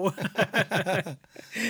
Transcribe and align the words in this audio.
Ciao. 0.00 0.12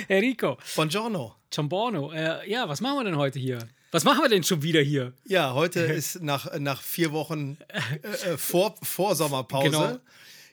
Enrico. 0.07 0.57
Buongiorno. 0.75 1.35
Ciamborno. 1.49 2.11
Äh, 2.13 2.49
ja, 2.49 2.67
was 2.69 2.81
machen 2.81 2.99
wir 2.99 3.03
denn 3.05 3.17
heute 3.17 3.39
hier? 3.39 3.67
Was 3.91 4.03
machen 4.03 4.21
wir 4.21 4.29
denn 4.29 4.43
schon 4.43 4.61
wieder 4.63 4.81
hier? 4.81 5.13
Ja, 5.25 5.53
heute 5.53 5.79
ist 5.81 6.21
nach, 6.21 6.57
nach 6.59 6.81
vier 6.81 7.11
Wochen 7.11 7.57
äh, 7.67 8.31
äh, 8.31 8.37
vor, 8.37 8.75
vor 8.81 9.15
Sommerpause 9.15 9.69
Genau. 9.69 9.97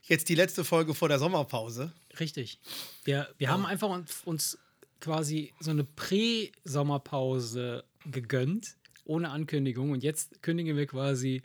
jetzt 0.04 0.28
die 0.28 0.34
letzte 0.34 0.64
Folge 0.64 0.94
vor 0.94 1.08
der 1.08 1.18
Sommerpause. 1.18 1.92
Richtig. 2.18 2.58
Wir, 3.04 3.28
wir 3.38 3.48
haben 3.50 3.64
einfach 3.64 3.88
uns, 3.88 4.22
uns 4.24 4.58
quasi 5.00 5.54
so 5.60 5.70
eine 5.70 5.84
Prä-Sommerpause 5.84 7.84
gegönnt, 8.06 8.74
ohne 9.04 9.30
Ankündigung. 9.30 9.92
Und 9.92 10.02
jetzt 10.02 10.42
kündigen 10.42 10.76
wir 10.76 10.86
quasi 10.86 11.42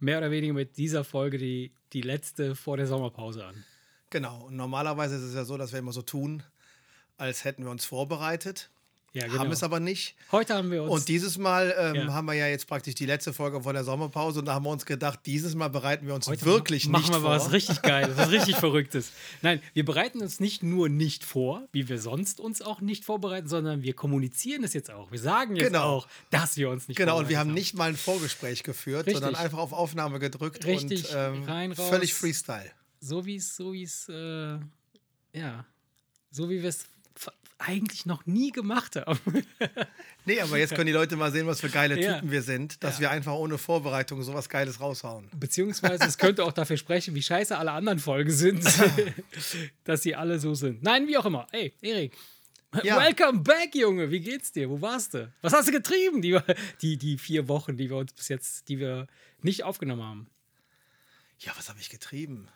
mehr 0.00 0.18
oder 0.18 0.30
weniger 0.32 0.52
mit 0.52 0.76
dieser 0.76 1.04
Folge 1.04 1.38
die, 1.38 1.70
die 1.92 2.02
letzte 2.02 2.56
vor 2.56 2.76
der 2.76 2.88
Sommerpause 2.88 3.46
an. 3.46 3.64
Genau. 4.10 4.44
Und 4.46 4.56
normalerweise 4.56 5.16
ist 5.16 5.22
es 5.22 5.34
ja 5.34 5.44
so, 5.44 5.56
dass 5.56 5.72
wir 5.72 5.78
immer 5.80 5.92
so 5.92 6.02
tun, 6.02 6.42
als 7.18 7.44
hätten 7.44 7.64
wir 7.64 7.70
uns 7.70 7.84
vorbereitet. 7.84 8.70
Ja, 9.12 9.26
Haben 9.38 9.50
es 9.50 9.62
aber 9.62 9.80
nicht. 9.80 10.14
Heute 10.30 10.52
haben 10.54 10.70
wir 10.70 10.82
uns. 10.82 10.92
Und 10.92 11.08
dieses 11.08 11.38
Mal 11.38 11.74
ähm, 11.78 11.94
Ja. 11.94 12.12
haben 12.12 12.26
wir 12.26 12.34
ja 12.34 12.48
jetzt 12.48 12.66
praktisch 12.68 12.94
die 12.96 13.06
letzte 13.06 13.32
Folge 13.32 13.62
vor 13.62 13.72
der 13.72 13.82
Sommerpause 13.82 14.40
und 14.40 14.44
da 14.44 14.52
haben 14.52 14.66
wir 14.66 14.70
uns 14.70 14.84
gedacht, 14.84 15.20
dieses 15.24 15.54
Mal 15.54 15.68
bereiten 15.68 16.06
wir 16.06 16.14
uns 16.14 16.26
Heute 16.26 16.44
wirklich 16.44 16.86
machen 16.86 17.04
nicht 17.04 17.12
wir 17.14 17.20
vor. 17.22 17.30
was 17.30 17.50
richtig 17.50 17.80
Geiles, 17.80 18.14
was 18.18 18.28
richtig 18.30 18.56
Verrücktes. 18.58 19.12
Nein, 19.40 19.62
wir 19.72 19.86
bereiten 19.86 20.20
uns 20.20 20.38
nicht 20.38 20.62
nur 20.62 20.90
nicht 20.90 21.24
vor, 21.24 21.62
wie 21.72 21.88
wir 21.88 21.98
sonst 21.98 22.40
uns 22.40 22.60
auch 22.60 22.82
nicht 22.82 23.06
vorbereiten, 23.06 23.48
sondern 23.48 23.82
wir 23.82 23.94
kommunizieren 23.94 24.64
es 24.64 24.74
jetzt 24.74 24.90
auch. 24.90 25.10
Wir 25.10 25.18
sagen 25.18 25.56
jetzt 25.56 25.68
Genau. 25.68 25.84
auch, 25.84 26.08
dass 26.28 26.58
wir 26.58 26.68
uns 26.68 26.86
nicht 26.86 26.98
Genau, 26.98 27.18
und 27.18 27.30
wir 27.30 27.38
haben 27.38 27.54
nicht 27.54 27.74
mal 27.74 27.88
ein 27.88 27.96
Vorgespräch 27.96 28.64
geführt, 28.64 29.06
Richtig. 29.06 29.22
sondern 29.22 29.34
einfach 29.42 29.58
auf 29.58 29.72
Aufnahme 29.72 30.18
gedrückt 30.18 30.66
Richtig, 30.66 31.08
und 31.08 31.16
ähm, 31.16 31.42
rein, 31.44 31.72
raus. 31.72 31.88
völlig 31.88 32.12
Freestyle. 32.12 32.70
So 33.00 33.24
wie 33.26 33.36
es, 33.36 33.54
so 33.56 33.72
wie 33.72 33.82
es, 33.84 34.08
äh, 34.08 34.58
ja, 35.32 35.64
so 36.30 36.48
wie 36.50 36.62
wir 36.62 36.68
es 36.68 36.86
eigentlich 37.58 38.04
noch 38.04 38.26
nie 38.26 38.52
gemacht 38.52 38.96
haben. 38.96 39.18
Nee, 40.28 40.40
aber 40.40 40.58
jetzt 40.58 40.74
können 40.74 40.88
die 40.88 40.92
Leute 40.92 41.14
mal 41.16 41.30
sehen, 41.30 41.46
was 41.46 41.60
für 41.60 41.68
geile 41.70 41.98
Ja. 42.00 42.16
Typen 42.16 42.32
wir 42.32 42.42
sind, 42.42 42.82
dass 42.82 42.96
Ja. 42.96 43.02
wir 43.02 43.10
einfach 43.12 43.32
ohne 43.34 43.58
Vorbereitung 43.58 44.20
sowas 44.24 44.48
Geiles 44.48 44.80
raushauen. 44.80 45.30
Beziehungsweise 45.38 46.02
es 46.04 46.18
könnte 46.18 46.44
auch 46.44 46.52
dafür 46.52 46.76
sprechen, 46.76 47.14
wie 47.14 47.22
scheiße 47.22 47.56
alle 47.56 47.70
anderen 47.70 48.00
Folgen 48.00 48.32
sind, 48.32 48.64
dass 49.84 50.02
sie 50.02 50.16
alle 50.16 50.40
so 50.40 50.54
sind. 50.54 50.82
Nein, 50.82 51.06
wie 51.06 51.16
auch 51.16 51.24
immer. 51.26 51.46
Ey, 51.52 51.72
Erik. 51.80 52.12
Ja. 52.82 52.96
Welcome 52.98 53.38
back, 53.44 53.74
Junge. 53.76 54.10
Wie 54.10 54.18
geht's 54.20 54.50
dir? 54.50 54.68
Wo 54.68 54.80
warst 54.80 55.14
du? 55.14 55.32
Was 55.42 55.52
hast 55.52 55.68
du 55.68 55.72
getrieben, 55.72 56.20
die, 56.20 56.36
die, 56.82 56.96
die 56.98 57.16
vier 57.18 57.46
Wochen, 57.48 57.76
die 57.76 57.88
wir 57.88 57.96
uns 57.96 58.12
bis 58.12 58.28
jetzt, 58.28 58.68
die 58.68 58.80
wir 58.80 59.06
nicht 59.42 59.62
aufgenommen 59.62 60.02
haben? 60.02 60.26
Ja, 61.38 61.52
was 61.56 61.68
habe 61.68 61.78
ich 61.78 61.88
getrieben? 61.88 62.48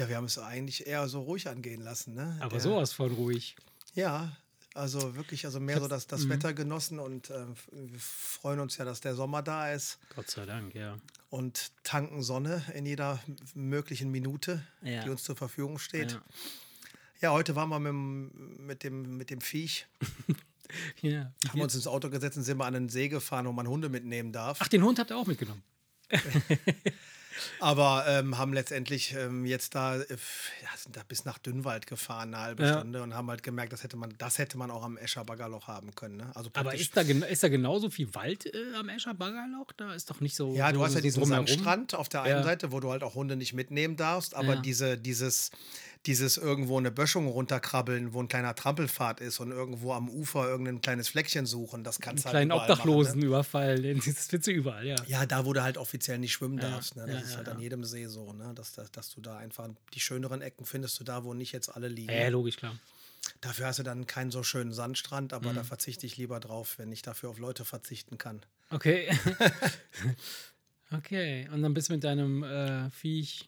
Ja, 0.00 0.08
wir 0.08 0.16
haben 0.16 0.24
es 0.24 0.38
eigentlich 0.38 0.86
eher 0.86 1.06
so 1.08 1.20
ruhig 1.20 1.46
angehen 1.48 1.82
lassen, 1.82 2.14
ne? 2.14 2.36
Aber 2.40 2.50
Der- 2.52 2.60
sowas 2.60 2.92
von 2.92 3.12
ruhig. 3.12 3.54
Ja, 3.94 4.34
also 4.72 5.14
wirklich, 5.14 5.44
also 5.44 5.60
mehr 5.60 5.78
so 5.78 5.88
das, 5.88 6.06
das 6.06 6.22
Mhm. 6.24 6.30
Wetter 6.30 6.54
genossen 6.54 6.98
und 6.98 7.28
ähm, 7.30 7.54
wir 7.72 7.98
freuen 8.00 8.60
uns 8.60 8.76
ja, 8.78 8.84
dass 8.86 9.00
der 9.00 9.14
Sommer 9.14 9.42
da 9.42 9.72
ist 9.72 9.98
Gott 10.14 10.30
sei 10.30 10.46
Dank, 10.46 10.74
ja. 10.74 10.96
und 11.28 11.72
tanken 11.84 12.22
Sonne 12.22 12.62
in 12.74 12.86
jeder 12.86 13.20
möglichen 13.54 14.10
Minute, 14.10 14.62
Ja. 14.82 15.02
die 15.04 15.10
uns 15.10 15.22
zur 15.22 15.36
Verfügung 15.36 15.78
steht. 15.78 16.12
Ja. 16.12 16.22
Ja, 17.20 17.32
heute 17.32 17.54
waren 17.54 17.68
wir 17.68 17.78
mit, 17.78 17.90
dem- 17.92 18.66
mit, 18.66 18.82
dem, 18.84 19.16
mit 19.18 19.28
dem 19.30 19.40
Viech, 19.42 19.86
ja. 21.02 21.30
haben 21.48 21.56
wir 21.58 21.64
uns 21.64 21.74
ins 21.74 21.86
Auto 21.86 22.08
gesetzt 22.08 22.36
und 22.38 22.44
sind 22.44 22.56
mal 22.56 22.66
an 22.66 22.72
den 22.74 22.88
See 22.88 23.08
gefahren, 23.08 23.44
wo 23.46 23.52
man 23.52 23.66
Hunde 23.68 23.88
mitnehmen 23.90 24.32
darf. 24.32 24.58
Ach, 24.62 24.68
den 24.68 24.82
Hund 24.82 24.98
habt 24.98 25.10
ihr 25.10 25.18
auch 25.18 25.26
mitgenommen. 25.26 25.62
Aber 27.58 28.04
ähm, 28.06 28.36
haben 28.36 28.52
letztendlich 28.52 29.14
ähm, 29.14 29.46
jetzt 29.46 29.74
da, 29.74 29.96
äh, 29.96 30.06
sind 30.76 30.96
da 30.96 31.02
bis 31.08 31.24
nach 31.24 31.38
Dünnwald 31.38 31.86
gefahren, 31.86 32.34
eine 32.34 32.42
halbe 32.42 32.64
Ja. 32.64 32.78
Stunde 32.78 33.02
und 33.02 33.14
haben 33.14 33.28
halt 33.30 33.42
gemerkt, 33.42 33.72
das 33.72 33.82
hätte 33.82 33.96
man, 33.96 34.14
das 34.18 34.38
hätte 34.38 34.58
man 34.58 34.70
auch 34.70 34.82
am 34.82 34.96
Escher 34.98 35.24
Baggerloch 35.24 35.66
haben 35.68 35.94
können. 35.94 36.16
Ne? 36.18 36.30
Also 36.34 36.50
Aber 36.54 36.74
ist 36.74 36.96
da, 36.96 37.00
ist 37.02 37.42
da 37.42 37.48
genauso 37.48 37.88
viel 37.88 38.14
Wald 38.14 38.46
äh, 38.46 38.74
am 38.76 38.88
Escher 38.88 39.14
Baggerloch? 39.14 39.72
Da 39.76 39.94
ist 39.94 40.10
doch 40.10 40.20
nicht 40.20 40.34
so. 40.34 40.54
Ja, 40.54 40.70
du 40.72 40.78
so, 40.80 40.84
hast 40.84 40.92
ja 40.94 40.98
so 41.00 41.02
diesen. 41.02 41.24
Sandstrand 41.24 41.94
auf 41.94 42.08
der 42.08 42.22
einen 42.22 42.38
Ja. 42.38 42.42
Seite, 42.42 42.72
wo 42.72 42.80
du 42.80 42.90
halt 42.90 43.02
auch 43.02 43.14
Hunde 43.14 43.36
nicht 43.36 43.52
mitnehmen 43.54 43.96
darfst, 43.96 44.34
aber 44.34 44.54
Ja. 44.54 44.60
diese, 44.60 44.98
dieses, 44.98 45.50
dieses 46.06 46.38
irgendwo 46.38 46.78
eine 46.78 46.90
Böschung 46.90 47.26
runterkrabbeln, 47.26 48.14
wo 48.14 48.22
ein 48.22 48.28
kleiner 48.28 48.54
Trampelpfad 48.54 49.20
ist 49.20 49.38
und 49.38 49.50
irgendwo 49.50 49.92
am 49.92 50.08
Ufer 50.08 50.48
irgendein 50.48 50.80
kleines 50.80 51.08
Fleckchen 51.08 51.44
suchen, 51.44 51.84
das 51.84 52.00
kannst 52.00 52.24
du 52.24 52.28
halt 52.28 52.32
kleinen 52.32 52.52
Obdachlosen 52.52 53.18
Machen, 53.18 53.26
überfallen. 53.26 54.00
Das 54.04 54.26
findest 54.28 54.46
du 54.46 54.50
überall, 54.50 54.86
ja. 54.86 54.94
ne? 54.94 55.04
Ja, 55.08 55.26
da, 55.26 55.44
wo 55.44 55.52
du 55.52 55.62
halt 55.62 55.76
offiziell 55.76 56.18
nicht 56.18 56.32
schwimmen 56.32 56.56
darfst. 56.58 56.96
Ne? 56.96 57.04
Das 57.06 57.14
ja, 57.14 57.20
ist 57.20 57.30
ja, 57.32 57.36
halt 57.38 57.46
ja. 57.48 57.52
an 57.52 57.60
jedem 57.60 57.84
See 57.84 58.06
so, 58.06 58.32
ne? 58.32 58.52
dass, 58.54 58.72
dass, 58.72 58.90
dass 58.90 59.10
du 59.10 59.20
da 59.20 59.36
einfach 59.36 59.68
die 59.92 60.00
schöneren 60.00 60.40
Ecken 60.40 60.64
findest 60.64 60.98
du 61.00 61.04
da, 61.04 61.24
wo 61.24 61.34
nicht 61.34 61.52
jetzt 61.52 61.68
alle 61.68 61.88
liegen. 61.88 62.12
Ja, 62.12 62.28
logisch, 62.28 62.56
klar. 62.56 62.74
Dafür 63.42 63.66
hast 63.66 63.78
du 63.78 63.82
dann 63.82 64.06
keinen 64.06 64.30
so 64.30 64.42
schönen 64.42 64.72
Sandstrand, 64.72 65.34
aber 65.34 65.50
Mhm. 65.50 65.56
da 65.56 65.64
verzichte 65.64 66.06
ich 66.06 66.16
lieber 66.16 66.40
drauf, 66.40 66.78
wenn 66.78 66.90
ich 66.90 67.02
dafür 67.02 67.28
auf 67.28 67.38
Leute 67.38 67.66
verzichten 67.66 68.16
kann. 68.16 68.40
Okay. 68.70 69.10
okay. 70.92 71.48
Und 71.52 71.62
dann 71.62 71.74
bist 71.74 71.90
du 71.90 71.92
mit 71.92 72.04
deinem 72.04 72.42
äh, 72.42 72.90
Viech. 72.90 73.46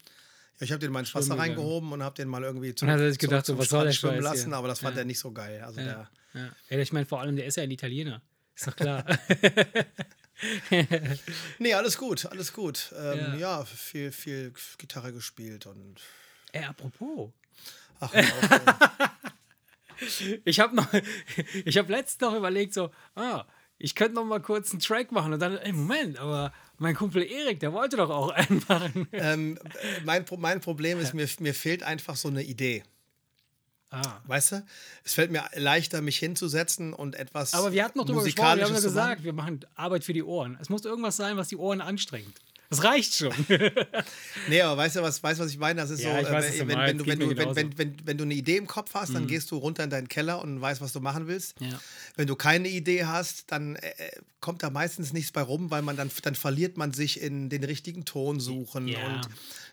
Ich 0.59 0.71
habe 0.71 0.79
den 0.79 0.91
mal 0.91 0.99
ins 0.99 1.13
Wasser 1.15 1.37
reingehoben 1.37 1.91
und 1.91 2.03
habe 2.03 2.15
den 2.15 2.27
mal 2.29 2.43
irgendwie 2.43 2.73
Und 2.81 2.89
hat 2.89 2.99
sich 2.99 3.17
gedacht, 3.19 3.45
so, 3.45 3.53
zum 3.53 3.59
was 3.59 3.69
soll 3.69 3.85
der 3.85 3.91
schwimmen 3.91 4.21
lassen, 4.21 4.49
hier? 4.49 4.57
aber 4.57 4.67
das 4.67 4.79
fand 4.79 4.95
Ja. 4.95 5.01
er 5.01 5.05
nicht 5.05 5.19
so 5.19 5.31
geil. 5.31 5.61
Also 5.61 5.81
Ja. 5.81 5.85
der, 6.33 6.41
Ja. 6.41 6.49
ja, 6.69 6.77
ich 6.79 6.93
meine, 6.93 7.05
vor 7.05 7.19
allem, 7.21 7.35
der 7.35 7.45
ist 7.45 7.57
ja 7.57 7.63
ein 7.63 7.71
Italiener. 7.71 8.21
Ist 8.55 8.67
doch 8.67 8.75
klar. 8.75 9.03
nee, 11.59 11.73
alles 11.73 11.97
gut, 11.97 12.25
alles 12.25 12.53
gut. 12.53 12.93
Ähm, 12.97 13.17
Ja. 13.19 13.35
ja. 13.35 13.65
viel, 13.65 14.11
viel 14.11 14.53
Gitarre 14.77 15.11
gespielt 15.13 15.65
und 15.65 15.95
Ey, 16.51 16.63
apropos. 16.65 17.31
ach, 17.99 18.13
ey. 18.13 18.25
Ich 20.43 20.59
habe 20.59 20.75
noch, 20.75 20.87
ich 21.65 21.77
habe 21.77 21.89
letztens 21.91 22.19
noch 22.19 22.35
überlegt, 22.35 22.73
so, 22.73 22.89
ah, 23.15 23.45
ich 23.77 23.95
könnte 23.95 24.15
noch 24.15 24.25
mal 24.25 24.41
kurz 24.41 24.71
einen 24.71 24.79
Track 24.81 25.11
machen 25.13 25.31
und 25.33 25.39
dann, 25.39 25.57
ey, 25.57 25.71
Moment, 25.71 26.17
aber 26.19 26.51
mein 26.83 26.95
Kumpel 26.95 27.23
Erik, 27.23 27.59
der 27.61 27.73
wollte 27.73 27.97
doch 27.97 28.09
auch 28.09 28.29
einen 28.29 28.63
machen. 28.67 29.07
ähm, 29.13 29.57
äh, 29.63 30.01
mein, 30.03 30.25
mein 30.37 30.61
Problem 30.61 30.99
ist, 30.99 31.13
mir, 31.13 31.27
mir 31.39 31.53
fehlt 31.53 31.81
einfach 31.81 32.15
so 32.15 32.27
eine 32.27 32.43
Idee. 32.43 32.83
Ah. 33.89 34.19
Weißt 34.25 34.51
du? 34.51 34.65
Es 35.03 35.13
fällt 35.13 35.31
mir 35.31 35.43
leichter, 35.55 36.01
mich 36.01 36.17
hinzusetzen 36.17 36.93
und 36.93 37.15
etwas 37.15 37.53
Aber 37.53 37.71
wir 37.71 37.83
hatten 37.83 37.97
noch 37.99 38.05
drüber 38.05 38.23
gesprochen, 38.23 38.57
wir 38.57 38.65
haben 38.65 38.73
ja 38.73 38.79
gesagt, 38.81 39.23
wir 39.23 39.33
machen 39.33 39.61
Arbeit 39.75 40.03
für 40.03 40.13
die 40.13 40.23
Ohren. 40.23 40.57
Es 40.59 40.69
muss 40.69 40.83
irgendwas 40.83 41.15
sein, 41.15 41.37
was 41.37 41.47
die 41.47 41.57
Ohren 41.57 41.79
anstrengt. 41.79 42.41
Das 42.75 42.83
reicht 42.83 43.15
schon. 43.15 43.33
Nee, 44.49 44.61
aber 44.61 44.77
weißt 44.77 44.97
du, 44.97 45.01
was, 45.01 45.21
weißt, 45.23 45.39
du, 45.39 45.45
was 45.45 45.51
ich 45.51 45.57
meine? 45.57 45.79
Das 45.81 45.89
ist 45.89 46.01
Ja, 46.01 46.23
so, 46.23 46.31
weiß, 46.31 46.57
du 46.57 46.67
wenn, 46.67 46.77
wenn, 46.77 46.97
du, 46.97 47.05
wenn, 47.05 47.19
du, 47.19 47.37
wenn, 47.37 47.55
wenn, 47.55 47.77
wenn, 47.77 47.95
wenn 48.03 48.17
du 48.17 48.23
eine 48.25 48.33
Idee 48.33 48.57
im 48.57 48.67
Kopf 48.67 48.93
hast, 48.93 49.13
dann 49.13 49.27
gehst 49.27 49.51
du 49.51 49.57
runter 49.57 49.83
in 49.83 49.89
deinen 49.89 50.07
Keller 50.09 50.41
und 50.41 50.59
weißt, 50.59 50.81
was 50.81 50.91
du 50.91 50.99
machen 50.99 51.27
willst. 51.27 51.55
Ja. 51.59 51.79
Wenn 52.15 52.27
du 52.27 52.35
keine 52.35 52.67
Idee 52.67 53.05
hast, 53.05 53.51
dann 53.51 53.75
äh, 53.77 53.89
äh, 53.97 54.11
kommt 54.41 54.63
da 54.63 54.69
meistens 54.69 55.13
nichts 55.13 55.31
bei 55.31 55.41
rum, 55.41 55.71
weil 55.71 55.81
man 55.81 55.95
dann, 55.95 56.11
dann 56.23 56.35
verliert 56.35 56.75
man 56.77 56.91
sich 56.91 57.21
in 57.21 57.49
den 57.49 57.63
richtigen 57.63 58.03
Ton 58.05 58.39
suchen 58.39 58.87
Ja. 58.87 58.99
und 59.05 59.29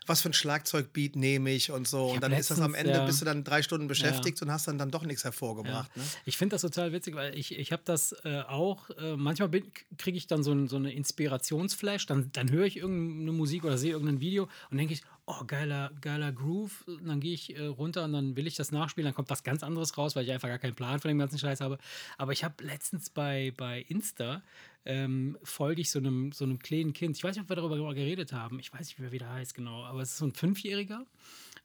was 0.06 0.22
für 0.22 0.30
ein 0.30 0.32
Schlagzeugbeat 0.32 1.16
nehme 1.16 1.50
ich 1.50 1.70
und 1.70 1.86
so. 1.86 2.08
hab 2.08 2.14
und 2.14 2.22
dann 2.22 2.32
ist 2.32 2.50
das 2.50 2.60
am 2.60 2.72
letztens, 2.72 2.88
Ende, 2.88 3.00
ja. 3.00 3.06
bist 3.06 3.20
du 3.20 3.24
dann 3.24 3.44
drei 3.44 3.62
Stunden 3.62 3.86
beschäftigt 3.86 4.40
und 4.42 4.50
hast 4.50 4.66
dann, 4.66 4.78
dann 4.78 4.90
doch 4.90 5.04
nichts 5.04 5.24
hervorgebracht. 5.24 5.94
Ne? 5.96 6.02
Ich 6.24 6.36
finde 6.36 6.54
das 6.54 6.62
total 6.62 6.92
witzig, 6.92 7.14
weil 7.14 7.36
ich, 7.36 7.56
ich 7.56 7.72
habe 7.72 7.82
das 7.84 8.12
äh, 8.24 8.40
auch, 8.48 8.90
äh, 8.90 9.16
manchmal 9.16 9.50
kriege 9.98 10.16
ich 10.16 10.26
dann 10.26 10.42
so, 10.42 10.52
ein, 10.52 10.68
so 10.68 10.76
eine 10.76 10.92
Inspirationsflash, 10.92 12.06
dann, 12.06 12.30
dann 12.32 12.50
höre 12.50 12.64
ich 12.64 12.78
irgendeine 12.78 13.32
Musik 13.32 13.64
oder 13.64 13.78
sehe 13.78 13.92
irgendein 13.92 14.20
Video 14.20 14.48
und 14.70 14.78
denke 14.78 14.94
ich, 14.94 15.02
oh, 15.26 15.44
geiler, 15.46 15.92
geiler 16.00 16.32
Groove. 16.32 16.84
Und 16.86 17.06
dann 17.06 17.20
gehe 17.20 17.34
ich 17.34 17.56
äh, 17.56 17.66
runter 17.66 18.04
und 18.04 18.12
dann 18.12 18.36
will 18.36 18.46
ich 18.46 18.56
das 18.56 18.72
nachspielen, 18.72 19.06
dann 19.06 19.14
kommt 19.14 19.30
was 19.30 19.42
ganz 19.42 19.62
anderes 19.62 19.96
raus, 19.96 20.16
weil 20.16 20.24
ich 20.24 20.32
einfach 20.32 20.48
gar 20.48 20.58
keinen 20.58 20.74
Plan 20.74 21.00
von 21.00 21.08
dem 21.08 21.18
ganzen 21.18 21.38
Scheiß 21.38 21.60
habe. 21.60 21.78
Aber 22.18 22.32
ich 22.32 22.44
habe 22.44 22.62
letztens 22.64 23.10
bei, 23.10 23.52
bei 23.56 23.84
Insta 23.88 24.42
ähm, 24.84 25.36
folge 25.42 25.80
ich 25.80 25.90
so 25.90 25.98
einem, 25.98 26.32
so 26.32 26.44
einem 26.44 26.58
kleinen 26.58 26.92
Kind. 26.92 27.16
Ich 27.16 27.24
weiß 27.24 27.36
nicht, 27.36 27.42
ob 27.42 27.48
wir 27.50 27.56
darüber 27.56 27.94
geredet 27.94 28.32
haben. 28.32 28.58
Ich 28.58 28.72
weiß 28.72 28.80
nicht, 28.80 28.98
wie 28.98 29.04
er 29.04 29.12
wieder 29.12 29.30
heißt, 29.30 29.54
genau. 29.54 29.84
Aber 29.84 30.00
es 30.00 30.10
ist 30.10 30.18
so 30.18 30.26
ein 30.26 30.34
Fünfjähriger. 30.34 31.06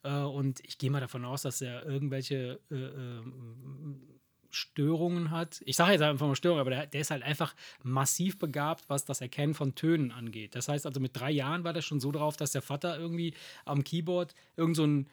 Äh, 0.04 0.20
und 0.20 0.60
ich 0.66 0.78
gehe 0.78 0.92
mal 0.92 1.00
davon 1.00 1.26
aus, 1.26 1.44
dass 1.44 1.62
er 1.62 1.86
irgendwelche 1.86 2.60
äh, 2.70 2.76
ähm, 2.76 4.02
Störungen 4.50 5.32
hat. 5.32 5.62
Ich 5.66 5.76
sage 5.76 5.94
jetzt 5.94 6.02
einfach 6.02 6.28
mal 6.28 6.36
Störungen, 6.36 6.62
aber 6.62 6.70
der, 6.70 6.88
der 6.88 7.02
ist 7.02 7.12
halt 7.12 7.24
einfach 7.24 7.56
massiv 7.84 8.40
begabt, 8.40 8.86
was 8.88 9.06
das 9.06 9.22
Erkennen 9.22 9.54
von 9.54 9.76
Tönen 9.76 10.12
angeht. 10.12 10.56
Das 10.56 10.70
heißt 10.70 10.86
also, 10.86 11.00
mit 11.00 11.20
drei 11.20 11.32
Jahren 11.32 11.64
war 11.64 11.74
das 11.74 11.86
schon 11.86 12.00
so 12.00 12.12
drauf, 12.12 12.38
dass 12.38 12.52
der 12.52 12.62
Vater 12.62 12.98
irgendwie 12.98 13.34
am 13.66 13.84
Keyboard 13.84 14.34
irgend 14.56 14.76
so 14.78 14.86
ein 14.86 15.10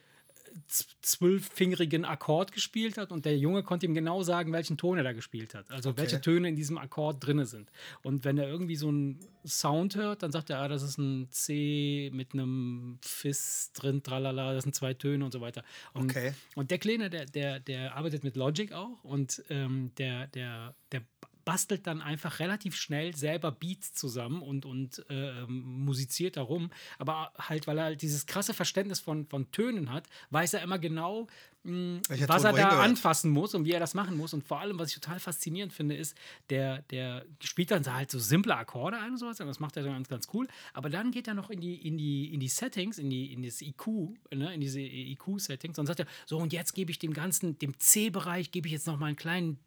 zwölffingerigen 0.68 2.04
Akkord 2.04 2.52
gespielt 2.52 2.98
hat 2.98 3.12
und 3.12 3.24
der 3.24 3.36
Junge 3.38 3.62
konnte 3.62 3.86
ihm 3.86 3.94
genau 3.94 4.22
sagen, 4.22 4.52
welchen 4.52 4.76
Ton 4.76 4.98
er 4.98 5.04
da 5.04 5.12
gespielt 5.12 5.54
hat. 5.54 5.70
Also 5.70 5.96
welche 5.96 6.20
Töne 6.20 6.48
in 6.48 6.56
diesem 6.56 6.78
Akkord 6.78 7.24
drin 7.24 7.44
sind. 7.44 7.70
Und 8.02 8.24
wenn 8.24 8.38
er 8.38 8.48
irgendwie 8.48 8.76
so 8.76 8.88
einen 8.88 9.18
Sound 9.46 9.96
hört, 9.96 10.22
dann 10.22 10.32
sagt 10.32 10.50
er, 10.50 10.58
ah, 10.60 10.68
das 10.68 10.82
ist 10.82 10.98
ein 10.98 11.28
C 11.30 12.10
mit 12.12 12.32
einem 12.32 12.98
Fis 13.02 13.70
drin, 13.74 14.02
tralala, 14.02 14.54
das 14.54 14.64
sind 14.64 14.74
zwei 14.74 14.94
Töne 14.94 15.24
und 15.24 15.32
so 15.32 15.40
weiter. 15.40 15.62
Und, 15.94 16.10
Okay. 16.12 16.32
und 16.54 16.70
der 16.70 16.78
Kleine, 16.78 17.10
der, 17.10 17.26
der, 17.26 17.60
der 17.60 17.96
arbeitet 17.96 18.24
mit 18.24 18.36
Logic 18.36 18.72
auch 18.72 19.02
und 19.02 19.42
ähm, 19.50 19.92
der, 19.98 20.26
der, 20.28 20.74
der 20.92 21.02
bastelt 21.44 21.86
dann 21.86 22.00
einfach 22.00 22.38
relativ 22.38 22.76
schnell 22.76 23.14
selber 23.14 23.52
Beats 23.52 23.92
zusammen 23.94 24.42
und, 24.42 24.64
und 24.64 25.04
äh, 25.08 25.44
musiziert 25.46 26.36
darum. 26.36 26.70
Aber 26.98 27.32
halt, 27.38 27.66
weil 27.66 27.78
er 27.78 27.84
halt 27.84 28.02
dieses 28.02 28.26
krasse 28.26 28.54
Verständnis 28.54 29.00
von, 29.00 29.26
von 29.26 29.50
Tönen 29.52 29.92
hat, 29.92 30.06
weiß 30.30 30.54
er 30.54 30.62
immer 30.62 30.78
genau, 30.78 31.26
mh, 31.64 32.00
Welcher 32.08 32.28
was 32.28 32.44
er 32.44 32.52
da 32.52 32.68
gehört. 32.68 32.84
anfassen 32.84 33.30
muss 33.30 33.54
und 33.54 33.64
wie 33.64 33.72
er 33.72 33.80
das 33.80 33.94
machen 33.94 34.16
muss. 34.16 34.34
Und 34.34 34.44
vor 34.44 34.60
allem, 34.60 34.78
was 34.78 34.88
ich 34.88 34.94
total 34.94 35.20
faszinierend 35.20 35.72
finde, 35.72 35.96
ist, 35.96 36.16
der, 36.50 36.82
der 36.82 37.24
spielt 37.42 37.70
dann 37.70 37.84
so 37.84 37.92
halt 37.92 38.10
so 38.10 38.18
simple 38.18 38.56
Akkorde 38.56 38.98
ein 38.98 39.12
und 39.12 39.18
sowas. 39.18 39.40
Und 39.40 39.46
das 39.46 39.60
macht 39.60 39.76
er 39.76 39.82
dann 39.82 39.92
ganz, 39.92 40.08
ganz 40.08 40.28
cool. 40.32 40.46
Aber 40.72 40.90
dann 40.90 41.10
geht 41.10 41.28
er 41.28 41.34
noch 41.34 41.50
in 41.50 41.60
die, 41.60 41.86
in 41.86 41.98
die, 41.98 42.32
in 42.32 42.40
die 42.40 42.48
Settings, 42.48 42.98
in, 42.98 43.10
die, 43.10 43.32
in 43.32 43.42
das 43.42 43.62
IQ, 43.62 43.86
ne, 44.32 44.54
in 44.54 44.60
diese 44.60 44.80
IQ-Settings 44.80 45.78
und 45.78 45.86
sagt 45.86 46.00
er, 46.00 46.06
so 46.26 46.38
und 46.38 46.52
jetzt 46.52 46.74
gebe 46.74 46.90
ich 46.90 46.98
dem 46.98 47.12
ganzen, 47.12 47.58
dem 47.58 47.78
C-Bereich, 47.78 48.50
gebe 48.50 48.68
ich 48.68 48.72
jetzt 48.72 48.86
noch 48.86 48.98
mal 48.98 49.06
einen 49.06 49.16
kleinen 49.16 49.58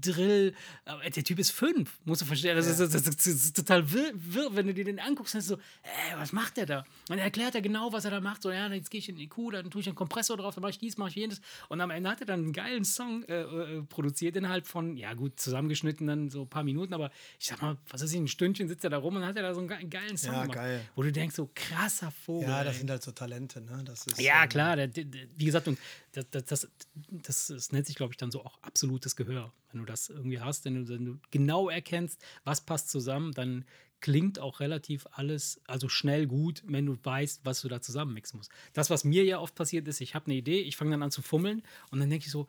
Drill. 0.00 0.54
Aber 0.84 1.02
der 1.08 1.24
Typ 1.24 1.38
ist 1.38 1.50
fünf, 1.50 1.98
musst 2.04 2.22
du 2.22 2.26
verstehen. 2.26 2.56
Das, 2.56 2.66
ist, 2.66 2.78
das, 2.80 2.94
ist, 2.94 3.06
das 3.06 3.26
ist 3.26 3.56
total 3.56 3.90
wirr, 3.92 4.12
wirr, 4.14 4.54
wenn 4.56 4.66
du 4.66 4.74
dir 4.74 4.84
den 4.84 4.98
anguckst. 5.00 5.34
Dann 5.34 5.40
ist 5.40 5.48
so, 5.48 5.56
ey, 5.82 6.16
was 6.18 6.32
macht 6.32 6.56
der 6.56 6.66
da? 6.66 6.78
Und 6.80 6.86
dann 7.10 7.18
erklärt 7.18 7.54
er 7.54 7.62
genau, 7.62 7.92
was 7.92 8.04
er 8.04 8.10
da 8.10 8.20
macht. 8.20 8.42
So, 8.42 8.50
ja, 8.50 8.66
jetzt 8.72 8.90
gehe 8.90 8.98
ich 8.98 9.08
in 9.08 9.16
den 9.16 9.24
IQ, 9.24 9.52
dann 9.52 9.70
tue 9.70 9.80
ich 9.80 9.86
einen 9.86 9.96
Kompressor 9.96 10.36
drauf, 10.36 10.54
dann 10.54 10.62
mache 10.62 10.70
ich 10.70 10.78
dies, 10.78 10.96
mache 10.96 11.10
ich 11.10 11.14
jenes. 11.16 11.40
Und 11.68 11.80
am 11.80 11.90
Ende 11.90 12.10
hat 12.10 12.20
er 12.20 12.26
dann 12.26 12.40
einen 12.40 12.52
geilen 12.52 12.84
Song 12.84 13.22
äh, 13.24 13.42
äh, 13.42 13.82
produziert, 13.82 14.36
innerhalb 14.36 14.66
von, 14.66 14.96
ja 14.96 15.14
gut, 15.14 15.38
zusammengeschnitten 15.40 16.06
dann 16.06 16.30
so 16.30 16.42
ein 16.42 16.48
paar 16.48 16.64
Minuten, 16.64 16.94
aber 16.94 17.10
ich 17.38 17.46
sag 17.46 17.60
mal, 17.62 17.76
was 17.88 18.02
weiß 18.02 18.12
ich, 18.12 18.18
ein 18.18 18.28
Stündchen 18.28 18.68
sitzt 18.68 18.84
er 18.84 18.90
da 18.90 18.98
rum 18.98 19.16
und 19.16 19.24
hat 19.24 19.36
er 19.36 19.42
da 19.42 19.54
so 19.54 19.60
einen 19.60 19.68
ge- 19.68 19.84
geilen 19.88 20.16
Song 20.16 20.32
Ja, 20.32 20.42
gemacht. 20.42 20.56
geil. 20.58 20.80
Wo 20.94 21.02
du 21.02 21.12
denkst, 21.12 21.34
so 21.36 21.50
krasser 21.54 22.10
Vogel. 22.10 22.48
Ja, 22.48 22.64
das 22.64 22.74
ey. 22.74 22.78
sind 22.80 22.90
halt 22.90 23.02
so 23.02 23.12
Talente, 23.12 23.60
ne? 23.60 23.82
Das 23.84 24.06
ist, 24.06 24.20
Ja, 24.20 24.42
ähm, 24.44 24.48
klar, 24.48 24.76
der, 24.76 24.88
der, 24.88 25.04
wie 25.36 25.44
gesagt, 25.44 25.68
das, 26.12 26.26
das, 26.30 26.68
das, 27.10 27.46
das 27.48 27.72
nennt 27.72 27.86
sich, 27.86 27.96
glaube 27.96 28.12
ich, 28.12 28.16
dann 28.16 28.30
so 28.30 28.44
auch 28.44 28.58
absolutes 28.62 29.16
Gehör. 29.16 29.52
Wenn 29.74 29.80
du 29.80 29.86
das 29.86 30.08
irgendwie 30.08 30.40
hast, 30.40 30.64
wenn 30.64 30.86
du, 30.86 30.88
wenn 30.88 31.04
du 31.04 31.18
genau 31.32 31.68
erkennst, 31.68 32.24
was 32.44 32.64
passt 32.64 32.90
zusammen, 32.90 33.32
dann 33.32 33.64
klingt 34.00 34.38
auch 34.38 34.60
relativ 34.60 35.06
alles, 35.12 35.60
also 35.66 35.88
schnell 35.88 36.26
gut, 36.26 36.62
wenn 36.66 36.86
du 36.86 36.96
weißt, 37.02 37.40
was 37.44 37.62
du 37.62 37.68
da 37.68 37.80
zusammenmixen 37.80 38.36
musst. 38.36 38.52
Das, 38.72 38.88
was 38.88 39.02
mir 39.02 39.24
ja 39.24 39.40
oft 39.40 39.54
passiert 39.54 39.88
ist, 39.88 40.00
ich 40.00 40.14
habe 40.14 40.26
eine 40.26 40.34
Idee, 40.34 40.60
ich 40.60 40.76
fange 40.76 40.92
dann 40.92 41.02
an 41.02 41.10
zu 41.10 41.22
fummeln 41.22 41.62
und 41.90 41.98
dann 41.98 42.10
denke 42.10 42.26
ich 42.26 42.30
so, 42.30 42.46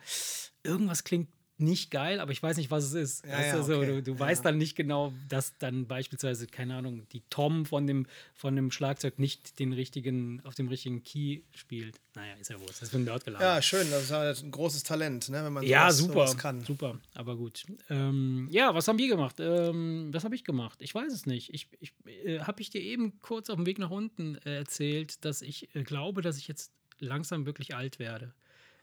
irgendwas 0.63 1.03
klingt 1.03 1.29
nicht 1.57 1.89
geil, 1.89 2.19
aber 2.19 2.31
ich 2.33 2.43
weiß 2.43 2.57
nicht, 2.57 2.69
was 2.69 2.83
es 2.83 2.93
ist. 2.93 3.25
Ja, 3.25 3.41
ja, 3.41 3.55
du, 3.57 3.63
so, 3.63 3.77
okay. 3.77 3.85
du, 3.87 4.03
du 4.03 4.11
Ja. 4.13 4.19
weißt 4.19 4.43
dann 4.43 4.57
nicht 4.57 4.75
genau, 4.75 5.13
dass 5.29 5.57
dann 5.57 5.87
beispielsweise, 5.87 6.47
keine 6.47 6.75
Ahnung, 6.75 7.07
die 7.13 7.21
Tom 7.29 7.65
von 7.65 7.87
dem, 7.87 8.07
von 8.33 8.55
dem 8.55 8.71
Schlagzeug 8.71 9.19
nicht 9.19 9.57
den 9.59 9.71
richtigen, 9.71 10.41
auf 10.43 10.55
dem 10.55 10.67
richtigen 10.67 11.03
Key 11.03 11.41
spielt. 11.53 11.99
Naja, 12.15 12.33
ist 12.39 12.49
ja 12.49 12.59
wohl. 12.59 12.65
Das 12.67 12.81
ist 12.81 12.93
ein 12.93 13.05
Nerd 13.05 13.23
geladen. 13.25 13.43
Ja, 13.45 13.61
schön. 13.61 13.89
Das 13.89 14.03
ist 14.03 14.11
halt 14.11 14.43
ein 14.43 14.51
großes 14.51 14.83
Talent, 14.83 15.29
ne? 15.29 15.43
wenn 15.45 15.53
man 15.53 15.63
Ja, 15.63 15.91
sowas, 15.91 15.97
super, 15.97 16.13
sowas 16.27 16.37
kann. 16.37 16.61
super, 16.65 16.99
aber 17.13 17.35
gut. 17.37 17.63
Ähm, 17.89 18.47
ja, 18.51 18.73
was 18.75 18.87
haben 18.87 18.97
wir 18.97 19.07
gemacht? 19.07 19.37
Ähm, 19.39 20.09
was 20.13 20.23
habe 20.25 20.35
ich 20.35 20.43
gemacht? 20.43 20.79
Ich 20.81 20.93
weiß 20.93 21.11
es 21.13 21.25
nicht. 21.25 21.53
Ich, 21.53 21.67
ich 21.79 21.93
äh, 22.25 22.39
habe 22.39 22.61
ich 22.61 22.69
dir 22.69 22.81
eben 22.81 23.19
kurz 23.21 23.49
auf 23.49 23.55
dem 23.55 23.65
Weg 23.65 23.79
nach 23.79 23.91
unten 23.91 24.35
äh, 24.45 24.57
erzählt, 24.57 25.23
dass 25.23 25.41
ich 25.41 25.73
äh, 25.75 25.83
glaube, 25.83 26.21
dass 26.21 26.37
ich 26.37 26.47
jetzt 26.47 26.71
langsam 26.99 27.45
wirklich 27.45 27.75
alt 27.75 27.99
werde. 27.99 28.33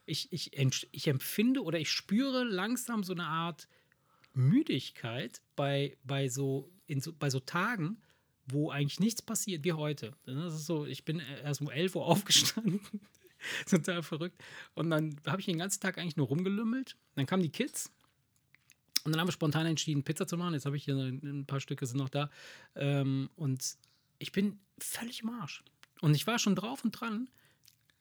Ich, 0.04 0.32
ich, 0.32 0.52
ich 0.90 1.08
empfinde 1.08 1.62
oder 1.62 1.78
ich 1.78 1.90
spüre 1.90 2.44
langsam 2.44 3.04
so 3.04 3.12
eine 3.12 3.26
Art 3.26 3.68
Müdigkeit 4.34 5.42
bei, 5.56 5.96
bei, 6.04 6.28
so, 6.28 6.70
so, 6.98 7.12
bei 7.12 7.30
so 7.30 7.40
Tagen, 7.40 8.02
wo 8.46 8.70
eigentlich 8.70 9.00
nichts 9.00 9.22
passiert, 9.22 9.64
wie 9.64 9.72
heute. 9.72 10.16
Das 10.24 10.54
ist 10.54 10.66
so, 10.66 10.86
ich 10.86 11.04
bin 11.04 11.20
erst 11.20 11.60
um 11.60 11.70
11 11.70 11.96
Uhr 11.96 12.06
aufgestanden. 12.06 12.80
Total 13.68 14.02
verrückt. 14.02 14.40
Und 14.74 14.90
dann 14.90 15.20
habe 15.26 15.40
ich 15.40 15.46
den 15.46 15.58
ganzen 15.58 15.80
Tag 15.80 15.98
eigentlich 15.98 16.16
nur 16.16 16.28
rumgelümmelt. 16.28 16.96
Dann 17.16 17.26
kamen 17.26 17.42
die 17.42 17.50
Kids. 17.50 17.90
Und 19.04 19.12
dann 19.12 19.20
haben 19.20 19.28
wir 19.28 19.32
spontan 19.32 19.66
entschieden, 19.66 20.04
Pizza 20.04 20.26
zu 20.26 20.36
machen. 20.36 20.54
Jetzt 20.54 20.66
habe 20.66 20.76
ich 20.76 20.84
hier 20.84 20.94
ein 20.94 21.20
ein 21.22 21.46
paar 21.46 21.60
Stücke 21.60 21.86
sind 21.86 21.98
noch 21.98 22.08
da. 22.08 22.30
Ähm, 22.76 23.30
und 23.34 23.76
ich 24.18 24.30
bin 24.30 24.60
völlig 24.78 25.22
im 25.22 25.30
Arsch. 25.30 25.64
Und 26.00 26.14
ich 26.14 26.26
war 26.26 26.38
schon 26.38 26.54
drauf 26.54 26.84
und 26.84 26.92
dran, 26.92 27.28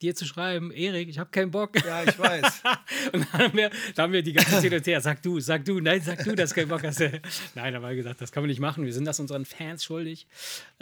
dir 0.02 0.14
zu 0.14 0.26
schreiben, 0.26 0.70
Erik, 0.72 1.08
ich 1.08 1.18
habe 1.18 1.30
keinen 1.30 1.50
Bock. 1.50 1.82
Ja, 1.84 2.02
ich 2.02 2.18
weiß. 2.18 2.62
Und 3.12 3.26
dann 3.32 3.32
haben 3.32 3.56
wir, 3.56 3.70
dann 3.94 4.04
haben 4.04 4.12
wir 4.12 4.22
die 4.22 4.32
ganze 4.32 4.60
Zeit 4.60 4.86
her, 4.86 5.00
sag 5.00 5.22
du, 5.22 5.40
sag 5.40 5.64
du, 5.64 5.80
nein, 5.80 6.00
sag 6.00 6.24
du, 6.24 6.34
dass 6.34 6.54
kein 6.54 6.68
Bock 6.68 6.82
hast. 6.82 7.00
Nein, 7.54 7.74
aber 7.74 7.94
gesagt, 7.94 8.20
das 8.20 8.32
kann 8.32 8.42
man 8.42 8.48
nicht 8.48 8.60
machen. 8.60 8.84
Wir 8.84 8.92
sind 8.92 9.04
das 9.04 9.20
unseren 9.20 9.44
Fans 9.44 9.84
schuldig, 9.84 10.26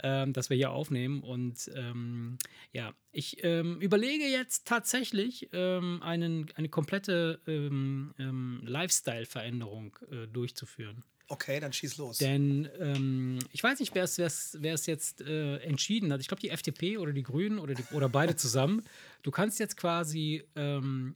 ähm, 0.03 0.33
dass 0.33 0.49
wir 0.49 0.57
hier 0.57 0.71
aufnehmen. 0.71 1.21
Und 1.21 1.69
ähm, 1.75 2.37
ja, 2.73 2.93
ich 3.11 3.43
ähm, 3.43 3.79
überlege 3.81 4.25
jetzt 4.25 4.67
tatsächlich 4.67 5.49
ähm, 5.53 6.01
einen, 6.01 6.51
eine 6.55 6.69
komplette 6.69 7.39
ähm, 7.47 8.13
ähm, 8.17 8.61
Lifestyle-Veränderung 8.63 9.97
äh, 10.11 10.27
durchzuführen. 10.27 11.03
Okay, 11.31 11.61
dann 11.61 11.71
schieß 11.71 11.95
los. 11.97 12.17
Denn 12.17 12.67
ähm, 12.79 13.39
ich 13.53 13.63
weiß 13.63 13.79
nicht, 13.79 13.95
wer 13.95 14.03
es- 14.03 14.85
jetzt 14.85 15.21
äh, 15.21 15.57
entschieden 15.59 16.11
hat. 16.11 16.19
Ich 16.19 16.27
glaube, 16.27 16.41
die 16.41 16.49
FDP 16.49 16.97
oder 16.97 17.13
die 17.13 17.23
Grünen 17.23 17.57
oder, 17.57 17.73
die, 17.73 17.83
oder 17.93 18.09
beide 18.09 18.35
zusammen. 18.35 18.83
Du 19.23 19.31
kannst 19.31 19.57
jetzt 19.57 19.77
quasi 19.77 20.43
ähm, 20.57 21.15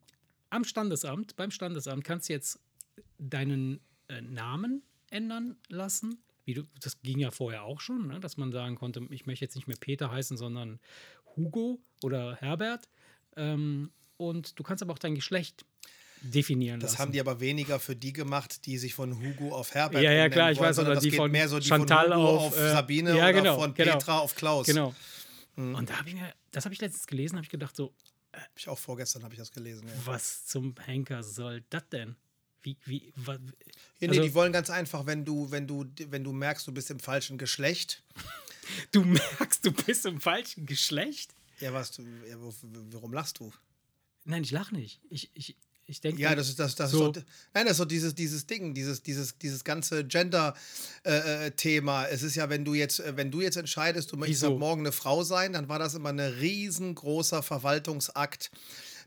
am 0.49 0.63
Standesamt, 0.63 1.35
beim 1.35 1.51
Standesamt, 1.51 2.05
kannst 2.05 2.29
du 2.29 2.33
jetzt 2.33 2.59
deinen 3.17 3.81
äh, 4.07 4.21
Namen 4.21 4.83
ändern 5.09 5.57
lassen. 5.67 6.17
Du, 6.47 6.63
das 6.79 7.01
ging 7.01 7.19
ja 7.19 7.31
vorher 7.31 7.63
auch 7.63 7.81
schon, 7.81 8.07
ne? 8.07 8.19
dass 8.21 8.37
man 8.37 8.53
sagen 8.53 8.75
konnte, 8.75 9.05
ich 9.09 9.25
möchte 9.25 9.43
jetzt 9.43 9.55
nicht 9.55 9.67
mehr 9.67 9.77
Peter 9.77 10.11
heißen, 10.11 10.37
sondern 10.37 10.79
Hugo 11.35 11.81
oder 12.03 12.35
Herbert. 12.37 12.87
Ähm, 13.35 13.91
und 14.15 14.57
du 14.57 14.63
kannst 14.63 14.81
aber 14.81 14.93
auch 14.93 14.99
dein 14.99 15.15
Geschlecht 15.15 15.65
definieren 16.31 16.79
das 16.79 16.91
lassen. 16.91 17.01
haben 17.01 17.11
die 17.11 17.19
aber 17.19 17.39
weniger 17.39 17.79
für 17.79 17.95
die 17.95 18.13
gemacht, 18.13 18.65
die 18.65 18.77
sich 18.77 18.93
von 18.93 19.19
Hugo 19.21 19.55
auf 19.55 19.73
Herbert 19.73 20.01
Ja, 20.01 20.11
ja, 20.11 20.29
klar, 20.29 20.51
ich 20.51 20.57
wollen, 20.57 20.69
weiß, 20.69 20.75
sondern 20.77 20.91
oder 20.93 20.95
das 20.95 21.03
die 21.03 21.09
geht 21.11 21.19
von 21.19 21.31
mehr 21.31 21.47
so 21.47 21.59
die 21.59 21.67
Chantal 21.67 22.09
von 22.09 22.17
Hugo 22.17 22.27
auf, 22.29 22.53
auf, 22.53 22.57
äh, 22.59 22.71
Sabine 22.71 23.09
ja, 23.11 23.15
oder 23.15 23.33
genau, 23.33 23.59
von 23.59 23.73
genau. 23.73 23.91
Petra 23.93 24.19
auf 24.19 24.35
Klaus. 24.35 24.65
Genau. 24.65 24.93
Und 25.55 25.89
da 25.89 25.99
habe 25.99 26.09
ich 26.09 26.15
mir, 26.15 26.33
das 26.51 26.65
habe 26.65 26.73
ich 26.73 26.81
letztens 26.81 27.07
gelesen, 27.07 27.35
habe 27.35 27.45
ich 27.45 27.49
gedacht, 27.49 27.75
so, 27.75 27.93
Hab 28.33 28.49
ich 28.55 28.67
auch 28.67 28.77
vorgestern 28.77 29.23
habe 29.23 29.33
ich 29.33 29.39
das 29.39 29.51
gelesen. 29.51 29.87
Ja. 29.87 29.93
was 30.05 30.45
zum 30.45 30.75
Henker 30.85 31.23
soll 31.23 31.63
das 31.69 31.87
denn? 31.89 32.15
Wie, 32.61 32.75
wie, 32.85 33.13
wa, 33.15 33.33
Ja, 33.33 33.39
nee, 34.01 34.07
Also- 34.09 34.23
die 34.23 34.33
wollen 34.33 34.51
ganz 34.51 34.69
einfach, 34.69 35.05
wenn 35.05 35.23
du, 35.23 35.49
wenn 35.51 35.67
du, 35.67 35.85
wenn 36.09 36.23
du 36.23 36.31
merkst, 36.33 36.67
du 36.67 36.71
bist 36.71 36.89
im 36.91 36.99
falschen 36.99 37.37
Geschlecht. 37.37 38.03
du 38.91 39.03
merkst, 39.03 39.65
du 39.65 39.71
bist 39.71 40.05
im 40.05 40.19
falschen 40.19 40.65
Geschlecht? 40.65 41.33
Ja, 41.59 41.71
was, 41.71 41.91
du, 41.91 42.01
ja, 42.27 42.35
warum 42.91 43.13
lachst 43.13 43.39
du? 43.39 43.53
Nein, 44.25 44.43
ich 44.43 44.51
lache 44.51 44.75
nicht. 44.75 44.99
Ich, 45.09 45.29
ich, 45.35 45.55
ich 45.87 46.01
denke, 46.01 46.21
Ja, 46.21 46.33
das 46.35 46.49
ist 46.49 46.59
das, 46.59 46.75
das 46.75 46.91
So. 46.91 47.07
ist 47.07 47.17
doch, 47.17 47.21
nein, 47.53 47.65
das 47.65 47.73
ist 47.73 47.77
so 47.77 47.85
dieses, 47.85 48.15
dieses 48.15 48.47
Ding, 48.47 48.73
dieses, 48.73 49.03
dieses, 49.03 49.37
dieses 49.37 49.63
ganze 49.63 50.03
Gender-Thema. 51.03 52.05
es 52.07 52.23
ist 52.23 52.35
ja, 52.35 52.49
wenn 52.49 52.65
du 52.65 52.73
jetzt, 52.73 52.99
äh, 52.99 53.15
wenn 53.15 53.31
du 53.31 53.41
jetzt 53.41 53.57
entscheidest, 53.57 54.11
du 54.11 54.17
möchtest 54.17 54.43
ab 54.43 54.57
morgen 54.57 54.81
eine 54.81 54.91
Frau 54.91 55.23
sein, 55.23 55.53
dann 55.53 55.69
war 55.69 55.79
das 55.79 55.93
immer 55.93 56.09
ein 56.09 56.19
riesengroßer 56.19 57.43
Verwaltungsakt, 57.43 58.51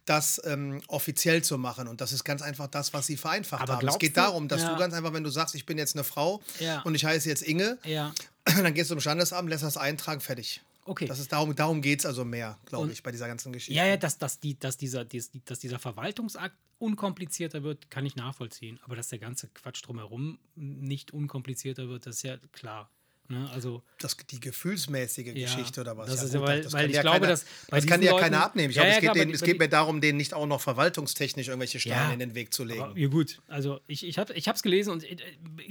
das 0.05 0.41
ähm, 0.45 0.81
offiziell 0.89 1.43
zu 1.43 1.59
machen. 1.59 1.87
Und 1.89 2.01
das 2.01 2.13
ist 2.13 2.25
ganz 2.25 2.41
einfach 2.43 2.67
das, 2.69 2.95
was 2.95 3.07
sie 3.07 3.17
vereinfacht 3.17 3.63
Aber 3.63 3.75
haben. 3.77 3.89
Es 3.89 3.99
geht 3.99 4.17
du- 4.17 4.21
darum, 4.23 4.49
dass 4.49 4.63
Ja. 4.63 4.73
du 4.73 4.79
ganz 4.79 4.95
einfach, 4.95 5.13
wenn 5.13 5.25
du 5.25 5.31
sagst, 5.31 5.55
ich 5.55 5.67
bin 5.67 5.77
jetzt 5.79 5.95
eine 5.97 6.05
Frau 6.05 6.41
Ja. 6.61 6.81
und 6.83 6.95
ich 6.95 7.05
heiße 7.05 7.29
jetzt 7.29 7.43
Inge, 7.43 7.77
ja, 7.85 8.15
dann 8.45 8.73
gehst 8.73 8.91
du 8.91 8.95
zum 8.95 9.01
Standesamt, 9.01 9.51
lässt 9.51 9.65
das 9.65 9.77
eintragen, 9.77 10.21
fertig. 10.21 10.63
Okay. 10.89 11.07
Das 11.07 11.19
ist 11.19 11.31
darum, 11.33 11.55
darum 11.55 11.81
geht 11.83 12.01
es 12.01 12.07
also 12.07 12.25
mehr, 12.25 12.59
glaube 12.67 12.91
ich, 12.93 13.03
bei 13.03 13.11
dieser 13.13 13.29
ganzen 13.29 13.53
Geschichte. 13.53 13.75
ja, 13.75 13.87
ja, 13.87 13.97
dass, 13.97 14.19
dass, 14.19 14.41
die, 14.41 14.59
dass, 14.59 14.77
dieser, 14.77 15.05
dies- 15.05 15.31
dass 15.45 15.59
dieser 15.59 15.79
Verwaltungsakt 15.79 16.57
unkomplizierter 16.79 17.63
wird, 17.63 17.91
kann 17.91 18.07
ich 18.07 18.17
nachvollziehen. 18.17 18.79
Aber 18.83 18.97
dass 18.97 19.09
der 19.09 19.19
ganze 19.19 19.49
Quatsch 19.49 19.83
drumherum 19.85 20.39
nicht 20.55 21.13
unkomplizierter 21.13 21.89
wird, 21.89 22.07
das 22.07 22.17
ist 22.17 22.23
ja 22.23 22.37
klar. 22.53 22.91
Ne? 23.31 23.47
Also, 23.53 23.83
das, 23.99 24.17
die 24.17 24.41
gefühlsmäßige 24.41 25.27
Ja, 25.27 25.33
Geschichte 25.35 25.83
oder 25.83 25.97
was? 25.99 26.09
das 26.09 26.21
ja, 26.21 26.25
ist 26.27 26.33
gut, 26.33 26.41
ja, 26.41 26.47
weil- 26.47 26.63
das 26.63 26.73
weil 26.73 26.81
kann 26.81 26.91
ich 26.91 26.97
ja 26.97 27.03
glaube, 27.03 27.17
keiner, 27.21 27.29
dass 27.29 27.45
das 27.69 27.87
kann 27.87 28.01
ja 28.03 28.19
keiner 28.19 28.43
abnehmen. 28.43 28.71
Ich 28.71 28.77
Ja, 28.77 28.83
glaube, 28.85 28.93
ja, 28.93 28.97
es, 28.97 29.03
geht 29.03 29.15
denen, 29.23 29.29
die- 29.29 29.35
es 29.35 29.43
geht 29.43 29.59
mir 29.59 29.69
darum, 29.69 30.01
denen 30.01 30.17
nicht 30.17 30.33
auch 30.33 30.47
noch 30.47 30.63
verwaltungstechnisch 30.63 31.49
irgendwelche 31.49 31.79
Steine 31.79 31.95
Ja. 32.07 32.13
in 32.15 32.21
den 32.21 32.35
Weg 32.35 32.55
zu 32.55 32.65
legen. 32.65 32.81
Aber, 32.81 32.97
ja 32.99 33.09
gut, 33.09 33.43
also 33.47 33.81
ich, 33.87 34.07
ich 34.07 34.17
habe 34.19 34.33
es 34.35 34.63
gelesen 34.63 34.93
und 34.93 35.05
äh, 35.05 35.17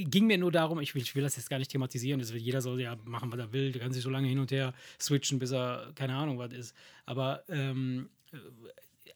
ging 0.04 0.28
mir 0.28 0.38
nur 0.38 0.52
darum, 0.52 0.80
ich 0.82 0.94
will, 0.94 1.02
ich 1.02 1.16
will 1.16 1.24
das 1.24 1.36
jetzt 1.36 1.50
gar 1.50 1.58
nicht 1.58 1.72
thematisieren, 1.72 2.20
das 2.20 2.32
will, 2.32 2.40
jeder 2.40 2.62
soll 2.62 2.80
ja 2.80 2.96
machen, 3.06 3.32
was 3.32 3.40
er 3.40 3.52
will, 3.54 3.72
der 3.72 3.82
kann 3.82 3.92
sich 3.92 4.04
so 4.04 4.12
lange 4.12 4.28
hin 4.28 4.38
und 4.38 4.52
her 4.52 4.76
switchen, 5.02 5.40
bis 5.40 5.52
er 5.52 5.92
keine 5.96 6.16
Ahnung 6.16 6.38
was 6.38 6.54
ist. 6.54 6.76
Aber 7.08 7.44
ähm, 7.50 8.10
äh, 8.34 8.38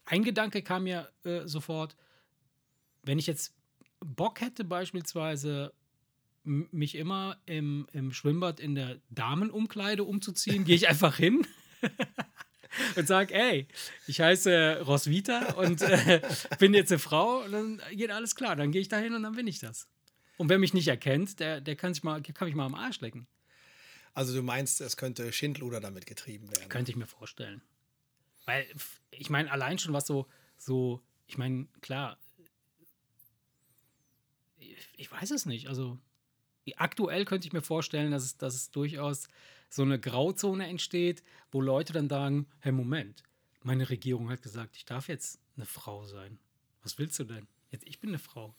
ein 0.05 0.23
Gedanke 0.23 0.63
kam 0.63 0.85
mir 0.85 1.09
äh, 1.25 1.41
sofort, 1.45 1.95
wenn 3.03 3.19
ich 3.19 3.27
jetzt 3.27 3.53
Bock 4.03 4.41
hätte 4.41 4.63
beispielsweise 4.63 5.73
mich 6.43 6.95
immer 6.95 7.37
im, 7.45 7.87
im 7.93 8.11
Schwimmbad 8.11 8.59
in 8.59 8.75
der 8.75 8.99
Damenumkleide 9.09 10.03
umzuziehen, 10.03 10.63
gehe 10.63 10.75
ich 10.75 10.89
einfach 10.89 11.15
hin 11.15 11.45
und 12.95 13.07
sage, 13.07 13.33
ey, 13.33 13.67
ich 14.07 14.21
heiße 14.21 14.81
Roswitha 14.85 15.53
und 15.53 15.81
äh, 15.81 16.21
bin 16.59 16.73
jetzt 16.73 16.91
eine 16.91 16.99
Frau 16.99 17.43
und 17.43 17.51
dann 17.51 17.81
geht 17.91 18.11
alles 18.11 18.35
klar. 18.35 18.55
Dann 18.55 18.71
gehe 18.71 18.81
ich 18.81 18.87
da 18.87 18.97
hin 18.97 19.13
und 19.13 19.23
dann 19.23 19.35
bin 19.35 19.47
ich 19.47 19.59
das. 19.59 19.87
Und 20.37 20.49
wer 20.49 20.57
mich 20.57 20.73
nicht 20.73 20.87
erkennt, 20.87 21.39
der, 21.39 21.61
der 21.61 21.75
kann, 21.75 21.93
sich 21.93 22.03
mal, 22.03 22.21
kann 22.21 22.47
mich 22.47 22.55
mal 22.55 22.65
am 22.65 22.75
Arsch 22.75 23.01
lecken. 23.01 23.27
Also 24.13 24.33
du 24.33 24.41
meinst, 24.41 24.81
es 24.81 24.97
könnte 24.97 25.31
Schindluder 25.31 25.79
damit 25.79 26.05
getrieben 26.05 26.49
werden. 26.51 26.69
Könnte 26.69 26.91
ich 26.91 26.97
mir 26.97 27.07
vorstellen. 27.07 27.61
Weil, 28.45 28.65
ich 29.11 29.29
meine, 29.29 29.51
allein 29.51 29.77
schon 29.77 29.93
was 29.93 30.07
so, 30.07 30.27
so, 30.57 31.01
ich 31.27 31.37
meine, 31.37 31.67
klar, 31.81 32.17
ich 34.97 35.11
weiß 35.11 35.31
es 35.31 35.45
nicht. 35.45 35.67
Also 35.67 35.99
aktuell 36.77 37.25
könnte 37.25 37.47
ich 37.47 37.53
mir 37.53 37.61
vorstellen, 37.61 38.11
dass 38.11 38.23
es, 38.23 38.37
dass 38.37 38.55
es 38.55 38.71
durchaus 38.71 39.27
so 39.69 39.83
eine 39.83 39.99
Grauzone 39.99 40.67
entsteht, 40.67 41.23
wo 41.51 41.61
Leute 41.61 41.93
dann 41.93 42.09
sagen, 42.09 42.47
hey 42.59 42.71
Moment, 42.71 43.23
meine 43.63 43.89
Regierung 43.89 44.29
hat 44.29 44.41
gesagt, 44.41 44.75
ich 44.75 44.85
darf 44.85 45.07
jetzt 45.07 45.39
eine 45.55 45.65
Frau 45.65 46.05
sein. 46.05 46.39
Was 46.83 46.97
willst 46.97 47.19
du 47.19 47.23
denn? 47.23 47.47
Jetzt, 47.71 47.87
ich 47.87 47.99
bin 47.99 48.09
eine 48.09 48.19
Frau. 48.19 48.53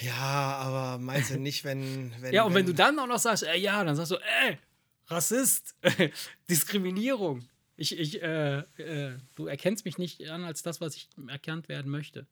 Ja, 0.00 0.14
aber 0.14 1.02
meinst 1.02 1.30
du 1.30 1.38
nicht, 1.38 1.64
wenn. 1.64 2.12
wenn 2.20 2.32
ja, 2.32 2.42
und 2.42 2.54
wenn, 2.54 2.60
wenn 2.60 2.66
du 2.66 2.74
dann 2.74 2.98
auch 2.98 3.06
noch 3.06 3.18
sagst, 3.18 3.42
äh, 3.42 3.56
ja, 3.56 3.82
dann 3.84 3.96
sagst 3.96 4.12
du, 4.12 4.16
ey, 4.16 4.58
Rassist, 5.06 5.74
Diskriminierung. 6.50 7.48
Ich, 7.76 7.96
ich, 7.98 8.22
äh, 8.22 8.58
äh, 8.58 9.18
du 9.36 9.46
erkennst 9.46 9.84
mich 9.84 9.98
nicht 9.98 10.28
an 10.28 10.44
als 10.44 10.62
das, 10.62 10.80
was 10.80 10.96
ich 10.96 11.08
erkannt 11.28 11.68
werden 11.68 11.90
möchte. 11.90 12.26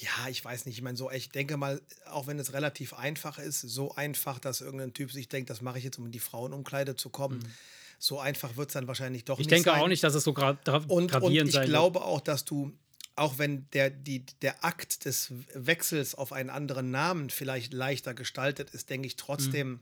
Ja, 0.00 0.28
ich 0.30 0.42
weiß 0.42 0.64
nicht. 0.64 0.78
Ich 0.78 0.82
meine, 0.82 0.96
so, 0.96 1.10
ich 1.10 1.28
denke 1.28 1.58
mal, 1.58 1.80
auch 2.06 2.26
wenn 2.26 2.38
es 2.38 2.54
relativ 2.54 2.94
einfach 2.94 3.38
ist, 3.38 3.60
so 3.60 3.94
einfach, 3.94 4.38
dass 4.38 4.62
irgendein 4.62 4.94
Typ 4.94 5.12
sich 5.12 5.28
denkt, 5.28 5.50
das 5.50 5.60
mache 5.60 5.78
ich 5.78 5.84
jetzt, 5.84 5.98
um 5.98 6.06
in 6.06 6.12
die 6.12 6.20
Frauenumkleide 6.20 6.96
zu 6.96 7.10
kommen. 7.10 7.38
Mhm. 7.38 7.52
So 7.98 8.18
einfach 8.18 8.56
wird 8.56 8.70
es 8.70 8.72
dann 8.72 8.86
wahrscheinlich 8.86 9.26
doch 9.26 9.38
ich 9.38 9.46
nicht. 9.46 9.52
Ich 9.52 9.62
denke 9.64 9.70
sein. 9.70 9.82
auch 9.82 9.88
nicht, 9.88 10.02
dass 10.02 10.14
es 10.14 10.24
so 10.24 10.32
gra 10.32 10.58
und, 10.88 11.10
gravierend 11.10 11.54
und 11.54 11.60
ich 11.60 11.68
glaube 11.68 12.02
auch, 12.02 12.22
dass 12.22 12.46
du, 12.46 12.72
auch 13.14 13.36
wenn 13.36 13.68
der, 13.74 13.90
die, 13.90 14.24
der 14.40 14.64
Akt 14.64 15.04
des 15.04 15.32
Wechsels 15.52 16.14
auf 16.14 16.32
einen 16.32 16.48
anderen 16.48 16.90
Namen 16.90 17.28
vielleicht 17.28 17.74
leichter 17.74 18.14
gestaltet 18.14 18.70
ist, 18.70 18.88
denke 18.88 19.06
ich 19.06 19.16
trotzdem, 19.16 19.68
mhm 19.68 19.80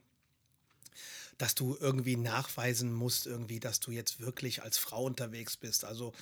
dass 1.38 1.54
du 1.54 1.76
irgendwie 1.80 2.16
nachweisen 2.16 2.92
musst, 2.92 3.26
irgendwie, 3.26 3.60
dass 3.60 3.78
du 3.78 3.92
jetzt 3.92 4.20
wirklich 4.20 4.62
als 4.64 4.76
Frau 4.76 5.04
unterwegs 5.04 5.56
bist. 5.56 5.84
Also, 5.84 6.12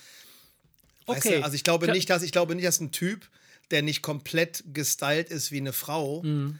okay. 1.07 1.17
Weißt 1.17 1.25
du, 1.25 1.43
also 1.43 1.55
ich 1.55 1.63
glaube 1.63 1.91
nicht, 1.91 2.07
dass 2.09 2.21
ich 2.21 2.31
glaube 2.31 2.53
nicht, 2.53 2.67
dass 2.67 2.79
ein 2.79 2.91
Typ, 2.91 3.27
der 3.71 3.81
nicht 3.81 4.01
komplett 4.01 4.63
gestylt 4.73 5.29
ist 5.29 5.51
wie 5.51 5.57
eine 5.57 5.73
Frau, 5.73 6.23
mhm. 6.23 6.59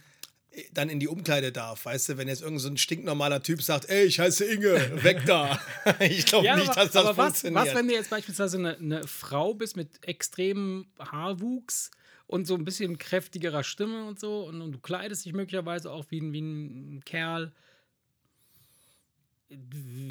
dann 0.72 0.88
in 0.88 1.00
die 1.00 1.08
Umkleide 1.08 1.52
darf. 1.52 1.84
Weißt 1.84 2.10
du, 2.10 2.16
wenn 2.16 2.28
jetzt 2.28 2.42
irgendein 2.42 2.60
so 2.60 2.68
ein 2.68 2.76
stinknormaler 2.76 3.42
Typ 3.42 3.62
sagt, 3.62 3.88
ey, 3.88 4.04
ich 4.04 4.20
heiße 4.20 4.44
Inge, 4.44 5.02
weg 5.02 5.22
da. 5.26 5.60
ich 6.00 6.26
glaube 6.26 6.46
ja, 6.46 6.56
nicht, 6.56 6.68
dass 6.68 6.92
das 6.92 6.96
aber 6.96 7.14
funktioniert. 7.14 7.62
Was, 7.62 7.68
was, 7.68 7.74
wenn 7.74 7.88
du 7.88 7.94
jetzt 7.94 8.10
beispielsweise 8.10 8.58
eine, 8.58 8.76
eine 8.76 9.06
Frau 9.06 9.54
bist 9.54 9.76
mit 9.76 10.06
extremem 10.06 10.86
Haarwuchs? 10.98 11.90
und 12.28 12.46
so 12.46 12.54
ein 12.54 12.64
bisschen 12.66 12.98
kräftigerer 12.98 13.64
Stimme 13.64 14.04
und 14.04 14.20
so 14.20 14.44
und, 14.46 14.60
und, 14.60 14.72
du 14.72 14.78
kleidest 14.78 15.24
dich 15.24 15.32
möglicherweise 15.32 15.90
auch 15.90 16.04
wie, 16.10 16.20
wie 16.20 16.40
ein 16.42 17.02
Kerl 17.06 17.52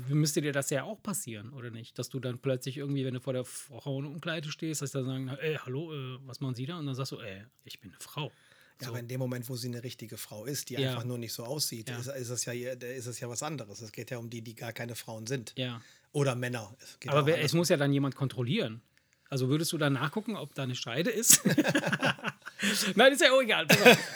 müsste 0.10 0.42
dir 0.42 0.52
das 0.52 0.70
ja 0.70 0.84
auch 0.84 1.02
passieren, 1.02 1.54
oder 1.54 1.70
nicht? 1.70 1.98
Dass 2.00 2.10
du 2.10 2.20
dann 2.20 2.40
plötzlich 2.40 2.78
irgendwie, 2.78 3.06
wenn 3.06 3.14
du 3.14 3.20
vor 3.20 3.34
der 3.34 3.46
Frauenumkleide 3.46 4.52
stehst, 4.52 4.82
dass 4.82 4.92
sie 4.92 4.98
dann 4.98 5.06
sagen, 5.06 5.30
ey, 5.30 5.58
hallo, 5.64 5.94
äh, 5.94 6.18
was 6.26 6.40
machen 6.40 6.56
Sie 6.56 6.66
da? 6.66 6.80
Und 6.80 6.88
dann 6.88 6.96
sagst 6.96 7.12
du, 7.12 7.20
ey, 7.20 7.44
ich 7.64 7.80
bin 7.80 7.92
eine 7.92 8.00
Frau. 8.00 8.32
Ja, 8.80 8.86
so. 8.86 8.90
aber 8.90 9.00
in 9.00 9.08
dem 9.08 9.20
Moment, 9.20 9.48
wo 9.50 9.56
sie 9.56 9.68
eine 9.68 9.84
richtige 9.84 10.18
Frau 10.18 10.46
ist, 10.46 10.70
die 10.70 10.76
ja. 10.76 10.92
einfach 10.92 11.04
nur 11.04 11.18
nicht 11.18 11.34
so 11.34 11.44
aussieht, 11.44 11.90
ja. 11.90 11.98
ist, 11.98 12.08
ist, 12.08 12.30
es 12.30 12.46
ja, 12.46 12.54
ist 12.54 13.08
es 13.08 13.20
ja 13.20 13.30
was 13.30 13.44
anderes. 13.44 13.82
Es 13.82 13.92
geht 13.92 14.12
ja 14.12 14.18
um 14.18 14.30
die, 14.30 14.42
die 14.42 14.56
gar 14.56 14.74
keine 14.74 14.96
Frauen 14.96 15.28
sind. 15.28 15.54
Ja. 15.58 15.82
Oder 16.12 16.36
Männer. 16.36 16.76
aber 17.08 17.26
wer, 17.26 17.42
es 17.42 17.54
muss 17.54 17.70
ja 17.70 17.78
dann 17.78 17.94
jemand 17.94 18.16
kontrollieren. 18.16 18.82
Also 19.30 19.50
würdest 19.50 19.74
du 19.74 19.78
dann 19.78 19.94
nachgucken, 19.94 20.36
ob 20.36 20.56
da 20.56 20.64
eine 20.64 20.76
Scheide 20.76 21.10
ist? 21.10 21.42
Nein, 22.96 23.14
ist 23.14 23.22
ja 23.22 23.32
auch 23.32 23.42
egal. 23.42 23.68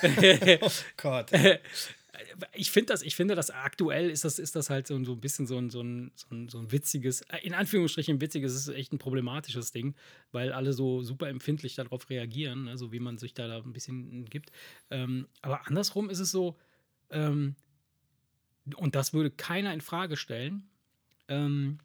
oh 0.62 0.72
Gott. 0.98 1.32
Ich 2.54 2.72
finde 2.72 2.94
das, 2.94 3.02
ich 3.02 3.16
finde 3.16 3.36
das 3.36 3.50
aktuell 3.50 4.10
ist 4.10 4.26
das, 4.26 4.40
ist 4.40 4.56
das 4.56 4.70
halt 4.70 4.88
so, 4.88 5.04
so 5.04 5.14
ein 5.14 5.22
bisschen 5.22 5.48
so 5.48 5.58
ein, 5.58 5.70
so, 5.70 5.82
ein, 5.82 6.12
so, 6.16 6.28
ein, 6.32 6.50
so 6.50 6.60
ein 6.60 6.72
witziges, 6.72 7.22
äh, 7.22 7.40
in 7.44 7.54
Anführungsstrichen 7.54 8.22
witziges, 8.22 8.56
ist 8.56 8.68
echt 8.70 8.94
ein 8.94 9.00
problematisches 9.00 9.72
Ding, 9.72 9.96
weil 10.32 10.52
alle 10.52 10.74
so 10.74 11.04
super 11.04 11.30
empfindlich 11.30 11.76
darauf 11.76 12.10
reagieren, 12.10 12.68
also 12.68 12.92
wie 12.92 13.00
man 13.00 13.18
sich 13.18 13.34
da, 13.34 13.48
da 13.48 13.58
ein 13.58 13.74
bisschen 13.74 14.26
gibt. 14.26 14.52
Ähm, 14.90 15.28
aber 15.42 15.68
andersrum 15.68 16.10
ist 16.10 16.20
es 16.20 16.32
so, 16.32 16.58
ähm, 17.10 17.56
und 18.76 18.96
das 18.96 19.14
würde 19.14 19.32
keiner 19.32 19.74
in 19.74 19.82
Frage 19.82 20.18
stellen. 20.18 20.70
Ähm, 21.28 21.80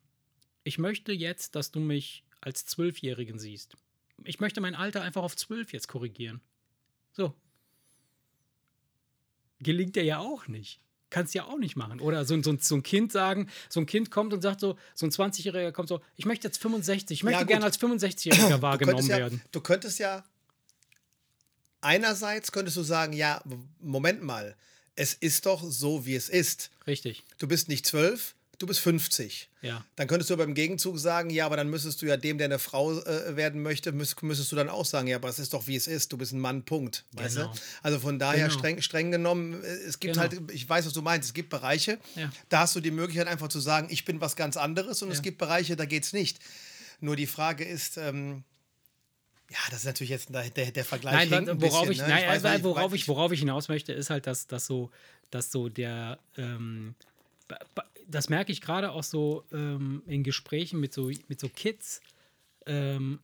ich 0.65 0.79
möchte 0.79 1.13
jetzt, 1.13 1.55
dass 1.55 1.71
du 1.71 1.81
mich 1.81 2.25
als 2.41 2.67
Zwölfjährigen 2.67 3.39
siehst. 3.39 3.77
Ich 4.25 4.41
möchte 4.41 4.61
mein 4.61 4.75
Alter 4.75 5.03
einfach 5.03 5.23
auf 5.23 5.37
zwölf 5.37 5.73
jetzt 5.73 5.89
korrigieren. 5.89 6.41
So, 7.13 7.35
gelingt 9.61 9.97
dir 9.97 10.05
ja 10.05 10.19
auch 10.19 10.49
nicht. 10.49 10.81
Kannst 11.09 11.35
ja 11.35 11.45
auch 11.45 11.59
nicht 11.59 11.77
machen. 11.77 12.01
Oder 12.01 12.25
so, 12.25 12.41
so, 12.43 12.57
so 12.59 12.75
ein 12.75 12.83
Kind 12.83 13.13
sagen, 13.13 13.49
so 13.69 13.81
ein 13.81 13.87
Kind 13.87 14.11
kommt 14.11 14.33
und 14.33 14.43
sagt 14.43 14.61
so, 14.61 14.77
so 14.95 15.07
ein 15.07 15.11
20-Jähriger 15.13 15.73
kommt 15.73 15.89
so, 15.89 16.01
ich 16.17 16.27
möchte 16.27 16.49
jetzt 16.49 16.61
65, 16.61 17.19
ich 17.19 17.25
möchte 17.25 17.41
ja, 17.41 17.47
gerne 17.47 17.65
als 17.65 17.81
65-Jähriger 17.81 18.61
wahrgenommen 18.61 19.07
ja, 19.07 19.19
werden. 19.19 19.41
Du 19.53 19.61
könntest 19.61 19.99
ja, 19.99 20.25
einerseits 21.81 22.51
könntest 22.51 22.77
du 22.77 22.83
sagen, 22.83 23.13
ja, 23.13 23.41
Moment 23.81 24.23
mal, 24.23 24.57
es 24.97 25.15
ist 25.15 25.47
doch 25.47 25.63
so, 25.63 26.07
wie 26.07 26.17
es 26.17 26.29
ist. 26.29 26.71
Richtig. 26.87 27.25
Du 27.39 27.47
bist 27.47 27.69
nicht 27.69 27.87
zwölf, 27.87 28.35
du 28.59 28.67
bist 28.67 28.81
50. 28.81 29.49
Ja. 29.63 29.85
Dann 29.97 30.07
könntest 30.07 30.31
du 30.31 30.35
aber 30.35 30.45
im 30.45 30.55
Gegenzug 30.55 30.99
sagen, 30.99 31.31
ja, 31.31 31.47
aber 31.47 31.57
dann 31.57 31.69
müsstest 31.69 32.01
du 32.03 32.07
ja 32.07 32.17
dem, 32.17 32.39
der 32.39 32.47
eine 32.47 32.59
Frau 32.59 32.99
äh, 33.01 33.37
werden 33.37 33.63
möchte, 33.63 33.93
müsst, 33.93 34.23
müsstest 34.23 34.53
du 34.53 34.57
dann 34.57 34.69
auch 34.69 34.85
sagen, 34.85 35.09
ja, 35.09 35.17
aber 35.17 35.29
es 35.29 35.39
ist 35.39 35.53
doch 35.53 35.67
wie 35.67 35.77
es 35.77 35.87
ist, 35.87 36.13
du 36.13 36.17
bist 36.17 36.33
ein 36.33 36.41
Mann, 36.41 36.65
Punkt. 36.65 37.05
Weißt 37.13 37.37
genau. 37.37 37.53
du? 37.53 37.61
Also 37.83 37.99
von 37.99 38.19
daher 38.19 38.49
genau. 38.49 38.59
streng, 38.59 38.83
streng 38.83 39.11
genommen, 39.11 39.63
äh, 39.63 39.67
es 39.67 39.99
gibt 39.99 40.15
genau. 40.15 40.29
halt, 40.29 40.51
ich 40.53 40.69
weiß, 40.69 40.87
was 40.87 40.93
du 40.93 41.03
meinst, 41.03 41.29
es 41.29 41.35
gibt 41.35 41.51
Bereiche, 41.51 41.99
ja. 42.15 42.31
da 42.49 42.61
hast 42.61 42.77
du 42.77 42.81
die 42.81 42.91
Möglichkeit 42.91 43.29
einfach 43.29 43.49
zu 43.49 43.61
sagen, 43.61 43.89
ich 43.91 44.05
bin 44.05 44.21
was 44.21 44.37
ganz 44.37 44.57
anderes 44.57 45.03
und 45.03 45.09
ja. 45.09 45.15
es 45.15 45.23
gibt 45.23 45.39
Bereiche, 45.39 45.77
da 45.77 45.85
geht 45.85 46.05
es 46.05 46.13
nicht. 46.13 46.39
Nur 47.01 47.17
die 47.17 47.27
Frage 47.27 47.65
ist, 47.65 47.99
ähm, 47.99 48.45
ja, 49.51 49.59
das 49.71 49.81
ist 49.81 49.87
natürlich 49.87 50.11
jetzt 50.11 50.31
der, 50.31 50.51
der, 50.51 50.73
der 50.73 50.85
Vergleich. 50.85 51.31
Nein, 51.31 51.47
worauf, 51.61 51.87
bisschen, 51.87 51.93
ich, 51.93 51.99
ne? 51.99 52.09
nein, 52.09 52.37
ich 52.37 52.43
weiß, 52.43 52.63
worauf, 52.65 52.93
ich, 52.95 53.07
worauf 53.07 53.31
ich 53.33 53.41
hinaus 53.41 53.69
möchte, 53.69 53.93
ist 53.93 54.11
halt, 54.11 54.27
dass, 54.27 54.47
dass, 54.47 54.67
so, 54.67 54.91
dass 55.31 55.53
so 55.53 55.69
der 55.69 56.19
ähm, 56.37 56.95
das 58.07 58.29
merke 58.29 58.53
ich 58.53 58.61
gerade 58.61 58.93
auch 58.93 59.03
so 59.03 59.45
ähm, 59.53 60.03
in 60.07 60.23
Gesprächen 60.23 60.81
mit 60.81 60.93
so, 60.93 61.11
mit 61.29 61.41
so 61.41 61.49
Kids 61.49 62.01
ähm, 62.67 63.21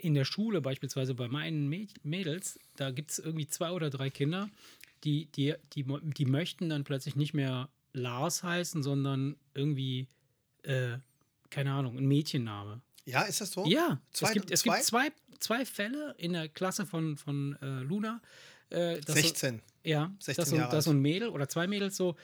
in 0.00 0.14
der 0.14 0.24
Schule, 0.24 0.60
beispielsweise 0.60 1.14
bei 1.14 1.28
meinen 1.28 1.68
Mädels, 2.02 2.58
da 2.76 2.90
gibt 2.90 3.12
es 3.12 3.18
irgendwie 3.18 3.46
zwei 3.46 3.70
oder 3.70 3.90
drei 3.90 4.10
Kinder, 4.10 4.50
die, 5.04 5.26
die, 5.26 5.54
die, 5.72 5.84
die 5.84 6.26
möchten 6.26 6.68
dann 6.68 6.84
plötzlich 6.84 7.16
nicht 7.16 7.34
mehr 7.34 7.68
Lars 7.92 8.42
heißen, 8.42 8.82
sondern 8.82 9.36
irgendwie, 9.54 10.08
äh, 10.62 10.98
keine 11.50 11.72
Ahnung, 11.72 11.98
ein 11.98 12.06
Mädchenname. 12.06 12.80
Ja, 13.04 13.22
ist 13.22 13.40
das 13.40 13.52
so? 13.52 13.66
Ja, 13.66 14.00
zwei, 14.12 14.28
es 14.28 14.32
gibt, 14.32 14.50
es 14.50 14.60
zwei? 14.60 14.74
gibt 14.74 14.86
zwei, 14.86 15.12
zwei 15.40 15.64
Fälle 15.64 16.14
in 16.18 16.32
der 16.32 16.48
Klasse 16.48 16.86
von, 16.86 17.16
von 17.16 17.56
äh, 17.60 17.80
Luna. 17.80 18.20
Äh, 18.72 19.00
16. 19.06 19.56
So, 19.56 19.62
ja, 19.84 20.12
16 20.20 20.36
das, 20.36 20.48
so, 20.50 20.56
Jahre 20.56 20.76
das 20.76 20.84
so 20.84 20.90
ein 20.92 21.00
Mädel 21.00 21.28
oder 21.28 21.48
zwei 21.48 21.66
Mädels 21.66 21.96
so, 21.96 22.14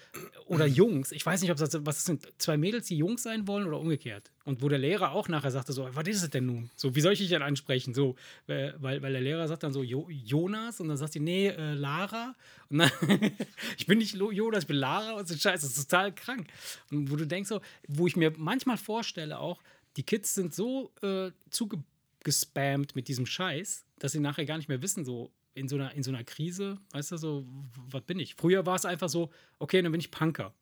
oder 0.46 0.66
Jungs. 0.66 1.10
Ich 1.10 1.26
weiß 1.26 1.42
nicht, 1.42 1.50
ob 1.50 1.58
das, 1.58 1.84
was 1.84 2.04
sind, 2.04 2.26
zwei 2.38 2.56
Mädels, 2.56 2.86
die 2.86 2.96
Jungs 2.96 3.24
sein 3.24 3.48
wollen 3.48 3.66
oder 3.66 3.80
umgekehrt. 3.80 4.30
Und 4.44 4.62
wo 4.62 4.68
der 4.68 4.78
Lehrer 4.78 5.12
auch 5.12 5.28
nachher 5.28 5.50
sagte 5.50 5.72
so, 5.72 5.88
was 5.92 6.06
ist 6.06 6.22
es 6.22 6.30
denn 6.30 6.46
nun? 6.46 6.70
So, 6.76 6.94
wie 6.94 7.00
soll 7.00 7.14
ich 7.14 7.18
dich 7.18 7.30
denn 7.30 7.42
ansprechen? 7.42 7.94
So, 7.94 8.14
weil, 8.46 8.76
weil 8.80 9.12
der 9.12 9.20
Lehrer 9.20 9.48
sagt 9.48 9.64
dann 9.64 9.72
so, 9.72 9.82
jo, 9.82 10.08
Jonas 10.08 10.80
und 10.80 10.88
dann 10.88 10.96
sagt 10.96 11.14
sie, 11.14 11.20
nee, 11.20 11.48
äh, 11.48 11.74
Lara. 11.74 12.34
Und 12.70 12.78
dann, 12.78 12.90
ich 13.76 13.86
bin 13.86 13.98
nicht 13.98 14.14
Jonas, 14.14 14.62
ich 14.62 14.68
bin 14.68 14.76
Lara 14.76 15.14
und 15.14 15.26
so, 15.26 15.34
scheiße, 15.34 15.66
das 15.66 15.76
ist 15.76 15.90
total 15.90 16.14
krank. 16.14 16.46
Und 16.92 17.10
wo 17.10 17.16
du 17.16 17.26
denkst 17.26 17.48
so, 17.48 17.60
wo 17.88 18.06
ich 18.06 18.14
mir 18.14 18.32
manchmal 18.36 18.76
vorstelle 18.76 19.38
auch, 19.38 19.60
die 19.96 20.04
Kids 20.04 20.34
sind 20.34 20.54
so 20.54 20.92
äh, 21.02 21.32
zugespammt 21.50 22.94
mit 22.94 23.08
diesem 23.08 23.26
Scheiß, 23.26 23.84
dass 23.98 24.12
sie 24.12 24.20
nachher 24.20 24.44
gar 24.44 24.58
nicht 24.58 24.68
mehr 24.68 24.80
wissen, 24.80 25.04
so, 25.04 25.32
in 25.58 25.68
so 25.68 25.76
einer, 25.76 25.92
in 25.94 26.02
so 26.02 26.10
einer 26.10 26.24
Krise, 26.24 26.78
weißt 26.92 27.12
du, 27.12 27.16
so, 27.16 27.46
was 27.90 28.02
bin 28.02 28.18
ich? 28.18 28.34
Früher 28.36 28.64
war 28.66 28.76
es 28.76 28.84
einfach 28.84 29.08
so, 29.08 29.30
okay, 29.58 29.82
dann 29.82 29.92
bin 29.92 30.00
ich 30.00 30.10
Punker. 30.10 30.54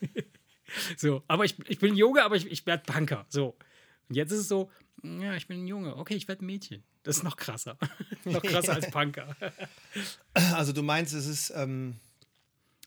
so, 0.96 1.22
aber 1.28 1.44
ich, 1.44 1.56
ich 1.68 1.78
bin 1.78 1.94
Junge, 1.94 2.24
aber 2.24 2.36
ich, 2.36 2.50
ich 2.50 2.66
werde 2.66 2.82
Punker. 2.90 3.26
So. 3.28 3.56
Und 4.08 4.16
jetzt 4.16 4.32
ist 4.32 4.40
es 4.40 4.48
so, 4.48 4.70
ja, 5.02 5.34
ich 5.34 5.46
bin 5.46 5.64
ein 5.64 5.66
Junge, 5.66 5.96
okay, 5.96 6.14
ich 6.14 6.26
werde 6.28 6.44
ein 6.44 6.46
Mädchen. 6.46 6.82
Das 7.02 7.18
ist 7.18 7.22
noch 7.22 7.36
krasser. 7.36 7.78
noch 8.24 8.42
krasser 8.42 8.74
als 8.74 8.90
Punker. 8.90 9.36
also 10.34 10.72
du 10.72 10.82
meinst, 10.82 11.14
es 11.14 11.26
ist. 11.26 11.52
Ähm 11.54 11.96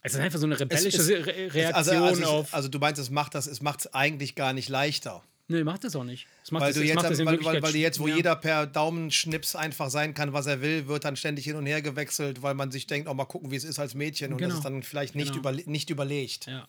es 0.01 0.13
ist 0.13 0.19
einfach 0.19 0.39
so 0.39 0.45
eine 0.45 0.57
rebellische 0.57 0.97
es, 0.97 1.09
es, 1.09 1.25
Reaktion 1.27 1.73
also, 1.73 1.91
also, 1.91 2.25
auf. 2.25 2.53
Also 2.53 2.69
du 2.69 2.79
meinst, 2.79 3.01
es 3.01 3.09
macht 3.09 3.35
das, 3.35 3.47
es 3.47 3.61
macht 3.61 3.81
es 3.81 3.93
eigentlich 3.93 4.35
gar 4.35 4.53
nicht 4.53 4.69
leichter. 4.69 5.23
Nee, 5.51 5.63
macht 5.63 5.83
es 5.83 5.95
auch 5.95 6.03
nicht. 6.03 6.27
weil, 6.51 6.59
das, 6.59 6.75
du 6.75 6.83
jetzt, 6.85 7.25
weil, 7.25 7.43
weil, 7.43 7.61
weil 7.63 7.75
jetzt, 7.75 7.99
wo 7.99 8.07
ja. 8.07 8.17
jeder 8.17 8.35
per 8.35 8.67
Daumenschnips 8.67 9.55
einfach 9.55 9.89
sein 9.89 10.13
kann, 10.13 10.31
was 10.31 10.45
er 10.45 10.61
will, 10.61 10.87
wird 10.87 11.05
dann 11.05 11.15
ständig 11.15 11.45
hin 11.45 11.55
und 11.55 11.65
her 11.65 11.81
gewechselt, 11.81 12.43
weil 12.43 12.53
man 12.53 12.69
sich 12.69 12.85
denkt, 12.85 13.07
auch 13.07 13.13
oh, 13.13 13.15
mal 13.15 13.25
gucken, 13.25 13.49
wie 13.49 13.55
es 13.55 13.63
ist 13.63 13.79
als 13.79 13.95
Mädchen. 13.95 14.31
Und 14.31 14.37
genau. 14.37 14.49
das 14.49 14.59
ist 14.59 14.63
dann 14.63 14.83
vielleicht 14.83 15.15
nicht, 15.15 15.29
genau. 15.29 15.39
überle 15.39 15.63
nicht 15.65 15.89
überlegt. 15.89 16.45
Ja. 16.45 16.67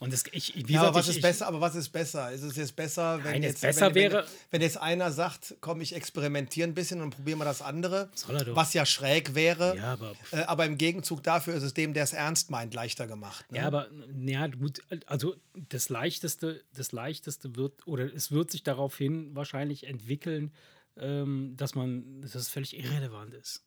Und 0.00 0.12
das, 0.12 0.24
ich, 0.30 0.54
wie 0.68 0.74
ja, 0.74 0.82
aber, 0.82 0.94
was 0.94 1.08
ich, 1.08 1.16
ist 1.16 1.22
besser, 1.22 1.48
aber 1.48 1.60
was 1.60 1.74
ist 1.74 1.88
besser? 1.88 2.30
Ist 2.30 2.42
es 2.42 2.54
jetzt 2.54 2.76
besser, 2.76 3.18
wenn, 3.24 3.32
nein, 3.32 3.42
jetzt, 3.42 3.62
besser 3.62 3.86
wenn, 3.86 3.94
wäre, 3.96 4.18
wenn, 4.18 4.24
wenn, 4.52 4.62
jetzt 4.62 4.76
einer 4.76 5.10
sagt, 5.10 5.56
komm, 5.60 5.80
ich 5.80 5.92
experimentiere 5.92 6.68
ein 6.68 6.74
bisschen 6.74 7.00
und 7.00 7.10
probiere 7.10 7.36
mal 7.36 7.44
das 7.44 7.62
andere, 7.62 8.08
was 8.52 8.74
ja 8.74 8.86
schräg 8.86 9.34
wäre. 9.34 9.76
Ja, 9.76 9.94
aber, 9.94 10.14
äh, 10.30 10.42
aber 10.42 10.66
im 10.66 10.78
Gegenzug 10.78 11.24
dafür 11.24 11.54
ist 11.54 11.64
es 11.64 11.74
dem, 11.74 11.94
der 11.94 12.04
es 12.04 12.12
ernst 12.12 12.50
meint, 12.50 12.74
leichter 12.74 13.08
gemacht. 13.08 13.50
Ne? 13.50 13.58
Ja, 13.58 13.66
aber 13.66 13.88
ja, 14.20 14.46
gut, 14.46 14.82
also 15.06 15.34
das 15.54 15.88
Leichteste, 15.88 16.62
das 16.74 16.92
Leichteste 16.92 17.56
wird, 17.56 17.84
oder 17.88 18.04
es 18.14 18.30
wird 18.30 18.52
sich 18.52 18.62
daraufhin 18.62 19.34
wahrscheinlich 19.34 19.88
entwickeln, 19.88 20.52
ähm, 20.96 21.54
dass 21.56 21.74
man, 21.74 22.22
dass 22.22 22.36
es 22.36 22.48
völlig 22.48 22.76
irrelevant 22.76 23.34
ist, 23.34 23.64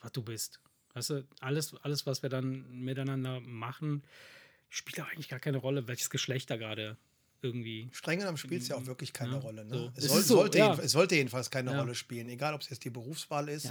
was 0.00 0.12
du 0.12 0.22
bist. 0.22 0.60
Weißt 0.94 1.10
du, 1.10 1.26
alles, 1.40 1.74
alles, 1.82 2.06
was 2.06 2.22
wir 2.22 2.30
dann 2.30 2.70
miteinander 2.70 3.40
machen, 3.40 4.04
spielt 4.72 5.00
auch 5.00 5.10
eigentlich 5.12 5.28
gar 5.28 5.38
keine 5.38 5.58
Rolle, 5.58 5.86
welches 5.86 6.10
Geschlecht 6.10 6.50
da 6.50 6.56
gerade 6.56 6.96
irgendwie. 7.42 7.88
Streng 7.92 8.18
genommen 8.20 8.38
spielt 8.38 8.62
es 8.62 8.68
ja 8.68 8.76
auch 8.76 8.86
wirklich 8.86 9.12
keine 9.12 9.32
Ja, 9.32 9.38
Rolle. 9.38 9.64
Ne? 9.64 9.74
so. 9.74 9.92
Es, 9.96 10.04
Es 10.04 10.10
soll, 10.10 10.20
ist 10.20 10.28
so, 10.28 10.36
sollte, 10.36 10.58
ja. 10.58 10.74
es 10.74 10.92
sollte 10.92 11.14
jedenfalls 11.16 11.50
keine 11.50 11.72
Ja. 11.72 11.80
Rolle 11.80 11.94
spielen, 11.94 12.28
egal 12.28 12.54
ob 12.54 12.60
es 12.62 12.70
jetzt 12.70 12.84
die 12.84 12.90
Berufswahl 12.90 13.48
ist 13.48 13.70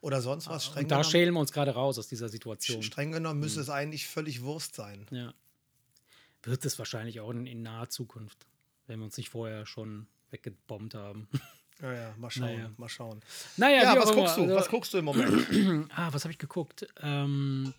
oder 0.00 0.20
sonst 0.20 0.48
was. 0.48 0.64
Streng 0.66 0.84
Und 0.84 0.90
da 0.90 0.96
genommen, 0.96 1.10
schälen 1.10 1.34
wir 1.34 1.40
uns 1.40 1.52
gerade 1.52 1.70
raus 1.72 1.98
aus 1.98 2.08
dieser 2.08 2.28
Situation. 2.28 2.82
streng 2.82 3.12
genommen 3.12 3.40
müsste 3.40 3.60
Mhm. 3.60 3.62
es 3.64 3.70
eigentlich 3.70 4.06
völlig 4.06 4.42
Wurst 4.42 4.74
sein. 4.74 5.06
Ja. 5.10 5.32
Wird 6.42 6.64
es 6.64 6.78
wahrscheinlich 6.78 7.20
auch 7.20 7.30
in, 7.30 7.46
in 7.46 7.62
naher 7.62 7.88
Zukunft, 7.88 8.46
wenn 8.86 8.98
wir 8.98 9.04
uns 9.04 9.16
nicht 9.16 9.30
vorher 9.30 9.66
schon 9.66 10.06
weggebombt 10.30 10.94
haben. 10.94 11.28
Ja, 11.82 11.92
ja, 11.92 12.14
mal 12.18 12.30
schauen, 12.30 12.44
Naja. 12.46 12.70
mal 12.76 12.88
schauen. 12.88 13.20
Naja, 13.56 13.96
was 14.00 14.12
guckst 14.12 14.36
du? 14.36 14.42
immer. 14.44 14.52
was 14.54 14.58
Also, 14.58 14.70
guckst 14.70 14.94
du 14.94 14.98
im 14.98 15.04
Moment? 15.06 15.90
ah, 15.96 16.08
was 16.12 16.22
habe 16.22 16.30
ich 16.30 16.38
geguckt? 16.38 16.86
Ähm, 17.02 17.74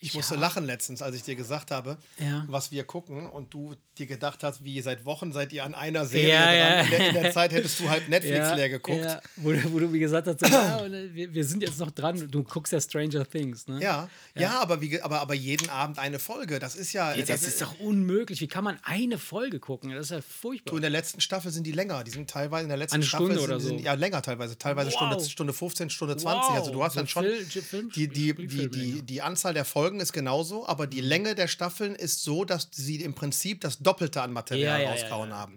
Ich 0.00 0.14
musste 0.14 0.34
Ja. 0.34 0.40
lachen 0.40 0.64
letztens, 0.64 1.02
als 1.02 1.16
ich 1.16 1.24
dir 1.24 1.34
gesagt 1.34 1.72
habe, 1.72 1.98
Ja. 2.20 2.44
was 2.48 2.70
wir 2.70 2.84
gucken 2.84 3.26
und 3.28 3.52
du 3.52 3.74
dir 3.98 4.06
gedacht 4.06 4.44
hast, 4.44 4.62
wie 4.62 4.80
seit 4.80 5.04
Wochen 5.04 5.32
seid 5.32 5.52
ihr 5.52 5.64
an 5.64 5.74
einer 5.74 6.06
Serie 6.06 6.28
Ja, 6.28 6.44
dran. 6.76 6.84
In, 6.84 6.90
der, 6.90 7.08
in 7.08 7.14
der 7.22 7.32
Zeit 7.32 7.50
hättest 7.52 7.80
du 7.80 7.88
halt 7.88 8.08
Netflix 8.08 8.54
leer 8.54 8.68
geguckt. 8.68 9.04
Wo, 9.36 9.50
du- 9.50 9.72
wo 9.72 9.80
du 9.80 9.88
mir 9.88 9.98
gesagt 9.98 10.28
hast, 10.28 10.38
so, 10.38 10.46
äh, 10.46 11.12
wir, 11.12 11.34
wir 11.34 11.44
sind 11.44 11.62
jetzt 11.62 11.80
noch 11.80 11.90
dran. 11.90 12.30
Du 12.30 12.44
guckst 12.44 12.72
ja 12.72 12.80
Stranger 12.80 13.28
Things, 13.28 13.66
ne? 13.66 13.82
Ja, 13.82 14.08
ja, 14.36 14.60
aber, 14.60 14.80
wie, 14.80 15.00
aber, 15.02 15.20
aber 15.20 15.34
jeden 15.34 15.68
Abend 15.68 15.98
eine 15.98 16.20
Folge. 16.20 16.60
Das 16.60 16.76
ist 16.76 16.92
ja. 16.92 17.16
Das 17.16 17.26
das 17.26 17.42
ist 17.42 17.60
doch 17.60 17.80
unmöglich. 17.80 18.40
Wie 18.40 18.46
kann 18.46 18.62
man 18.62 18.78
eine 18.84 19.18
Folge 19.18 19.58
gucken? 19.58 19.90
Das 19.90 20.06
ist 20.06 20.10
ja 20.12 20.20
furchtbar. 20.20 20.70
Du, 20.70 20.76
in 20.76 20.82
der 20.82 20.90
letzten 20.90 21.20
Staffel 21.20 21.50
sind 21.50 21.66
die 21.66 21.72
länger. 21.72 22.04
Die 22.04 22.12
sind 22.12 22.30
teilweise 22.30 22.62
in 22.62 22.68
der 22.68 22.78
letzten 22.78 22.96
Eine 22.96 23.04
Staffel 23.04 23.26
Stunde 23.26 23.40
sind, 23.40 23.50
oder 23.50 23.58
sind 23.60 23.78
so. 23.80 23.84
ja 23.84 23.94
länger 23.94 24.22
teilweise. 24.22 24.56
Teilweise 24.56 24.92
Wow. 24.92 24.96
Stunde, 24.96 25.24
Stunde 25.28 25.52
15, 25.52 25.90
Stunde 25.90 26.16
20. 26.16 26.50
Also 26.54 26.70
du 26.70 26.84
hast 26.84 26.92
So 26.94 27.00
dann 27.00 27.08
schon. 27.08 27.24
Film- 27.24 27.90
Die, 27.96 28.06
die, 28.06 28.32
die, 28.46 28.70
die, 28.70 29.02
die 29.02 29.22
Anzahl 29.22 29.54
der 29.54 29.64
Folgen 29.64 29.87
ist 29.98 30.12
genauso, 30.12 30.66
aber 30.68 30.86
Mhm. 30.86 30.90
die 30.90 31.00
Länge 31.00 31.34
der 31.34 31.48
Staffeln 31.48 31.94
ist 31.94 32.22
so, 32.22 32.44
dass 32.44 32.68
sie 32.72 32.96
im 33.02 33.14
Prinzip 33.14 33.60
das 33.62 33.78
Doppelte 33.78 34.22
an 34.22 34.32
Material 34.32 34.82
Ja, 34.82 34.90
rausgehauen 34.90 35.32
haben. 35.32 35.56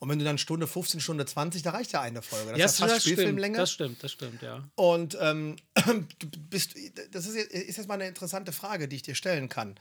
Und 0.00 0.08
wenn 0.08 0.18
du 0.18 0.24
dann 0.24 0.38
Stunde 0.38 0.66
15, 0.66 1.00
Stunde 1.00 1.24
20, 1.26 1.62
da 1.62 1.70
reicht 1.70 1.92
ja 1.92 2.00
eine 2.00 2.20
Folge. 2.22 2.50
Das 2.50 2.58
Ja, 2.58 2.66
ist 2.66 2.78
ja 2.80 2.86
fast 2.86 2.96
das 2.96 3.02
stimmt, 3.02 3.14
Spielfilmlänge. 3.18 3.56
das 3.58 3.70
stimmt, 3.72 4.02
das 4.02 4.12
stimmt, 4.12 4.42
ja. 4.42 4.68
Und 4.74 5.16
ähm, 5.20 5.56
bist, 6.50 6.74
das 7.12 7.26
ist 7.26 7.34
jetzt, 7.36 7.52
ist 7.52 7.76
jetzt 7.76 7.86
mal 7.88 7.94
eine 7.94 8.08
interessante 8.08 8.52
Frage, 8.52 8.88
die 8.88 8.96
ich 8.96 9.02
dir 9.02 9.14
stellen 9.14 9.48
kann. 9.48 9.78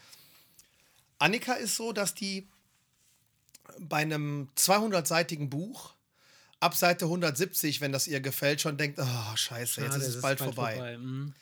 Annika 1.19 1.53
ist 1.53 1.75
so, 1.75 1.93
dass 1.93 2.13
die 2.13 2.47
bei 3.79 3.97
einem 3.97 4.49
200-seitigen 4.55 5.49
Buch 5.49 5.93
ab 6.59 6.75
Seite 6.75 7.05
170, 7.05 7.81
wenn 7.81 7.91
das 7.91 8.07
ihr 8.07 8.19
gefällt, 8.21 8.61
schon 8.61 8.77
denkt, 8.77 8.99
oh, 8.99 9.35
scheiße, 9.35 9.81
jetzt 9.81 9.91
Schade, 9.93 10.01
ist 10.03 10.07
es 10.07 10.13
das 10.15 10.21
bald, 10.21 10.39
vorbei. 10.39 10.97
Mhm. 10.97 11.33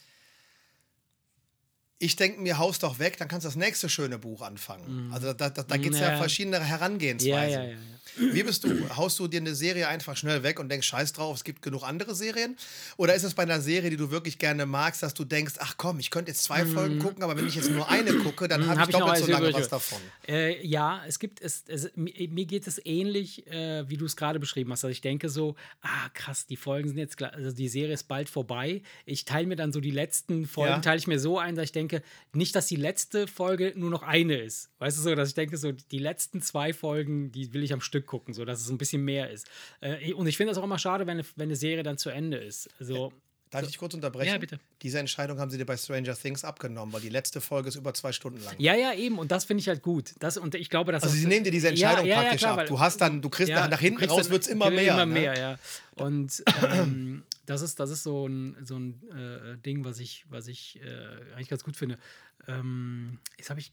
Ich 1.98 2.16
denke 2.16 2.42
mir, 2.42 2.58
haust 2.58 2.84
doch 2.84 3.00
weg, 3.00 3.18
dann 3.18 3.28
kannst 3.28 3.46
du 3.46 3.48
das 3.48 3.56
nächste 3.56 3.88
schöne 3.88 4.20
Buch 4.20 4.42
anfangen. 4.42 5.12
Also 5.14 5.34
da, 5.34 5.50
da, 5.50 5.64
da 5.64 5.78
gibt 5.78 5.96
es 5.96 6.02
ja. 6.02 6.08
Mhm. 6.08 6.14
Ja. 6.14 6.18
verschiedene 6.18 6.60
Herangehensweisen. 6.60 7.62
Ja, 7.62 7.70
ja. 7.70 7.78
Wie 8.18 8.44
bist 8.44 8.64
du? 8.64 8.90
Haust 8.96 9.20
du 9.20 9.28
dir 9.28 9.40
eine 9.40 9.56
Serie 9.56 9.88
einfach 9.88 10.16
schnell 10.16 10.44
weg 10.44 10.60
und 10.60 10.70
denkst, 10.70 10.88
scheiß 10.88 11.14
drauf, 11.14 11.36
es 11.38 11.44
gibt 11.44 11.62
genug 11.62 11.84
andere 11.84 12.16
Serien? 12.16 12.56
Oder 12.98 13.16
ist 13.16 13.24
es 13.24 13.34
bei 13.34 13.44
einer 13.44 13.62
Serie, 13.62 13.90
die 13.90 13.98
du 13.98 14.12
wirklich 14.12 14.38
gerne 14.38 14.66
magst, 14.66 15.04
dass 15.04 15.14
du 15.14 15.26
denkst, 15.26 15.56
ach 15.60 15.76
komm, 15.78 16.00
ich 16.00 16.12
könnte 16.12 16.32
jetzt 16.32 16.44
zwei 16.44 16.66
Folgen 16.66 17.00
gucken, 17.00 17.24
aber 17.24 17.36
wenn 17.38 17.48
ich 17.48 17.56
jetzt 17.56 17.72
nur 17.72 17.90
eine 17.90 18.14
gucke, 18.20 18.48
dann 18.48 18.62
habe 18.68 18.76
Mhm. 18.76 18.80
Hab 18.82 18.90
ich 18.90 18.96
doppelt 18.96 19.26
so 19.26 19.32
lange 19.32 19.54
was 19.54 19.70
davon. 19.70 20.00
Äh, 20.28 20.66
ja, 20.66 21.04
es 21.08 21.20
gibt 21.20 21.42
es, 21.42 21.64
es 21.68 21.92
mi- 21.96 22.28
mir 22.32 22.46
geht 22.46 22.68
es 22.68 22.80
ähnlich, 22.86 23.48
äh, 23.48 23.88
wie 23.90 23.98
du 23.98 24.06
es 24.06 24.16
gerade 24.16 24.40
beschrieben 24.40 24.72
hast. 24.72 24.84
Also 24.84 24.92
ich 24.92 25.02
denke 25.02 25.30
so, 25.30 25.56
ah 25.82 26.10
krass, 26.14 26.46
die 26.46 26.58
Folgen 26.58 26.90
sind 26.90 26.98
jetzt, 26.98 27.22
also 27.22 27.52
die 27.56 27.68
Serie 27.70 27.94
ist 27.94 28.04
bald 28.08 28.30
vorbei. 28.30 28.82
Ich 29.06 29.26
teile 29.26 29.48
mir 29.48 29.56
dann 29.56 29.72
so 29.72 29.80
die 29.80 29.92
letzten 29.92 30.46
Folgen, 30.48 30.74
Ja. 30.74 30.80
teile 30.80 30.98
ich 31.00 31.08
mir 31.08 31.20
so 31.20 31.40
ein, 31.40 31.56
dass 31.56 31.66
ich 31.66 31.72
denke, 31.72 32.02
nicht, 32.34 32.56
dass 32.56 32.68
die 32.68 32.76
letzte 32.76 33.28
Folge 33.28 33.74
nur 33.76 33.90
noch 33.90 34.04
eine 34.04 34.36
ist. 34.38 34.70
Weißt 34.80 34.98
du 34.98 35.02
so, 35.02 35.16
dass 35.16 35.30
ich 35.30 35.36
denke 35.36 35.58
so, 35.58 35.72
die 35.72 36.00
letzten 36.00 36.42
zwei 36.42 36.74
Folgen, 36.74 37.32
die 37.32 37.54
will 37.54 37.64
ich 37.64 37.74
am 37.74 37.82
Stück 37.82 37.95
gucken, 38.02 38.34
so 38.34 38.46
dass 38.46 38.62
es 38.62 38.70
ein 38.70 38.78
bisschen 38.78 39.04
mehr 39.04 39.30
ist. 39.30 39.48
Äh, 39.82 40.14
und 40.14 40.28
ich 40.28 40.38
finde 40.38 40.52
das 40.52 40.58
auch 40.58 40.64
immer 40.64 40.80
schade, 40.80 41.08
wenn 41.08 41.20
eine, 41.20 41.28
wenn 41.36 41.50
eine 41.50 41.56
Serie 41.56 41.84
dann 41.84 41.98
zu 41.98 42.10
Ende 42.10 42.38
ist. 42.38 42.70
Also 42.80 43.12
Darf 43.52 43.64
ich 43.64 43.70
dich 43.70 43.78
kurz 43.78 43.94
unterbrechen? 43.94 44.34
Ja, 44.34 44.38
bitte. 44.38 44.60
Diese 44.82 45.00
Entscheidung 45.00 45.40
haben 45.40 45.50
sie 45.50 45.58
dir 45.58 45.66
bei 45.66 45.78
Stranger 45.78 46.16
Things 46.16 46.44
abgenommen, 46.44 46.94
weil 46.94 47.02
die 47.02 47.10
letzte 47.10 47.40
Folge 47.40 47.70
ist 47.70 47.76
über 47.76 47.94
zwei 47.94 48.12
Stunden 48.12 48.44
lang. 48.44 48.56
ja, 48.58 48.76
ja, 48.76 48.94
eben. 48.94 49.20
Und 49.20 49.32
das 49.32 49.46
finde 49.46 49.62
ich 49.62 49.70
halt 49.70 49.82
gut. 49.82 50.14
Das, 50.20 50.38
und 50.38 50.56
ich 50.56 50.70
glaube, 50.70 50.92
dass 50.92 51.04
Also 51.04 51.16
sie 51.16 51.28
nehmen 51.28 51.46
dir 51.46 51.52
diese 51.52 51.70
Entscheidung 51.70 52.06
Ja, 52.06 52.16
ja, 52.16 52.22
praktisch 52.22 52.42
klar, 52.42 52.60
ab. 52.60 52.66
Du 52.66 52.80
hast 52.80 53.00
dann, 53.00 53.22
du 53.22 53.30
kriegst 53.30 53.54
nach, 53.54 53.70
nach 53.70 53.80
hinten 53.80 54.04
raus 54.06 54.30
wird 54.30 54.42
es 54.42 54.48
immer 54.48 54.70
mehr. 54.70 54.94
Immer 54.94 55.06
ne? 55.06 55.14
mehr, 55.14 55.38
ja. 55.38 55.60
Und 55.96 56.44
ähm, 56.70 57.24
das 57.46 57.62
ist, 57.62 57.80
das 57.80 57.92
ist 57.92 58.04
so 58.04 58.28
ein, 58.28 58.58
so 58.64 58.78
ein 58.78 59.02
äh, 59.12 59.58
Ding, 59.60 59.86
was 59.86 60.00
ich, 60.00 60.26
was 60.28 60.48
ich 60.48 60.82
äh, 60.82 61.36
eigentlich 61.36 61.50
ganz 61.50 61.64
gut 61.64 61.78
finde. 61.78 61.98
Ähm, 62.48 63.20
jetzt 63.38 63.50
habe 63.50 63.60
ich 63.60 63.72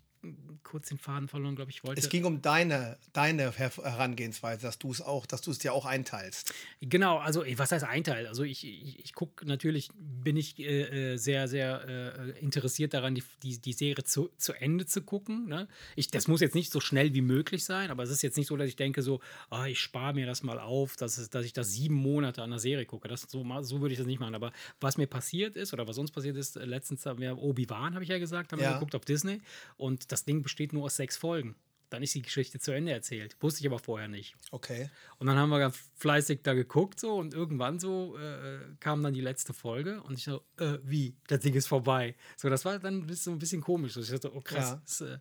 kurz 0.62 0.88
den 0.88 0.98
Faden 0.98 1.28
verloren, 1.28 1.56
glaube 1.56 1.70
ich, 1.70 1.84
wollte. 1.84 2.00
Es 2.00 2.08
ging 2.08 2.24
um 2.24 2.42
deine, 2.42 2.96
deine 3.12 3.52
Her 3.52 3.70
Herangehensweise, 3.70 4.62
dass 4.62 4.78
du 4.78 4.90
es 4.90 5.00
auch, 5.00 5.26
dass 5.26 5.40
du 5.42 5.50
es 5.50 5.58
dir 5.58 5.72
auch 5.72 5.84
einteilst. 5.86 6.54
Genau, 6.80 7.18
also 7.18 7.44
was 7.56 7.72
heißt 7.72 7.84
Einteil? 7.84 8.26
Also 8.26 8.44
ich, 8.44 8.64
ich, 8.64 8.98
ich 9.04 9.12
gucke 9.14 9.46
natürlich, 9.46 9.90
bin 9.94 10.36
ich 10.36 10.58
äh, 10.58 11.12
äh, 11.12 11.16
sehr, 11.16 11.48
sehr 11.48 11.84
äh, 11.88 12.38
interessiert 12.40 12.94
daran, 12.94 13.14
die, 13.14 13.22
die, 13.42 13.58
die 13.58 13.72
Serie 13.72 14.04
zu, 14.04 14.30
zu 14.38 14.52
Ende 14.52 14.86
zu 14.86 15.02
gucken. 15.02 15.48
Ne? 15.48 15.68
Ich, 15.96 16.08
das 16.08 16.28
muss 16.28 16.40
jetzt 16.40 16.54
nicht 16.54 16.72
so 16.72 16.80
schnell 16.80 17.12
wie 17.14 17.20
möglich 17.22 17.64
sein, 17.64 17.90
aber 17.90 18.02
es 18.04 18.10
ist 18.10 18.22
jetzt 18.22 18.36
nicht 18.36 18.46
so, 18.46 18.56
dass 18.56 18.68
ich 18.68 18.76
denke 18.76 19.02
so, 19.02 19.20
ah, 19.50 19.66
ich 19.66 19.80
spare 19.80 20.14
mir 20.14 20.26
das 20.26 20.42
mal 20.42 20.58
auf, 20.58 20.96
dass, 20.96 21.18
es, 21.18 21.30
dass 21.30 21.44
ich 21.44 21.52
das 21.52 21.72
sieben 21.72 21.94
Monate 21.94 22.42
an 22.42 22.50
der 22.50 22.58
Serie 22.58 22.86
gucke. 22.86 23.08
Das, 23.08 23.22
so, 23.22 23.44
so 23.62 23.80
würde 23.80 23.92
ich 23.92 23.98
das 23.98 24.06
nicht 24.06 24.20
machen. 24.20 24.34
Aber 24.34 24.52
was 24.80 24.96
mir 24.96 25.06
passiert 25.06 25.56
ist 25.56 25.72
oder 25.72 25.88
was 25.88 25.98
uns 25.98 26.10
passiert 26.10 26.36
ist, 26.36 26.56
äh, 26.56 26.64
letztens 26.64 27.04
haben 27.06 27.18
wir 27.20 27.38
Obi-Wan, 27.38 27.94
habe 27.94 28.04
ich 28.04 28.10
ja 28.10 28.18
gesagt, 28.18 28.52
haben 28.52 28.60
wir 28.60 28.66
Ja. 28.68 28.74
geguckt 28.74 28.94
auf 28.94 29.04
Disney 29.04 29.40
und 29.76 30.11
das 30.12 30.24
Ding 30.24 30.42
besteht 30.42 30.72
nur 30.72 30.84
aus 30.84 30.96
sechs 30.96 31.16
Folgen. 31.16 31.56
Dann 31.90 32.02
ist 32.02 32.14
die 32.14 32.22
Geschichte 32.22 32.58
zu 32.58 32.72
Ende 32.72 32.90
erzählt. 32.90 33.36
Wusste 33.40 33.60
ich 33.60 33.66
aber 33.66 33.78
vorher 33.78 34.08
nicht. 34.08 34.34
Okay. 34.50 34.88
Und 35.18 35.26
dann 35.26 35.36
haben 35.36 35.50
wir 35.50 35.58
ganz 35.58 35.76
fleißig 35.96 36.40
da 36.42 36.54
geguckt 36.54 36.98
so 36.98 37.16
und 37.16 37.34
irgendwann 37.34 37.78
so 37.78 38.16
äh, 38.16 38.60
kam 38.80 39.02
dann 39.02 39.12
die 39.12 39.20
letzte 39.20 39.52
Folge 39.52 40.02
und 40.04 40.16
ich 40.18 40.24
so, 40.24 40.40
äh, 40.58 40.78
wie? 40.84 41.14
Das 41.26 41.40
Ding 41.40 41.52
ist 41.52 41.66
vorbei. 41.66 42.14
So, 42.38 42.48
das 42.48 42.64
war 42.64 42.78
dann 42.78 43.06
so 43.14 43.30
ein 43.30 43.38
bisschen 43.38 43.60
komisch. 43.60 43.94
Ich 43.98 44.08
dachte, 44.08 44.34
oh 44.34 44.40
krass. 44.40 44.70
Ja. 45.00 45.18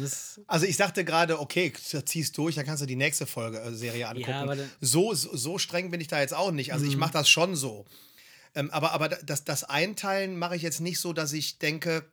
Das, 0.00 0.38
äh, 0.38 0.42
Also 0.48 0.66
ich 0.66 0.76
sagte 0.76 1.04
gerade, 1.04 1.38
okay, 1.38 1.72
ziehst 1.72 2.36
durch, 2.36 2.56
dann 2.56 2.66
kannst 2.66 2.82
du 2.82 2.86
die 2.86 2.96
nächste 2.96 3.24
Folge 3.26 3.60
äh, 3.60 3.72
Serie 3.72 4.08
angucken. 4.08 4.32
aber 4.32 4.56
dann- 4.56 4.66
Mhm. 4.66 4.70
so, 4.80 5.14
so, 5.14 5.36
so 5.36 5.58
streng 5.58 5.92
bin 5.92 6.00
ich 6.00 6.08
da 6.08 6.18
jetzt 6.20 6.34
auch 6.34 6.50
nicht. 6.50 6.72
Also 6.72 6.86
ich 6.86 6.96
mache 6.96 7.12
das 7.12 7.28
schon 7.30 7.54
so. 7.54 7.84
Ähm, 8.56 8.68
aber 8.72 8.90
aber 8.90 9.08
das, 9.10 9.44
das 9.44 9.62
Einteilen 9.62 10.36
mache 10.36 10.56
ich 10.56 10.62
jetzt 10.62 10.80
nicht 10.80 10.98
so, 10.98 11.12
dass 11.12 11.32
ich 11.32 11.58
denke, 11.58 12.04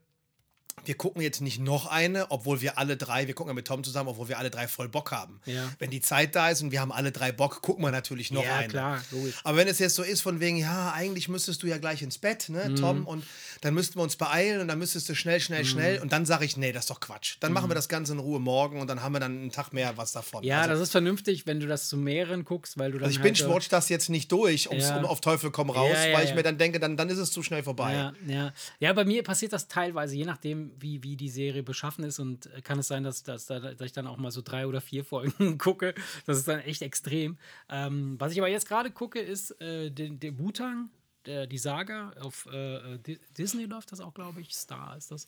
wir 0.85 0.95
gucken 0.95 1.21
jetzt 1.21 1.41
nicht 1.41 1.59
noch 1.59 1.87
eine, 1.87 2.31
obwohl 2.31 2.61
wir 2.61 2.77
alle 2.77 2.95
drei, 2.95 3.27
wir 3.27 3.33
gucken 3.33 3.49
ja 3.49 3.53
mit 3.55 3.67
Tom 3.67 3.83
zusammen, 3.83 4.09
obwohl 4.09 4.29
wir 4.29 4.37
alle 4.39 4.49
drei 4.49 4.67
voll 4.67 4.87
Bock 4.87 5.11
haben. 5.11 5.41
Ja. 5.45 5.69
Wenn 5.79 5.89
die 5.89 5.99
Zeit 6.01 6.33
da 6.35 6.49
ist 6.49 6.61
und 6.61 6.71
wir 6.71 6.79
haben 6.79 6.91
alle 6.93 7.11
drei 7.11 7.31
Bock, 7.33 7.61
gucken 7.61 7.83
wir 7.83 7.91
natürlich 7.91 8.31
noch 8.31 8.43
Ja, 8.45 8.55
eine. 8.55 8.67
klar, 8.69 9.01
logisch. 9.11 9.35
Aber 9.43 9.57
wenn 9.57 9.67
es 9.67 9.79
jetzt 9.79 9.95
so 9.95 10.03
ist, 10.03 10.21
von 10.21 10.39
wegen, 10.39 10.55
ja, 10.57 10.93
eigentlich 10.93 11.27
müsstest 11.27 11.61
du 11.63 11.67
ja 11.67 11.77
gleich 11.77 12.01
ins 12.01 12.17
Bett, 12.17 12.47
Mhm. 12.47 12.55
ne, 12.55 12.75
Tom, 12.75 13.05
und 13.05 13.25
dann 13.61 13.73
müssten 13.73 13.95
wir 13.99 14.03
uns 14.03 14.15
beeilen 14.15 14.61
und 14.61 14.67
dann 14.69 14.79
müsstest 14.79 15.09
du 15.09 15.15
schnell, 15.15 15.41
schnell, 15.41 15.63
Mhm. 15.63 15.67
schnell. 15.67 15.99
Und 16.01 16.11
dann 16.13 16.25
sage 16.25 16.45
ich, 16.45 16.55
nee, 16.55 16.71
das 16.71 16.83
ist 16.83 16.89
doch 16.89 16.99
Quatsch. 17.01 17.35
Dann 17.41 17.51
machen 17.51 17.69
wir 17.69 17.75
das 17.75 17.89
Ganze 17.89 18.13
in 18.13 18.19
Ruhe 18.19 18.39
morgen 18.39 18.79
und 18.79 18.87
dann 18.87 19.01
haben 19.03 19.11
wir 19.13 19.19
dann 19.19 19.31
einen 19.37 19.51
Tag 19.51 19.73
mehr 19.73 19.97
was 19.97 20.13
davon. 20.13 20.43
ja, 20.43 20.59
also, 20.61 20.69
das 20.71 20.79
ist 20.81 20.91
vernünftig, 20.91 21.45
wenn 21.47 21.59
du 21.59 21.67
das 21.67 21.89
zu 21.89 21.97
mehreren 21.97 22.45
guckst, 22.45 22.77
weil 22.77 22.91
du 22.91 22.99
dann 22.99 23.07
also 23.07 23.19
ich 23.19 23.23
halt, 23.23 23.37
binge-watch 23.37 23.67
das 23.69 23.89
jetzt 23.89 24.09
nicht 24.09 24.31
durch, 24.31 24.69
ums, 24.69 24.87
Ja. 24.87 24.97
um 24.97 25.05
auf 25.05 25.19
Teufel 25.19 25.51
komm 25.51 25.69
raus, 25.69 25.97
weil 26.13 26.23
ich 26.25 26.33
mir 26.33 26.43
dann 26.43 26.57
denke, 26.57 26.79
dann, 26.79 26.95
dann 26.95 27.09
ist 27.09 27.17
es 27.17 27.31
zu 27.31 27.43
schnell 27.43 27.63
vorbei. 27.63 27.93
Ja, 27.93 28.13
ja. 28.27 28.53
ja, 28.79 28.93
bei 28.93 29.03
mir 29.03 29.23
passiert 29.23 29.51
das 29.51 29.67
teilweise, 29.67 30.15
je 30.15 30.23
nachdem, 30.25 30.66
wie, 30.79 31.03
wie 31.03 31.15
die 31.17 31.29
Serie 31.29 31.63
beschaffen 31.63 32.03
ist. 32.03 32.19
Und 32.19 32.45
äh, 32.53 32.61
kann 32.61 32.79
es 32.79 32.87
sein, 32.87 33.03
dass, 33.03 33.23
dass, 33.23 33.45
da- 33.45 33.59
dass 33.59 33.81
ich 33.81 33.91
dann 33.93 34.07
auch 34.07 34.17
mal 34.17 34.31
so 34.31 34.41
drei 34.41 34.67
oder 34.67 34.81
vier 34.81 35.03
Folgen 35.05 35.57
gucke. 35.57 35.93
Das 36.25 36.37
ist 36.37 36.47
dann 36.47 36.59
echt 36.59 36.81
extrem. 36.81 37.37
Ähm, 37.69 38.15
was 38.19 38.31
ich 38.33 38.39
aber 38.39 38.49
jetzt 38.49 38.67
gerade 38.67 38.91
gucke, 38.91 39.19
ist 39.19 39.51
äh, 39.61 39.89
den, 39.91 40.19
der 40.19 40.37
Wu-Tang, 40.39 40.89
der, 41.25 41.47
die 41.47 41.57
Saga. 41.57 42.11
Auf 42.19 42.45
äh, 42.51 42.97
Di- 42.99 43.19
Disney 43.37 43.65
läuft 43.65 43.91
das 43.91 43.99
auch, 44.01 44.13
glaube 44.13 44.41
ich. 44.41 44.53
Star 44.55 44.95
ist 44.97 45.11
das. 45.11 45.25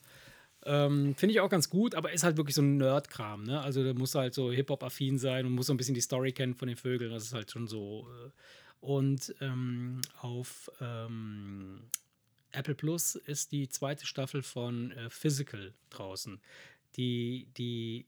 Ähm, 0.65 1.15
Finde 1.15 1.32
ich 1.34 1.39
auch 1.39 1.49
ganz 1.49 1.69
gut, 1.69 1.95
aber 1.95 2.12
ist 2.12 2.23
halt 2.23 2.36
wirklich 2.36 2.56
so 2.56 2.62
ein 2.62 2.75
Nerd-Kram. 2.78 3.43
Ne? 3.43 3.62
Also 3.62 3.82
da 3.84 3.93
muss 3.93 4.13
halt 4.15 4.34
so 4.34 4.52
Hip-Hop-affin 4.52 5.17
sein 5.17 5.45
und 5.45 5.54
muss 5.54 5.67
so 5.67 5.73
ein 5.73 5.78
bisschen 5.78 5.95
die 5.95 6.02
Story 6.02 6.34
kennen 6.34 6.54
von 6.56 6.67
den 6.67 6.75
Vögeln. 6.75 7.12
Das 7.12 7.23
ist 7.23 7.34
halt 7.34 7.49
schon 7.49 7.67
so. 7.67 8.08
Äh, 8.25 8.30
und 8.82 9.34
ähm, 9.41 10.02
auf 10.21 10.69
ähm, 10.82 11.82
Apple 12.52 12.76
Plus 12.76 13.16
ist 13.16 13.52
die 13.52 13.70
zweite 13.70 14.06
Staffel 14.06 14.42
von 14.44 14.92
äh, 14.92 15.10
Physical 15.10 15.74
draußen. 15.90 16.42
Die, 16.96 17.48
die, 17.56 18.08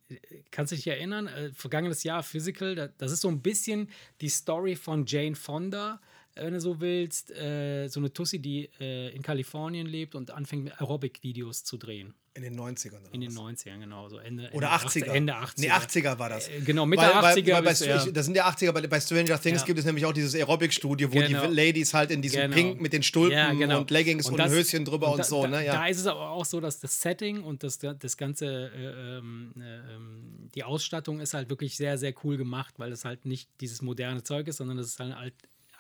kannst 0.50 0.72
du 0.72 0.76
dich 0.76 0.88
erinnern? 0.88 1.28
Äh, 1.28 1.52
vergangenes 1.54 2.04
Jahr 2.04 2.24
Physical, 2.24 2.76
da, 2.76 2.88
das 2.88 3.12
ist 3.12 3.22
so 3.22 3.28
ein 3.28 3.42
bisschen 3.42 3.90
die 4.22 4.30
Story 4.30 4.76
von 4.76 5.06
Jane 5.06 5.36
Fonda, 5.36 6.02
wenn 6.36 6.54
du 6.54 6.62
so 6.62 6.80
willst, 6.80 7.32
äh, 7.32 7.88
so 7.88 8.00
eine 8.00 8.12
Tussi, 8.14 8.40
die 8.40 8.70
äh, 8.80 9.10
in 9.16 9.22
Kalifornien 9.22 9.88
lebt 9.88 10.16
und 10.16 10.32
anfängt 10.32 10.72
Aerobic-Videos 10.80 11.64
zu 11.64 11.78
drehen. 11.78 12.14
In 12.34 12.44
den 12.44 12.58
90ern. 12.58 13.02
Oder 13.02 13.14
In 13.14 13.20
den 13.20 13.36
was? 13.36 13.66
90ern, 13.66 13.80
genau. 13.80 14.08
So 14.08 14.18
Ende, 14.18 14.50
Oder 14.54 14.68
Ende 14.72 14.88
80er. 14.88 15.06
Ende 15.12 15.34
80er. 15.36 15.54
Nee, 15.58 15.72
80er 15.72 16.18
war 16.18 16.30
das. 16.30 16.48
Äh, 16.48 16.62
genau, 16.62 16.86
Mitte 16.86 17.04
weil, 17.04 17.12
80er. 17.12 17.46
Weil, 17.48 17.54
weil 17.56 17.62
bis, 17.64 17.86
ja. 17.86 18.06
ich, 18.06 18.14
das 18.14 18.26
sind 18.26 18.36
ja 18.36 18.48
80er, 18.50 18.72
bei, 18.72 18.88
bei 18.88 19.02
Stranger 19.02 19.38
Things 19.38 19.60
Ja. 19.62 19.66
gibt 19.66 19.80
es 19.80 19.84
nämlich 19.86 20.06
auch 20.06 20.14
dieses 20.14 20.34
Aerobic-Studio, 20.36 21.12
wo 21.12 21.20
Genau. 21.20 21.48
die 21.48 21.54
Ladies 21.54 21.94
halt 21.94 22.10
in 22.10 22.22
diesem 22.22 22.44
Genau. 22.44 22.56
Pink 22.56 22.80
mit 22.80 22.94
den 22.94 23.04
Stulpen 23.04 23.38
Ja, 23.38 23.52
genau. 23.54 23.80
und 23.82 23.92
Leggings 23.92 24.30
und, 24.30 24.38
das- 24.38 24.50
Höschen 24.50 24.86
drüber 24.86 25.12
und, 25.12 25.18
da, 25.20 25.24
so. 25.26 25.42
Da, 25.42 25.50
ne? 25.50 25.66
da 25.66 25.86
ist 25.88 26.00
es 26.00 26.08
aber 26.08 26.30
auch 26.30 26.46
so, 26.46 26.62
dass 26.62 26.80
das 26.80 27.02
Setting 27.02 27.44
und 27.44 27.64
das, 27.64 27.80
das 27.80 28.16
ganze, 28.16 28.46
äh, 28.74 29.18
ähm, 29.18 29.52
äh, 29.58 29.94
ähm, 29.94 30.50
die 30.56 30.64
Ausstattung 30.64 31.20
ist 31.20 31.34
halt 31.34 31.50
wirklich 31.50 31.76
sehr, 31.76 31.98
sehr 31.98 32.14
cool 32.24 32.38
gemacht, 32.38 32.76
weil 32.78 32.94
es 32.94 33.04
halt 33.04 33.26
nicht 33.26 33.50
dieses 33.60 33.82
moderne 33.82 34.24
Zeug 34.24 34.48
ist, 34.48 34.56
sondern 34.58 34.78
es 34.80 34.88
ist 34.88 35.00
halt 35.02 35.34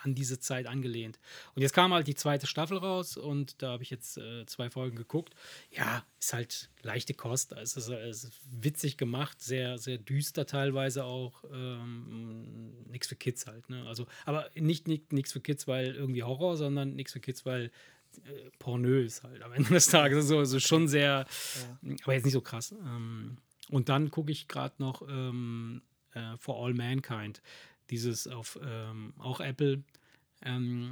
an 0.03 0.15
diese 0.15 0.39
Zeit 0.39 0.67
angelehnt. 0.67 1.19
Und 1.55 1.61
jetzt 1.61 1.73
kam 1.73 1.93
halt 1.93 2.07
die 2.07 2.15
zweite 2.15 2.47
Staffel 2.47 2.77
raus 2.77 3.17
und 3.17 3.61
da 3.61 3.71
habe 3.71 3.83
ich 3.83 3.89
jetzt 3.89 4.17
äh, 4.17 4.45
zwei 4.45 4.69
Folgen 4.69 4.95
geguckt. 4.95 5.33
Ja, 5.71 6.03
ist 6.19 6.33
halt 6.33 6.69
leichte 6.81 7.13
Kost. 7.13 7.51
Es 7.53 7.77
ist, 7.77 7.89
es 7.89 8.23
ist 8.23 8.41
witzig 8.49 8.97
gemacht, 8.97 9.41
sehr, 9.41 9.77
sehr 9.77 9.97
düster 9.97 10.45
teilweise 10.45 11.03
auch. 11.03 11.43
Ähm, 11.51 12.73
nichts 12.89 13.07
für 13.07 13.15
Kids 13.15 13.47
halt. 13.47 13.69
Ne? 13.69 13.85
Also, 13.87 14.07
aber 14.25 14.49
nicht 14.55 14.87
nichts 14.87 15.31
für 15.31 15.41
Kids, 15.41 15.67
weil 15.67 15.95
irgendwie 15.95 16.23
Horror, 16.23 16.57
sondern 16.57 16.95
nichts 16.95 17.13
für 17.13 17.19
Kids, 17.19 17.45
weil 17.45 17.71
äh, 18.25 18.49
pornös 18.59 19.23
halt 19.23 19.41
am 19.41 19.53
Ende 19.53 19.69
des 19.69 19.87
Tages. 19.87 20.17
Also, 20.17 20.39
also 20.39 20.59
schon 20.59 20.87
sehr, 20.87 21.25
aber 22.03 22.13
jetzt 22.13 22.25
nicht 22.25 22.33
so 22.33 22.41
krass. 22.41 22.71
Ähm, 22.71 23.37
und 23.69 23.89
dann 23.89 24.11
gucke 24.11 24.31
ich 24.31 24.47
gerade 24.47 24.75
noch 24.79 25.01
ähm, 25.07 25.81
äh, 26.13 26.37
For 26.37 26.63
All 26.63 26.73
Mankind. 26.73 27.41
Dieses 27.91 28.27
auf 28.27 28.60
ähm, 28.63 29.13
auch 29.17 29.39
Apple. 29.39 29.84
Ähm, 30.43 30.89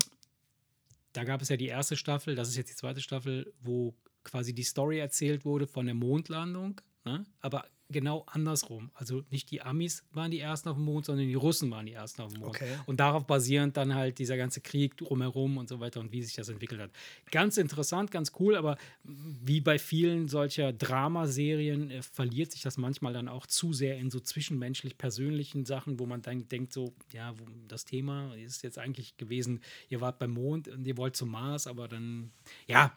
da 1.13 1.23
gab 1.23 1.41
es 1.41 1.49
ja 1.49 1.57
die 1.57 1.67
erste 1.67 1.97
Staffel, 1.97 2.35
das 2.35 2.49
ist 2.49 2.57
jetzt 2.57 2.69
die 2.69 2.75
zweite 2.75 3.01
Staffel, 3.01 3.51
wo 3.61 3.95
quasi 4.23 4.53
die 4.53 4.63
Story 4.63 4.99
erzählt 4.99 5.45
wurde 5.45 5.65
von 5.65 5.85
der 5.85 5.95
Mondlandung, 5.95 6.79
ne? 7.05 7.25
aber 7.41 7.65
genau 7.89 8.25
andersrum. 8.27 8.91
Also 8.93 9.23
nicht 9.29 9.51
die 9.51 9.61
Amis 9.61 10.03
waren 10.11 10.31
die 10.31 10.39
ersten 10.39 10.69
auf 10.69 10.75
dem 10.75 10.85
Mond, 10.85 11.05
sondern 11.05 11.27
die 11.27 11.33
Russen 11.33 11.71
waren 11.71 11.85
die 11.85 11.93
ersten 11.93 12.21
auf 12.21 12.31
dem 12.31 12.41
Mond. 12.41 12.55
Okay. 12.55 12.75
Und 12.85 12.99
darauf 12.99 13.25
basierend 13.25 13.77
dann 13.77 13.95
halt 13.95 14.19
dieser 14.19 14.37
ganze 14.37 14.61
Krieg 14.61 14.97
drumherum 14.97 15.57
und 15.57 15.69
so 15.69 15.79
weiter 15.79 15.99
und 15.99 16.11
wie 16.11 16.21
sich 16.21 16.35
das 16.35 16.49
entwickelt 16.49 16.81
hat. 16.81 16.91
Ganz 17.31 17.57
interessant, 17.57 18.11
ganz 18.11 18.31
cool, 18.39 18.55
aber 18.55 18.77
wie 19.03 19.61
bei 19.61 19.79
vielen 19.79 20.27
solcher 20.27 20.71
Dramaserien 20.73 21.91
äh, 21.91 22.01
verliert 22.01 22.51
sich 22.51 22.61
das 22.61 22.77
manchmal 22.77 23.13
dann 23.13 23.27
auch 23.27 23.45
zu 23.45 23.73
sehr 23.73 23.97
in 23.97 24.09
so 24.09 24.19
zwischenmenschlich 24.19 24.97
persönlichen 24.97 25.65
Sachen, 25.65 25.99
wo 25.99 26.05
man 26.05 26.21
dann 26.21 26.47
denkt 26.47 26.73
so, 26.73 26.93
ja, 27.11 27.33
das 27.67 27.85
Thema 27.85 28.35
ist 28.35 28.63
jetzt 28.63 28.77
eigentlich 28.77 29.17
gewesen, 29.17 29.61
ihr 29.89 30.01
wart 30.01 30.19
beim 30.19 30.31
Mond 30.31 30.67
und 30.67 30.85
ihr 30.85 30.97
wollt 30.97 31.15
zum 31.15 31.29
Mars, 31.29 31.67
aber 31.67 31.87
dann, 31.87 32.31
ja, 32.67 32.93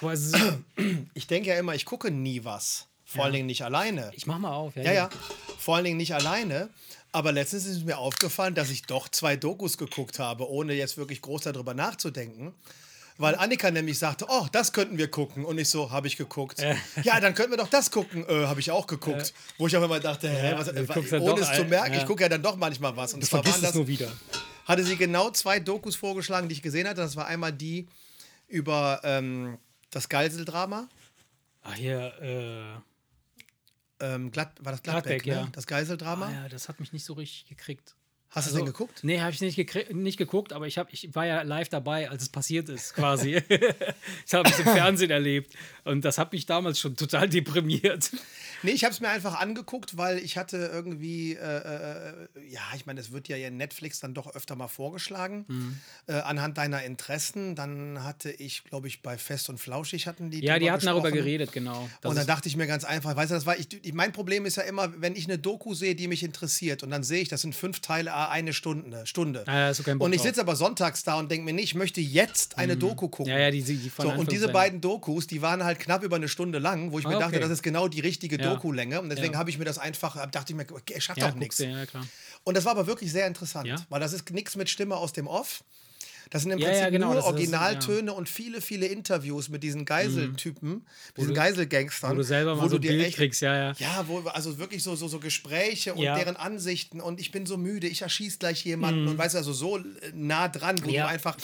aber 0.00 0.14
Ich 1.14 1.26
denke 1.26 1.50
ja 1.50 1.58
immer, 1.58 1.74
ich 1.74 1.84
gucke 1.84 2.10
nie 2.10 2.44
was. 2.44 2.88
Vor 3.04 3.18
Ja. 3.20 3.24
allen 3.24 3.32
Dingen 3.34 3.46
nicht 3.46 3.62
alleine. 3.64 4.10
ich 4.14 4.26
mach 4.26 4.38
mal 4.38 4.52
auf. 4.54 4.74
Ja, 4.76 4.92
ja. 4.92 5.10
Vor 5.58 5.76
allen 5.76 5.84
Dingen 5.84 5.96
nicht 5.98 6.14
alleine. 6.14 6.68
Aber 7.12 7.30
letztens 7.32 7.66
ist 7.66 7.84
mir 7.84 7.98
aufgefallen, 7.98 8.54
dass 8.54 8.70
ich 8.70 8.82
doch 8.82 9.08
zwei 9.08 9.36
Dokus 9.36 9.78
geguckt 9.78 10.18
habe, 10.18 10.48
ohne 10.50 10.72
jetzt 10.74 10.96
wirklich 10.96 11.22
groß 11.22 11.42
darüber 11.42 11.72
nachzudenken. 11.74 12.52
Weil 13.16 13.36
Annika 13.36 13.70
nämlich 13.70 13.96
sagte, 14.00 14.26
oh, 14.28 14.48
das 14.50 14.72
könnten 14.72 14.98
wir 14.98 15.08
gucken. 15.08 15.44
Und 15.44 15.56
ich 15.58 15.68
so, 15.68 15.92
habe 15.92 16.08
ich 16.08 16.16
geguckt. 16.16 16.60
Ja, 17.04 17.20
dann 17.20 17.32
könnten 17.34 17.52
wir 17.52 17.58
doch 17.58 17.68
das 17.68 17.92
gucken. 17.92 18.28
Äh, 18.28 18.46
habe 18.46 18.58
ich 18.58 18.72
auch 18.72 18.88
geguckt. 18.88 19.32
Wo 19.56 19.68
ich 19.68 19.76
auch 19.76 19.84
immer 19.84 20.00
dachte, 20.00 20.28
hä, 20.28 20.50
Ja, 20.50 20.58
was, 20.58 20.66
äh, 20.66 21.20
ohne 21.20 21.40
es 21.42 21.52
zu 21.52 21.64
merken, 21.66 21.94
ja. 21.94 22.00
ich 22.00 22.06
gucke 22.06 22.22
ja 22.24 22.28
dann 22.28 22.42
doch 22.42 22.56
manchmal 22.56 22.96
was. 22.96 23.14
Und 23.14 23.22
Du 23.22 23.26
zwar 23.28 23.44
vergisst 23.44 23.62
waren 23.62 23.68
das, 23.68 23.74
nur 23.76 23.86
wieder. 23.86 24.10
hatte 24.64 24.82
sie 24.82 24.96
genau 24.96 25.30
zwei 25.30 25.60
Dokus 25.60 25.94
vorgeschlagen, 25.94 26.48
die 26.48 26.54
ich 26.54 26.62
gesehen 26.62 26.88
hatte. 26.88 27.02
Das 27.02 27.14
war 27.14 27.26
einmal 27.28 27.52
die 27.52 27.86
über 28.48 29.00
ähm, 29.04 29.58
das 29.90 30.08
Geiseldrama. 30.08 30.88
Ach 31.62 31.74
hier, 31.74 32.12
äh, 32.20 32.80
Ähm, 34.04 34.30
Glatt, 34.30 34.52
war 34.60 34.72
das 34.72 34.82
Gladbeck, 34.82 35.22
Gladbeck, 35.22 35.26
ne? 35.26 35.32
ja. 35.32 35.48
Das 35.52 35.66
Geiseldrama. 35.66 36.26
ah, 36.26 36.32
ja, 36.32 36.48
das 36.48 36.68
hat 36.68 36.80
mich 36.80 36.92
nicht 36.92 37.04
so 37.04 37.14
richtig 37.14 37.46
gekriegt. 37.46 37.96
Hast 38.34 38.46
du 38.48 38.50
Also, 38.50 38.58
den 38.58 38.66
geguckt? 38.66 39.00
Nee, 39.02 39.20
habe 39.20 39.30
ich 39.32 39.40
nicht, 39.40 39.92
nicht 39.94 40.16
geguckt, 40.18 40.52
aber 40.52 40.66
ich, 40.66 40.76
hab, 40.78 40.92
ich 40.92 41.14
war 41.14 41.24
ja 41.26 41.42
live 41.42 41.68
dabei, 41.68 42.10
als 42.10 42.22
es 42.24 42.28
passiert 42.28 42.68
ist, 42.68 42.94
quasi. 42.94 43.40
das 43.48 44.32
habe 44.32 44.48
ich 44.48 44.58
im 44.58 44.64
Fernsehen 44.64 45.10
erlebt. 45.10 45.54
Und 45.84 46.04
das 46.04 46.18
hat 46.18 46.32
mich 46.32 46.46
damals 46.46 46.80
schon 46.80 46.96
total 46.96 47.28
deprimiert. 47.28 48.10
Nee, 48.62 48.70
ich 48.72 48.84
habe 48.84 48.92
es 48.94 49.00
mir 49.00 49.08
einfach 49.10 49.38
angeguckt, 49.40 49.96
weil 49.98 50.18
ich 50.18 50.38
hatte 50.38 50.56
irgendwie, 50.72 51.34
äh, 51.34 51.38
äh, 51.38 52.12
ja, 52.48 52.62
ich 52.74 52.86
meine, 52.86 52.98
es 53.00 53.12
wird 53.12 53.28
ja 53.28 53.36
in 53.36 53.56
Netflix 53.58 54.00
dann 54.00 54.14
doch 54.14 54.34
öfter 54.34 54.56
mal 54.56 54.68
vorgeschlagen, 54.68 55.44
Mhm. 55.48 55.78
äh, 56.06 56.14
anhand 56.14 56.56
deiner 56.58 56.82
Interessen. 56.82 57.54
Dann 57.54 58.02
hatte 58.02 58.30
ich, 58.30 58.64
glaube 58.64 58.88
ich, 58.88 59.02
bei 59.02 59.18
Fest 59.18 59.48
und 59.50 59.58
Flauschig 59.58 60.06
hatten 60.06 60.30
die 60.30 60.42
Ja, 60.42 60.58
die 60.58 60.70
hatten 60.70 60.86
darüber 60.86 61.10
geredet, 61.10 61.52
genau. 61.52 61.88
Das 62.00 62.10
und 62.10 62.16
dann 62.16 62.26
dachte 62.26 62.48
ich 62.48 62.56
mir 62.56 62.66
ganz 62.66 62.84
einfach, 62.84 63.14
weißt 63.14 63.30
du, 63.30 63.34
das 63.34 63.44
war 63.46 63.58
ich, 63.58 63.68
ich- 63.84 63.92
mein 63.92 64.12
Problem 64.12 64.46
ist 64.46 64.56
ja 64.56 64.62
immer, 64.62 64.92
wenn 65.00 65.14
ich 65.14 65.26
eine 65.26 65.38
Doku 65.38 65.74
sehe, 65.74 65.94
die 65.94 66.08
mich 66.08 66.22
interessiert 66.22 66.82
und 66.82 66.90
dann 66.90 67.04
sehe 67.04 67.20
ich, 67.20 67.28
das 67.28 67.42
sind 67.42 67.54
fünf 67.54 67.80
Teile, 67.80 68.14
ah, 68.28 68.30
eine 68.32 68.52
Stunde, 68.52 69.06
Stunde. 69.06 69.44
Ja, 69.46 69.72
und 69.98 70.12
ich 70.12 70.22
sitze 70.22 70.40
aber 70.40 70.56
sonntags 70.56 71.04
da 71.04 71.18
und 71.18 71.30
denke 71.30 71.44
mir 71.44 71.52
nicht, 71.52 71.64
ich 71.64 71.74
möchte 71.74 72.00
jetzt 72.00 72.58
eine 72.58 72.76
Doku 72.76 73.08
gucken. 73.08 73.32
Ja, 73.32 73.38
ja, 73.38 73.50
die, 73.50 73.62
die 73.62 73.90
So, 73.96 74.08
und 74.10 74.30
diese 74.30 74.48
beiden 74.48 74.80
Dokus, 74.80 75.26
die 75.26 75.42
waren 75.42 75.64
halt 75.64 75.78
knapp 75.78 76.02
über 76.02 76.16
eine 76.16 76.28
Stunde 76.28 76.58
lang, 76.58 76.92
wo 76.92 76.98
ich 76.98 77.06
mir 77.06 77.16
Ah, 77.16 77.20
dachte, 77.20 77.36
okay. 77.36 77.40
das 77.40 77.50
ist 77.50 77.62
genau 77.62 77.88
die 77.88 78.00
richtige 78.00 78.38
Ja. 78.40 78.54
Doku-Länge. 78.54 79.00
Und 79.00 79.10
deswegen 79.10 79.36
habe 79.36 79.50
ich 79.50 79.58
mir 79.58 79.64
das 79.64 79.78
einfach, 79.78 80.14
dachte 80.30 80.52
ich 80.52 80.56
mir, 80.56 80.66
okay, 80.70 80.94
er 80.94 81.00
schafft 81.00 81.22
auch 81.22 81.34
nichts. 81.34 81.62
Und 82.44 82.56
das 82.56 82.64
war 82.64 82.72
aber 82.72 82.86
wirklich 82.86 83.10
sehr 83.12 83.26
interessant, 83.26 83.68
weil 83.88 84.00
das 84.00 84.12
ist 84.12 84.30
nichts 84.30 84.56
mit 84.56 84.68
Stimme 84.68 84.96
aus 84.96 85.12
dem 85.12 85.26
Off. 85.26 85.62
Das 86.34 86.42
sind 86.42 86.50
im 86.50 86.58
Ja, 86.58 86.66
Prinzip 86.66 86.82
ja, 86.82 86.90
genau, 86.90 87.06
nur 87.06 87.14
das 87.14 87.26
ist- 87.26 87.30
Originaltöne 87.30 88.12
und 88.12 88.28
viele, 88.28 88.60
viele 88.60 88.86
Interviews 88.86 89.48
mit 89.50 89.62
diesen 89.62 89.84
Geiseltypen, 89.84 90.84
diesen 91.16 91.28
du- 91.28 91.34
Geiselgangstern. 91.34 92.10
Wo 92.10 92.14
du 92.16 92.24
selber 92.24 92.56
mal 92.56 92.68
so 92.68 92.74
ein 92.74 92.80
Bild 92.80 93.14
kriegst, 93.14 93.40
ja, 93.40 93.54
ja. 93.56 93.72
Ja, 93.78 94.04
wo, 94.08 94.18
also 94.18 94.58
wirklich 94.58 94.82
so, 94.82 94.96
so, 94.96 95.06
so 95.06 95.20
Gespräche 95.20 95.94
und 95.94 96.02
deren 96.02 96.34
Ansichten 96.34 97.00
und 97.00 97.20
ich 97.20 97.30
bin 97.30 97.46
so 97.46 97.56
müde, 97.56 97.86
ich 97.86 98.02
erschieß 98.02 98.40
gleich 98.40 98.64
jemanden 98.64 99.06
und 99.06 99.16
weißt 99.16 99.34
du, 99.34 99.38
also 99.38 99.52
so 99.52 99.78
äh, 99.78 99.82
nah 100.12 100.48
dran, 100.48 100.74
wo 100.82 100.88
Mhm. 100.90 100.94
Du 100.94 101.06
einfach 101.06 101.36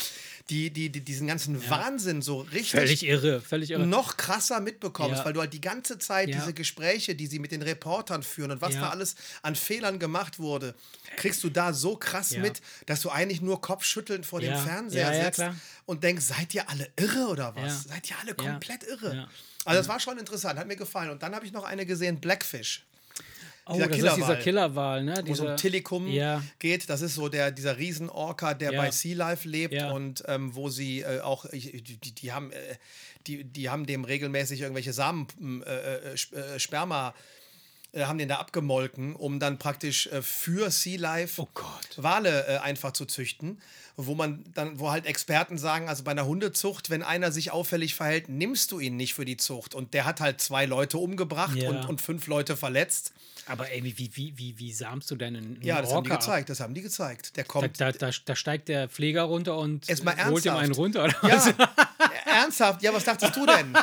die, 0.50 0.70
die, 0.70 0.90
die, 0.90 1.00
diesen 1.02 1.26
ganzen 1.26 1.70
Wahnsinn 1.70 2.22
so 2.22 2.40
richtig 2.40 2.72
Völlig 2.72 3.06
irre, 3.06 3.40
völlig 3.40 3.70
irre. 3.70 3.86
noch 3.86 4.16
krasser 4.16 4.60
mitbekommst, 4.60 5.18
Ja. 5.20 5.24
weil 5.24 5.32
du 5.32 5.40
halt 5.40 5.52
die 5.52 5.60
ganze 5.60 5.98
Zeit 5.98 6.28
Ja. 6.28 6.38
diese 6.38 6.52
Gespräche, 6.52 7.14
die 7.14 7.26
sie 7.26 7.38
mit 7.38 7.52
den 7.52 7.62
Reportern 7.62 8.22
führen 8.22 8.50
und 8.50 8.60
was 8.60 8.74
Ja. 8.74 8.80
da 8.82 8.90
alles 8.90 9.14
an 9.42 9.54
Fehlern 9.54 9.98
gemacht 9.98 10.38
wurde, 10.38 10.74
kriegst 11.16 11.42
du 11.44 11.48
da 11.50 11.72
so 11.72 11.96
krass 11.96 12.30
Ja. 12.30 12.40
mit, 12.40 12.60
dass 12.86 13.00
du 13.00 13.10
eigentlich 13.10 13.40
nur 13.40 13.60
Kopfschüttelnd 13.60 14.26
vor 14.26 14.40
dem 14.40 14.50
Ja. 14.50 14.58
Fernseher 14.58 15.12
Ja, 15.12 15.18
ja, 15.18 15.24
sitzt 15.24 15.42
und 15.86 16.02
denkst, 16.02 16.24
seid 16.24 16.52
ihr 16.54 16.68
alle 16.68 16.88
irre 16.96 17.28
oder 17.28 17.54
was? 17.56 17.84
Ja. 17.86 17.94
Seid 17.94 18.10
ihr 18.10 18.16
alle 18.20 18.30
Ja. 18.30 18.34
komplett 18.34 18.82
irre? 18.84 19.14
Ja. 19.14 19.28
Also 19.64 19.78
das 19.80 19.88
war 19.88 20.00
schon 20.00 20.18
interessant, 20.18 20.58
hat 20.58 20.66
mir 20.66 20.76
gefallen. 20.76 21.10
Und 21.10 21.22
dann 21.22 21.34
habe 21.34 21.46
ich 21.46 21.52
noch 21.52 21.64
eine 21.64 21.86
gesehen, 21.86 22.18
Blackfish. 22.20 22.84
Oh, 23.70 23.74
dieser 23.74 23.88
das 23.88 23.96
ist 23.96 24.16
dieser 24.16 24.36
Killerwal. 24.36 25.00
Killerwal, 25.00 25.04
ne? 25.04 25.14
Wo 25.26 25.32
es 25.32 25.40
um 25.40 25.46
Dieser, 25.46 25.56
Tillicum 25.56 26.06
Ja. 26.08 26.42
geht. 26.58 26.88
Das 26.90 27.00
ist 27.02 27.14
so 27.14 27.28
der, 27.28 27.50
dieser 27.50 27.78
Riesenorca, 27.78 28.54
der 28.54 28.72
Ja. 28.72 28.80
bei 28.82 28.90
Sea 28.90 29.16
Life 29.16 29.48
lebt 29.48 29.74
Ja. 29.74 29.90
und 29.92 30.22
ähm, 30.26 30.54
wo 30.54 30.68
sie 30.68 31.00
äh, 31.00 31.20
auch, 31.20 31.44
ich- 31.46 31.82
die, 31.82 31.96
die, 32.14 32.32
haben, 32.32 32.52
äh, 32.52 32.56
die, 33.26 33.44
die 33.44 33.68
haben 33.70 33.86
dem 33.86 34.04
regelmäßig 34.04 34.60
irgendwelche 34.60 34.92
Samen, 34.92 35.62
äh, 35.66 35.70
äh, 35.70 36.14
äh, 36.14 36.58
Sperma, 36.58 37.14
äh, 37.92 38.02
haben 38.04 38.18
den 38.18 38.28
da 38.28 38.36
abgemolken, 38.36 39.16
um 39.16 39.40
dann 39.40 39.58
praktisch 39.58 40.08
für 40.22 40.70
Sea 40.70 40.98
Life 40.98 41.42
Oh. 41.42 41.48
Wale 41.96 42.62
einfach 42.62 42.92
zu 42.92 43.04
züchten, 43.04 43.60
wo 44.06 44.14
man 44.14 44.44
dann, 44.54 44.78
wo 44.78 44.90
halt 44.90 45.06
Experten 45.06 45.58
sagen, 45.58 45.88
also 45.88 46.02
bei 46.04 46.10
einer 46.12 46.26
Hundezucht, 46.26 46.90
wenn 46.90 47.02
einer 47.02 47.32
sich 47.32 47.50
auffällig 47.50 47.94
verhält, 47.94 48.28
nimmst 48.28 48.72
du 48.72 48.80
ihn 48.80 48.96
nicht 48.96 49.14
für 49.14 49.24
die 49.24 49.36
Zucht. 49.36 49.74
Und 49.74 49.94
der 49.94 50.04
hat 50.04 50.20
halt 50.20 50.40
zwei 50.40 50.66
Leute 50.66 50.98
umgebracht 50.98 51.56
Ja. 51.56 51.70
und, 51.70 51.84
und 51.88 52.00
fünf 52.00 52.26
Leute 52.26 52.56
verletzt. 52.56 53.12
Aber 53.46 53.70
ey, 53.72 53.82
wie, 53.82 54.10
wie, 54.14 54.32
wie, 54.36 54.58
wie, 54.58 54.72
samst 54.72 55.10
du 55.10 55.16
denn 55.16 55.34
einen 55.34 55.58
Ja, 55.62 55.80
das 55.82 55.92
haben 55.92 56.04
die 56.04 56.10
ab? 56.12 56.20
gezeigt, 56.20 56.50
das 56.50 56.60
haben 56.60 56.74
die 56.74 56.82
gezeigt. 56.82 57.36
Der 57.36 57.44
Da, 57.44 57.48
kommt. 57.48 57.80
da, 57.80 57.90
da, 57.90 58.10
da 58.24 58.36
steigt 58.36 58.68
der 58.68 58.88
Pfleger 58.88 59.22
runter 59.22 59.58
und 59.58 59.86
holt 59.88 60.44
ihm 60.44 60.54
einen 60.54 60.72
runter. 60.72 61.04
Oder 61.04 61.16
Ja, 61.22 61.34
was? 61.36 61.54
ernsthaft. 62.26 62.82
Ja, 62.82 62.92
was 62.94 63.04
dachtest 63.04 63.34
du 63.36 63.46
denn? 63.46 63.74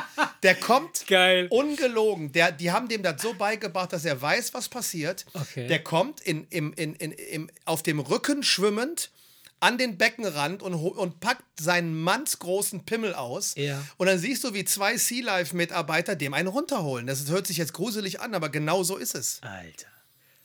Der 0.43 0.55
kommt 0.55 1.05
Geil. 1.07 1.47
ungelogen. 1.49 2.31
Der, 2.31 2.51
die 2.51 2.71
haben 2.71 2.87
dem 2.87 3.03
das 3.03 3.21
so 3.21 3.33
beigebracht, 3.33 3.91
dass 3.91 4.05
er 4.05 4.21
weiß, 4.21 4.53
was 4.53 4.69
passiert. 4.69 5.25
Okay. 5.33 5.67
Der 5.67 5.83
kommt 5.83 6.21
in, 6.21 6.47
im, 6.49 6.73
in, 6.73 6.93
in, 6.95 7.11
im, 7.11 7.49
auf 7.65 7.83
dem 7.83 7.99
Rücken 7.99 8.43
schwimmend 8.43 9.09
an 9.59 9.77
den 9.77 9.97
Beckenrand 9.97 10.61
und, 10.61 10.73
und 10.75 11.19
packt 11.19 11.43
seinen 11.59 11.99
mannsgroßen 12.01 12.85
Pimmel 12.85 13.13
aus. 13.15 13.55
Ja. 13.55 13.81
Und 13.97 14.07
dann 14.07 14.19
siehst 14.19 14.43
du, 14.43 14.53
wie 14.53 14.65
zwei 14.65 14.97
Sea 14.97 15.23
Life-Mitarbeiter 15.25 16.15
dem 16.15 16.33
einen 16.33 16.47
runterholen. 16.47 17.07
Das 17.07 17.27
hört 17.29 17.47
sich 17.47 17.57
jetzt 17.57 17.73
gruselig 17.73 18.21
an, 18.21 18.35
aber 18.35 18.49
genau 18.49 18.83
so 18.83 18.97
ist 18.97 19.15
es. 19.15 19.39
Alter. 19.41 19.87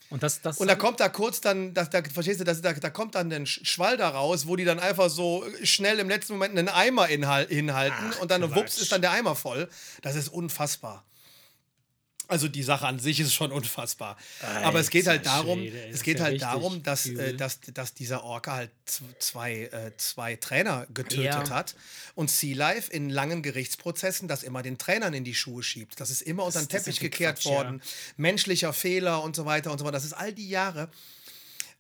Und 0.08 0.22
das, 0.22 0.42
das 0.42 0.58
Und 0.58 0.68
da 0.68 0.74
kommt 0.74 1.00
da 1.00 1.08
kurz 1.08 1.40
dann, 1.40 1.72
da, 1.72 1.84
da, 1.84 2.02
verstehst 2.04 2.38
du, 2.40 2.44
das, 2.44 2.60
da, 2.60 2.74
da 2.74 2.90
kommt 2.90 3.14
dann 3.14 3.32
ein 3.32 3.46
Sch- 3.46 3.64
Schwall 3.64 3.96
da 3.96 4.10
raus, 4.10 4.46
wo 4.46 4.56
die 4.56 4.64
dann 4.66 4.78
einfach 4.78 5.08
so 5.08 5.42
schnell 5.62 5.98
im 6.00 6.08
letzten 6.10 6.34
Moment 6.34 6.58
einen 6.58 6.68
Eimer 6.68 7.08
inhal 7.08 7.46
hinhalten 7.48 8.12
Ach, 8.14 8.20
und 8.20 8.30
dann 8.30 8.42
Quatsch. 8.42 8.56
wups 8.56 8.78
ist 8.78 8.92
dann 8.92 9.00
der 9.00 9.12
Eimer 9.12 9.34
voll. 9.34 9.70
Das 10.02 10.14
ist 10.14 10.28
unfassbar. 10.28 11.04
Also 12.32 12.48
die 12.48 12.62
Sache 12.62 12.86
an 12.86 12.98
sich 12.98 13.20
ist 13.20 13.34
schon 13.34 13.52
unfassbar. 13.52 14.16
Aber 14.62 14.80
es 14.80 14.88
geht 14.88 15.06
halt 15.06 15.26
Alter 15.28 15.44
darum, 15.44 15.58
Schwede, 15.58 15.88
es 15.92 16.02
geht 16.02 16.18
ja 16.18 16.24
halt 16.24 16.40
darum, 16.40 16.82
dass, 16.82 17.04
äh, 17.04 17.34
dass, 17.34 17.60
dass 17.60 17.92
dieser 17.92 18.24
Orca 18.24 18.54
halt 18.54 18.70
zwei, 19.18 19.64
äh, 19.64 19.92
zwei 19.98 20.36
Trainer 20.36 20.86
getötet 20.94 21.24
Ja. 21.24 21.50
hat 21.50 21.74
und 22.14 22.30
Sea 22.30 22.56
Life 22.56 22.90
in 22.90 23.10
langen 23.10 23.42
Gerichtsprozessen 23.42 24.28
das 24.28 24.44
immer 24.44 24.62
den 24.62 24.78
Trainern 24.78 25.12
in 25.12 25.24
die 25.24 25.34
Schuhe 25.34 25.62
schiebt. 25.62 26.00
Das 26.00 26.08
ist 26.08 26.22
immer 26.22 26.44
unter 26.44 26.60
den 26.60 26.68
Teppich 26.68 27.00
gekehrt 27.00 27.36
Quatsch, 27.36 27.44
ja. 27.44 27.50
worden. 27.50 27.82
Menschlicher 28.16 28.72
Fehler 28.72 29.22
und 29.22 29.36
so 29.36 29.44
weiter 29.44 29.70
und 29.70 29.76
so 29.78 29.84
fort. 29.84 29.94
Das 29.94 30.04
ist 30.04 30.14
all 30.14 30.32
die 30.32 30.48
Jahre 30.48 30.88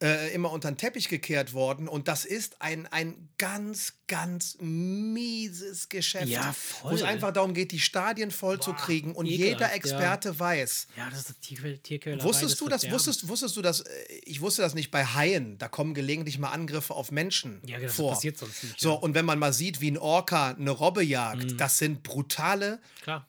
äh, 0.02 0.34
immer 0.34 0.50
unter 0.52 0.70
den 0.70 0.76
Teppich 0.76 1.08
gekehrt 1.08 1.52
worden 1.54 1.88
und 1.88 2.08
das 2.08 2.24
ist 2.24 2.60
ein, 2.60 2.86
ein 2.88 3.28
ganz, 3.38 3.94
ganz 4.08 4.56
mieses 4.60 5.88
Geschäft. 5.88 6.26
Ja, 6.28 6.54
Wo 6.82 6.90
es 6.90 7.00
voll. 7.00 7.08
einfach 7.08 7.32
darum 7.32 7.54
geht, 7.54 7.72
die 7.72 7.80
Stadien 7.80 8.30
voll 8.30 8.60
zu 8.60 8.72
Boah, 8.72 8.78
kriegen 8.78 9.14
und 9.14 9.26
ekelhaft, 9.26 9.48
jeder 9.52 9.68
ja. 9.68 9.74
Experte 9.74 10.38
weiß, 10.38 10.88
Ja, 10.96 11.08
das 11.10 11.30
ist 11.30 11.40
Tierquäl 11.40 11.78
Tierquälerei. 11.78 12.24
Wusstest 12.24 12.60
du 12.60 12.68
das? 12.68 12.90
Wusstest, 12.90 13.28
wusstest 13.28 13.56
du 13.56 13.62
das? 13.62 13.80
äh, 13.80 14.04
Ich 14.24 14.40
wusste 14.40 14.62
das 14.62 14.74
nicht 14.74 14.90
bei 14.90 15.04
Haien. 15.04 15.56
Da 15.58 15.68
kommen 15.68 15.94
gelegentlich 15.94 16.38
mal 16.38 16.50
Angriffe 16.50 16.94
auf 16.94 17.10
Menschen 17.10 17.60
Ja, 17.66 17.78
das 17.78 17.94
vor. 17.94 18.12
passiert 18.12 18.36
sonst 18.38 18.62
nicht, 18.64 18.80
So, 18.80 18.90
ja. 18.90 18.96
und 18.96 19.14
wenn 19.14 19.24
man 19.24 19.38
mal 19.38 19.52
sieht, 19.52 19.80
wie 19.80 19.90
ein 19.90 19.98
Orca 19.98 20.50
eine 20.50 20.70
Robbe 20.70 21.02
jagt, 21.04 21.52
Mhm. 21.52 21.56
das 21.58 21.78
sind 21.78 22.02
brutale, 22.02 22.80
Klar. 23.02 23.26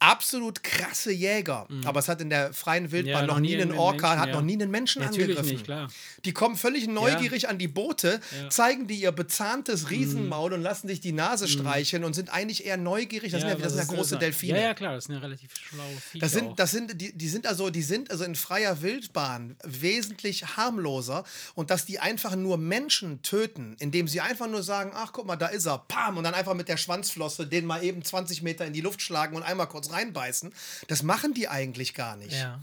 Absolut 0.00 0.62
krasse 0.62 1.12
Jäger. 1.12 1.66
Aber 1.84 2.00
es 2.00 2.08
hat 2.08 2.20
in 2.20 2.30
der 2.30 2.52
freien 2.52 2.92
Wildbahn 2.92 2.98
Mhm. 3.08 3.20
Ja, 3.20 3.26
noch, 3.26 3.34
noch 3.34 3.40
nie 3.40 3.56
einen 3.56 3.72
Orca, 3.72 4.08
Menschen, 4.08 4.20
hat 4.20 4.28
ja. 4.28 4.34
noch 4.34 4.42
nie 4.42 4.52
einen 4.54 4.70
Menschen 4.70 5.02
Natürlich 5.02 5.22
angegriffen. 5.30 5.52
nicht, 5.52 5.64
klar. 5.64 5.88
Die 6.24 6.32
kommen 6.32 6.56
völlig 6.56 6.86
neugierig 6.86 7.48
an 7.48 7.58
die 7.58 7.68
Boote, 7.68 8.20
Ja. 8.40 8.48
zeigen 8.50 8.86
dir 8.86 8.96
ihr 8.96 9.12
bezahntes 9.12 9.90
Riesenmaul 9.90 10.52
und 10.52 10.62
lassen 10.62 10.88
sich 10.88 11.00
die 11.00 11.12
Nase 11.12 11.48
streicheln 11.48 12.04
und 12.04 12.14
sind 12.14 12.30
eigentlich 12.32 12.64
eher 12.66 12.76
neugierig. 12.76 13.32
Das 13.32 13.40
sind 13.40 13.50
ja, 13.50 13.56
das 13.56 13.72
sind 13.74 13.88
ja 13.88 13.94
große 13.96 14.10
das? 14.16 14.20
Delfine. 14.20 14.58
Ja, 14.58 14.64
ja, 14.66 14.74
klar, 14.74 14.94
das 14.94 15.04
sind 15.04 15.14
ja 15.14 15.20
relativ 15.20 15.50
schlaue 15.56 15.86
Viecher 16.10 16.24
Das 16.24 16.32
sind, 16.32 16.58
das 16.58 16.70
sind, 16.70 17.00
die, 17.00 17.16
die 17.16 17.28
sind 17.28 17.46
also, 17.46 17.70
die 17.70 17.82
sind 17.82 18.10
also 18.10 18.24
in 18.24 18.34
freier 18.34 18.82
Wildbahn 18.82 19.56
wesentlich 19.64 20.56
harmloser 20.56 21.24
und 21.54 21.70
dass 21.70 21.86
die 21.86 21.98
einfach 21.98 22.36
nur 22.36 22.56
Menschen 22.58 23.22
töten, 23.22 23.76
indem 23.78 24.06
sie 24.08 24.20
einfach 24.20 24.48
nur 24.48 24.62
sagen, 24.62 24.92
ach 24.94 25.12
guck 25.12 25.26
mal, 25.26 25.36
da 25.36 25.46
ist 25.46 25.66
er, 25.66 25.78
pam, 25.78 26.16
und 26.18 26.24
dann 26.24 26.34
einfach 26.34 26.54
mit 26.54 26.68
der 26.68 26.76
Schwanzflosse 26.76 27.46
den 27.46 27.64
mal 27.66 27.82
eben 27.82 28.04
20 28.04 28.42
Meter 28.42 28.66
in 28.66 28.72
die 28.72 28.80
Luft 28.80 29.02
schlagen 29.02 29.36
und 29.36 29.42
einmal 29.42 29.66
kurz 29.68 29.87
reinbeißen, 29.92 30.52
das 30.88 31.02
machen 31.02 31.34
die 31.34 31.48
eigentlich 31.48 31.94
gar 31.94 32.16
nicht. 32.16 32.32
ja. 32.34 32.60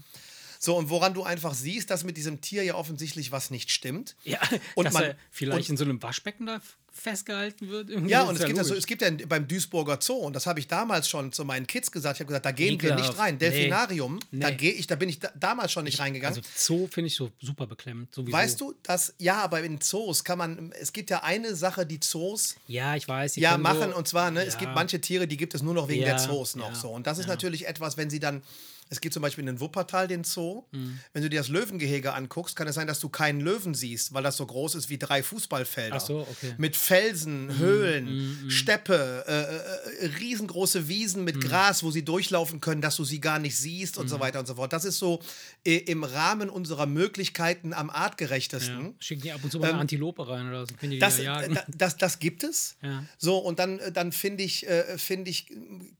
So, 0.58 0.74
und 0.76 0.88
woran 0.88 1.12
du 1.12 1.22
einfach 1.22 1.52
siehst, 1.54 1.90
dass 1.90 2.02
mit 2.02 2.16
diesem 2.16 2.40
Tier 2.40 2.64
ja 2.64 2.74
offensichtlich 2.76 3.30
was 3.30 3.50
nicht 3.50 3.70
stimmt. 3.70 4.16
Ja, 4.24 4.40
Und 4.74 4.86
dass 4.86 4.94
man- 4.94 5.02
er 5.04 5.16
vielleicht 5.30 5.68
und- 5.68 5.74
in 5.74 5.76
so 5.76 5.84
einem 5.84 6.02
Waschbecken 6.02 6.46
da 6.46 6.60
festgehalten 6.96 7.68
wird. 7.68 7.90
irgendwie, 7.90 8.10
Ja, 8.10 8.22
und 8.22 8.36
es 8.38 8.44
gibt, 8.44 8.56
ja 8.56 8.64
so, 8.64 8.74
es 8.74 8.86
gibt 8.86 9.02
ja 9.02 9.10
beim 9.28 9.46
Duisburger 9.46 9.98
Zoo, 10.00 10.14
und 10.14 10.34
das 10.34 10.46
habe 10.46 10.58
ich 10.60 10.66
damals 10.66 11.08
schon 11.08 11.32
zu 11.32 11.44
meinen 11.44 11.66
Kids 11.66 11.90
gesagt, 11.92 12.16
ich 12.16 12.20
habe 12.20 12.28
gesagt, 12.28 12.46
da 12.46 12.52
gehen 12.52 12.80
wir 12.80 12.90
Ekelhaft. 12.90 13.10
nicht 13.10 13.18
rein. 13.18 13.34
Nee. 13.34 13.38
Delfinarium, 13.40 14.18
da 14.32 14.50
Nee. 14.50 14.56
gehe 14.56 14.72
ich, 14.72 14.86
da 14.86 14.96
bin 14.96 15.08
ich 15.08 15.18
da, 15.18 15.30
damals 15.38 15.72
schon 15.72 15.84
nicht 15.84 15.98
reingegangen. 15.98 16.36
Also 16.38 16.48
Zoo 16.56 16.88
finde 16.90 17.08
ich 17.08 17.14
so 17.16 17.30
super 17.40 17.66
beklemmend. 17.66 18.14
Sowieso. 18.14 18.36
Weißt 18.36 18.60
du, 18.60 18.74
dass, 18.82 19.14
ja, 19.18 19.42
aber 19.42 19.60
in 19.62 19.80
Zoos 19.80 20.24
kann 20.24 20.38
man, 20.38 20.72
es 20.80 20.92
gibt 20.92 21.10
ja 21.10 21.22
eine 21.22 21.54
Sache, 21.54 21.86
die 21.86 22.00
Zoos 22.00 22.56
Ja, 22.66 22.96
ich 22.96 23.06
weiß. 23.06 23.36
ja 23.36 23.56
machen, 23.58 23.90
so, 23.92 23.96
und 23.98 24.08
zwar, 24.08 24.30
ne, 24.30 24.44
es 24.44 24.54
Ja. 24.54 24.60
gibt 24.60 24.74
manche 24.74 25.00
Tiere, 25.00 25.26
die 25.28 25.36
gibt 25.36 25.54
es 25.54 25.62
nur 25.62 25.74
noch 25.74 25.88
wegen 25.88 26.02
der 26.02 26.12
Ja, 26.16 26.18
Zoos 26.18 26.56
noch 26.56 26.70
ja, 26.70 26.74
so. 26.74 26.88
Und 26.90 27.06
das 27.06 27.18
ist 27.18 27.26
ja. 27.26 27.32
natürlich 27.32 27.66
etwas, 27.66 27.96
wenn 27.96 28.10
sie 28.10 28.20
dann, 28.20 28.42
es 28.88 29.00
gibt 29.00 29.12
zum 29.14 29.20
Beispiel 29.22 29.42
in 29.42 29.46
den 29.46 29.60
Wuppertal 29.60 30.06
den 30.06 30.22
Zoo, 30.22 30.62
Mhm. 30.70 31.00
wenn 31.12 31.22
du 31.24 31.28
dir 31.28 31.40
das 31.40 31.48
Löwengehege 31.48 32.12
anguckst, 32.14 32.54
kann 32.54 32.68
es 32.68 32.76
sein, 32.76 32.86
dass 32.86 33.00
du 33.00 33.08
keinen 33.08 33.40
Löwen 33.40 33.74
siehst, 33.74 34.14
weil 34.14 34.22
das 34.22 34.36
so 34.36 34.46
groß 34.46 34.76
ist 34.76 34.88
wie 34.88 34.96
drei 34.96 35.24
Fußballfelder. 35.24 35.96
Ach 35.96 36.00
so, 36.00 36.20
okay. 36.20 36.54
Mit 36.56 36.76
Felsen, 36.86 37.58
Höhlen, 37.58 38.44
Steppe, 38.48 39.24
äh, 39.26 40.04
äh, 40.04 40.06
riesengroße 40.20 40.86
Wiesen 40.86 41.20
Mhm. 41.20 41.24
mit 41.24 41.40
Gras, 41.40 41.82
wo 41.82 41.90
sie 41.90 42.04
durchlaufen 42.04 42.60
können, 42.60 42.80
dass 42.80 42.94
du 42.96 43.04
sie 43.04 43.20
gar 43.20 43.40
nicht 43.40 43.56
siehst 43.56 43.98
und 43.98 44.06
so 44.08 44.20
weiter 44.20 44.38
und 44.38 44.46
so 44.46 44.54
fort. 44.54 44.72
Das 44.72 44.84
ist 44.84 44.98
so 44.98 45.20
äh, 45.64 45.76
im 45.78 46.04
Rahmen 46.04 46.48
unserer 46.48 46.86
Möglichkeiten 46.86 47.72
am 47.72 47.90
artgerechtesten. 47.90 48.84
Ja. 48.86 48.92
Schicken 49.00 49.22
die 49.22 49.32
ab 49.32 49.40
und 49.42 49.50
zu 49.50 49.58
mal 49.58 49.70
eine 49.70 49.78
Antilope 49.80 50.28
rein 50.28 50.48
oder 50.48 50.64
so. 50.66 50.74
Können 50.76 50.90
die 50.92 50.96
Ähm, 50.98 51.00
Das, 51.00 51.16
die 51.16 51.22
äh, 51.22 51.24
jagen. 51.24 51.54
da- 51.54 51.64
das, 51.68 51.96
das 51.96 52.18
gibt 52.20 52.44
es. 52.44 52.76
Ja. 52.82 53.04
So, 53.18 53.38
und 53.38 53.58
dann, 53.58 53.78
äh, 53.80 53.90
dann 53.90 54.12
finde 54.12 54.44
ich, 54.44 54.66
äh, 54.68 54.96
finde 54.96 55.30
ich, 55.30 55.46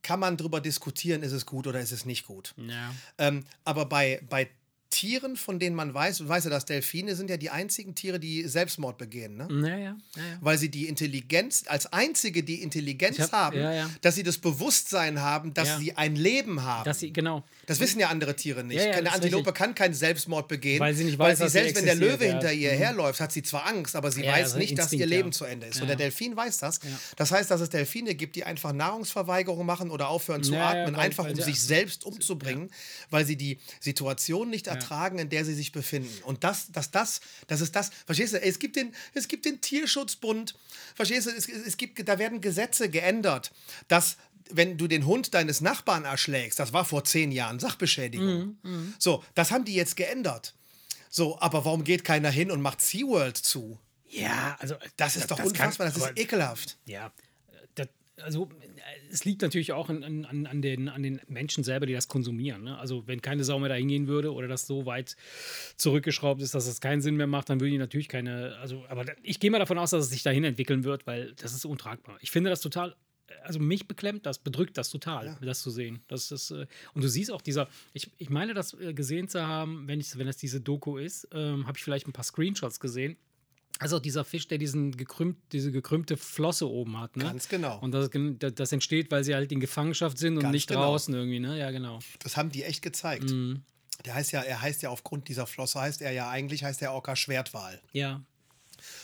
kann 0.02 0.20
man 0.20 0.36
drüber 0.36 0.60
diskutieren, 0.60 1.22
ist 1.24 1.32
es 1.32 1.46
gut 1.46 1.66
oder 1.66 1.80
ist 1.80 1.92
es 1.92 2.04
nicht 2.04 2.26
gut. 2.26 2.54
ja. 2.56 2.94
Ähm, 3.18 3.44
aber 3.64 3.86
bei, 3.86 4.20
bei 4.30 4.48
Tieren, 4.90 5.36
von 5.36 5.58
denen 5.58 5.74
man 5.74 5.92
weiß, 5.92 6.18
du 6.18 6.28
weißt 6.28 6.46
ja, 6.46 6.50
dass 6.50 6.64
Delfine 6.64 7.16
sind 7.16 7.28
ja 7.28 7.36
die 7.36 7.50
einzigen 7.50 7.94
Tiere, 7.94 8.18
die 8.20 8.44
Selbstmord 8.44 8.96
begehen, 8.98 9.36
ne? 9.36 9.48
Ja, 9.50 9.68
ja, 9.68 9.76
ja, 9.78 9.96
ja. 10.16 10.22
Weil 10.40 10.58
sie 10.58 10.68
die 10.70 10.86
Intelligenz, 10.86 11.64
als 11.66 11.92
einzige 11.92 12.42
die 12.42 12.62
Intelligenz 12.62 13.18
hab- 13.18 13.32
haben, 13.32 13.58
ja, 13.60 13.90
dass 14.00 14.14
sie 14.14 14.22
das 14.22 14.38
Bewusstsein 14.38 15.20
haben, 15.20 15.52
dass 15.54 15.78
sie 15.78 15.96
ein 15.96 16.14
Leben 16.16 16.62
haben. 16.62 16.84
Dass 16.84 17.00
sie, 17.00 17.12
genau. 17.12 17.42
Das 17.66 17.80
wissen 17.80 17.98
ja 17.98 18.08
andere 18.08 18.36
Tiere 18.36 18.62
nicht. 18.64 18.80
Eine 18.80 19.12
Antilope 19.12 19.52
kann 19.52 19.74
keinen 19.74 19.92
Selbstmord 19.94 20.46
begehen, 20.48 20.78
Weil 20.80 20.94
sie 20.94 21.04
nicht 21.04 21.18
weil 21.18 21.32
weiß, 21.32 21.38
sie 21.38 21.44
dass 21.44 21.52
sie 21.52 21.58
selbst, 21.58 21.76
wenn 21.76 21.84
der 21.84 21.94
Löwe 21.96 22.24
hinter 22.24 22.52
ihr 22.52 22.72
Mhm. 22.72 22.76
herläuft, 22.78 23.20
hat 23.20 23.32
sie 23.32 23.42
zwar 23.42 23.66
Angst, 23.66 23.96
aber 23.96 24.10
sie 24.12 24.22
weiß 24.22 24.44
also 24.52 24.58
nicht, 24.58 24.78
dass 24.78 24.92
ihr 24.92 25.00
Instinkt, 25.00 25.10
Leben 25.10 25.32
zu 25.32 25.44
Ende 25.44 25.66
ist. 25.66 25.80
Und 25.82 25.88
der 25.88 25.96
Delfin 25.96 26.36
weiß 26.36 26.58
das. 26.58 26.78
Das 27.16 27.32
heißt, 27.32 27.50
dass 27.50 27.60
es 27.60 27.70
Delfine 27.70 28.14
gibt, 28.14 28.36
die 28.36 28.44
einfach 28.44 28.72
Nahrungsverweigerung 28.72 29.66
machen 29.66 29.90
oder 29.90 30.08
aufhören 30.08 30.42
zu 30.44 30.54
atmen, 30.56 30.94
weil- 30.94 31.02
einfach 31.06 31.24
weil 31.24 31.32
um 31.32 31.36
sie- 31.36 31.42
sich 31.42 31.60
selbst 31.60 32.04
umzubringen, 32.06 32.70
weil 33.10 33.24
sie 33.26 33.36
die 33.36 33.58
Situation 33.80 34.48
nicht 34.48 34.68
ertragen, 34.76 35.18
in 35.18 35.28
der 35.28 35.44
sie 35.44 35.54
sich 35.54 35.72
befinden. 35.72 36.22
Und 36.24 36.44
das, 36.44 36.70
das, 36.72 36.90
das, 36.90 37.20
das 37.46 37.60
ist 37.60 37.74
das. 37.76 37.90
Verstehst 38.06 38.34
du? 38.34 38.40
Es 38.40 38.58
gibt 38.58 38.76
den, 38.76 38.94
es 39.14 39.28
gibt 39.28 39.44
den 39.44 39.60
Tierschutzbund. 39.60 40.54
Verstehst 40.94 41.26
du? 41.26 41.30
Es, 41.30 41.48
es 41.48 41.76
gibt, 41.76 42.08
da 42.08 42.18
werden 42.18 42.40
Gesetze 42.40 42.88
geändert, 42.88 43.52
dass 43.88 44.16
wenn 44.50 44.78
du 44.78 44.86
den 44.86 45.06
Hund 45.06 45.34
deines 45.34 45.60
Nachbarn 45.60 46.04
erschlägst, 46.04 46.58
das 46.60 46.72
war 46.72 46.84
vor 46.84 47.02
zehn 47.04 47.32
Jahren 47.32 47.58
Sachbeschädigung. 47.58 48.58
Mhm, 48.62 48.94
So, 48.98 49.24
das 49.34 49.50
haben 49.50 49.64
die 49.64 49.74
jetzt 49.74 49.96
geändert. 49.96 50.54
So, 51.10 51.38
aber 51.40 51.64
warum 51.64 51.82
geht 51.82 52.04
keiner 52.04 52.30
hin 52.30 52.50
und 52.50 52.60
macht 52.60 52.80
SeaWorld 52.80 53.36
zu? 53.36 53.78
Ja, 54.08 54.56
also. 54.60 54.76
Das 54.96 55.16
ist 55.16 55.30
doch 55.30 55.38
kann- 55.38 55.48
unfassbar, 55.48 55.86
das 55.88 55.96
ist 55.96 56.02
aber- 56.02 56.16
ekelhaft. 56.16 56.76
Ja, 56.84 57.10
das, 57.74 57.88
also 58.22 58.48
es 59.10 59.24
liegt 59.24 59.42
natürlich 59.42 59.72
auch 59.72 59.88
an, 59.88 60.02
an- 60.04 60.46
an, 60.46 60.62
den, 60.62 60.88
an 60.88 61.02
den 61.02 61.20
Menschen 61.28 61.64
selber, 61.64 61.86
die 61.86 61.92
das 61.92 62.08
konsumieren. 62.08 62.64
Ne? 62.64 62.78
Also 62.78 63.06
wenn 63.06 63.22
keine 63.22 63.44
Sau 63.44 63.58
mehr 63.58 63.68
da 63.68 63.74
hingehen 63.74 64.06
würde 64.06 64.32
oder 64.32 64.48
das 64.48 64.66
so 64.66 64.86
weit 64.86 65.16
zurückgeschraubt 65.76 66.40
ist, 66.42 66.54
dass 66.54 66.66
es 66.66 66.80
keinen 66.80 67.00
Sinn 67.00 67.16
mehr 67.16 67.26
macht, 67.26 67.50
dann 67.50 67.60
würde 67.60 67.70
die 67.72 67.78
natürlich 67.78 68.08
keine, 68.08 68.56
also 68.56 68.84
aber 68.88 69.04
ich 69.22 69.40
gehe 69.40 69.50
mal 69.50 69.58
davon 69.58 69.78
aus, 69.78 69.90
dass 69.90 70.04
es 70.04 70.10
sich 70.10 70.22
dahin 70.22 70.44
entwickeln 70.44 70.84
wird, 70.84 71.06
weil 71.06 71.32
das 71.34 71.52
ist 71.54 71.64
untragbar. 71.64 72.18
Ich 72.20 72.30
finde 72.30 72.50
das 72.50 72.60
total, 72.60 72.94
also 73.42 73.58
mich 73.58 73.88
beklemmt 73.88 74.24
das, 74.26 74.38
bedrückt 74.38 74.76
das 74.78 74.90
total, 74.90 75.36
das 75.42 75.60
zu 75.62 75.70
sehen. 75.70 76.00
Das 76.08 76.30
ist, 76.30 76.50
äh, 76.52 76.66
und 76.94 77.02
du 77.02 77.08
siehst 77.08 77.30
auch 77.32 77.42
dieser, 77.42 77.68
ich, 77.92 78.10
ich 78.18 78.30
meine 78.30 78.54
das 78.54 78.74
äh, 78.74 78.94
gesehen 78.94 79.28
zu 79.28 79.46
haben, 79.46 79.86
wenn, 79.88 80.00
ich, 80.00 80.16
wenn 80.16 80.26
das 80.26 80.36
diese 80.36 80.60
Doku 80.60 80.96
ist, 80.96 81.28
ähm, 81.32 81.66
habe 81.66 81.76
ich 81.76 81.84
vielleicht 81.84 82.06
ein 82.06 82.12
paar 82.12 82.24
Screenshots 82.24 82.80
gesehen. 82.80 83.16
Also 83.78 83.98
dieser 83.98 84.24
Fisch, 84.24 84.48
der 84.48 84.58
diesen 84.58 84.96
gekrümmt, 84.96 85.36
diese 85.52 85.70
gekrümmte 85.70 86.16
Flosse 86.16 86.68
oben 86.68 86.98
hat, 86.98 87.16
ne? 87.16 87.24
Ganz 87.24 87.48
genau. 87.48 87.78
Und 87.80 87.92
das, 87.92 88.08
das 88.54 88.72
entsteht, 88.72 89.10
weil 89.10 89.22
sie 89.22 89.34
halt 89.34 89.52
in 89.52 89.60
Gefangenschaft 89.60 90.16
sind 90.18 90.36
und 90.36 90.44
Ganz 90.44 90.52
nicht 90.52 90.68
genau. 90.68 90.82
draußen 90.84 91.12
irgendwie, 91.14 91.40
ne? 91.40 91.58
Ja, 91.58 91.70
genau. 91.70 91.98
Das 92.20 92.36
haben 92.36 92.50
die 92.50 92.62
echt 92.64 92.80
gezeigt. 92.82 93.30
Mhm. 93.30 93.62
Der 94.04 94.14
heißt 94.14 94.32
ja, 94.32 94.40
er 94.42 94.62
heißt 94.62 94.82
ja 94.82 94.90
aufgrund 94.90 95.28
dieser 95.28 95.46
Flosse, 95.46 95.80
heißt 95.80 96.00
er 96.02 96.12
ja 96.12 96.28
eigentlich, 96.30 96.64
heißt 96.64 96.80
der 96.80 96.92
Orca 96.92 97.16
Schwertwal. 97.16 97.80
Ja. 97.92 98.22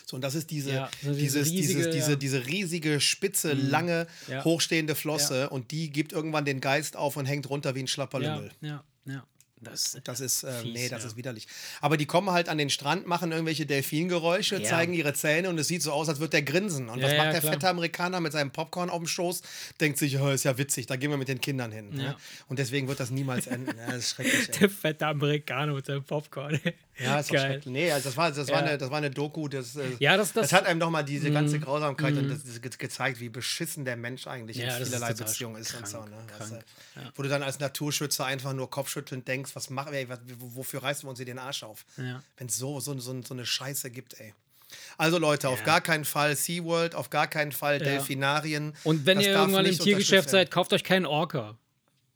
So, 0.06 0.16
und 0.16 0.22
das 0.22 0.35
ist 0.35 0.50
diese, 0.50 0.72
Ja, 0.72 0.90
so 1.02 1.12
diese 1.14 1.42
dieses, 1.42 1.50
riesige, 1.50 1.78
dieses, 1.78 1.92
diese, 1.94 2.11
ja. 2.12 2.16
diese 2.16 2.46
riesige, 2.46 3.00
spitze, 3.00 3.52
lange, 3.54 4.06
Ja. 4.28 4.44
hochstehende 4.44 4.94
Flosse 4.94 5.48
und 5.50 5.70
die 5.70 5.90
gibt 5.90 6.12
irgendwann 6.12 6.44
den 6.44 6.61
Geist 6.61 6.96
auf 6.96 7.16
und 7.16 7.26
hängt 7.26 7.48
runter 7.48 7.74
wie 7.74 7.80
ein 7.80 7.87
schlapper 7.88 8.20
Ja, 8.20 8.35
Lümmel. 8.37 8.52
ja, 8.61 8.85
ja. 9.06 9.26
Das, 9.64 9.96
Das 10.05 10.20
ist, 10.20 10.42
äh, 10.42 10.53
Fies, 10.61 10.75
nee, 10.75 10.88
das 10.88 11.03
ja. 11.03 11.09
ist 11.09 11.16
widerlich. 11.16 11.46
Aber 11.81 11.96
die 11.96 12.07
kommen 12.07 12.31
halt 12.31 12.48
an 12.48 12.59
den 12.59 12.68
Strand, 12.70 13.07
machen 13.07 13.31
irgendwelche 13.33 13.64
Delfingeräusche, 13.64 14.57
Ja. 14.57 14.68
zeigen 14.68 14.92
ihre 14.92 15.14
Zähne 15.14 15.48
und 15.48 15.59
es 15.59 15.68
sieht 15.68 15.83
so 15.83 15.92
aus, 15.92 16.09
als 16.09 16.18
würde 16.18 16.31
der 16.31 16.42
grinsen. 16.42 16.88
Und 16.88 16.98
Ja, 16.98 17.07
was 17.07 17.16
macht 17.16 17.33
der 17.33 17.40
klar. 17.40 17.53
fette 17.53 17.68
Amerikaner 17.68 18.20
mit 18.20 18.33
seinem 18.33 18.51
Popcorn 18.51 18.90
auf 18.90 18.98
dem 18.98 19.07
Schoß? 19.07 19.42
Denkt 19.81 19.98
sich, 19.98 20.18
oh, 20.18 20.31
ist 20.31 20.44
ja 20.44 20.59
witzig, 20.59 20.87
da 20.87 20.96
gehen 20.96 21.11
wir 21.11 21.16
mit 21.16 21.29
den 21.29 21.40
Kindern 21.40 21.70
hin. 21.72 21.90
Ne? 21.90 22.16
Und 22.48 22.59
deswegen 22.59 22.88
wird 22.88 22.98
das 23.01 23.11
niemals 23.11 23.46
enden. 23.46 23.72
Das 23.87 23.96
ist 23.96 24.11
schrecklich. 24.16 24.48
Ey. 24.53 24.59
der 24.61 24.70
fette 24.70 25.07
Amerikaner 25.07 25.72
mit 25.75 25.87
seinem 25.87 26.03
Popcorn. 26.05 26.61
Ja, 26.98 27.20
ist 27.20 27.31
Geil. 27.31 27.40
schrecklich. 27.53 27.72
Nee, 27.72 27.90
also 27.90 28.09
das 28.11 28.16
war, 28.16 28.31
das, 28.31 28.48
war 28.48 28.59
eine, 28.62 28.77
das 28.79 28.90
war 28.90 28.98
eine 28.98 29.11
Doku, 29.11 29.48
das, 29.48 29.77
äh, 29.77 29.83
Ja, 29.98 30.16
das- 30.16 30.33
das- 30.33 30.53
Mhm. 30.53 30.57
hat 30.57 30.66
einem 30.66 30.79
nochmal 30.79 31.05
diese 31.05 31.31
ganze 31.31 31.59
Grausamkeit 31.59 32.14
und 32.16 32.29
das, 32.29 32.44
das 32.44 32.61
ge- 32.61 32.70
gezeigt, 32.77 33.18
wie 33.20 33.29
beschissen 33.31 33.85
der 33.85 33.96
Mensch 33.96 34.27
eigentlich 34.27 34.59
in 34.61 34.66
das 34.66 34.77
vielerlei 34.88 35.14
Beziehungen 35.14 35.57
ist 35.61 35.75
und 35.75 35.88
so. 35.88 35.98
krank, 35.98 36.11
Ne? 36.11 36.16
krank, 36.27 36.40
Weißt 36.40 36.53
du? 36.53 37.01
ja. 37.01 37.12
Wo 37.16 37.22
du 37.22 37.29
dann 37.31 37.42
als 37.42 37.59
Naturschützer 37.61 38.27
einfach 38.27 38.53
nur 38.53 38.68
kopfschüttelnd 38.70 39.27
denkst, 39.27 39.51
was 39.54 39.70
machen 39.70 39.92
wir, 39.92 40.06
wofür 40.38 40.82
reißen 40.82 41.04
wir 41.04 41.10
uns 41.10 41.18
hier 41.18 41.26
den 41.26 41.38
Arsch 41.38 41.62
auf? 41.62 41.84
Ja. 41.96 42.22
Wenn 42.36 42.46
es 42.48 42.56
so, 42.56 42.80
so, 42.80 42.98
so, 42.98 43.22
so 43.22 43.34
eine 43.34 43.46
Scheiße 43.46 43.90
gibt, 43.90 44.18
ey. 44.20 44.34
Also 44.96 45.18
Leute, 45.18 45.48
auf 45.50 45.58
Ja. 45.60 45.64
gar 45.66 45.80
keinen 45.80 46.04
Fall 46.04 46.34
SeaWorld, 46.34 46.94
auf 46.94 47.10
gar 47.10 47.26
keinen 47.26 47.52
Fall 47.52 47.78
Delfinarien. 47.78 48.74
Und 48.84 49.04
wenn 49.06 49.18
Das 49.18 49.26
ihr 49.26 49.32
irgendwann 49.34 49.66
im 49.66 49.78
Tiergeschäft 49.78 50.30
seid, 50.30 50.50
kauft 50.50 50.72
euch 50.72 50.82
keinen 50.84 51.04
Orca. 51.06 51.56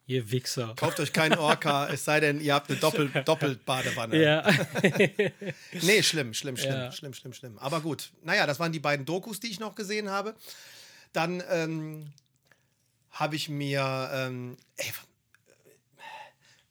Ihr 0.08 0.30
Wichser. 0.30 0.72
Kauft 0.76 1.00
euch 1.00 1.12
keinen 1.12 1.36
Orca, 1.36 1.88
es 1.92 2.04
sei 2.04 2.20
denn, 2.20 2.40
ihr 2.40 2.54
habt 2.54 2.70
eine 2.70 2.78
Doppel 2.78 3.08
Doppelbadewanne. 3.24 4.22
Ja. 4.22 4.48
Nee, 5.82 6.02
schlimm, 6.02 6.32
schlimm, 6.32 6.56
schlimm, 6.56 6.72
Ja. 6.72 6.92
schlimm, 6.92 7.12
schlimm, 7.12 7.32
schlimm. 7.32 7.58
Aber 7.58 7.80
gut, 7.80 8.10
naja, 8.22 8.46
das 8.46 8.58
waren 8.60 8.72
die 8.72 8.78
beiden 8.78 9.04
Dokus, 9.04 9.40
die 9.40 9.48
ich 9.48 9.60
noch 9.60 9.74
gesehen 9.74 10.08
habe. 10.08 10.34
Dann 11.12 11.42
ähm, 11.50 12.12
habe 13.10 13.36
ich 13.36 13.48
mir, 13.48 14.10
ähm, 14.12 14.56
ey, 14.76 14.92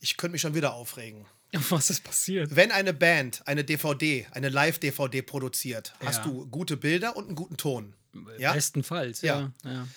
Ich 0.06 0.18
könnte 0.18 0.34
mich 0.34 0.42
schon 0.42 0.54
wieder 0.54 0.74
aufregen. 0.76 1.26
Was 1.70 1.90
ist 1.90 2.04
passiert? 2.04 2.56
Wenn 2.56 2.72
eine 2.72 2.94
Band 2.94 3.42
eine 3.48 3.64
DVD, 3.64 4.28
eine 4.32 4.50
Live-DVD 4.50 5.24
produziert, 5.24 5.94
Ja. 6.00 6.08
hast 6.10 6.24
du 6.26 6.46
gute 6.46 6.78
Bilder 6.78 7.16
und 7.18 7.26
einen 7.26 7.36
guten 7.36 7.58
Ton. 7.58 7.96
Ja? 8.38 8.54
Bestenfalls, 8.54 9.22
ja. 9.24 9.52
ja. 9.64 9.88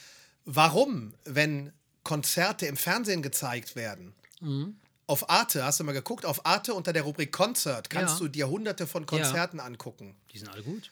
Warum, 0.47 1.13
wenn 1.25 1.73
Konzerte 2.05 2.65
im 2.67 2.77
Fernsehen 2.79 3.21
gezeigt 3.23 3.77
werden, 3.77 4.15
Mhm. 4.41 4.77
auf 5.07 5.29
Arte, 5.29 5.63
hast 5.65 5.79
du 5.81 5.85
mal 5.85 5.93
geguckt, 5.93 6.25
auf 6.25 6.47
Arte 6.47 6.73
unter 6.73 6.93
der 6.95 7.03
Rubrik 7.03 7.31
Concert 7.33 7.91
kannst 7.91 8.19
du 8.21 8.29
dir 8.29 8.49
hunderte 8.49 8.87
von 8.87 9.05
Konzerten 9.05 9.61
angucken. 9.61 10.17
Die 10.33 10.39
sind 10.39 10.49
alle 10.49 10.63
gut. 10.63 10.91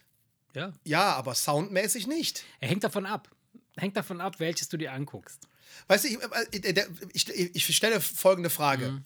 Ja. 0.55 0.73
Ja, 0.85 1.15
aber 1.15 1.35
soundmäßig 1.35 2.07
nicht. 2.07 2.45
Er 2.61 2.69
hängt 2.69 2.85
davon 2.85 3.07
ab. 3.07 3.31
Hängt 3.79 3.97
davon 3.97 4.21
ab, 4.21 4.41
welches 4.41 4.69
du 4.69 4.77
dir 4.77 4.93
anguckst. 4.93 5.49
Weißt 5.89 6.05
du, 6.05 6.09
ich, 6.09 6.65
äh, 6.65 6.73
der- 6.73 6.89
ich, 7.13 7.29
ich 7.55 7.77
stelle 7.77 8.01
folgende 8.01 8.51
Frage. 8.51 8.89
Mhm. 8.93 9.05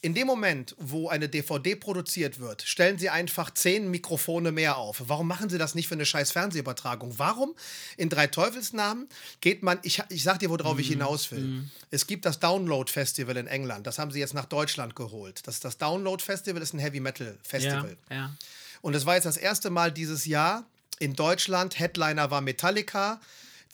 In 0.00 0.14
dem 0.14 0.28
Moment, 0.28 0.76
wo 0.78 1.08
eine 1.08 1.28
DVD 1.28 1.74
produziert 1.74 2.38
wird, 2.38 2.62
stellen 2.62 2.98
Sie 3.00 3.10
einfach 3.10 3.52
zehn 3.52 3.90
Mikrofone 3.90 4.52
mehr 4.52 4.76
auf. 4.76 5.02
Warum 5.08 5.26
machen 5.26 5.48
Sie 5.50 5.58
das 5.58 5.74
nicht 5.74 5.88
für 5.88 5.94
eine 5.94 6.06
scheiß 6.06 6.30
Fernsehübertragung? 6.30 7.18
Warum 7.18 7.56
in 7.96 8.08
drei 8.08 8.28
Teufelsnamen 8.28 9.08
geht 9.40 9.64
man, 9.64 9.80
ich, 9.82 10.00
ich 10.10 10.22
sag 10.22 10.38
dir, 10.38 10.50
worauf 10.50 10.74
Mhm. 10.74 10.80
ich 10.80 10.88
hinaus 10.88 11.32
will. 11.32 11.64
Es 11.90 12.06
gibt 12.06 12.26
das 12.26 12.38
Download 12.38 12.88
Festival 12.90 13.36
in 13.38 13.48
England. 13.48 13.88
Das 13.88 13.98
haben 13.98 14.12
sie 14.12 14.20
jetzt 14.20 14.34
nach 14.34 14.44
Deutschland 14.44 14.94
geholt. 14.94 15.40
Das, 15.48 15.58
das 15.58 15.78
Download 15.78 16.22
Festival 16.22 16.62
ist 16.62 16.74
ein 16.74 16.78
Heavy 16.78 17.00
Metal 17.00 17.36
Festival. 17.42 17.96
Ja, 18.08 18.16
ja. 18.16 18.36
Und 18.82 18.94
es 18.94 19.04
war 19.04 19.16
jetzt 19.16 19.24
das 19.24 19.36
erste 19.36 19.68
Mal 19.70 19.90
dieses 19.90 20.26
Jahr 20.26 20.64
in 21.00 21.14
Deutschland. 21.14 21.76
Headliner 21.76 22.30
war 22.30 22.40
Metallica. 22.40 23.20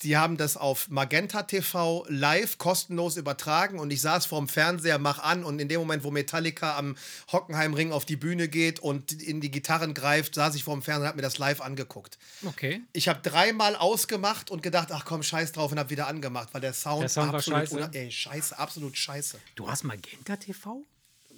Sie 0.00 0.16
haben 0.16 0.37
das 0.37 0.57
auf 0.57 0.88
Magenta 0.90 1.44
TV 1.44 2.04
live 2.09 2.59
kostenlos 2.59 3.16
übertragen 3.16 3.78
und 3.78 3.90
ich 3.92 4.00
saß 4.00 4.26
vorm 4.26 4.48
Fernseher, 4.48 4.98
mach 4.98 5.20
an 5.20 5.44
und 5.44 5.59
in 5.61 5.68
dem 5.68 5.80
Moment, 5.80 6.04
wo 6.04 6.11
Metallica 6.11 6.76
am 6.76 6.96
Hockenheimring 7.33 7.92
auf 7.92 8.04
die 8.04 8.16
Bühne 8.16 8.48
geht 8.48 8.80
und 8.80 9.12
in 9.12 9.40
die 9.40 9.50
Gitarren 9.50 9.94
greift, 9.94 10.35
saß 10.35 10.57
ich 10.57 10.64
vorm 10.64 10.83
Fernseher 10.83 11.04
und 11.04 11.09
hab 11.11 11.16
mir 11.16 11.22
das 11.22 11.38
live 11.38 11.61
angeguckt. 11.61 12.18
Okay. 12.44 12.83
Ich 12.92 13.09
habe 13.09 13.20
dreimal 13.22 13.76
ausgemacht 13.76 14.50
und 14.50 14.62
gedacht, 14.62 14.88
ach 14.92 15.04
komm, 15.04 15.22
scheiß 15.22 15.52
drauf 15.52 15.72
und 15.72 15.78
hab 15.78 15.90
wieder 15.90 16.07
angemacht, 16.09 16.48
weil 16.52 16.61
der 16.61 16.74
Sound, 16.74 17.02
Der 17.02 17.09
Sound 17.09 17.28
war 17.33 17.37
absolut 17.38 17.61
scheiße? 17.61 17.74
una- 17.76 17.90
Ey, 17.94 18.11
scheiße, 18.11 18.59
absolut 18.59 18.96
scheiße. 18.98 19.38
Du 19.54 19.68
hast 19.70 19.85
Magenta 19.85 20.37
TV? 20.37 20.83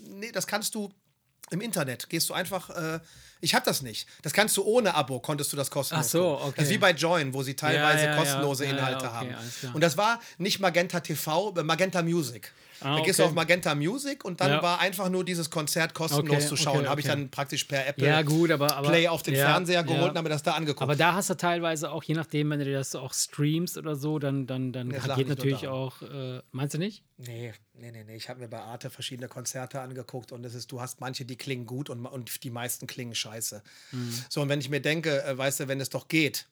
Nee, 0.08 0.32
das 0.32 0.46
kannst 0.46 0.74
du 0.74 0.92
im 1.50 1.60
Internet. 1.60 2.08
Gehst 2.08 2.28
du 2.28 2.34
einfach. 2.34 2.70
Äh, 2.70 3.00
ich 3.40 3.54
habe 3.54 3.64
das 3.64 3.82
nicht. 3.82 4.08
Das 4.22 4.32
kannst 4.32 4.56
du 4.56 4.64
ohne 4.64 4.94
Abo, 4.94 5.20
konntest 5.20 5.52
du 5.52 5.56
das 5.56 5.70
kostenlos. 5.70 6.06
Ach 6.06 6.10
so, 6.10 6.40
okay. 6.40 6.52
Das 6.56 6.64
ist 6.66 6.70
wie 6.70 6.78
bei 6.78 6.92
Join, 6.92 7.34
wo 7.34 7.42
sie 7.42 7.54
teilweise 7.54 8.04
Ja, 8.04 8.10
ja, 8.12 8.16
kostenlose 8.16 8.64
Ja, 8.64 8.70
Inhalte 8.70 9.04
okay, 9.04 9.14
haben. 9.14 9.34
Und 9.74 9.82
das 9.82 9.96
war 9.96 10.20
nicht 10.38 10.58
Magenta 10.58 11.00
TV, 11.00 11.52
Magenta 11.62 12.02
Music. 12.02 12.50
Ah, 12.80 12.96
da 12.96 13.02
gehst 13.04 13.18
du 13.18 13.24
auf 13.24 13.32
Magenta 13.32 13.74
Music 13.74 14.24
und 14.24 14.40
dann 14.40 14.50
Ja. 14.50 14.62
war 14.62 14.80
einfach 14.80 15.08
nur 15.08 15.24
dieses 15.24 15.50
Konzert 15.50 15.94
kostenlos 15.94 16.36
Okay, 16.38 16.46
zu 16.46 16.56
schauen. 16.56 16.78
okay, 16.80 16.88
Habe 16.88 17.00
ich 17.00 17.06
dann 17.06 17.30
praktisch 17.30 17.64
per 17.64 17.86
Apple 17.86 18.06
Ja, 18.06 18.22
gut, 18.22 18.50
aber. 18.50 18.76
aber 18.76 18.88
Play 18.90 19.08
auf 19.08 19.22
den 19.22 19.34
ja, 19.34 19.46
Fernseher 19.46 19.82
geholt 19.84 20.10
und 20.10 20.16
habe 20.18 20.22
mir 20.24 20.28
das 20.28 20.42
da 20.42 20.52
angeguckt. 20.52 20.82
Aber 20.82 20.96
da 20.96 21.14
hast 21.14 21.30
du 21.30 21.34
teilweise 21.36 21.90
auch, 21.90 22.02
je 22.04 22.14
nachdem, 22.14 22.50
wenn 22.50 22.58
du 22.60 22.70
das 22.72 22.94
auch 22.94 23.14
streamst 23.14 23.78
oder 23.78 23.96
so, 23.96 24.18
dann, 24.18 24.46
dann, 24.46 24.72
dann 24.72 24.90
Das 24.90 25.14
geht 25.16 25.28
natürlich 25.28 25.66
auch. 25.68 26.02
Äh, 26.02 26.42
meinst 26.52 26.74
du 26.74 26.78
nicht? 26.78 27.02
Nee, 27.18 27.52
nee, 27.74 27.90
nee, 27.90 28.04
nee. 28.04 28.16
Ich 28.16 28.28
habe 28.28 28.40
mir 28.40 28.48
bei 28.48 28.60
Arte 28.60 28.90
verschiedene 28.90 29.28
Konzerte 29.28 29.80
angeguckt 29.80 30.32
und 30.32 30.44
es 30.44 30.54
ist, 30.54 30.70
du 30.70 30.80
hast 30.80 31.00
manche, 31.00 31.24
die 31.24 31.36
klingen 31.36 31.64
gut 31.66 31.88
und, 31.88 32.04
und 32.04 32.44
die 32.44 32.50
meisten 32.50 32.86
klingen 32.86 33.14
scheiße. 33.14 33.62
Mhm. 33.92 34.24
So, 34.28 34.42
und 34.42 34.48
wenn 34.50 34.60
ich 34.60 34.68
mir 34.68 34.80
denke, 34.80 35.22
äh, 35.24 35.36
weißt 35.38 35.60
du, 35.60 35.68
wenn 35.68 35.80
es 35.80 35.88
doch 35.88 36.08
geht, 36.08 36.46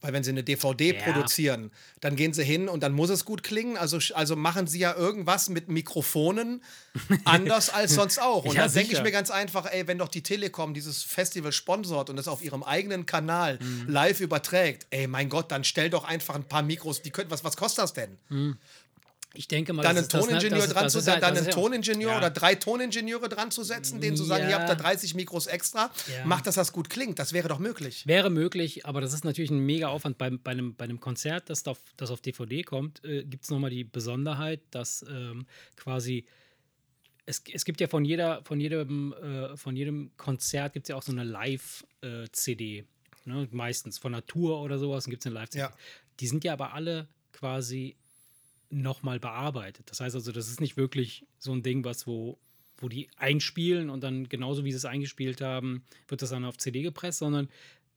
weil 0.00 0.12
wenn 0.12 0.22
sie 0.22 0.30
eine 0.30 0.44
DVD 0.44 0.94
Ja. 0.94 1.02
produzieren, 1.02 1.70
dann 2.00 2.14
gehen 2.16 2.32
sie 2.32 2.44
hin 2.44 2.68
und 2.68 2.82
dann 2.82 2.92
muss 2.92 3.10
es 3.10 3.24
gut 3.24 3.42
klingen. 3.42 3.76
Also, 3.76 3.98
also 4.14 4.36
machen 4.36 4.66
sie 4.66 4.78
ja 4.78 4.94
irgendwas 4.94 5.48
mit 5.48 5.68
Mikrofonen 5.68 6.62
anders 7.24 7.68
als 7.70 7.94
sonst 7.94 8.20
auch. 8.20 8.44
Und 8.44 8.54
Ja, 8.54 8.62
dann 8.62 8.72
denke 8.72 8.92
ich 8.92 9.02
mir 9.02 9.10
ganz 9.10 9.30
einfach, 9.30 9.66
ey, 9.66 9.86
wenn 9.88 9.98
doch 9.98 10.08
die 10.08 10.22
Telekom 10.22 10.72
dieses 10.74 11.02
Festival 11.02 11.52
sponsort 11.52 12.10
und 12.10 12.18
es 12.18 12.28
auf 12.28 12.42
ihrem 12.42 12.62
eigenen 12.62 13.06
Kanal 13.06 13.58
Mhm. 13.60 13.88
live 13.88 14.20
überträgt, 14.20 14.86
ey, 14.90 15.06
mein 15.08 15.28
Gott, 15.28 15.50
dann 15.50 15.64
stell 15.64 15.90
doch 15.90 16.04
einfach 16.04 16.34
ein 16.36 16.44
paar 16.44 16.62
Mikros, 16.62 17.02
die 17.02 17.10
können, 17.10 17.30
was, 17.30 17.42
was 17.44 17.56
kostet 17.56 17.82
das 17.82 17.92
denn? 17.92 18.16
Ich 19.34 19.46
denke 19.46 19.72
mal, 19.74 19.82
dann 19.82 19.94
das 19.96 20.08
einen 20.14 20.22
ist 20.22 20.30
ne? 20.30 20.38
Toningenieur 20.38 20.64
ist- 20.64 20.74
dran 20.74 20.84
das 20.84 20.92
zu 20.92 20.98
ist 21.00 21.04
setzen, 21.04 21.14
halt- 21.14 21.22
dann 21.22 21.36
einen 21.36 21.46
ist 21.48 21.54
Toningenieur 21.54 22.10
ja. 22.12 22.16
oder 22.18 22.30
drei 22.30 22.54
Toningenieure 22.54 23.28
dran 23.28 23.50
zu 23.50 23.62
setzen, 23.62 24.00
denen 24.00 24.16
zu 24.16 24.24
sagen, 24.24 24.44
ihr 24.44 24.50
Ja. 24.50 24.58
habt 24.60 24.68
da 24.70 24.74
30 24.74 25.14
Mikros 25.14 25.46
extra, 25.46 25.90
Ja. 26.16 26.24
macht, 26.24 26.46
dass 26.46 26.54
das 26.54 26.72
gut 26.72 26.88
klingt. 26.88 27.18
Das 27.18 27.32
wäre 27.34 27.46
doch 27.48 27.58
möglich. 27.58 28.06
Wäre 28.06 28.30
möglich, 28.30 28.86
aber 28.86 29.00
das 29.02 29.12
ist 29.12 29.24
natürlich 29.24 29.50
ein 29.50 29.58
mega 29.64 29.88
Aufwand. 29.88 30.16
Bei, 30.18 30.30
bei, 30.30 30.52
einem, 30.52 30.74
bei 30.74 30.84
einem 30.84 30.98
Konzert, 30.98 31.50
das 31.50 31.66
auf, 31.66 31.78
das 31.98 32.10
auf 32.10 32.20
DVD 32.22 32.62
kommt, 32.62 33.04
äh, 33.04 33.22
gibt 33.24 33.44
es 33.44 33.50
nochmal 33.50 33.70
die 33.70 33.84
Besonderheit, 33.84 34.60
dass 34.70 35.04
ähm, 35.08 35.46
quasi. 35.76 36.24
Es, 37.26 37.42
es 37.52 37.66
gibt 37.66 37.82
ja 37.82 37.88
von, 37.88 38.06
jeder, 38.06 38.42
von, 38.44 38.58
jedem, 38.58 39.12
äh, 39.12 39.54
von 39.58 39.76
jedem 39.76 40.10
Konzert 40.16 40.72
gibt 40.72 40.86
es 40.86 40.88
ja 40.88 40.96
auch 40.96 41.02
so 41.02 41.12
eine 41.12 41.24
Live-CD. 41.24 42.86
ne? 43.26 43.46
Meistens 43.50 43.98
von 43.98 44.12
Natur 44.12 44.62
oder 44.62 44.78
sowas 44.78 45.04
gibt 45.04 45.22
es 45.22 45.26
eine 45.26 45.34
Live-CD. 45.34 45.60
Ja. 45.60 45.72
Die 46.20 46.26
sind 46.26 46.44
ja 46.44 46.54
aber 46.54 46.72
alle 46.72 47.06
quasi 47.32 47.96
nochmal 48.70 49.18
bearbeitet. 49.18 49.90
Das 49.90 50.00
heißt 50.00 50.14
also, 50.14 50.32
das 50.32 50.48
ist 50.48 50.60
nicht 50.60 50.76
wirklich 50.76 51.26
so 51.38 51.52
ein 51.52 51.62
Ding, 51.62 51.84
was 51.84 52.06
wo, 52.06 52.38
wo 52.76 52.88
die 52.88 53.08
einspielen 53.16 53.90
und 53.90 54.02
dann 54.02 54.28
genauso 54.28 54.64
wie 54.64 54.72
sie 54.72 54.76
es 54.76 54.84
eingespielt 54.84 55.40
haben, 55.40 55.84
wird 56.06 56.22
das 56.22 56.30
dann 56.30 56.44
auf 56.44 56.58
CD 56.58 56.82
gepresst, 56.82 57.18
sondern 57.18 57.48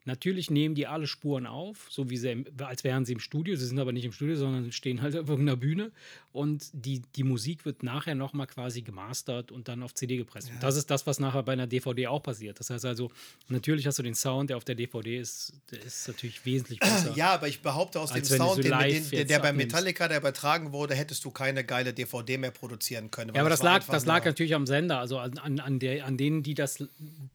natürlich 0.06 0.50
nehmen 0.50 0.76
die 0.76 0.88
alle 0.88 1.08
Spuren 1.08 1.46
auf, 1.46 1.88
so 1.90 2.10
wie 2.10 2.18
sie, 2.18 2.46
als 2.60 2.84
wären 2.84 3.06
sie 3.06 3.14
im 3.14 3.20
Studio. 3.20 3.56
Sie 3.56 3.66
sind 3.66 3.80
aber 3.80 3.92
nicht 3.92 4.06
im 4.06 4.12
Studio, 4.12 4.36
sondern 4.36 4.72
stehen 4.72 5.02
halt 5.02 5.16
auf 5.16 5.30
irgendeiner 5.30 5.58
Bühne 5.58 5.92
und 6.32 6.70
die, 6.74 7.02
die 7.16 7.24
Musik 7.24 7.66
wird 7.66 7.84
nachher 7.84 8.16
nochmal 8.16 8.48
quasi 8.48 8.82
gemastert 8.82 9.52
und 9.52 9.68
dann 9.68 9.84
auf 9.84 9.94
CD 9.94 10.18
gepresst. 10.18 10.50
Und 10.50 10.64
das 10.64 10.76
ist 10.78 10.90
das, 10.90 11.06
was 11.06 11.20
nachher 11.20 11.44
bei 11.44 11.54
einer 11.54 11.68
DVD 11.68 12.08
auch 12.08 12.24
passiert. 12.24 12.60
Das 12.60 12.70
heißt 12.70 12.86
also, 12.86 13.12
natürlich 13.48 13.86
hast 13.86 14.00
du 14.00 14.04
den 14.04 14.16
Sound, 14.16 14.50
der 14.50 14.58
auf 14.58 14.64
der 14.64 14.76
DVD 14.76 15.20
ist, 15.20 15.54
der 15.72 15.84
ist 15.84 16.08
natürlich 16.08 16.46
wesentlich 16.46 16.80
besser. 16.80 17.14
Ja, 17.16 17.34
aber 17.34 17.48
ich 17.48 17.62
behaupte, 17.62 18.00
aus 18.00 18.14
dem 18.14 18.24
Sound, 18.24 18.56
so 18.56 18.62
den, 18.62 18.78
den, 18.80 19.10
der, 19.10 19.26
der 19.26 19.40
bei. 19.40 19.54
Metallica, 19.54 20.08
der 20.08 20.18
übertragen 20.18 20.72
wurde, 20.72 20.96
hättest 20.96 21.24
du 21.26 21.32
keine 21.32 21.64
geile 21.64 21.94
DVD 21.94 22.38
mehr 22.38 22.52
produzieren 22.52 23.12
können. 23.12 23.36
Ja, 23.36 23.42
aber 23.42 23.50
das, 23.50 23.60
war 23.62 23.80
lag, 23.80 23.86
das 23.86 24.06
lag 24.06 24.26
natürlich 24.26 24.56
am 24.56 24.66
Sender, 24.66 25.00
also 25.00 25.20
an, 25.20 25.38
an, 25.38 25.60
an, 25.60 25.80
der, 25.80 26.06
an 26.06 26.18
denen, 26.18 26.42
die 26.42 26.54
das 26.54 26.84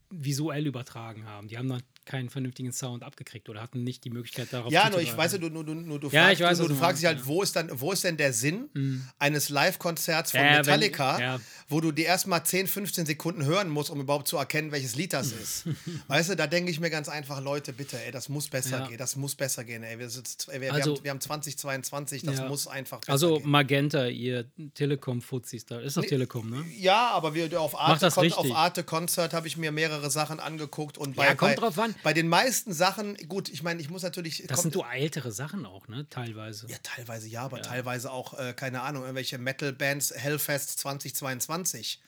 visuell 0.09 0.65
übertragen 0.65 1.25
haben. 1.25 1.47
Die 1.47 1.57
haben 1.57 1.69
dann 1.69 1.83
keinen 2.07 2.29
vernünftigen 2.29 2.71
Sound 2.71 3.03
abgekriegt 3.03 3.47
oder 3.49 3.61
hatten 3.61 3.83
nicht 3.83 4.03
die 4.03 4.09
Möglichkeit 4.09 4.47
darauf 4.51 4.71
Ja, 4.71 4.89
nur 4.89 4.99
ich 5.01 5.15
weiß, 5.15 5.33
du, 5.33 5.49
du, 5.49 5.63
du, 5.63 5.97
du, 5.99 6.09
Ja, 6.09 6.23
fragst, 6.23 6.33
ich 6.41 6.45
weiß, 6.47 6.57
du, 6.57 6.67
du 6.67 6.75
fragst 6.75 7.01
dich 7.01 7.07
halt, 7.07 7.25
wo 7.27 7.43
ist, 7.43 7.55
dann, 7.55 7.69
wo 7.79 7.91
ist 7.91 8.03
denn 8.03 8.17
der 8.17 8.33
Sinn 8.33 9.03
eines 9.19 9.49
Live-Konzerts 9.49 10.31
von 10.31 10.39
Ja, 10.39 10.45
wenn- 10.51 10.57
Metallica, 10.57 11.19
ja. 11.19 11.39
wo 11.67 11.81
du 11.81 11.91
die 11.91 12.03
erstmal 12.03 12.43
10, 12.45 12.67
15 12.67 13.05
Sekunden 13.05 13.45
hören 13.45 13.69
musst, 13.69 13.89
um 13.91 13.99
überhaupt 14.01 14.27
zu 14.27 14.37
erkennen, 14.37 14.71
welches 14.71 14.95
Lied 14.95 15.13
das 15.13 15.27
ist. 15.33 15.65
weißt 16.07 16.29
du, 16.29 16.35
da 16.35 16.47
denke 16.47 16.71
ich 16.71 16.79
mir 16.79 16.89
ganz 16.89 17.09
einfach, 17.09 17.41
Leute, 17.41 17.73
bitte, 17.73 18.01
ey, 18.03 18.11
das 18.11 18.29
muss 18.29 18.47
besser 18.47 18.79
Ja. 18.79 18.87
gehen, 18.87 18.97
das 18.97 19.15
muss 19.15 19.35
besser 19.35 19.63
gehen, 19.63 19.83
ey. 19.83 19.99
Wir, 19.99 20.09
sind, 20.09 20.47
ey, 20.49 20.61
wir, 20.61 20.73
Also- 20.73 20.91
wir, 20.91 20.95
haben, 20.97 21.03
wir 21.03 21.11
haben 21.11 21.21
2022, 21.21 22.23
das 22.23 22.39
Ja. 22.39 22.47
muss 22.47 22.67
einfach 22.67 22.99
besser 23.01 23.11
Also 23.11 23.37
gehen. 23.39 23.49
Magenta, 23.49 24.07
ihr 24.07 24.45
Telekom-Fuzis 24.75 25.65
da. 25.65 25.79
Ist 25.79 25.97
doch 25.97 26.05
Telekom, 26.05 26.49
ne? 26.49 26.63
Ja, 26.77 27.09
aber 27.11 27.33
wir 27.33 27.59
auf 27.59 27.77
Arte, 27.79 28.09
Kon 28.11 28.31
auf 28.33 28.51
Arte 28.51 28.83
Concert 28.83 29.33
habe 29.33 29.47
ich 29.47 29.57
mir 29.57 29.71
mehrere 29.71 30.09
Sachen 30.09 30.39
angeguckt 30.39 30.97
und 30.97 31.15
bei, 31.15 31.25
Ja, 31.25 31.35
kommt 31.35 31.55
bei, 31.55 31.61
drauf 31.61 31.79
an. 31.79 31.95
Bei 32.03 32.13
den 32.13 32.27
meisten 32.27 32.73
Sachen, 32.73 33.15
gut, 33.27 33.49
ich 33.49 33.63
meine, 33.63 33.81
ich 33.81 33.89
muss 33.89 34.03
natürlich. 34.03 34.43
Das 34.47 34.61
sind 34.61 34.73
so 34.73 34.83
ältere 34.85 35.31
Sachen 35.31 35.65
auch, 35.65 35.87
ne? 35.87 36.07
Teilweise. 36.09 36.67
Ja, 36.67 36.77
teilweise 36.83 37.27
ja, 37.27 37.43
aber 37.43 37.61
teilweise 37.61 38.11
auch, 38.11 38.37
äh, 38.37 38.53
keine 38.53 38.81
Ahnung, 38.81 39.03
irgendwelche 39.03 39.37
Metal-Bands, 39.37 40.13
Hellfest 40.15 40.79
2022. 40.79 42.01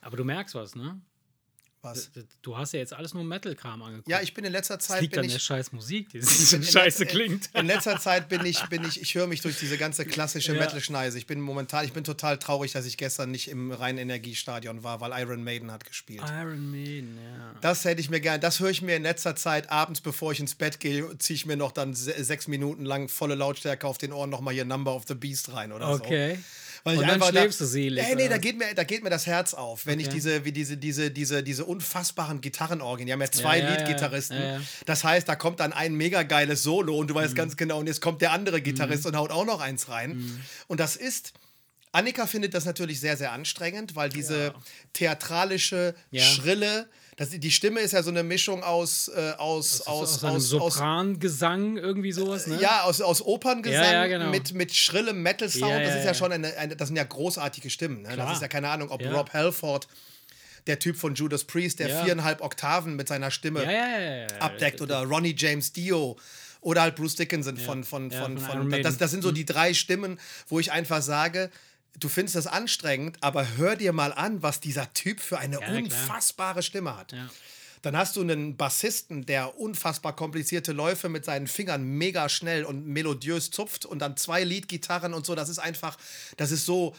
Aber 0.00 0.16
du 0.16 0.24
merkst 0.24 0.54
was, 0.54 0.74
ne? 0.74 1.00
Was? 1.84 2.10
Du 2.42 2.56
hast 2.56 2.72
ja 2.72 2.80
jetzt 2.80 2.92
alles 2.92 3.14
nur 3.14 3.24
Metal-Kram 3.24 3.82
angeguckt. 3.82 4.08
Ja, 4.08 4.20
ich 4.22 4.32
bin 4.34 4.44
in 4.44 4.52
letzter 4.52 4.76
das 4.76 4.86
Zeit. 4.86 5.02
liegt 5.02 5.12
Bin 5.12 5.20
an 5.20 5.28
der 5.28 5.36
ich, 5.36 5.42
scheiß 5.42 5.72
Musik, 5.72 6.08
die 6.10 6.20
so 6.22 6.60
scheiße 6.60 7.06
klingt. 7.06 7.50
In 7.54 7.66
letzter 7.66 7.98
Zeit 8.00 8.28
bin 8.28 8.44
ich, 8.46 8.62
bin 8.68 8.84
ich, 8.84 9.00
ich 9.00 9.14
höre 9.14 9.26
mich 9.26 9.42
durch 9.42 9.58
diese 9.58 9.76
ganze 9.78 10.04
klassische 10.04 10.54
Ja. 10.54 10.60
Metal-Schneise. 10.60 11.18
Ich 11.18 11.26
bin 11.26 11.40
momentan, 11.40 11.84
ich 11.84 11.92
bin 11.92 12.04
total 12.04 12.38
traurig, 12.38 12.72
dass 12.72 12.86
ich 12.86 12.96
gestern 12.96 13.30
nicht 13.30 13.48
im 13.48 13.70
Rhein-Energiestadion 13.70 14.82
war, 14.82 15.00
weil 15.00 15.12
Iron 15.22 15.44
Maiden 15.44 15.70
hat 15.70 15.84
gespielt. 15.84 16.22
Iron 16.26 16.70
Maiden, 16.70 17.18
ja. 17.22 17.54
Das 17.60 17.84
hätte 17.84 18.00
ich 18.00 18.10
mir 18.10 18.20
gern, 18.20 18.40
das 18.40 18.60
höre 18.60 18.70
ich 18.70 18.82
mir 18.82 18.96
in 18.96 19.02
letzter 19.02 19.36
Zeit 19.36 19.70
abends, 19.70 20.00
bevor 20.00 20.32
ich 20.32 20.40
ins 20.40 20.54
Bett 20.54 20.80
gehe, 20.80 21.16
ziehe 21.18 21.34
ich 21.34 21.46
mir 21.46 21.56
noch 21.56 21.72
dann 21.72 21.94
se 21.94 22.12
sechs 22.24 22.48
Minuten 22.48 22.84
lang 22.84 23.08
volle 23.08 23.34
Lautstärke 23.34 23.86
auf 23.86 23.98
den 23.98 24.12
Ohren 24.12 24.30
nochmal 24.30 24.54
hier 24.54 24.64
Number 24.64 24.94
of 24.94 25.04
the 25.06 25.14
Beast 25.14 25.52
rein 25.52 25.72
oder 25.72 25.86
so. 25.88 26.02
Okay. 26.04 26.38
Weil 26.86 26.98
Und 26.98 27.04
ich 27.04 27.08
dann 27.10 27.22
schläfst 27.22 27.60
da, 27.60 27.64
du 27.64 27.70
selig, 27.70 28.06
Nee, 28.06 28.14
nee, 28.14 28.28
da 28.28 28.36
geht, 28.36 28.58
mir, 28.58 28.74
da 28.74 28.84
geht 28.84 29.02
mir 29.02 29.08
das 29.08 29.26
Herz 29.26 29.54
auf, 29.54 29.86
wenn 29.86 29.98
ich 30.00 30.06
Okay. 30.08 30.16
diese, 30.16 30.44
wie 30.44 30.52
diese, 30.52 30.76
diese, 30.76 31.10
diese, 31.10 31.42
diese 31.42 31.64
unfassbaren 31.64 32.42
Gitarrenorgien, 32.42 33.06
die 33.06 33.12
haben 33.14 33.22
ja 33.22 33.30
zwei 33.30 33.58
Ja, 33.60 33.70
Lead-Gitarristen. 33.74 34.36
ja, 34.38 34.52
ja. 34.58 34.60
Das 34.84 35.02
heißt, 35.02 35.26
da 35.26 35.34
kommt 35.34 35.60
dann 35.60 35.72
ein 35.72 35.94
mega 35.94 36.24
geiles 36.24 36.62
Solo 36.62 36.96
und 36.98 37.08
du 37.08 37.14
Mhm. 37.14 37.18
weißt 37.18 37.34
ganz 37.36 37.56
genau, 37.56 37.78
und 37.80 37.86
jetzt 37.86 38.02
kommt 38.02 38.20
der 38.20 38.32
andere 38.32 38.60
Gitarrist 38.60 39.06
und 39.06 39.16
haut 39.16 39.30
auch 39.30 39.46
noch 39.46 39.60
eins 39.62 39.88
rein. 39.88 40.18
Mhm. 40.18 40.40
Und 40.66 40.78
das 40.78 40.96
ist. 40.96 41.32
Annika 41.92 42.26
findet 42.26 42.54
das 42.54 42.64
natürlich 42.64 42.98
sehr, 42.98 43.16
sehr 43.16 43.30
anstrengend, 43.30 43.94
weil 43.94 44.08
diese 44.08 44.52
theatralische, 44.92 45.94
schrille, 46.12 46.88
Das, 47.16 47.30
die 47.30 47.50
Stimme 47.50 47.80
ist 47.80 47.92
ja 47.92 48.02
so 48.02 48.10
eine 48.10 48.22
Mischung 48.24 48.64
aus, 48.64 49.08
äh, 49.08 49.32
aus, 49.38 49.82
aus, 49.82 50.24
aus, 50.24 50.24
aus, 50.24 50.48
Soprangesang, 50.48 51.76
irgendwie 51.76 52.10
sowas, 52.10 52.46
ne? 52.46 52.58
Ja, 52.60 52.82
aus, 52.82 53.00
aus 53.00 53.22
Operngesang 53.22 53.82
Ja, 53.84 53.92
ja, 53.92 54.06
genau. 54.06 54.30
mit, 54.30 54.52
mit 54.52 54.74
schrillem 54.74 55.22
Metal-Sound. 55.22 55.70
Ja, 55.70 55.80
das 55.80 55.96
ist 55.96 56.04
ja, 56.04 56.14
schon 56.14 56.32
eine, 56.32 56.56
eine, 56.56 56.74
das 56.74 56.88
sind 56.88 56.96
ja 56.96 57.04
großartige 57.04 57.70
Stimmen. 57.70 58.02
Ne? 58.02 58.16
Das 58.16 58.32
ist 58.34 58.42
ja 58.42 58.48
keine 58.48 58.68
Ahnung, 58.68 58.90
ob. 58.90 59.04
Rob 59.04 59.32
Halford, 59.32 59.86
der 60.66 60.78
Typ 60.78 60.96
von 60.96 61.14
Judas 61.14 61.44
Priest, 61.44 61.78
der 61.78 62.02
viereinhalb 62.02 62.40
Oktaven 62.40 62.96
mit 62.96 63.06
seiner 63.06 63.30
Stimme 63.30 63.64
abdeckt 64.40 64.80
oder 64.80 65.02
Ronnie 65.02 65.34
James 65.36 65.72
Dio 65.72 66.16
oder 66.64 66.82
halt 66.82 66.96
Bruce 66.96 67.16
Dickinson 67.16 67.58
von, 67.58 67.84
von, 67.84 68.10
von, 68.10 68.38
von 68.38 68.70
von, 68.70 68.82
das, 68.82 68.96
das 68.96 69.10
sind 69.10 69.22
so 69.22 69.30
die 69.30 69.44
drei 69.44 69.74
Stimmen, 69.74 70.18
wo 70.48 70.58
ich 70.58 70.72
einfach 70.72 71.02
sage, 71.02 71.50
du 71.98 72.08
findest 72.08 72.36
das 72.36 72.46
anstrengend, 72.46 73.18
aber 73.20 73.56
hör 73.56 73.76
dir 73.76 73.92
mal 73.92 74.12
an, 74.12 74.42
was 74.42 74.60
dieser 74.60 74.92
Typ 74.94 75.20
für 75.20 75.38
eine 75.38 75.58
klar. 75.58 75.76
unfassbare 75.76 76.62
Stimme 76.62 76.96
hat. 76.96 77.12
Ja. 77.12 77.28
Dann 77.82 77.96
hast 77.98 78.16
du 78.16 78.22
einen 78.22 78.56
Bassisten, 78.56 79.26
der 79.26 79.58
unfassbar 79.58 80.16
komplizierte 80.16 80.72
Läufe 80.72 81.10
mit 81.10 81.26
seinen 81.26 81.46
Fingern 81.46 81.84
mega 81.84 82.30
schnell 82.30 82.64
und 82.64 82.86
melodiös 82.86 83.50
zupft 83.50 83.84
und 83.84 83.98
dann 83.98 84.16
zwei 84.16 84.42
Leadgitarren 84.42 85.12
und 85.12 85.26
so. 85.26 85.34
Das 85.34 85.50
ist 85.50 85.58
einfach, 85.58 85.98
das 86.38 86.50
ist 86.50 86.64
so, 86.64 86.96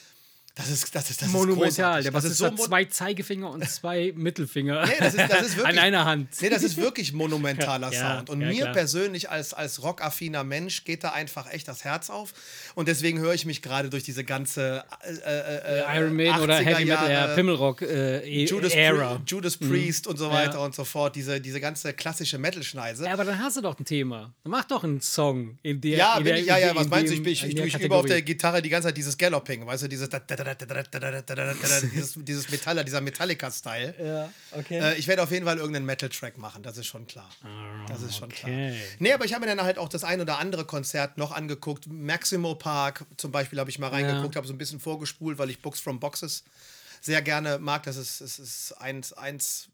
das 0.55 0.69
ist, 0.69 0.95
das 0.95 1.09
ist, 1.09 1.21
das 1.21 1.29
Monumental. 1.29 1.99
ist. 1.99 2.05
Der 2.05 2.11
Bassist 2.11 2.31
ist 2.33 2.37
so 2.37 2.45
hat 2.45 2.57
zwei 2.59 2.85
Zeigefinger 2.85 3.49
und 3.51 3.69
zwei 3.69 4.13
Mittelfinger. 4.15 4.85
Nee, 4.85 4.93
das 4.99 5.13
ist, 5.13 5.29
das 5.29 5.41
ist 5.47 5.57
wirklich, 5.57 5.77
An 5.77 5.79
einer 5.79 6.05
Hand. 6.05 6.29
Nee, 6.41 6.49
das 6.49 6.63
ist 6.63 6.77
wirklich 6.77 7.11
monumentaler 7.13 7.91
Ja, 7.93 8.15
Sound. 8.15 8.29
Und 8.29 8.41
ja, 8.41 8.47
mir 8.47 8.61
klar. 8.61 8.73
persönlich 8.73 9.29
als, 9.29 9.53
als 9.53 9.83
rockaffiner 9.83 10.43
Mensch 10.43 10.83
geht 10.85 11.03
da 11.03 11.09
einfach 11.11 11.51
echt 11.51 11.67
das 11.67 11.83
Herz 11.83 12.09
auf. 12.09 12.33
Und 12.73 12.87
deswegen 12.87 13.19
höre 13.19 13.33
ich 13.33 13.45
mich 13.45 13.61
gerade 13.61 13.89
durch 13.89 14.03
diese 14.03 14.23
ganze 14.23 14.83
äh, 15.03 15.13
äh, 15.13 15.81
äh, 15.81 15.97
Iron 15.99 16.15
Maiden 16.15 16.39
oder 16.39 16.55
80er 16.57 16.63
Heavy 16.63 16.85
Metal, 16.85 17.11
ja, 17.11 17.27
Pimmelrock 17.35 17.81
äh, 17.81 18.45
Judas, 18.45 18.73
Era. 18.73 19.15
Pri 19.15 19.23
Judas 19.27 19.57
Priest 19.57 20.07
und 20.07 20.17
so 20.17 20.31
weiter 20.31 20.53
Ja. 20.53 20.59
und 20.65 20.73
so 20.73 20.85
fort. 20.85 21.15
Diese, 21.15 21.41
diese 21.41 21.59
ganze 21.59 21.93
klassische 21.93 22.37
Metal-Schneise. 22.37 23.05
Ja, 23.05 23.13
aber 23.13 23.25
dann 23.25 23.39
hast 23.39 23.57
du 23.57 23.61
doch 23.61 23.77
ein 23.77 23.85
Thema. 23.85 24.33
Dann 24.43 24.51
mach 24.51 24.63
doch 24.65 24.83
einen 24.83 25.01
Song 25.01 25.57
in 25.63 25.81
der. 25.81 25.97
Ja, 25.97 26.17
in 26.17 26.23
der, 26.23 26.39
ich, 26.39 26.45
ja, 26.45 26.57
ja, 26.57 26.75
was 26.75 26.87
meinst 26.87 27.11
du? 27.11 27.17
Ich, 27.17 27.43
ich, 27.43 27.57
ich, 27.57 27.75
ich 27.75 27.81
übe 27.81 27.95
auf 27.95 28.05
der. 28.05 28.21
Gitarre 28.21 28.61
die 28.61 28.69
ganze 28.69 28.87
Zeit 28.87 28.97
dieses 28.97 29.17
Galloping, 29.17 29.65
weißt 29.65 29.83
du, 29.83 29.87
dieses 29.89 30.09
dieses, 31.93 32.13
dieses 32.17 32.49
Metaller, 32.49 32.83
dieser 32.83 33.01
Metallica-Style. 33.01 33.95
Ja, 33.99 34.31
okay. 34.57 34.79
Äh, 34.79 34.95
ich 34.97 35.07
werde 35.07 35.23
auf 35.23 35.31
jeden 35.31 35.45
Fall 35.45 35.57
irgendeinen 35.57 35.85
Metal-Track 35.85 36.37
machen, 36.37 36.61
das 36.63 36.77
ist 36.77 36.85
schon 36.87 37.07
klar. 37.07 37.29
Das 37.87 38.01
ist 38.01 38.15
schon 38.17 38.29
klar. 38.29 38.51
okay. 38.51 38.79
Nee, 38.99 39.13
aber 39.13 39.25
ich 39.25 39.33
habe 39.33 39.45
mir 39.45 39.55
dann 39.55 39.65
halt 39.65 39.77
auch 39.77 39.89
das 39.89 40.03
ein 40.03 40.21
oder 40.21 40.37
andere 40.39 40.65
Konzert 40.65 41.17
noch 41.17 41.31
angeguckt. 41.31 41.87
Maximo 41.87 42.55
Park 42.55 43.05
zum 43.17 43.31
Beispiel 43.31 43.59
habe 43.59 43.69
ich 43.69 43.79
mal 43.79 43.89
reingeguckt, 43.89 44.35
habe 44.35 44.47
so 44.47 44.53
ein 44.53 44.57
bisschen 44.57 44.79
vorgespult, 44.79 45.37
weil 45.37 45.49
ich 45.49 45.61
Books 45.61 45.79
from 45.79 45.99
Boxes 45.99 46.43
sehr 47.01 47.21
gerne 47.21 47.59
mag. 47.59 47.83
Das 47.83 47.97
ist, 47.97 48.21
es 48.21 48.39
ist 48.39 48.71
eins, 48.79 49.13
eins, 49.13 49.67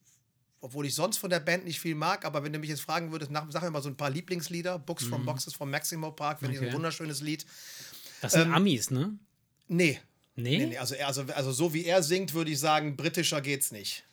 obwohl 0.59 0.85
ich 0.85 0.93
sonst 0.95 1.17
von 1.17 1.29
der 1.29 1.39
Band 1.39 1.63
nicht 1.65 1.79
viel 1.79 1.95
mag, 1.95 2.23
aber 2.25 2.43
wenn 2.43 2.53
du 2.53 2.59
mich 2.59 2.69
jetzt 2.69 2.81
fragen 2.81 3.11
würdest, 3.11 3.31
nach, 3.31 3.45
sag 3.49 3.63
mir 3.63 3.71
mal 3.71 3.81
so 3.81 3.89
ein 3.89 3.97
paar 3.97 4.09
Lieblingslieder. 4.09 4.77
Books 4.79 5.05
from 5.05 5.25
Boxes 5.25 5.53
von 5.55 5.69
Maximo 5.69 6.11
Park, 6.11 6.39
finde 6.39 6.53
ich 6.53 6.59
ein 6.59 6.63
Mhm. 6.63 6.67
Okay. 6.69 6.75
wunderschönes 6.77 7.21
Lied. 7.21 7.45
Das 8.21 8.33
sind 8.33 8.53
Amis, 8.53 8.91
ne? 8.91 9.13
Nee. 9.67 9.99
Nee? 10.41 10.57
Nee, 10.57 10.65
nee, 10.67 10.77
also, 10.77 10.95
also, 11.05 11.23
also 11.33 11.51
so 11.51 11.73
wie 11.73 11.85
er 11.85 12.03
singt, 12.03 12.33
würde 12.33 12.51
ich 12.51 12.59
sagen, 12.59 12.95
britischer 12.95 13.41
geht's 13.41 13.71
nicht. 13.71 14.03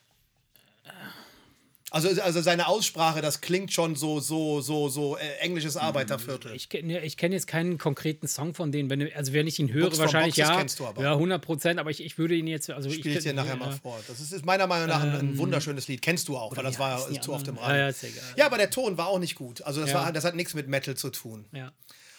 Also, 1.91 2.09
also 2.21 2.43
seine 2.43 2.69
Aussprache, 2.69 3.23
das 3.23 3.41
klingt 3.41 3.73
schon 3.73 3.97
so, 3.97 4.21
so, 4.21 4.61
so, 4.61 4.91
so 4.91 5.17
äh, 5.17 5.37
englisches 5.41 5.79
Arbeiterviertel. 5.79 6.55
Ich 6.55 6.69
kenne 6.69 7.03
ich 7.03 7.17
kenn 7.17 7.33
jetzt 7.33 7.47
keinen 7.47 7.79
konkreten 7.79 8.29
Song 8.29 8.53
von 8.53 8.71
denen. 8.71 8.91
Wenn, 8.91 9.11
also, 9.15 9.33
wenn 9.33 9.47
ich 9.47 9.59
ihn 9.59 9.73
höre, 9.73 9.91
from 9.91 10.01
wahrscheinlich 10.01 10.35
Boxes 10.35 10.51
ja. 10.51 10.59
kennst 10.59 10.79
du 10.81 10.87
aber. 10.87 11.03
Ja, 11.03 11.13
100 11.15 11.41
Prozent. 11.41 11.81
Aber 11.81 11.91
ich, 11.91 12.05
ich 12.05 12.19
würde 12.19 12.35
ihn 12.35 12.47
jetzt. 12.47 12.69
Also 12.69 12.91
Spiele 12.91 13.17
ich 13.17 13.25
dir 13.25 13.33
nachher 13.33 13.55
ja, 13.55 13.57
mal 13.57 13.73
vor. 13.73 13.99
Das 14.07 14.21
ist, 14.21 14.33
ist 14.33 14.45
meiner 14.45 14.67
Meinung 14.67 14.89
nach 14.89 15.03
ein, 15.03 15.13
ein 15.13 15.21
Ähm, 15.21 15.39
wunderschönes 15.39 15.89
Lied. 15.89 16.03
Kennst 16.03 16.29
du 16.29 16.37
auch, 16.37 16.55
weil 16.55 16.65
das 16.65 16.75
wie 16.75 16.81
war 16.81 17.21
zu 17.23 17.33
oft 17.33 17.49
im? 17.49 17.57
Radio. 17.57 17.77
Ja, 17.77 17.89
ja. 17.89 18.09
Ja, 18.37 18.47
aber 18.47 18.59
der 18.59 18.69
Ton 18.69 18.99
war 18.99 19.07
auch 19.07 19.19
nicht 19.19 19.35
gut. 19.35 19.63
Also 19.63 19.81
das, 19.81 19.91
Ja. 19.91 19.97
war, 19.97 20.13
das 20.13 20.25
hat 20.25 20.35
nichts 20.35 20.53
mit 20.53 20.69
Metal 20.69 20.95
zu 20.95 21.09
tun. 21.09 21.47
Ja. 21.53 21.73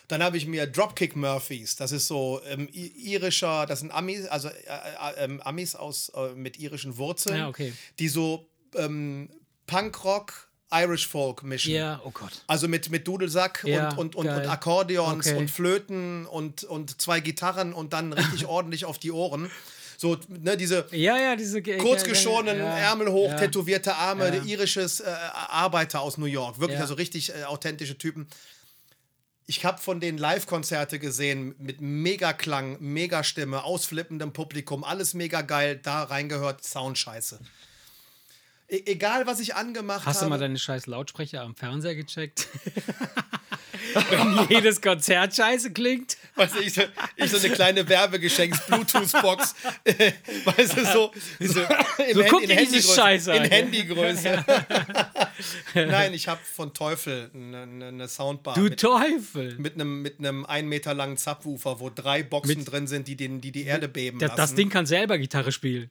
Dann 0.10 0.22
habe 0.22 0.36
ich 0.38 0.45
mir 0.45 0.68
Dropkick 0.68 1.16
Murphys. 1.16 1.76
Das 1.78 1.91
ist 1.93 2.07
so 2.07 2.41
ähm, 2.49 2.68
irischer, 2.74 3.66
das 3.66 3.80
sind 3.80 3.91
Amis, 3.91 4.26
also 4.28 4.49
äh, 4.49 4.51
äh, 4.51 5.24
ähm, 5.24 5.39
Amis 5.41 5.76
aus 5.76 6.10
äh, 6.16 6.34
mit 6.36 6.60
irischen 6.60 6.97
Wurzeln, 6.97 7.38
Ja, 7.38 7.47
okay. 7.47 7.74
die 7.99 8.10
so 8.10 8.45
ähm, 8.76 9.30
Punkrock, 9.68 10.49
Irish 10.72 11.07
Folk 11.07 11.43
mischen. 11.43 11.74
Ja, 11.74 11.99
oh 12.03 12.12
Gott. 12.12 12.43
Also 12.47 12.68
mit, 12.68 12.89
mit 12.91 13.07
Dudelsack 13.07 13.64
Ja, 13.66 13.89
und, 13.89 14.16
und, 14.16 14.16
und, 14.16 14.28
und. 14.28 14.47
Akkordeons 14.49 15.28
Okay. 15.28 15.38
und 15.38 15.49
Flöten 15.49 16.26
und, 16.28 16.64
und 16.64 17.01
zwei 17.01 17.20
Gitarren 17.22 17.74
und 17.74 17.93
dann 17.93 18.14
richtig 18.14 18.45
ordentlich 18.47 18.86
auf 18.86 18.99
die 18.99 19.12
Ohren. 19.12 19.49
So, 19.97 20.18
ne, 20.28 20.55
diese 20.57 20.86
Ja, 20.91 21.18
ja, 21.18 21.36
diese. 21.36 21.62
ge- 21.62 21.78
kurzgeschorenen, 21.78 22.57
ja, 22.57 22.78
Ärmel 22.78 23.12
hoch, 23.12 23.34
tätowierte 23.36 23.95
Arme, 23.95 24.41
irisches 24.45 25.01
äh, 25.01 25.05
Arbeiter 25.49 26.01
aus 26.01 26.18
New 26.18 26.26
York. 26.26 26.60
Wirklich, 26.60 26.80
also 26.80 26.93
richtig 26.93 27.34
äh, 27.36 27.43
authentische 27.43 27.97
Typen. 27.97 28.28
Ich 29.50 29.66
habe 29.66 29.80
von 29.80 30.00
denen 30.00 30.20
Live-Konzerte 30.20 31.00
gesehen 31.00 31.56
mit 31.58 31.82
Megaklang, 31.82 32.78
Megastimme, 32.82 33.64
ausflippendem 33.64 34.32
Publikum, 34.32 34.84
alles 34.84 35.16
mega 35.16 35.41
geil. 35.41 35.80
Da 35.82 36.04
reingehört, 36.04 36.64
Sound 36.64 37.00
scheiße. 37.00 37.39
E 38.72 38.84
egal, 38.86 39.26
was 39.26 39.40
ich 39.40 39.56
angemacht 39.56 40.06
Hast 40.06 40.18
du 40.22 40.26
habe. 40.26 40.30
mal 40.32 40.38
deine 40.40 40.60
scheiß 40.60 40.86
Lautsprecher 40.86 41.42
am 41.42 41.56
Fernseher 41.56 41.96
gecheckt? 41.96 42.48
Wenn 44.12 44.48
jedes 44.50 44.82
Konzert 44.82 45.34
scheiße 45.36 45.72
klingt. 45.74 46.16
Weißt 46.36 46.56
du, 46.56 46.60
ich 46.60 46.74
so, 46.74 46.84
ich 47.16 47.32
so 47.32 47.38
eine 47.38 47.50
kleine 47.50 47.90
Werbegeschenks-Bluetooth-Box. 47.90 49.56
weißt 50.46 50.78
du, 50.78 50.86
so, 50.86 51.12
so, 51.40 51.62
So 52.14 52.24
guckt 52.26 52.44
in 52.44 52.50
die 52.50 52.56
diese 52.56 52.56
Handygröße. 52.56 52.96
Scheiße 52.96 53.34
In 53.34 53.42
an. 53.44 53.50
Handygröße. 53.50 54.46
Nein, 55.74 56.14
ich 56.14 56.28
habe 56.28 56.40
von 56.44 56.74
Teufel 56.74 57.32
eine, 57.34 57.64
eine- 57.64 57.88
eine 57.88 58.08
Soundbar 58.08 58.54
Du 58.56 58.62
mit, 58.62 58.80
Teufel. 58.80 59.56
mit 59.58 59.74
einem 59.76 60.02
mit 60.04 60.20
einem 60.20 60.46
ein 60.46 60.68
Meter 60.68 60.94
langen 60.94 61.18
Subwoofer, 61.18 61.80
wo 61.80 61.90
drei 61.90 62.22
Boxen 62.24 62.66
drin 62.66 62.86
sind, 62.88 63.08
die, 63.08 63.16
den, 63.16 63.42
die 63.42 63.52
die 63.52 63.64
Erde 63.66 63.88
beben 63.88 64.20
Das, 64.20 64.30
lassen. 64.30 64.38
das 64.42 64.56
Ding 64.56 64.70
kann 64.70 64.86
selber 64.86 65.18
Gitarre 65.18 65.52
spielen. 65.52 65.90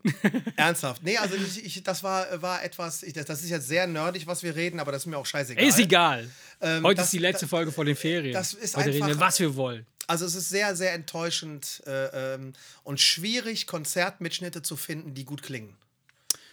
Ernsthaft. 0.57 1.03
Nee, 1.03 1.17
also 1.19 1.35
ich, 1.35 1.65
ich, 1.65 1.83
das 1.83 2.03
war, 2.05 2.27
war 2.43 2.63
etwas, 2.69 3.03
ich, 3.03 3.13
das, 3.13 3.27
das 3.27 3.43
ist 3.43 3.51
jetzt 3.51 3.67
sehr 3.69 3.87
nerdig, 3.87 4.27
was 4.27 4.43
wir 4.43 4.55
reden, 4.55 4.79
aber 4.81 4.93
das 4.93 5.03
ist 5.03 5.07
mir 5.07 5.19
auch 5.19 5.27
scheißegal. 5.27 5.65
Ist 5.65 5.79
egal. 5.79 6.29
Heute 6.61 6.95
das- 6.97 7.07
ist 7.07 7.13
die 7.13 7.19
letzte 7.19 7.49
Folge 7.49 7.73
vor 7.73 7.85
den 7.85 7.97
Ferien. 7.97 8.33
das 8.33 8.53
ist 8.55 8.77
Heute 8.77 8.89
reden 8.89 8.99
wir, 8.99 9.05
einfach- 9.07 9.21
was 9.29 9.41
wir 9.41 9.55
wollen. 9.57 9.87
Also 10.07 10.25
es 10.25 10.35
ist 10.35 10.49
sehr, 10.49 10.75
sehr 10.75 10.95
enttäuschend 10.95 11.83
äh, 11.87 12.35
ähm, 12.35 12.53
und 12.83 12.99
schwierig, 12.99 13.67
Konzertmitschnitte 13.67 14.63
zu 14.63 14.75
finden, 14.77 15.13
die 15.15 15.25
gut 15.25 15.43
klingen. 15.43 15.77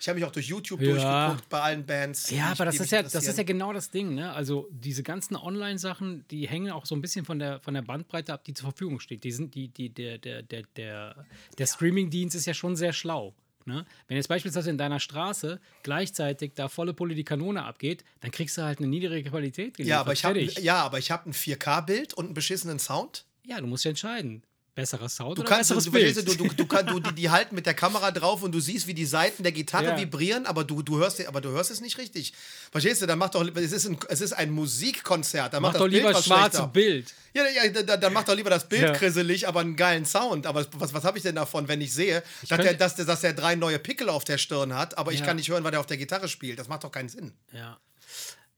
Ich 0.01 0.09
habe 0.09 0.19
mich 0.19 0.27
auch 0.27 0.31
durch 0.33 0.47
YouTube 0.47 0.81
Ja. 0.81 0.91
durchgeguckt 1.29 1.49
bei 1.49 1.61
allen 1.61 1.85
Bands. 1.85 2.29
Ja, 2.29 2.51
aber 2.51 2.65
das 2.65 2.79
ist 2.79 2.91
ja, 2.91 3.01
das 3.01 3.15
ist 3.15 3.37
ja 3.37 3.43
genau 3.43 3.71
das 3.73 3.89
Ding, 3.91 4.13
ne? 4.13 4.33
Also 4.33 4.67
diese 4.71 5.01
ganzen 5.03 5.35
Online-Sachen, 5.35 6.25
die 6.29 6.47
hängen 6.47 6.69
auch 6.71 6.85
so 6.85 6.95
ein 6.95 7.01
bisschen 7.01 7.25
von 7.25 7.39
der, 7.39 7.59
von 7.61 7.73
der 7.73 7.81
Bandbreite 7.81 8.33
ab, 8.33 8.43
die 8.43 8.53
zur 8.53 8.69
Verfügung 8.71 8.99
steht. 8.99 9.23
Die 9.23 9.31
sind, 9.31 9.55
die, 9.55 9.69
die, 9.69 9.89
der, 9.89 10.17
der, 10.19 10.43
der, 10.43 10.63
der, 10.75 11.25
der 11.57 11.65
Streaming-Dienst 11.65 12.35
ist 12.35 12.45
ja 12.45 12.53
schon 12.53 12.75
sehr 12.75 12.93
schlau. 12.93 13.33
Ne? 13.65 13.85
Wenn 14.07 14.17
jetzt 14.17 14.27
beispielsweise 14.27 14.69
in 14.69 14.77
deiner 14.77 14.99
Straße 14.99 15.59
gleichzeitig 15.81 16.53
da 16.53 16.67
volle 16.67 16.93
Pulle 16.93 17.15
die 17.15 17.23
Kanone 17.23 17.63
abgeht, 17.63 18.03
dann 18.21 18.29
kriegst 18.29 18.57
du 18.57 18.61
halt 18.61 18.77
eine 18.77 18.87
niedrige 18.87 19.29
Qualität 19.29 19.75
geliefert. 19.75 19.87
Ja, 19.87 19.99
aber 20.01 20.13
ich 20.13 20.23
habe 20.23 20.39
ja, 20.39 20.83
aber 20.83 20.99
ich 20.99 21.09
habe 21.09 21.29
ein 21.29 21.33
4K-Bild 21.33 22.13
und 22.13 22.25
einen 22.25 22.33
beschissenen 22.35 22.77
Sound. 22.77 23.25
Ja, 23.43 23.59
du 23.59 23.67
musst 23.67 23.83
ja 23.83 23.89
entscheiden. 23.89 24.43
Besserer 24.75 25.07
Sound 25.07 25.37
Du 25.37 25.41
oder 25.41 25.49
kannst, 25.49 25.69
besseres 25.69 25.85
du, 25.85 25.91
Bild. 25.91 26.17
du, 26.17 26.35
du, 26.35 26.47
du, 26.53 26.65
kann, 26.65 26.85
du 26.85 26.99
die, 26.99 27.13
die 27.15 27.29
halten 27.29 27.55
mit 27.55 27.65
der 27.65 27.73
Kamera 27.73 28.11
drauf 28.11 28.43
und 28.43 28.51
du 28.51 28.59
siehst, 28.59 28.87
wie 28.87 28.93
die 28.93 29.05
Seiten 29.05 29.41
der 29.43 29.53
Gitarre 29.53 29.85
Ja. 29.85 29.97
vibrieren, 29.97 30.45
aber 30.45 30.65
du, 30.65 30.81
du 30.81 30.97
hörst, 30.97 31.25
aber 31.25 31.39
du 31.39 31.49
hörst 31.49 31.71
es 31.71 31.79
nicht 31.79 31.97
richtig. 31.97 32.33
Verstehst 32.71 33.01
du? 33.01 33.05
Dann 33.05 33.17
mach 33.17 33.29
doch, 33.29 33.47
es 33.55 33.71
ist 33.71 33.85
ein, 33.87 33.97
es 34.09 34.19
ist 34.19 34.33
ein 34.33 34.51
Musikkonzert. 34.51 35.53
Dann 35.53 35.61
Mach 35.61 35.69
macht 35.69 35.79
doch 35.79 35.85
das 35.85 35.93
lieber 35.93 36.07
Bild 36.09 36.17
was 36.17 36.25
schwarze 36.25 36.57
schlechter. 36.57 36.67
Bild. 36.67 37.13
Ja, 37.33 37.43
ja 37.47 37.69
dann, 37.83 38.01
dann 38.01 38.11
mach 38.13 38.25
doch 38.25 38.35
lieber 38.35 38.49
das 38.49 38.67
Bild 38.67 38.81
Ja. 38.81 38.91
grisselig, 38.91 39.47
aber 39.47 39.61
einen 39.61 39.77
geilen 39.77 40.05
Sound. 40.05 40.45
Aber 40.45 40.65
was, 40.73 40.93
was 40.93 41.03
habe 41.05 41.17
ich 41.17 41.23
denn 41.23 41.35
davon, 41.35 41.69
wenn 41.69 41.79
ich 41.79 41.93
sehe, 41.93 42.21
dass, 42.41 42.49
könnte- 42.49 42.63
der, 42.65 42.73
dass, 42.73 42.95
der, 42.95 43.05
dass 43.05 43.21
der 43.21 43.33
drei 43.33 43.55
neue 43.55 43.79
Pickel 43.79 44.09
auf 44.09 44.25
der 44.25 44.37
Stirn 44.37 44.75
hat, 44.75 44.97
aber 44.97 45.13
ich 45.13 45.21
Ja. 45.21 45.25
kann 45.25 45.37
nicht 45.37 45.49
hören, 45.49 45.63
weil 45.63 45.71
der 45.71 45.79
auf 45.79 45.85
der 45.85 45.95
Gitarre 45.97 46.27
spielt? 46.27 46.59
Das 46.59 46.67
macht 46.67 46.83
doch 46.83 46.91
keinen 46.91 47.07
Sinn. 47.09 47.31
Ja. 47.53 47.79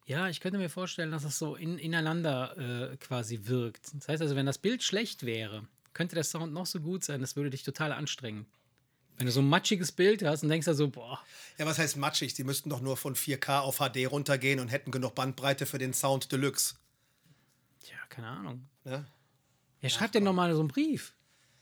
Ja, 0.08 0.30
ich 0.30 0.40
könnte 0.40 0.58
mir 0.58 0.70
vorstellen, 0.70 1.12
dass 1.12 1.24
das 1.24 1.38
so 1.38 1.56
in, 1.56 1.78
ineinander 1.78 2.92
äh, 2.92 2.98
quasi 2.98 3.42
wirkt. 3.44 3.92
Das 3.94 4.08
heißt 4.08 4.22
also, 4.22 4.36
wenn 4.36 4.46
das 4.46 4.58
Bild 4.58 4.82
schlecht 4.82 5.26
wäre, 5.26 5.68
könnte 5.98 6.16
der 6.16 6.24
Sound 6.24 6.54
noch 6.54 6.66
so 6.68 6.80
gut 6.80 7.04
sein, 7.04 7.20
das 7.22 7.36
würde 7.36 7.50
dich 7.50 7.64
total 7.64 7.92
anstrengen. 7.92 8.46
Wenn 9.18 9.26
du 9.26 9.32
so 9.32 9.40
ein 9.42 9.50
matschiges 9.50 9.92
Bild 9.92 10.24
hast 10.24 10.44
und 10.44 10.50
denkst 10.50 10.66
da 10.66 10.76
so, 10.76 10.90
boah, 10.90 11.20
Ja, 11.58 11.66
was 11.66 11.80
heißt 11.80 11.98
matschig? 11.98 12.36
Die 12.36 12.44
müssten 12.44 12.70
doch 12.70 12.82
nur 12.82 12.98
von 12.98 13.16
4K 13.16 13.60
auf 13.62 13.80
HD 13.80 14.06
runtergehen 14.12 14.60
und 14.60 14.68
hätten 14.68 14.92
genug 14.92 15.16
Bandbreite 15.16 15.66
für 15.66 15.80
den 15.80 15.94
Sound 15.94 16.32
Deluxe. 16.32 16.76
tja, 17.84 17.98
keine 18.10 18.28
Ahnung. 18.28 18.68
Ne? 18.84 19.06
Ja, 19.82 19.90
schreib 19.90 20.12
dir 20.12 20.22
noch 20.22 20.34
mal 20.34 20.54
so 20.54 20.60
einen 20.60 20.68
Brief. 20.70 21.14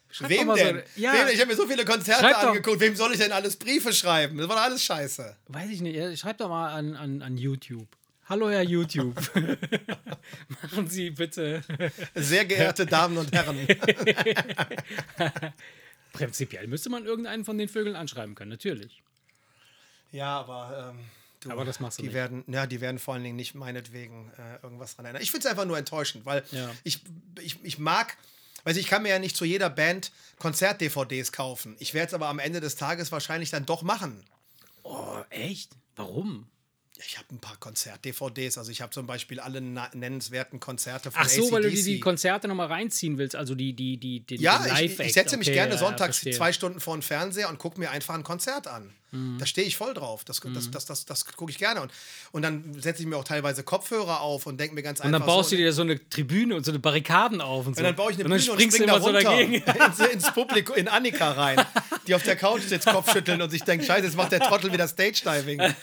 Schreib 0.09 0.29
Wem 0.29 0.53
denn? 0.53 0.83
So, 0.95 1.01
ja, 1.01 1.13
Wem? 1.13 1.27
Ich 1.33 1.39
habe 1.39 1.49
mir 1.51 1.55
so 1.57 1.65
viele 1.65 1.85
Konzerte 1.85 2.37
angeguckt. 2.37 2.79
Wem 2.81 2.95
soll 2.95 3.13
ich 3.13 3.19
denn 3.19 3.31
alles 3.31 3.55
Briefe 3.55 3.93
schreiben? 3.93 4.37
Das 4.37 4.47
war 4.49 4.57
doch 4.57 4.63
alles 4.63 4.83
scheiße. 4.83 5.35
weiß 5.47 5.69
ich 5.69 5.81
nicht. 5.81 5.95
ja, 5.95 6.15
Schreib 6.15 6.37
doch 6.37 6.49
mal 6.49 6.73
an, 6.73 6.95
an, 6.95 7.21
an 7.21 7.37
YouTube. 7.37 7.87
Hallo, 8.27 8.49
Herr 8.49 8.63
YouTube. 8.63 9.15
Machen 10.61 10.87
Sie 10.87 11.11
bitte. 11.11 11.61
Sehr 12.15 12.45
geehrte 12.45 12.85
Damen 12.85 13.17
und 13.17 13.31
Herren. 13.31 13.67
Prinzipiell 16.13 16.67
müsste 16.67 16.89
man 16.89 17.05
irgendeinen 17.05 17.45
von 17.45 17.57
den 17.57 17.69
Vögeln 17.69 17.95
anschreiben 17.95 18.33
können, 18.35 18.49
natürlich. 18.49 19.03
Ja, 20.11 20.39
aber 20.39 20.93
ähm, 20.95 20.99
Du, 21.41 21.51
Aber 21.51 21.63
das 21.65 21.79
machst 21.79 21.99
du 21.99 22.01
die 22.01 22.07
nicht. 22.07 22.15
Werden, 22.15 22.43
ja, 22.47 22.65
die 22.65 22.81
werden 22.81 22.97
vor 22.97 23.13
allen 23.13 23.23
Dingen 23.23 23.35
nicht 23.35 23.53
meinetwegen 23.53 24.31
äh, 24.39 24.63
irgendwas 24.63 24.95
dran 24.95 25.05
erinnern. 25.05 25.21
Ich 25.21 25.29
finde 25.29 25.45
es 25.45 25.51
einfach 25.51 25.65
nur 25.65 25.77
enttäuschend, 25.77 26.25
weil 26.25 26.43
Ja. 26.51 26.71
ich, 26.83 27.01
ich, 27.39 27.63
ich 27.63 27.77
mag, 27.77 28.17
also 28.63 28.79
ich 28.79 28.87
kann 28.87 29.03
mir 29.03 29.09
ja 29.09 29.19
nicht 29.19 29.37
zu 29.37 29.45
jeder 29.45 29.69
Band 29.69 30.11
Konzert-DVDs 30.39 31.31
kaufen. 31.31 31.75
Ich 31.77 31.93
werde 31.93 32.07
es 32.07 32.13
aber 32.15 32.29
am 32.29 32.39
Ende 32.39 32.61
des 32.61 32.77
Tages 32.77 33.11
wahrscheinlich 33.11 33.51
dann 33.51 33.67
doch 33.67 33.83
machen. 33.83 34.23
Oh, 34.81 35.19
echt? 35.29 35.69
Warum? 35.97 36.47
Ich 37.05 37.17
habe 37.17 37.27
ein 37.33 37.39
paar 37.39 37.57
Konzert-DVDs. 37.57 38.57
Also 38.57 38.71
ich 38.71 38.81
habe 38.81 38.91
zum 38.91 39.05
Beispiel 39.05 39.39
alle 39.39 39.59
nennenswerten 39.61 40.59
Konzerte 40.59 41.11
von 41.11 41.21
Ach 41.23 41.27
so, 41.29 41.51
weil 41.51 41.63
du 41.63 41.69
die, 41.69 41.75
AC/DC. 41.77 41.85
die 41.85 41.99
Konzerte 41.99 42.47
nochmal 42.47 42.67
reinziehen 42.67 43.17
willst, 43.17 43.35
also 43.35 43.53
die, 43.55 43.73
die, 43.73 43.97
die, 43.97 44.21
den, 44.21 44.39
Ja, 44.39 44.57
den 44.59 44.65
ich, 44.67 44.71
Live-Act. 44.71 45.07
ich 45.09 45.13
setze 45.13 45.37
mich 45.37 45.47
Okay, 45.47 45.55
gerne 45.55 45.73
ja, 45.73 45.77
sonntags 45.79 46.17
verstehe. 46.19 46.33
zwei 46.33 46.53
Stunden 46.53 46.79
vor 46.79 46.95
den 46.95 47.01
Fernseher 47.01 47.49
und 47.49 47.57
gucke 47.59 47.79
mir 47.79 47.91
einfach 47.91 48.13
ein 48.15 48.23
Konzert 48.23 48.67
an. 48.67 48.93
Mhm. 49.15 49.37
Da 49.39 49.45
stehe 49.45 49.65
ich 49.67 49.77
voll 49.77 49.93
drauf. 49.93 50.23
Das, 50.25 50.39
das, 50.43 50.69
das, 50.71 50.85
das, 50.85 51.05
das 51.05 51.25
gucke 51.25 51.51
ich 51.51 51.57
gerne. 51.57 51.81
Und, 51.81 51.91
und 52.31 52.41
dann 52.41 52.75
setze 52.79 53.01
ich 53.01 53.07
mir 53.07 53.17
auch 53.17 53.23
teilweise 53.23 53.63
Kopfhörer 53.63 54.21
auf 54.21 54.45
und 54.45 54.59
denke 54.59 54.75
mir 54.75 54.83
ganz 54.83 54.99
Und 54.99 55.07
einfach. 55.07 55.19
dann 55.19 55.25
baust 55.27 55.49
so, 55.49 55.55
du 55.55 55.61
dir 55.61 55.73
so 55.73 55.81
eine 55.83 56.09
Tribüne 56.09 56.55
und 56.55 56.65
so 56.65 56.71
eine 56.71 56.79
Barrikaden 56.79 57.41
auf 57.41 57.65
und 57.67 57.75
so. 57.75 57.79
und 57.79 57.83
dann 57.85 57.95
baue 57.95 58.11
ich 58.11 58.17
eine 58.17 58.25
und 58.25 58.31
Bühne 58.31 58.51
und 58.51 58.59
springst 58.59 58.77
spring 58.77 58.87
da 58.89 58.99
so 58.99 59.05
runter 59.05 59.21
dagegen. 59.21 59.53
ins, 59.85 59.99
ins 59.99 60.33
Publikum, 60.33 60.75
in 60.75 60.87
Annika 60.87 61.31
rein, 61.31 61.65
die 62.07 62.15
auf 62.15 62.23
der 62.23 62.35
Couch 62.35 62.61
sitzt, 62.63 62.87
Kopfschütteln 62.87 63.41
und 63.41 63.49
sich 63.49 63.63
denkt, 63.63 63.85
scheiße, 63.85 64.05
jetzt 64.05 64.15
macht 64.17 64.31
der 64.31 64.39
Trottel 64.41 64.71
wieder 64.71 64.87
Stage-Diving. 64.87 65.61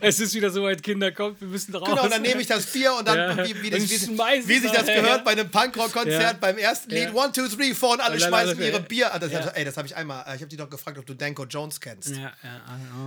es 0.00 0.20
ist 0.20 0.34
wieder 0.34 0.50
so 0.50 0.62
weit, 0.62 0.82
Kinder, 0.82 1.12
kommt, 1.12 1.40
wir 1.40 1.48
müssen 1.48 1.74
raus. 1.74 1.88
Genau, 1.88 2.02
und 2.04 2.12
dann 2.12 2.22
nehme 2.22 2.40
ich 2.40 2.46
das 2.46 2.66
Bier 2.66 2.94
und 2.98 3.06
dann, 3.06 3.38
Ja. 3.38 3.44
wie, 3.46 3.62
wie, 3.62 3.74
Und 3.74 3.82
das, 3.82 4.08
wie, 4.08 4.48
wie 4.48 4.58
sich 4.58 4.70
das 4.70 4.86
da, 4.86 4.94
gehört 4.94 5.18
ja. 5.18 5.24
bei 5.24 5.32
einem 5.32 5.50
Punkrock-Konzert, 5.50 6.22
Ja. 6.22 6.32
beim 6.34 6.58
ersten 6.58 6.90
Lied, 6.90 7.14
one, 7.14 7.32
two, 7.32 7.46
three, 7.48 7.74
four 7.74 7.92
und 7.92 8.00
alle 8.00 8.14
Und 8.14 8.22
schmeißen 8.22 8.60
ihre. 8.60 8.80
Bier. 8.80 9.14
Ah, 9.14 9.18
das. 9.18 9.32
Ey, 9.32 9.64
das 9.64 9.76
habe 9.76 9.86
ich 9.86 9.96
einmal, 9.96 10.20
äh, 10.26 10.34
ich 10.36 10.40
habe 10.40 10.46
dich 10.46 10.58
doch 10.58 10.68
gefragt, 10.68 10.98
ob 10.98 11.06
du 11.06 11.14
Danko 11.14 11.44
Jones 11.44 11.80
kennst. 11.82 12.08
Ja, 12.16 12.32
ja, 12.42 12.62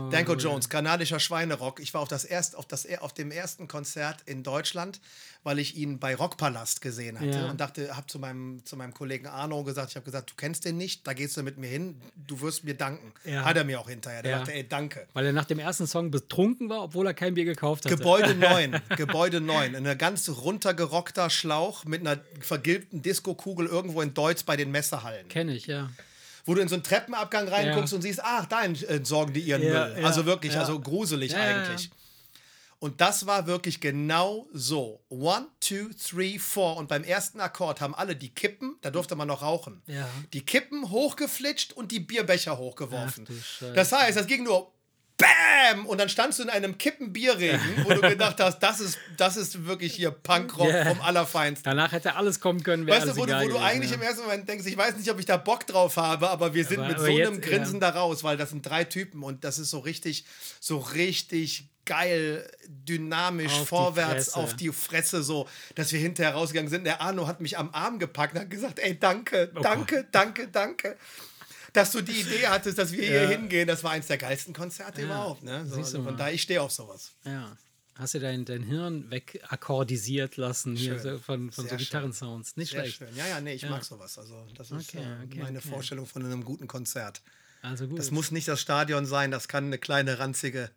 oh, 0.06 0.10
Danko 0.12 0.34
oh, 0.34 0.36
Jones, 0.36 0.70
kanadischer 0.70 1.20
Schweinerock. 1.20 1.80
Ich 1.80 1.94
war 1.96 2.02
auf, 2.02 2.08
das 2.08 2.24
erst, 2.26 2.56
auf, 2.56 2.68
das, 2.68 2.86
auf 3.00 3.14
dem 3.14 3.32
ersten 3.32 3.68
Konzert 3.68 4.18
in 4.28 4.44
Deutschland, 4.44 5.02
weil 5.44 5.58
ich 5.58 5.76
ihn 5.76 5.98
bei 6.00 6.14
Rockpalast 6.16 6.82
gesehen 6.82 7.20
hatte 7.20 7.30
Ja. 7.30 7.50
und 7.50 7.60
dachte, 7.60 7.96
habe 7.96 8.06
zu 8.08 8.20
meinem, 8.20 8.64
zu 8.66 8.76
meinem 8.78 8.94
Kollegen 8.94 9.28
Arno 9.28 9.64
gesagt, 9.64 9.90
ich 9.92 9.96
habe 9.96 10.06
gesagt, 10.06 10.32
du 10.32 10.34
kennst 10.36 10.66
den 10.66 10.78
nicht, 10.78 11.08
da 11.08 11.14
gehst 11.14 11.36
du 11.38 11.44
mit 11.44 11.58
mir 11.58 11.68
hin, 11.70 12.00
du 12.28 12.42
wirst 12.42 12.64
mir 12.64 12.76
danken. 12.76 13.12
Hat 13.44 13.58
er 13.58 13.64
mir 13.64 13.80
auch 13.80 13.90
hinterher. 13.90 14.22
Der 14.22 14.40
dachte, 14.40 14.54
ey, 14.54 14.68
danke. 14.68 15.08
Weil 15.14 15.26
er 15.28 15.34
nach 15.34 15.46
dem 15.46 15.60
ersten 15.60 15.88
Song 15.88 16.12
betrunken 16.12 16.70
war, 16.70 16.84
obwohl 16.84 17.08
er 17.08 17.14
kein 17.14 17.34
Bier 17.34 17.46
gekauft 17.46 17.86
hatte. 17.86 17.96
Gebäude 17.96 18.36
9, 18.40 18.82
Gebäude 18.98 19.40
9, 19.42 19.76
ein 19.76 19.98
ganz 19.98 20.30
runtergerockter 20.30 21.30
Schlauch 21.30 21.86
mit 21.86 22.02
einer 22.02 22.20
vergilbten 22.42 23.02
Diskokugel 23.02 23.68
irgendwo 23.68 24.02
in 24.02 24.14
Deutsch 24.14 24.46
bei 24.46 24.58
den 24.58 24.72
Messehallen. 24.72 25.28
Kenne 25.30 25.56
ich, 25.56 25.68
ja. 25.68 25.90
Wo 26.46 26.54
du 26.54 26.62
in 26.62 26.68
so 26.68 26.76
einen 26.76 26.84
Treppenabgang 26.84 27.48
reinguckst 27.48 27.91
Ja. 27.91 27.96
und 27.98 28.02
siehst, 28.04 28.20
ach, 28.24 28.46
da 28.46 28.64
entsorgen 28.64 29.34
die 29.34 29.41
ihren 29.41 29.64
Ja, 29.64 29.88
Müll. 29.88 30.06
also 30.06 30.26
wirklich, 30.26 30.56
also 30.58 30.80
gruselig 30.80 31.36
eigentlich. 31.36 31.89
Und 32.78 33.02
das 33.02 33.26
war 33.26 33.48
wirklich 33.48 33.80
genau 33.82 34.48
so. 34.54 35.02
One, 35.10 35.48
two, 35.60 35.89
three, 35.98 36.38
four. 36.38 36.78
Und 36.78 36.88
beim 36.88 37.04
ersten 37.04 37.39
Akkord 37.39 37.82
haben 37.82 37.96
alle 37.96 38.16
die 38.16 38.30
Kippen, 38.30 38.76
da 38.82 38.91
durfte 38.91 39.16
man 39.16 39.28
noch 39.28 39.41
rauchen, 39.41 39.82
Ja. 39.88 40.08
die 40.34 40.46
Kippen 40.46 40.91
hochgeflitscht 40.91 41.74
und 41.74 41.91
die 41.91 42.02
Bierbecher 42.02 42.58
hochgeworfen. 42.58 43.26
Ach. 43.28 43.74
Das 43.74 43.91
heißt, 43.91 44.18
das 44.18 44.28
ging 44.28 44.43
nur 44.43 44.72
BAM! 45.18 45.86
Und 45.86 45.99
dann 45.99 46.09
standst 46.09 46.39
du 46.39 46.43
in 46.43 46.49
einem 46.49 46.78
Kippenbierregen, 46.78 47.59
wo 47.86 47.93
du 47.93 48.01
gedacht 48.01 48.39
hast, 48.39 48.59
das 48.59 48.80
ist, 48.82 48.97
das 49.18 49.38
ist 49.38 49.66
wirklich 49.66 49.93
hier 49.95 50.11
Punkrock 50.11 50.70
Ja. 50.70 50.86
vom 50.86 51.01
Allerfeinsten. 51.01 51.63
Danach 51.63 51.91
hätte 51.93 52.16
alles 52.16 52.39
kommen 52.39 52.63
können, 52.63 52.86
Weißt 52.88 53.07
du, 53.07 53.16
wo, 53.18 53.26
du, 53.26 53.34
wo 53.41 53.47
du 53.47 53.57
eigentlich 53.57 53.91
ja. 53.91 53.95
im 53.97 54.01
ersten 54.03 54.22
Moment 54.24 54.47
denkst, 54.49 54.66
ich 54.68 54.78
weiß 54.78 54.97
nicht, 54.97 55.09
ob 55.09 55.20
ich 55.20 55.26
da 55.26 55.38
Bock 55.38 55.66
drauf 55.66 55.95
habe, 55.97 56.30
aber 56.30 56.53
wir 56.53 56.66
sind 56.66 56.80
Aber- 56.80 56.88
mit 56.89 56.97
aber 56.97 57.05
so 57.05 57.11
jetzt, 57.11 57.28
einem 57.30 57.41
Grinsen 57.41 57.76
ja. 57.82 57.91
da 57.91 57.99
raus, 57.99 58.24
weil 58.24 58.36
das 58.38 58.49
sind 58.49 58.66
drei 58.66 58.84
Typen 58.84 59.24
und 59.24 59.43
das 59.43 59.57
ist 59.57 59.70
so 59.70 59.80
richtig, 59.80 60.26
so 60.59 60.78
richtig 60.80 61.70
geil, 61.86 62.49
dynamisch, 62.68 63.53
Auf 63.53 63.59
die 63.61 63.66
vorwärts 63.68 64.26
Fresse. 64.32 64.38
auf 64.39 64.55
die 64.55 64.72
Fresse, 64.72 65.22
so, 65.24 65.47
dass 65.76 65.91
wir 65.93 65.99
hinterher 65.99 66.34
rausgegangen 66.34 66.70
sind. 66.70 66.84
Der 66.84 66.99
Arno 66.99 67.28
hat 67.28 67.41
mich 67.41 67.57
am 67.59 67.70
Arm 67.74 67.99
gepackt 67.99 68.34
und 68.34 68.41
hat 68.41 68.49
gesagt, 68.49 68.80
ey, 68.80 68.99
danke, 68.99 69.51
Oh 69.55 69.59
danke, 69.61 70.07
danke, 70.11 70.47
danke. 70.47 70.97
Dass 71.76 71.92
du 71.92 72.02
die 72.02 72.22
Idee 72.22 72.48
hattest, 72.48 72.78
dass 72.78 72.92
wir 72.92 73.04
hier 73.06 73.24
Ja. 73.24 73.30
hingehen, 73.30 73.68
das 73.68 73.84
war 73.84 73.92
eins 73.92 74.08
der 74.08 74.18
geilsten 74.18 74.54
Konzerte 74.54 75.02
Ja. 75.02 75.08
überhaupt. 75.08 75.44
Ne? 75.44 75.66
So, 75.66 75.76
Siehst 75.76 75.94
du 75.94 75.98
also 75.98 76.10
von 76.10 76.18
daher, 76.18 76.34
ich 76.34 76.42
stehe 76.42 76.62
auf 76.62 76.72
sowas. 76.72 77.12
Ja. 77.24 77.56
Hast 77.98 78.14
du 78.14 78.20
dein, 78.20 78.44
dein 78.46 78.64
Hirn 78.64 79.10
wegakkordisiert 79.10 80.36
lassen 80.38 80.76
hier 80.76 81.00
so 81.00 81.18
von, 81.20 81.52
von 81.52 81.64
so 81.64 81.70
Sehr. 81.70 81.78
Gitarrensounds. 81.78 82.58
Nicht 82.58 82.72
Sehr 82.72 82.82
schlecht. 82.82 82.98
schön. 82.98 83.16
Ja, 83.16 83.26
ja, 83.28 83.40
nee, 83.42 83.54
ich 83.54 83.62
Ja. 83.62 83.70
mag 83.70 83.84
sowas. 83.86 84.18
Also, 84.18 84.46
das 84.58 84.72
ist 84.72 84.90
Okay, 84.90 85.04
äh, 85.04 85.26
okay, 85.26 85.40
meine 85.40 85.60
okay. 85.60 85.68
Vorstellung 85.70 86.06
von 86.06 86.26
einem 86.26 86.44
guten 86.44 86.68
Konzert. 86.68 87.22
Also 87.62 87.88
gut. 87.88 87.98
Das 87.98 88.12
muss 88.12 88.32
nicht 88.32 88.48
das 88.48 88.60
Stadion 88.62 89.06
sein, 89.06 89.32
das 89.32 89.48
kann 89.48 89.66
eine 89.66 89.78
kleine 89.78 90.20
ranzige 90.20 90.70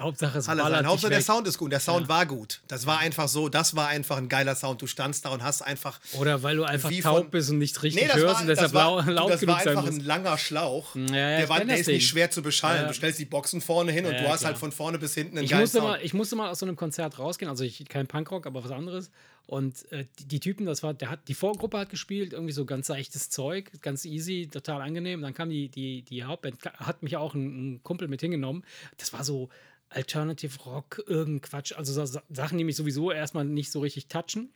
Hauptsache 0.00 0.38
es 0.38 0.48
Halle 0.48 0.62
sein. 0.62 0.86
Hauptsache 0.86 1.10
der. 1.10 1.20
Sound 1.22 1.46
ist 1.46 1.58
gut. 1.58 1.70
Der 1.72 1.80
Sound 1.80 2.08
war 2.08 2.26
gut. 2.26 2.60
Das 2.68 2.86
war 2.86 2.98
einfach 2.98 3.28
so, 3.28 3.48
das 3.48 3.76
war 3.76 3.88
einfach 3.88 4.16
ein 4.16 4.28
geiler 4.28 4.54
Sound. 4.56 4.80
Du 4.82 4.86
standst 4.86 5.24
da 5.24 5.30
und 5.30 5.42
hast 5.42 5.62
einfach. 5.62 6.00
Oder 6.18 6.42
weil 6.42 6.56
du 6.56 6.64
einfach 6.64 6.90
Wie 6.90 7.00
taub 7.00 7.18
von- 7.18 7.30
bist 7.30 7.50
und 7.50 7.58
nicht 7.58 7.82
richtig 7.82 8.02
Nee, 8.02 8.08
das 8.08 8.16
hörst 8.16 8.34
war, 8.34 8.40
und 8.42 8.48
das 8.48 8.58
deshalb 8.58 8.74
war, 8.74 9.04
lau- 9.06 9.12
laut 9.12 9.30
das 9.30 9.40
genug 9.40 9.56
war 9.56 9.66
einfach 9.66 9.86
ein 9.86 10.00
langer 10.00 10.38
Schlauch. 10.38 10.94
ja, 10.96 11.06
der, 11.06 11.42
ich 11.44 11.48
war, 11.48 11.64
der 11.64 11.76
ist 11.78 11.86
nicht 11.86 12.08
schwer 12.08 12.30
zu 12.30 12.42
beschallen. 12.42 12.82
Ja. 12.82 12.88
Du 12.88 12.94
stellst 12.94 13.18
die 13.18 13.24
Boxen 13.26 13.60
vorne 13.60 13.92
hin 13.92 14.06
und 14.06 14.12
Ja, 14.14 14.22
du 14.22 14.28
hast 14.28 14.40
klar. 14.40 14.50
halt 14.52 14.58
von 14.58 14.72
vorne 14.72 14.98
bis 14.98 15.14
hinten 15.14 15.36
einen 15.38 15.44
Ich 15.44 15.50
geilen 15.50 15.62
musste, 15.62 15.78
Sound. 15.78 15.90
mal, 15.90 16.00
ich 16.02 16.14
musste 16.14 16.36
mal 16.36 16.50
aus 16.50 16.58
so 16.58 16.66
einem 16.66 16.76
Konzert 16.76 17.18
rausgehen, 17.18 17.50
also 17.50 17.64
ich, 17.64 17.86
kein 17.88 18.06
Punkrock, 18.06 18.46
aber 18.46 18.64
was 18.64 18.70
anderes. 18.70 19.10
Und 19.46 19.90
äh, 19.90 20.04
die, 20.20 20.26
die 20.28 20.38
Typen, 20.40 20.64
das 20.64 20.84
war, 20.84 20.94
der 20.94 21.10
hat, 21.10 21.26
die 21.26 21.34
Vorgruppe 21.34 21.76
hat 21.78 21.90
gespielt, 21.90 22.32
irgendwie 22.32 22.52
so 22.52 22.64
ganz 22.64 22.86
seichtes 22.86 23.30
Zeug, 23.30 23.72
ganz 23.82 24.04
easy, 24.04 24.48
total 24.48 24.80
angenehm. 24.80 25.22
Dann 25.22 25.34
kam 25.34 25.50
die, 25.50 25.68
die, 25.68 26.02
die 26.02 26.22
Hauptband, 26.22 26.56
hat 26.76 27.02
mich 27.02 27.16
auch 27.16 27.34
ein, 27.34 27.72
ein 27.74 27.82
Kumpel 27.82 28.06
mit 28.06 28.20
hingenommen. 28.20 28.62
Das 28.98 29.12
war 29.12 29.24
so 29.24 29.48
Alternative 29.90 30.58
Rock, 30.64 31.02
irgendein 31.06 31.42
Quatsch, 31.42 31.72
also 31.76 31.92
so 31.92 32.04
Sa- 32.06 32.22
Sachen, 32.30 32.58
die 32.58 32.64
mich 32.64 32.76
sowieso 32.76 33.12
erstmal 33.12 33.44
nicht 33.44 33.70
so 33.70 33.80
richtig 33.80 34.08
touchen. 34.08 34.50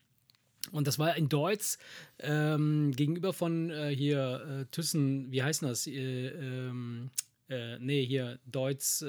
Und 0.72 0.86
das 0.86 0.98
war 0.98 1.16
in 1.16 1.28
Deutsch 1.28 1.76
ähm, 2.20 2.92
gegenüber 2.92 3.34
von 3.34 3.70
äh, 3.70 3.94
hier 3.94 4.62
äh, 4.62 4.64
Thyssen, 4.70 5.30
wie 5.30 5.42
heißt 5.42 5.62
das? 5.62 5.86
Äh, 5.86 6.28
ähm, 6.28 7.10
äh, 7.50 7.78
nee, 7.78 8.06
hier 8.06 8.38
Deutsch. 8.46 9.02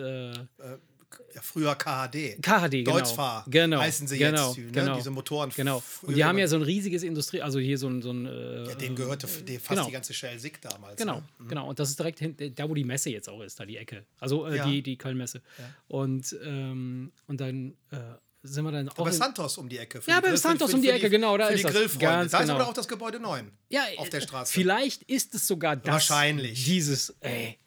Äh, 1.32 1.36
ja, 1.36 1.42
früher 1.42 1.76
KHD. 1.76 2.42
KHD, 2.42 2.72
genau. 2.84 2.92
Deutzfahr 3.00 3.46
genau, 3.50 3.80
heißen 3.80 4.08
sie 4.08 4.18
genau, 4.18 4.48
jetzt. 4.50 4.58
Ne? 4.58 4.72
Genau. 4.72 4.96
Diese 4.96 5.12
Motoren. 5.12 5.52
Genau. 5.56 5.84
Und 6.02 6.16
die 6.16 6.24
haben 6.24 6.38
ja 6.38 6.48
so 6.48 6.56
ein 6.56 6.62
riesiges 6.62 7.04
Industrie, 7.04 7.42
also 7.42 7.60
hier 7.60 7.78
so 7.78 7.88
ein. 7.88 8.02
So 8.02 8.12
ein 8.12 8.26
äh, 8.26 8.68
ja, 8.70 8.76
denen 8.76 8.96
gehörte 8.96 9.28
f- 9.28 9.44
die, 9.46 9.58
fast 9.58 9.70
genau. 9.70 9.86
die 9.86 9.92
ganze 9.92 10.14
Shell 10.14 10.40
Sick 10.40 10.62
damals. 10.62 10.98
Genau, 10.98 11.18
Ne? 11.40 11.48
genau. 11.48 11.68
Und 11.70 11.80
das 11.80 11.90
ist 11.90 12.00
direkt 12.00 12.20
hinten, 12.20 12.54
da 12.56 12.70
wo 12.70 12.74
die 12.74 12.84
Messe 12.84 13.10
jetzt 13.10 13.28
auch 13.30 13.42
ist, 13.42 13.60
da 13.60 13.66
die 13.66 13.78
Ecke. 13.78 14.06
Also 14.20 14.46
äh, 14.48 14.58
Ja. 14.58 14.66
die, 14.66 14.82
die 14.82 14.98
Köln-Messe. 14.98 15.42
Und, 15.88 16.36
ähm, 16.44 17.12
und 17.28 17.42
dann 17.42 17.74
äh, 17.92 17.98
sind 18.44 18.64
wir 18.64 18.72
dann 18.72 18.90
auch. 18.90 18.98
Aber 19.00 19.10
in- 19.10 19.16
Santos 19.16 19.58
um 19.58 19.68
die 19.70 19.78
Ecke. 19.80 20.02
Ja, 20.08 20.20
bei 20.22 20.36
Santos 20.36 20.74
um 20.74 20.82
die 20.82 20.90
Ecke, 20.90 21.10
genau, 21.10 21.38
da 21.38 21.48
für 21.48 21.54
ist 21.54 21.60
die 21.60 21.64
das. 21.64 21.72
Grillfreunde. 21.74 22.30
Da 22.30 22.38
ist 22.40 22.42
genau. 22.48 22.56
aber 22.56 22.68
auch 22.70 22.74
das 22.74 22.88
Gebäude 22.88 23.20
9 23.20 23.52
ja, 23.70 23.84
auf 23.98 24.10
der 24.10 24.20
äh, 24.20 24.24
Straße. 24.24 24.54
Vielleicht 24.54 25.04
ist 25.04 25.34
es 25.36 25.48
sogar 25.48 25.76
das. 25.76 25.92
Wahrscheinlich. 25.92 26.64
Dieses, 26.66 27.16
ey, 27.22 27.58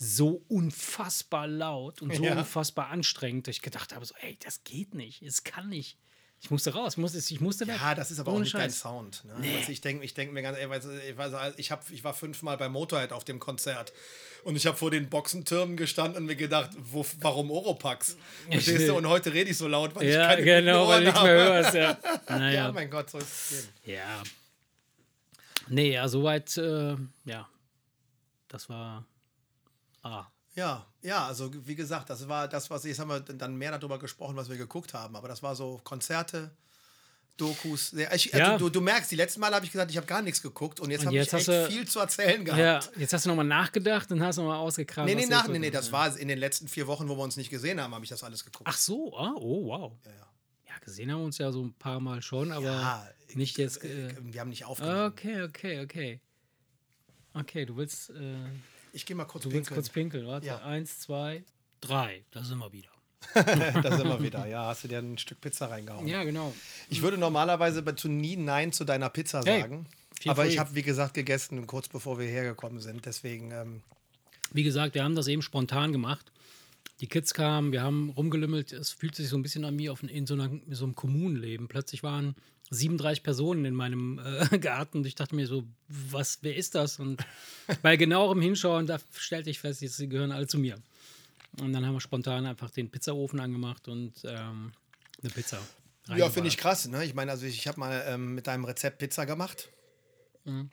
so 0.00 0.42
unfassbar 0.48 1.46
laut 1.48 2.00
und 2.02 2.14
so 2.14 2.22
Ja. 2.24 2.38
unfassbar 2.38 2.88
anstrengend, 2.88 3.48
dass 3.48 3.56
ich 3.56 3.62
gedacht 3.62 3.94
habe, 3.94 4.04
so, 4.06 4.14
ey, 4.20 4.38
das 4.44 4.62
geht 4.64 4.94
nicht. 4.94 5.22
Es 5.22 5.42
kann 5.44 5.68
nicht. 5.68 5.98
Ich 6.40 6.52
musste 6.52 6.72
raus, 6.72 6.92
ich 6.92 6.98
musste, 6.98 7.18
ich 7.18 7.40
musste 7.40 7.66
weg. 7.66 7.78
Ja, 7.80 7.96
das 7.96 8.12
ist 8.12 8.20
aber 8.20 8.30
auch 8.30 8.36
Ohne 8.36 8.44
nicht 8.44 8.54
dein 8.54 8.70
Scheiß. 8.70 8.78
Sound. 8.78 9.24
Ne? 9.24 9.34
Also 9.58 9.72
ich 9.72 9.80
denke 9.80 10.04
ich 10.04 10.14
denk 10.14 10.32
mir 10.32 10.40
ganz, 10.42 10.56
ey, 10.56 10.66
ich, 11.10 11.16
weiß, 11.18 11.34
ich, 11.56 11.72
hab, 11.72 11.90
ich 11.90 12.04
war 12.04 12.14
fünfmal 12.14 12.56
bei 12.56 12.68
Motorhead 12.68 13.10
auf 13.12 13.24
dem 13.24 13.40
Konzert 13.40 13.92
und 14.44 14.54
ich 14.54 14.64
habe 14.68 14.76
vor 14.76 14.92
den 14.92 15.08
Boxentürmen 15.10 15.76
gestanden 15.76 16.18
und 16.22 16.26
mir 16.26 16.36
gedacht, 16.36 16.70
wo, 16.78 17.04
warum 17.20 17.50
Oropax? 17.50 18.16
Verstehst 18.52 18.86
du? 18.88 18.94
Und 18.94 19.08
heute 19.08 19.32
rede 19.32 19.50
ich 19.50 19.58
so 19.58 19.66
laut, 19.66 19.96
weil 19.96 20.08
Ja, 20.08 20.30
ich 20.30 20.44
keine 20.44 20.44
genau, 20.44 20.86
guten 20.86 20.88
weil 20.90 20.94
Ohren 20.94 21.04
nichts 21.06 21.22
mehr 21.22 21.32
hörst, 21.32 21.74
ja. 21.74 21.98
Ja, 22.28 22.38
Naja. 22.38 22.72
mein 22.72 22.88
Gott, 22.88 23.10
so 23.10 23.18
ist 23.18 23.26
das 23.28 23.50
Leben. 23.50 23.68
Ja. 23.98 24.22
Nee, 25.70 25.92
ja, 25.94 26.06
soweit, 26.06 26.56
äh, 26.56 26.94
ja. 27.24 27.48
Das 28.46 28.68
war. 28.68 29.04
Ah. 30.02 30.26
Ja, 30.54 30.86
ja, 31.02 31.26
also 31.26 31.50
wie 31.66 31.74
gesagt, 31.76 32.10
das 32.10 32.26
war 32.28 32.48
das, 32.48 32.68
was 32.70 32.84
jetzt 32.84 32.98
haben 32.98 33.08
wir 33.10 33.20
dann 33.20 33.56
mehr 33.56 33.76
darüber 33.78 33.98
gesprochen, 33.98 34.34
was 34.36 34.48
wir 34.48 34.56
geguckt 34.56 34.92
haben, 34.94 35.14
aber 35.14 35.28
das 35.28 35.42
war 35.42 35.54
so 35.54 35.80
Konzerte, 35.84 36.50
Dokus. 37.36 37.92
Ich, 37.92 38.32
Ja. 38.32 38.58
du, 38.58 38.68
du 38.68 38.80
merkst, 38.80 39.12
die 39.12 39.16
letzten 39.16 39.38
Mal 39.38 39.54
habe 39.54 39.64
ich 39.64 39.70
gesagt, 39.70 39.92
ich 39.92 39.96
habe 39.96 40.06
gar 40.08 40.20
nichts 40.22 40.42
geguckt 40.42 40.80
und 40.80 40.90
jetzt 40.90 41.06
habe 41.06 41.16
ich 41.16 41.32
echt 41.32 41.46
du- 41.46 41.66
viel 41.70 41.86
zu 41.86 42.00
erzählen 42.00 42.44
gehabt. 42.44 42.60
Ja, 42.60 43.00
jetzt 43.00 43.12
hast 43.12 43.26
du 43.26 43.28
nochmal 43.28 43.44
nachgedacht 43.44 44.10
und 44.10 44.20
hast 44.20 44.38
nochmal 44.38 44.56
ausgekramt. 44.56 45.06
Nee, 45.08 45.14
nee, 45.14 45.22
du 45.22 45.28
nach, 45.30 45.46
nee, 45.46 45.60
nee, 45.60 45.70
das 45.70 45.92
war 45.92 46.16
in 46.18 46.26
den 46.26 46.38
letzten 46.38 46.66
vier 46.66 46.88
Wochen, 46.88 47.08
wo 47.08 47.16
wir 47.16 47.22
uns 47.22 47.36
nicht 47.36 47.50
gesehen 47.50 47.80
haben, 47.80 47.94
habe 47.94 48.04
ich 48.04 48.10
das 48.10 48.24
alles 48.24 48.44
geguckt. 48.44 48.64
Ach 48.68 48.76
so, 48.76 49.16
ah, 49.16 49.32
oh, 49.36 49.66
wow. 49.66 49.92
Ja, 50.04 50.10
ja. 50.10 50.78
Gesehen 50.80 51.12
haben 51.12 51.18
wir 51.20 51.26
uns 51.26 51.38
ja 51.38 51.52
so 51.52 51.62
ein 51.62 51.74
paar 51.74 52.00
Mal 52.00 52.22
schon, 52.22 52.50
aber 52.50 53.06
nicht 53.34 53.56
jetzt. 53.58 53.84
Äh, 53.84 54.14
wir 54.20 54.40
haben 54.40 54.48
nicht 54.48 54.64
aufgenommen. 54.64 55.12
okay, 55.12 55.42
okay, 55.42 55.80
okay. 55.82 56.20
Okay, 57.34 57.66
du 57.66 57.76
willst, 57.76 58.10
äh, 58.10 58.14
Ich 58.92 59.06
gehe 59.06 59.16
mal 59.16 59.24
kurz 59.24 59.44
du 59.44 59.50
pinkeln. 59.50 59.74
kurz 59.74 59.88
pinkeln, 59.90 60.26
warte. 60.26 60.46
Ja. 60.46 60.58
Eins, 60.62 61.00
zwei, 61.00 61.44
drei. 61.80 62.24
Da 62.30 62.42
sind 62.44 62.58
wir 62.58 62.72
wieder. 62.72 62.88
da 63.34 63.96
sind 63.96 64.06
wir 64.08 64.22
wieder. 64.22 64.46
Ja, 64.46 64.66
hast 64.66 64.84
du 64.84 64.88
dir 64.88 64.98
ein 64.98 65.18
Stück 65.18 65.40
Pizza 65.40 65.66
reingehauen. 65.70 66.06
Ja, 66.06 66.22
genau. 66.24 66.54
Ich 66.88 67.02
würde 67.02 67.18
normalerweise 67.18 67.82
bei- 67.82 67.92
zu 67.92 68.08
nie 68.08 68.36
Nein 68.36 68.72
zu 68.72 68.84
deiner 68.84 69.10
Pizza 69.10 69.42
Hey, 69.44 69.60
sagen. 69.62 69.86
Aber 70.26 70.42
free. 70.44 70.50
ich 70.52 70.58
habe, 70.58 70.74
wie 70.74 70.82
gesagt, 70.82 71.14
gegessen, 71.14 71.66
kurz 71.66 71.88
bevor 71.88 72.18
wir 72.18 72.26
hergekommen 72.26 72.80
sind. 72.80 73.06
Deswegen, 73.06 73.50
ähm, 73.50 73.82
Wie 74.52 74.62
gesagt, 74.62 74.94
wir 74.94 75.02
haben 75.04 75.14
das 75.16 75.26
eben 75.28 75.42
spontan 75.42 75.92
gemacht. 75.92 76.30
die 77.00 77.06
Kids 77.06 77.34
kamen, 77.34 77.70
wir 77.72 77.82
haben 77.82 78.10
rumgelümmelt. 78.10 78.72
Es 78.72 78.90
fühlt 78.90 79.14
sich 79.14 79.28
so 79.28 79.36
ein 79.36 79.42
bisschen 79.42 79.64
an 79.64 79.76
mir 79.76 79.92
auf, 79.92 80.02
in 80.02 80.26
so, 80.26 80.34
einer, 80.34 80.46
in 80.50 80.74
so 80.74 80.84
einem 80.84 80.94
Kommunenleben. 80.94 81.68
Plötzlich 81.68 82.02
waren 82.02 82.34
37 82.70 83.22
Personen 83.22 83.64
in 83.64 83.74
meinem 83.74 84.20
äh, 84.24 84.58
Garten 84.60 84.98
und 84.98 85.06
ich 85.06 85.14
dachte 85.14 85.34
mir 85.34 85.46
so, 85.46 85.64
was, 85.88 86.38
wer 86.42 86.56
ist 86.56 86.74
das? 86.74 86.98
Und 86.98 87.24
bei 87.82 87.96
genauerem 87.96 88.40
Hinschauen, 88.40 88.86
da 88.86 88.98
stellte 89.16 89.50
ich 89.50 89.58
fest, 89.58 89.80
sie 89.80 90.08
gehören 90.08 90.32
alle 90.32 90.46
zu 90.46 90.58
mir. 90.58 90.78
Und 91.60 91.72
dann 91.72 91.84
haben 91.86 91.94
wir 91.94 92.00
spontan 92.00 92.46
einfach 92.46 92.70
den 92.70 92.90
Pizzaofen 92.90 93.40
angemacht 93.40 93.88
und 93.88 94.12
ähm, 94.24 94.72
eine 95.22 95.30
Pizza. 95.30 95.58
Ja, 96.16 96.30
finde 96.30 96.48
ich 96.48 96.56
krass. 96.56 96.86
Ne? 96.88 97.04
Ich 97.04 97.14
meine, 97.14 97.30
also 97.30 97.46
ich, 97.46 97.56
ich 97.56 97.68
habe 97.68 97.80
mal 97.80 98.04
ähm, 98.06 98.34
mit 98.34 98.46
deinem 98.46 98.64
Rezept 98.64 98.98
Pizza 98.98 99.26
gemacht. 99.26 99.68
Mhm. 100.44 100.70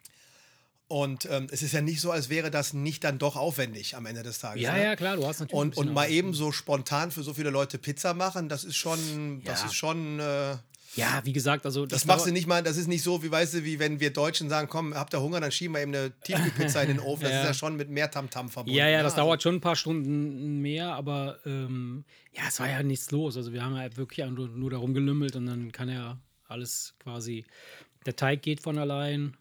Und 0.88 1.26
ähm, 1.32 1.48
es 1.52 1.64
ist 1.64 1.74
ja 1.74 1.82
nicht 1.82 2.00
so, 2.00 2.12
als 2.12 2.30
wäre 2.30 2.52
das 2.52 2.74
nicht 2.74 3.04
dann 3.04 3.18
doch 3.18 3.36
aufwendig 3.36 3.96
am 3.96 4.06
Ende 4.06 4.22
des 4.22 4.38
Tages. 4.38 4.62
Ja, 4.62 4.74
ne? 4.74 4.84
ja, 4.84 4.96
klar, 4.96 5.16
du 5.16 5.26
hast 5.26 5.40
natürlich. 5.40 5.60
Und, 5.60 5.78
und 5.78 5.94
mal 5.94 6.10
eben 6.10 6.34
so 6.34 6.52
spontan 6.52 7.10
für 7.10 7.24
so 7.24 7.34
viele 7.34 7.50
Leute 7.50 7.80
Pizza 7.80 8.14
machen, 8.14 8.50
das 8.50 8.64
ist 8.64 8.76
schon, 8.76 9.42
ja. 9.42 9.52
das 9.52 9.66
ist 9.66 9.74
schon. 9.74 10.20
Äh, 10.20 10.58
ja, 10.96 11.22
wie 11.26 11.34
gesagt, 11.34 11.66
also. 11.66 11.86
Das, 11.86 12.02
das 12.02 12.06
machst 12.06 12.26
du 12.26 12.32
nicht 12.32 12.48
mal, 12.48 12.64
das 12.64 12.78
ist 12.78 12.88
nicht 12.88 13.04
so, 13.04 13.22
wie 13.22 13.30
weißt 13.30 13.56
du, 13.56 13.64
wie 13.66 13.80
wenn 13.80 14.00
wir 14.00 14.14
Deutschen 14.14 14.50
sagen, 14.50 14.70
komm, 14.70 14.94
habt 14.96 15.14
ihr 15.14 15.22
Hunger, 15.22 15.42
dann 15.42 15.52
schieben 15.52 15.76
wir 15.76 15.82
eben 15.82 15.94
eine 15.94 16.12
Tiefkühlpizza 16.22 16.82
in 16.82 16.88
den 16.88 17.00
Ofen. 17.00 17.24
Das 17.24 17.32
ja. 17.34 17.42
ist 17.42 17.48
ja 17.48 17.54
schon 17.54 17.76
mit 17.76 17.90
mehr 17.90 18.10
Tamtam 18.10 18.48
-Tam 18.48 18.50
verbunden. 18.50 18.78
Ja, 18.78 18.88
ja, 18.88 19.04
das 19.04 19.14
also. 19.14 19.26
dauert 19.26 19.44
schon 19.44 19.56
ein 19.56 19.62
paar 19.62 19.76
Stunden 19.76 20.62
mehr, 20.62 20.94
aber 20.94 21.40
ähm, 21.46 22.06
ja, 22.34 22.44
es 22.48 22.60
war 22.60 22.70
ja 22.70 22.82
nichts 22.82 23.12
los. 23.12 23.36
Also 23.36 23.52
wir 23.52 23.64
haben 23.64 23.76
ja 23.76 23.96
wirklich 23.98 24.26
nur, 24.30 24.48
nur 24.48 24.70
darum 24.70 24.94
gelümmelt 24.94 25.36
und 25.36 25.48
dann 25.48 25.72
kann 25.72 25.90
ja 25.90 26.18
alles 26.48 26.96
quasi. 27.00 27.46
Der 28.06 28.16
Teig 28.16 28.42
geht 28.42 28.62
von 28.62 28.78
allein, 28.78 29.36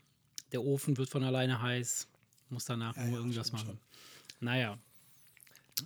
der 0.53 0.63
Ofen 0.63 0.97
wird 0.97 1.09
von 1.09 1.23
alleine 1.23 1.63
heiß, 1.63 2.09
muss 2.51 2.65
danach 2.65 2.97
ja, 2.97 3.05
nur 3.05 3.13
ja, 3.13 3.19
irgendwas 3.19 3.53
machen. 3.53 3.67
Schon. 3.67 3.79
Naja. 4.41 4.79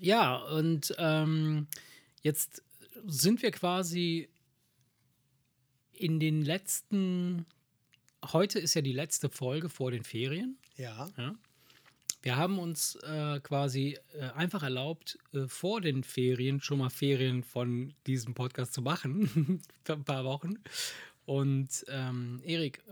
Ja, 0.01 0.37
und 0.37 0.95
ähm, 0.99 1.67
jetzt 2.23 2.63
sind 3.07 3.43
wir 3.43 3.51
quasi 3.51 4.29
in 6.01 6.21
den 6.21 6.43
letzten, 6.43 7.47
heute 8.33 8.59
ist 8.59 8.75
ja 8.75 8.83
die 8.83 8.93
letzte 8.93 9.29
Folge 9.29 9.69
vor 9.69 9.91
den 9.91 10.05
Ferien. 10.05 10.59
Ja. 10.77 11.09
ja. 11.17 11.35
Wir 12.23 12.37
haben 12.37 12.59
uns 12.59 12.97
äh, 12.97 13.41
quasi 13.41 13.97
äh, 14.15 14.31
einfach 14.31 14.63
erlaubt, 14.63 15.19
äh, 15.33 15.47
vor 15.47 15.81
den 15.81 16.03
Ferien 16.03 16.61
schon 16.61 16.79
mal 16.79 16.91
Ferien 16.91 17.45
von 17.45 17.95
diesem 18.07 18.35
Podcast 18.35 18.75
zu 18.75 18.83
machen, 18.83 19.63
für 19.85 19.93
ein 19.93 20.05
paar 20.05 20.25
Wochen. 20.25 20.55
Und 21.27 21.85
ähm, 21.89 22.41
Erik, 22.45 22.83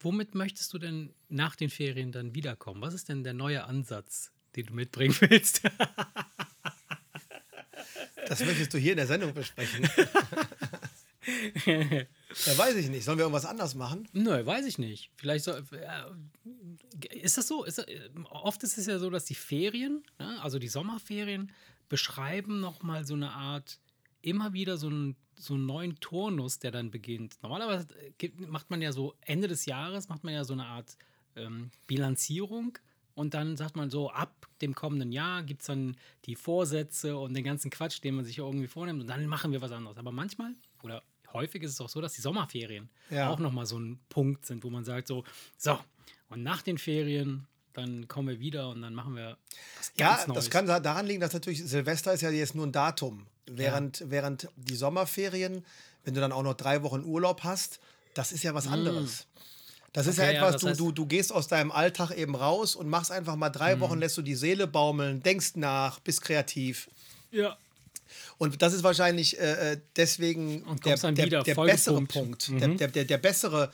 womit 0.00 0.34
möchtest 0.34 0.72
du 0.74 0.78
denn 0.78 1.14
nach 1.28 1.54
den 1.54 1.70
Ferien 1.70 2.12
dann 2.12 2.34
wiederkommen? 2.34 2.82
Was 2.82 2.92
ist 2.92 3.08
denn 3.08 3.24
der 3.24 3.34
neue 3.34 3.64
Ansatz, 3.64 4.32
den 4.56 4.66
du 4.66 4.74
mitbringen 4.74 5.14
willst? 5.20 5.62
das 8.26 8.44
möchtest 8.44 8.74
du 8.74 8.78
hier 8.78 8.92
in 8.92 8.96
der 8.98 9.06
Sendung 9.06 9.32
besprechen. 9.32 9.88
Ja, 12.46 12.58
weiß 12.58 12.76
ich 12.76 12.90
nicht. 12.90 13.04
Sollen 13.04 13.18
wir 13.18 13.24
irgendwas 13.24 13.46
anders 13.46 13.74
machen? 13.74 14.06
Nö, 14.12 14.44
weiß 14.44 14.66
ich 14.66 14.78
nicht. 14.78 15.10
Vielleicht 15.16 15.44
soll. 15.44 15.64
Äh, 15.72 17.16
ist 17.16 17.38
das 17.38 17.48
so? 17.48 17.64
Ist 17.64 17.78
das, 17.78 17.86
oft 18.30 18.62
ist 18.62 18.76
es 18.76 18.86
ja 18.86 18.98
so, 18.98 19.08
dass 19.10 19.24
die 19.24 19.34
Ferien, 19.34 20.02
ne, 20.18 20.40
also 20.42 20.58
die 20.58 20.68
Sommerferien, 20.68 21.52
beschreiben 21.88 22.60
nochmal 22.60 23.06
so 23.06 23.14
eine 23.14 23.32
Art, 23.32 23.78
immer 24.20 24.52
wieder 24.52 24.76
so 24.76 24.88
einen, 24.88 25.16
so 25.38 25.54
einen 25.54 25.66
neuen 25.66 26.00
Turnus, 26.00 26.58
der 26.58 26.70
dann 26.70 26.90
beginnt. 26.90 27.38
Normalerweise 27.42 27.86
macht 28.36 28.70
man 28.70 28.82
ja 28.82 28.92
so 28.92 29.14
Ende 29.22 29.48
des 29.48 29.64
Jahres, 29.64 30.08
macht 30.08 30.24
man 30.24 30.34
ja 30.34 30.44
so 30.44 30.52
eine 30.52 30.66
Art 30.66 30.98
ähm, 31.36 31.70
Bilanzierung. 31.86 32.78
Und 33.14 33.34
dann 33.34 33.56
sagt 33.56 33.74
man 33.74 33.90
so, 33.90 34.10
ab 34.10 34.46
dem 34.60 34.74
kommenden 34.74 35.10
Jahr 35.10 35.42
gibt 35.42 35.62
es 35.62 35.66
dann 35.66 35.96
die 36.26 36.36
Vorsätze 36.36 37.16
und 37.16 37.34
den 37.34 37.42
ganzen 37.42 37.70
Quatsch, 37.70 38.02
den 38.04 38.14
man 38.14 38.24
sich 38.24 38.38
irgendwie 38.38 38.68
vornimmt. 38.68 39.00
Und 39.00 39.08
dann 39.08 39.26
machen 39.26 39.50
wir 39.50 39.60
was 39.60 39.72
anderes. 39.72 39.96
Aber 39.96 40.12
manchmal, 40.12 40.54
oder 40.82 41.02
häufig 41.32 41.62
ist 41.62 41.72
es 41.72 41.80
auch 41.80 41.88
so, 41.88 42.00
dass 42.00 42.14
die 42.14 42.20
Sommerferien 42.20 42.88
ja. 43.10 43.30
auch 43.30 43.38
nochmal 43.38 43.66
so 43.66 43.78
ein 43.78 43.98
Punkt 44.08 44.46
sind, 44.46 44.64
wo 44.64 44.70
man 44.70 44.84
sagt 44.84 45.08
so, 45.08 45.24
so, 45.56 45.78
und 46.28 46.42
nach 46.42 46.62
den 46.62 46.78
Ferien, 46.78 47.46
dann 47.72 48.08
kommen 48.08 48.28
wir 48.28 48.40
wieder 48.40 48.68
und 48.70 48.82
dann 48.82 48.94
machen 48.94 49.14
wir 49.14 49.36
Ja, 49.96 50.18
Neues. 50.26 50.34
das 50.34 50.50
kann 50.50 50.66
daran 50.66 51.06
liegen, 51.06 51.20
dass 51.20 51.32
natürlich 51.32 51.64
Silvester 51.64 52.12
ist 52.12 52.22
ja 52.22 52.30
jetzt 52.30 52.54
nur 52.54 52.66
ein 52.66 52.72
Datum. 52.72 53.26
Während, 53.46 54.00
ja. 54.00 54.10
während 54.10 54.48
die 54.56 54.74
Sommerferien, 54.74 55.64
wenn 56.04 56.14
du 56.14 56.20
dann 56.20 56.32
auch 56.32 56.42
noch 56.42 56.54
drei 56.54 56.82
Wochen 56.82 57.02
Urlaub 57.04 57.44
hast, 57.44 57.80
das 58.14 58.32
ist 58.32 58.42
ja 58.42 58.54
was 58.54 58.66
mm. 58.66 58.72
anderes. 58.72 59.26
Das 59.92 60.06
ist 60.06 60.18
okay, 60.18 60.34
ja 60.34 60.48
etwas, 60.48 60.62
ja, 60.62 60.72
du, 60.72 60.76
du, 60.76 60.92
du 60.92 61.06
gehst 61.06 61.32
aus 61.32 61.48
deinem 61.48 61.72
Alltag 61.72 62.10
eben 62.10 62.34
raus 62.34 62.76
und 62.76 62.88
machst 62.88 63.10
einfach 63.10 63.36
mal 63.36 63.48
drei 63.48 63.76
mm. 63.76 63.80
Wochen, 63.80 63.98
lässt 63.98 64.18
du 64.18 64.22
die 64.22 64.34
Seele 64.34 64.66
baumeln, 64.66 65.22
denkst 65.22 65.52
nach, 65.54 65.98
bist 66.00 66.20
kreativ. 66.20 66.90
Ja. 67.30 67.56
Und 68.38 68.62
das 68.62 68.72
ist 68.72 68.82
wahrscheinlich 68.82 69.38
äh, 69.38 69.72
äh 69.72 69.80
deswegen 69.96 70.64
der, 70.84 70.96
der, 70.96 71.42
der 71.42 71.54
bessere 71.54 72.02
Punkt, 72.02 72.48
mhm. 72.48 72.76
der, 72.76 72.88
der, 72.88 73.04
der, 73.04 73.18
bessere 73.18 73.70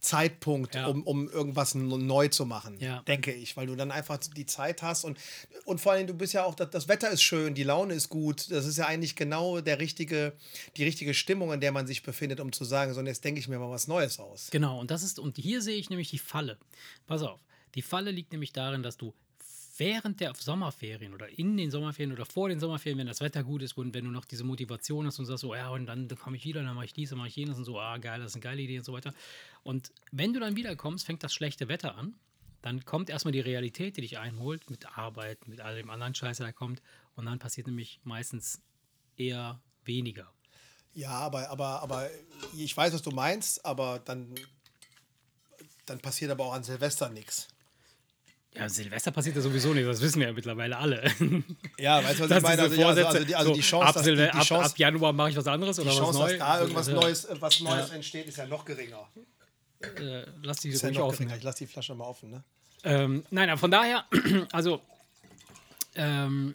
Zeitpunkt, 0.00 0.74
ja. 0.74 0.86
um, 0.86 1.02
um 1.02 1.28
irgendwas 1.28 1.74
neu 1.74 2.28
zu 2.28 2.46
machen, 2.46 2.78
ja. 2.78 3.02
denke 3.02 3.32
ich, 3.32 3.56
weil 3.56 3.66
du 3.66 3.74
dann 3.74 3.90
einfach 3.90 4.18
die 4.18 4.46
Zeit 4.46 4.82
hast 4.82 5.04
und, 5.04 5.18
und 5.64 5.80
vor 5.80 5.92
allem 5.92 6.06
du 6.06 6.14
bist 6.14 6.34
ja 6.34 6.44
auch, 6.44 6.54
das, 6.54 6.70
das 6.70 6.88
Wetter 6.88 7.10
ist 7.10 7.22
schön, 7.22 7.54
die 7.54 7.64
Laune 7.64 7.94
ist 7.94 8.08
gut, 8.08 8.50
das 8.50 8.64
ist 8.64 8.78
ja 8.78 8.86
eigentlich 8.86 9.16
genau 9.16 9.60
der 9.60 9.80
richtige, 9.80 10.34
die 10.76 10.84
richtige 10.84 11.14
Stimmung, 11.14 11.52
in 11.52 11.60
der 11.60 11.72
man 11.72 11.86
sich 11.86 12.02
befindet, 12.02 12.38
um 12.38 12.52
zu 12.52 12.64
sagen, 12.64 12.94
so 12.94 13.00
jetzt 13.02 13.24
denke 13.24 13.40
ich 13.40 13.48
mir 13.48 13.58
mal 13.58 13.70
was 13.70 13.88
Neues 13.88 14.20
aus. 14.20 14.48
Genau, 14.50 14.78
und 14.78 14.90
das 14.90 15.02
ist, 15.02 15.18
und 15.18 15.36
hier 15.36 15.62
sehe 15.62 15.76
ich 15.76 15.90
nämlich 15.90 16.10
die 16.10 16.18
Falle. 16.18 16.58
Pass 17.06 17.22
auf, 17.22 17.40
die 17.74 17.82
Falle 17.82 18.12
liegt 18.12 18.32
nämlich 18.32 18.52
darin, 18.52 18.82
dass 18.82 18.96
du 18.96 19.14
während 19.78 20.20
der 20.20 20.34
Sommerferien 20.34 21.14
oder 21.14 21.28
in 21.38 21.56
den 21.56 21.70
Sommerferien 21.70 22.12
oder 22.12 22.26
vor 22.26 22.48
den 22.48 22.60
Sommerferien, 22.60 22.98
wenn 22.98 23.06
das 23.06 23.20
Wetter 23.20 23.42
gut 23.44 23.62
ist 23.62 23.76
und 23.76 23.94
wenn 23.94 24.04
du 24.04 24.10
noch 24.10 24.24
diese 24.24 24.44
Motivation 24.44 25.06
hast 25.06 25.18
und 25.18 25.26
sagst 25.26 25.42
so, 25.42 25.54
ja, 25.54 25.70
und 25.70 25.86
dann 25.86 26.08
komme 26.08 26.36
ich 26.36 26.44
wieder, 26.44 26.62
dann 26.62 26.74
mache 26.74 26.86
ich 26.86 26.92
dies, 26.92 27.10
dann 27.10 27.18
mache 27.18 27.28
ich 27.28 27.36
jenes 27.36 27.56
und 27.56 27.64
so, 27.64 27.78
ah, 27.80 27.96
geil, 27.98 28.20
das 28.20 28.32
ist 28.32 28.36
eine 28.36 28.42
geile 28.42 28.62
Idee 28.62 28.78
und 28.78 28.84
so 28.84 28.92
weiter. 28.92 29.14
Und 29.62 29.92
wenn 30.12 30.32
du 30.32 30.40
dann 30.40 30.56
wiederkommst, 30.56 31.06
fängt 31.06 31.22
das 31.22 31.32
schlechte 31.32 31.68
Wetter 31.68 31.96
an. 31.96 32.14
Dann 32.60 32.84
kommt 32.84 33.08
erstmal 33.08 33.32
die 33.32 33.40
Realität, 33.40 33.96
die 33.96 34.00
dich 34.00 34.18
einholt, 34.18 34.68
mit 34.68 34.98
Arbeit, 34.98 35.46
mit 35.46 35.60
all 35.60 35.76
dem 35.76 35.90
anderen 35.90 36.14
Scheiß, 36.14 36.38
der 36.38 36.52
kommt. 36.52 36.82
Und 37.14 37.26
dann 37.26 37.38
passiert 37.38 37.68
nämlich 37.68 38.00
meistens 38.02 38.60
eher 39.16 39.60
weniger. 39.84 40.32
Ja, 40.92 41.10
aber, 41.10 41.48
aber, 41.50 41.82
aber 41.82 42.10
ich 42.56 42.76
weiß, 42.76 42.92
was 42.92 43.02
du 43.02 43.10
meinst, 43.10 43.64
aber 43.64 44.00
dann, 44.00 44.34
dann 45.86 46.00
passiert 46.00 46.32
aber 46.32 46.46
auch 46.46 46.54
an 46.54 46.64
Silvester 46.64 47.08
nichts. 47.08 47.48
Ja, 48.54 48.68
Silvester 48.68 49.10
passiert 49.10 49.36
ja 49.36 49.42
sowieso 49.42 49.74
nicht, 49.74 49.86
das 49.86 50.00
wissen 50.00 50.20
wir 50.20 50.28
ja 50.28 50.32
mittlerweile 50.32 50.76
alle. 50.76 51.02
Ja, 51.78 52.02
weißt 52.02 52.20
du, 52.20 52.30
was 52.30 52.36
ich 52.38 52.42
meine? 52.42 52.62
Also, 52.62 52.84
also, 52.86 53.06
also, 53.06 53.24
die, 53.24 53.36
also 53.36 53.52
die 53.52 53.60
Chance, 53.60 53.86
ab, 53.86 53.94
dass, 53.94 54.04
die, 54.04 54.16
die 54.16 54.26
Chance, 54.30 54.54
ab, 54.54 54.64
ab, 54.64 54.78
Januar 54.78 55.12
mache 55.12 55.30
ich 55.30 55.36
was 55.36 55.46
anderes 55.46 55.78
oder 55.78 55.90
die 55.90 55.96
Chance, 55.96 56.18
was 56.18 56.18
Neues. 56.18 56.38
dass 56.38 56.48
da 56.48 56.60
irgendwas 56.60 56.88
Neues, 56.88 57.28
was 57.38 57.60
Neues 57.60 57.88
ja. 57.90 57.94
entsteht, 57.94 58.26
ist 58.26 58.38
ja 58.38 58.46
noch 58.46 58.64
geringer. 58.64 59.08
Äh, 59.80 60.24
lass 60.42 60.58
die 60.58 60.70
ist 60.70 60.82
ja 60.82 60.90
noch 60.90 61.00
offen. 61.02 61.18
Geringer. 61.18 61.36
Ich 61.36 61.42
lass 61.44 61.56
die 61.56 61.66
Flasche 61.66 61.94
mal 61.94 62.04
offen, 62.04 62.30
ne? 62.30 62.44
Ähm, 62.84 63.24
nein, 63.30 63.56
von 63.58 63.70
daher, 63.70 64.04
also 64.52 64.80
ähm, 65.94 66.54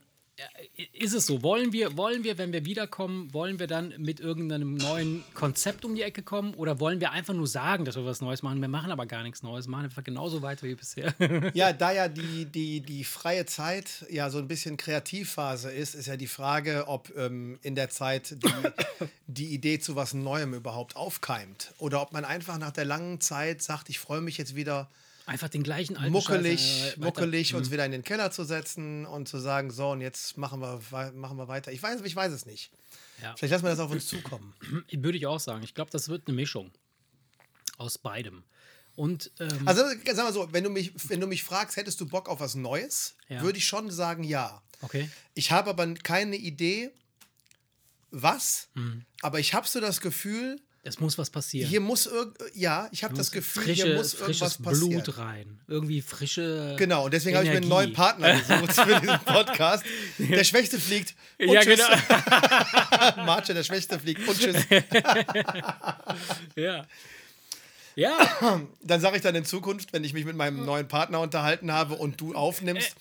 ist 0.93 1.13
es 1.13 1.27
so? 1.27 1.43
Wollen 1.43 1.73
wir, 1.73 1.95
wollen 1.95 2.23
wir, 2.23 2.37
wenn 2.37 2.51
wir 2.51 2.65
wiederkommen, 2.65 3.33
wollen 3.33 3.59
wir 3.59 3.67
dann 3.67 3.93
mit 3.97 4.19
irgendeinem 4.19 4.75
neuen 4.75 5.23
Konzept 5.35 5.85
um 5.85 5.95
die 5.95 6.01
Ecke 6.01 6.23
kommen 6.23 6.55
oder 6.55 6.79
wollen 6.79 6.99
wir 6.99 7.11
einfach 7.11 7.33
nur 7.33 7.45
sagen, 7.45 7.85
dass 7.85 7.95
wir 7.95 8.05
was 8.05 8.21
Neues 8.21 8.41
machen? 8.41 8.59
Wir 8.59 8.67
machen 8.67 8.91
aber 8.91 9.05
gar 9.05 9.21
nichts 9.23 9.43
Neues, 9.43 9.67
machen 9.67 9.85
einfach 9.85 10.03
genauso 10.03 10.41
weiter 10.41 10.67
wie 10.67 10.75
bisher. 10.75 11.13
ja, 11.53 11.71
da 11.71 11.91
ja 11.91 12.07
die, 12.07 12.45
die, 12.45 12.81
die 12.81 13.03
freie 13.03 13.45
Zeit 13.45 14.05
ja 14.09 14.29
so 14.29 14.39
ein 14.39 14.47
bisschen 14.47 14.77
Kreativphase 14.77 15.71
ist, 15.71 15.93
ist 15.93 16.07
ja 16.07 16.17
die 16.17 16.27
Frage, 16.27 16.87
ob 16.87 17.15
ähm, 17.15 17.59
in 17.61 17.75
der 17.75 17.89
Zeit 17.89 18.31
die, 18.43 19.07
die 19.27 19.53
Idee 19.53 19.79
zu 19.79 19.95
was 19.95 20.13
Neuem 20.13 20.55
überhaupt 20.55 20.95
aufkeimt 20.95 21.73
oder 21.77 22.01
ob 22.01 22.11
man 22.11 22.25
einfach 22.25 22.57
nach 22.57 22.71
der 22.71 22.85
langen 22.85 23.21
Zeit 23.21 23.61
sagt, 23.61 23.89
ich 23.89 23.99
freue 23.99 24.21
mich 24.21 24.37
jetzt 24.37 24.55
wieder 24.55 24.89
Einfach 25.25 25.47
den 25.47 25.63
gleichen 25.63 25.95
alten 25.95 26.11
Muckelig, 26.11 26.95
äh, 26.95 26.99
muckelig 26.99 27.55
uns 27.55 27.69
mhm. 27.69 27.73
wieder 27.73 27.85
in 27.85 27.91
den 27.91 28.03
Keller 28.03 28.31
zu 28.31 28.43
setzen 28.43 29.05
und 29.05 29.27
zu 29.27 29.37
sagen, 29.39 29.71
so, 29.71 29.91
und 29.91 30.01
jetzt 30.01 30.37
machen 30.37 30.59
wir, 30.59 30.81
machen 31.13 31.37
wir 31.37 31.47
weiter. 31.47 31.71
Ich 31.71 31.81
weiß, 31.81 32.01
ich 32.01 32.15
weiß 32.15 32.33
es 32.33 32.45
nicht. 32.45 32.71
Ja. 33.21 33.33
Vielleicht 33.37 33.51
lassen 33.51 33.63
wir 33.63 33.69
das 33.69 33.79
auf 33.79 33.91
uns 33.91 34.07
zukommen. 34.07 34.53
Würde 34.91 35.17
ich 35.17 35.25
auch 35.25 35.39
sagen. 35.39 35.63
Ich 35.63 35.73
glaube, 35.73 35.91
das 35.91 36.09
wird 36.09 36.27
eine 36.27 36.35
Mischung 36.35 36.71
aus 37.77 37.97
beidem. 37.97 38.43
Und, 38.95 39.31
ähm, 39.39 39.67
also, 39.67 39.83
sag 40.05 40.17
mal 40.17 40.33
so, 40.33 40.51
wenn 40.51 40.63
du, 40.63 40.69
mich, 40.69 40.91
wenn 41.09 41.19
du 41.19 41.27
mich 41.27 41.43
fragst, 41.43 41.77
hättest 41.77 41.99
du 42.01 42.05
Bock 42.05 42.29
auf 42.29 42.39
was 42.39 42.55
Neues, 42.55 43.15
ja. 43.27 43.41
würde 43.41 43.57
ich 43.57 43.65
schon 43.65 43.89
sagen, 43.89 44.23
ja. 44.23 44.61
Okay. 44.81 45.09
Ich 45.33 45.51
habe 45.51 45.69
aber 45.69 45.93
keine 45.95 46.35
Idee, 46.35 46.91
was, 48.11 48.67
mhm. 48.75 49.05
aber 49.21 49.39
ich 49.39 49.53
habe 49.53 49.67
so 49.67 49.79
das 49.79 50.01
Gefühl, 50.01 50.61
es 50.85 50.99
muss 50.99 51.17
was 51.17 51.29
passieren. 51.29 51.69
Hier 51.69 51.79
muss 51.79 52.05
irgend 52.07 52.37
ja, 52.53 52.89
ich 52.91 53.05
habe 53.05 53.13
das 53.15 53.31
Gefühl, 53.31 53.63
frische, 53.63 53.85
hier 53.85 53.95
muss 53.95 54.15
irgendwas 54.15 54.57
passieren. 54.57 55.01
Blut 55.03 55.17
rein, 55.17 55.59
irgendwie 55.67 56.01
frische. 56.01 56.75
Genau, 56.77 57.05
und 57.05 57.13
deswegen 57.13 57.37
habe 57.37 57.45
ich 57.45 57.51
mir 57.51 57.57
einen 57.57 57.69
neuen 57.69 57.93
Partner 57.93 58.37
gesucht 58.37 58.73
für 58.73 58.99
diesen 58.99 59.19
Podcast. 59.25 59.85
Der 60.17 60.43
Schwächste 60.43 60.77
fliegt. 60.77 61.15
Und 61.39 61.53
ja, 61.53 61.61
tschüss. 61.61 61.79
genau. 61.79 63.25
Marche, 63.25 63.53
der 63.53 63.63
Schwächste 63.63 63.97
fliegt 63.97 64.27
und 64.27 64.37
tschüss. 64.37 64.57
ja. 66.55 66.85
Ja. 67.95 68.17
Dann 68.83 69.01
sage 69.01 69.17
ich 69.17 69.21
dann 69.21 69.35
in 69.35 69.45
Zukunft, 69.45 69.93
wenn 69.93 70.03
ich 70.03 70.13
mich 70.13 70.25
mit 70.25 70.35
meinem 70.35 70.65
neuen 70.65 70.87
Partner 70.87 71.19
unterhalten 71.19 71.71
habe 71.71 71.93
und 71.95 72.19
du 72.19 72.33
aufnimmst, 72.33 72.95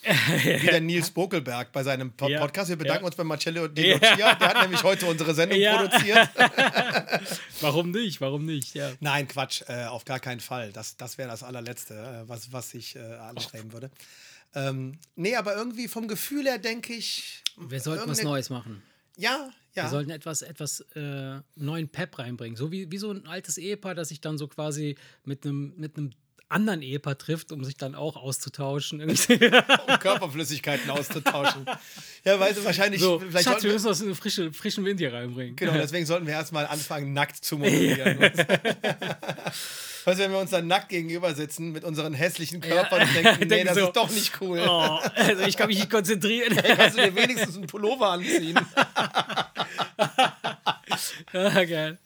wie 0.44 0.66
der 0.66 0.80
Nils 0.80 1.10
Bokelberg 1.10 1.72
bei 1.72 1.82
seinem 1.82 2.12
Po- 2.12 2.28
Ja. 2.28 2.40
Podcast. 2.40 2.68
Wir 2.68 2.76
bedanken 2.76 3.02
Ja. 3.04 3.06
uns 3.06 3.16
bei 3.16 3.24
Marcello 3.24 3.68
Di 3.68 3.92
Lucia. 3.92 4.34
Der 4.34 4.48
hat 4.48 4.62
nämlich 4.62 4.82
heute 4.82 5.06
unsere 5.06 5.34
Sendung 5.34 5.58
Ja. 5.58 5.76
produziert. 5.78 6.28
Warum 7.60 7.90
nicht? 7.90 8.20
Warum 8.20 8.44
nicht? 8.44 8.74
Ja. 8.74 8.90
Nein, 9.00 9.28
Quatsch, 9.28 9.62
äh, 9.68 9.84
auf 9.86 10.04
gar 10.04 10.20
keinen 10.20 10.40
Fall. 10.40 10.72
Das, 10.72 10.96
das 10.96 11.18
wäre 11.18 11.28
das 11.28 11.42
allerletzte, 11.42 11.94
äh, 11.94 12.28
was, 12.28 12.52
was 12.52 12.74
ich 12.74 12.96
äh, 12.96 13.00
anstreben 13.00 13.72
würde. 13.72 13.90
Ähm, 14.54 14.98
nee, 15.16 15.34
aber 15.36 15.56
irgendwie 15.56 15.88
vom 15.88 16.08
Gefühl 16.08 16.44
her 16.46 16.58
denke 16.58 16.92
ich. 16.92 17.42
Wir 17.56 17.80
sollten 17.80 18.10
was 18.10 18.22
Neues 18.22 18.50
machen. 18.50 18.82
Ja, 19.16 19.50
ja. 19.74 19.84
Wir 19.84 19.90
sollten 19.90 20.10
etwas, 20.10 20.42
etwas 20.42 20.80
äh, 20.94 21.40
neuen 21.54 21.88
Pep 21.88 22.18
reinbringen. 22.18 22.56
So 22.56 22.70
wie, 22.72 22.90
wie 22.90 22.98
so 22.98 23.10
ein 23.10 23.26
altes 23.26 23.58
Ehepaar, 23.58 23.94
das 23.94 24.08
sich 24.08 24.20
dann 24.20 24.38
so 24.38 24.48
quasi 24.48 24.96
mit 25.24 25.44
einem 25.44 25.74
mit 25.76 25.96
einem 25.96 26.10
anderen 26.52 26.82
Ehepaar 26.82 27.18
trifft, 27.18 27.52
um 27.52 27.64
sich 27.64 27.76
dann 27.76 27.94
auch 27.94 28.16
auszutauschen. 28.16 29.00
Um 29.02 29.98
Körperflüssigkeiten 29.98 30.90
auszutauschen. 30.90 31.66
ja, 32.24 32.38
weil 32.38 32.54
du 32.54 32.64
wahrscheinlich. 32.64 33.00
so, 33.00 33.18
vielleicht 33.18 33.44
Schatz, 33.44 33.62
wir 33.62 33.72
müssen 33.72 33.88
was 33.88 34.02
einen 34.02 34.14
frische, 34.14 34.52
frischen 34.52 34.84
Wind 34.84 35.00
hier 35.00 35.12
reinbringen. 35.12 35.56
genau, 35.56 35.72
deswegen 35.74 36.06
sollten 36.06 36.26
wir 36.26 36.34
erstmal 36.34 36.66
anfangen, 36.66 37.12
nackt 37.12 37.44
zu 37.44 37.58
moderieren. 37.58 38.18
Was, 40.04 40.18
wenn 40.18 40.30
wir 40.32 40.38
uns 40.38 40.50
dann 40.50 40.66
nackt 40.66 40.88
gegenüber 40.88 41.34
sitzen 41.34 41.72
mit 41.72 41.84
unseren 41.84 42.14
hässlichen 42.14 42.60
Körpern 42.60 43.02
und 43.02 43.14
denken, 43.14 43.48
nee, 43.48 43.64
das 43.64 43.76
so, 43.76 43.86
ist 43.86 43.96
doch 43.96 44.10
nicht 44.10 44.40
cool. 44.40 44.60
Oh, 44.66 44.98
also 45.14 45.42
ich 45.44 45.56
kann 45.56 45.68
mich 45.68 45.78
nicht 45.78 45.90
konzentrieren. 45.90 46.56
Kannst 46.56 46.98
du 46.98 47.02
dir 47.02 47.14
wenigstens 47.14 47.56
einen 47.56 47.66
Pullover 47.66 48.10
anziehen? 48.10 48.58
ja, 51.32 51.64
geil. 51.64 51.98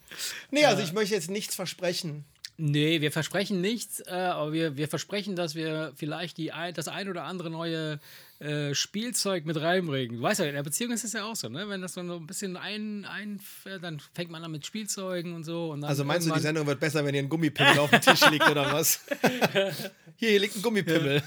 Nee, 0.50 0.64
also 0.64 0.82
ich 0.82 0.92
möchte 0.92 1.14
jetzt 1.14 1.30
nichts 1.30 1.54
versprechen. 1.54 2.24
Nee, 2.58 3.02
wir 3.02 3.12
versprechen 3.12 3.60
nichts, 3.60 4.00
äh, 4.06 4.12
aber 4.12 4.52
wir, 4.52 4.78
wir 4.78 4.88
versprechen, 4.88 5.36
dass 5.36 5.54
wir 5.54 5.92
vielleicht 5.94 6.38
die 6.38 6.52
ein, 6.52 6.72
das 6.72 6.88
ein 6.88 7.08
oder 7.10 7.24
andere 7.24 7.50
neue 7.50 8.00
äh, 8.38 8.74
Spielzeug 8.74 9.44
mit 9.44 9.60
reinbringen. 9.60 10.16
Du 10.16 10.22
weißt 10.22 10.40
ja, 10.40 10.46
in 10.46 10.54
der 10.54 10.62
Beziehung 10.62 10.92
ist 10.92 11.04
es 11.04 11.12
ja 11.12 11.24
auch 11.24 11.36
so, 11.36 11.50
ne? 11.50 11.68
Wenn 11.68 11.82
das 11.82 11.92
so 11.92 12.00
ein 12.00 12.26
bisschen 12.26 12.56
ein, 12.56 13.04
ein 13.04 13.40
dann 13.82 14.00
fängt 14.14 14.30
man 14.30 14.42
an 14.42 14.52
mit 14.52 14.64
Spielzeugen 14.64 15.34
und 15.34 15.44
so. 15.44 15.70
Und 15.72 15.84
Also 15.84 16.04
meinst 16.04 16.28
du, 16.28 16.32
die 16.32 16.40
Sendung 16.40 16.66
wird 16.66 16.80
besser, 16.80 17.04
wenn 17.04 17.14
hier 17.14 17.22
ein 17.22 17.28
Gummipimmel 17.28 17.78
auf 17.78 17.90
dem 17.90 18.00
Tisch 18.00 18.28
liegt 18.30 18.48
oder 18.48 18.72
was? 18.72 19.00
hier, 20.16 20.30
hier 20.30 20.40
liegt 20.40 20.56
ein 20.56 20.62
Gummipimmel. 20.62 21.22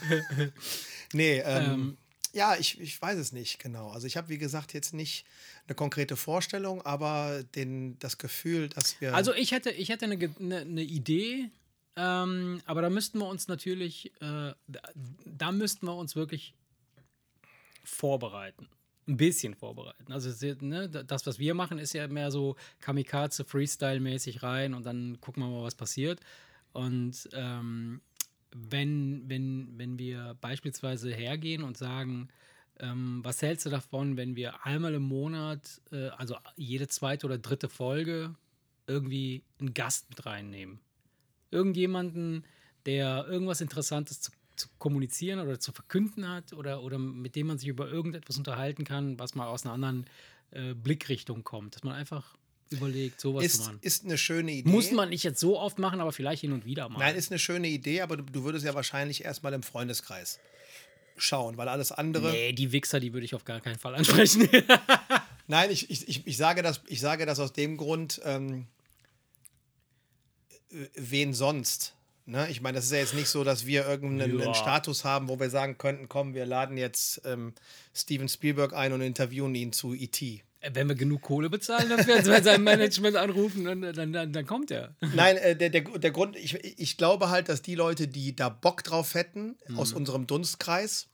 nee, 1.13 1.43
ähm, 1.45 1.97
ja, 2.33 2.55
ich, 2.55 2.79
ich 2.79 2.99
weiß 2.99 3.19
es 3.19 3.31
nicht 3.31 3.59
genau. 3.59 3.89
Also 3.89 4.07
ich 4.07 4.17
habe, 4.17 4.29
wie 4.29 4.37
gesagt, 4.37 4.73
jetzt 4.73 4.93
nicht 4.93 5.25
eine 5.69 5.75
konkrete 5.75 6.15
Vorstellung, 6.17 6.81
aber 6.81 7.43
den, 7.55 7.97
das 7.99 8.17
Gefühl, 8.17 8.69
dass 8.69 8.99
wir... 8.99 9.13
Also 9.13 9.33
ich 9.33 9.51
hätte, 9.51 9.69
ich 9.69 9.89
hätte 9.89 10.05
eine, 10.05 10.17
eine, 10.39 10.57
eine 10.57 10.81
Idee, 10.81 11.49
ähm, 11.95 12.61
aber 12.65 12.81
da 12.81 12.89
müssten 12.89 13.19
wir 13.19 13.27
uns 13.27 13.47
natürlich, 13.47 14.11
äh, 14.21 14.53
da, 14.67 14.81
da 15.25 15.51
müssten 15.51 15.85
wir 15.85 15.95
uns 15.95 16.15
wirklich 16.15 16.55
vorbereiten. 17.83 18.67
Ein 19.07 19.17
bisschen 19.17 19.55
vorbereiten. 19.55 20.11
Also 20.11 20.29
ne, 20.61 20.89
das, 20.89 21.25
was 21.25 21.39
wir 21.39 21.53
machen, 21.53 21.79
ist 21.79 21.93
ja 21.93 22.07
mehr 22.07 22.31
so 22.31 22.55
Kamikaze, 22.79 23.43
Freestyle-mäßig 23.43 24.43
rein 24.43 24.73
und 24.73 24.85
dann 24.85 25.19
gucken 25.21 25.43
wir 25.43 25.49
mal, 25.49 25.63
was 25.63 25.75
passiert. 25.75 26.19
Und 26.73 27.29
ähm, 27.33 28.01
wenn, 28.51 29.23
wenn, 29.27 29.77
wenn 29.77 29.99
wir 29.99 30.35
beispielsweise 30.41 31.11
hergehen 31.11 31.63
und 31.63 31.77
sagen, 31.77 32.29
ähm, 32.79 33.19
was 33.23 33.41
hältst 33.41 33.65
du 33.65 33.69
davon, 33.69 34.17
wenn 34.17 34.35
wir 34.35 34.65
einmal 34.65 34.93
im 34.93 35.03
Monat, 35.03 35.81
äh, 35.91 36.07
also 36.09 36.35
jede 36.55 36.87
zweite 36.87 37.25
oder 37.25 37.37
dritte 37.37 37.69
Folge, 37.69 38.35
irgendwie 38.87 39.43
einen 39.59 39.73
Gast 39.73 40.09
mit 40.09 40.25
reinnehmen? 40.25 40.79
Irgendjemanden, 41.51 42.45
der 42.85 43.25
irgendwas 43.27 43.61
Interessantes 43.61 44.21
zu, 44.21 44.31
zu 44.55 44.69
kommunizieren 44.77 45.39
oder 45.39 45.59
zu 45.59 45.71
verkünden 45.71 46.27
hat 46.27 46.53
oder, 46.53 46.83
oder 46.83 46.97
mit 46.97 47.35
dem 47.35 47.47
man 47.47 47.57
sich 47.57 47.67
über 47.67 47.89
irgendetwas 47.89 48.37
unterhalten 48.37 48.83
kann, 48.83 49.19
was 49.19 49.35
mal 49.35 49.47
aus 49.47 49.65
einer 49.65 49.73
anderen 49.73 50.05
äh, 50.51 50.73
Blickrichtung 50.73 51.43
kommt. 51.43 51.75
Dass 51.75 51.83
man 51.83 51.95
einfach 51.95 52.37
überlegt, 52.69 53.19
sowas 53.19 53.41
zu 53.41 53.45
ist, 53.45 53.59
machen. 53.59 53.79
ist 53.81 54.05
eine 54.05 54.17
schöne 54.17 54.51
Idee. 54.51 54.69
Muss 54.69 54.91
man 54.91 55.09
nicht 55.09 55.23
jetzt 55.23 55.39
so 55.39 55.59
oft 55.59 55.79
machen, 55.79 55.99
aber 55.99 56.11
vielleicht 56.11 56.41
hin 56.41 56.53
und 56.53 56.65
wieder 56.65 56.87
mal. 56.87 56.99
Nein, 56.99 57.15
ist 57.15 57.31
eine 57.31 57.39
schöne 57.39 57.67
Idee, 57.67 58.01
aber 58.01 58.17
du, 58.17 58.23
du 58.23 58.43
würdest 58.43 58.65
ja 58.65 58.73
wahrscheinlich 58.73 59.25
erstmal 59.25 59.53
im 59.53 59.63
Freundeskreis 59.63 60.39
schauen, 61.21 61.57
weil 61.57 61.67
alles 61.67 61.91
andere... 61.91 62.31
Nee, 62.31 62.53
die 62.53 62.71
Wichser, 62.71 62.99
die 62.99 63.13
würde 63.13 63.25
ich 63.25 63.35
auf 63.35 63.45
gar 63.45 63.61
keinen 63.61 63.77
Fall 63.77 63.95
ansprechen. 63.95 64.47
Nein, 65.47 65.71
ich, 65.71 65.89
ich, 65.89 66.27
ich, 66.27 66.37
sage 66.37 66.61
das, 66.61 66.81
ich 66.87 66.99
sage 66.99 67.25
das 67.25 67.39
aus 67.39 67.53
dem 67.53 67.77
Grund, 67.77 68.21
ähm, 68.23 68.67
äh, 70.71 70.87
wen 70.95 71.33
sonst? 71.33 71.95
Ne? 72.25 72.47
Ich 72.51 72.61
meine, 72.61 72.75
das 72.75 72.85
ist 72.85 72.91
ja 72.91 72.99
jetzt 72.99 73.15
nicht 73.15 73.29
so, 73.29 73.43
dass 73.43 73.65
wir 73.65 73.87
irgendeinen 73.87 74.39
Ja. 74.39 74.53
Status 74.53 75.03
haben, 75.03 75.27
wo 75.29 75.39
wir 75.39 75.49
sagen 75.49 75.77
könnten, 75.79 76.07
komm, 76.07 76.35
wir 76.35 76.45
laden 76.45 76.77
jetzt 76.77 77.21
ähm, 77.25 77.53
Steven 77.95 78.29
Spielberg 78.29 78.73
ein 78.73 78.93
und 78.93 79.01
interviewen 79.01 79.55
ihn 79.55 79.73
zu 79.73 79.95
E.T. 79.95 80.43
Wenn 80.73 80.89
wir 80.89 80.95
genug 80.95 81.21
Kohle 81.21 81.49
bezahlen 81.49 81.87
dafür, 81.89 82.15
als 82.15 82.25
wir 82.27 82.43
sein 82.43 82.61
Management 82.63 83.15
anrufen, 83.15 83.63
dann, 83.63 83.81
dann, 83.81 84.11
dann, 84.11 84.33
dann 84.33 84.45
kommt 84.45 84.71
er. 84.71 84.93
Nein, 85.15 85.37
äh, 85.37 85.55
der, 85.55 85.69
der, 85.69 85.81
der 85.81 86.11
Grund, 86.11 86.35
ich, 86.35 86.55
ich 86.63 86.97
glaube 86.97 87.29
halt, 87.29 87.47
dass 87.47 87.61
die 87.61 87.75
Leute, 87.75 88.09
die 88.09 88.35
da 88.35 88.49
Bock 88.49 88.83
drauf 88.83 89.13
hätten, 89.13 89.55
Mhm. 89.69 89.79
aus 89.79 89.93
unserem 89.93 90.27
Dunstkreis, 90.27 91.07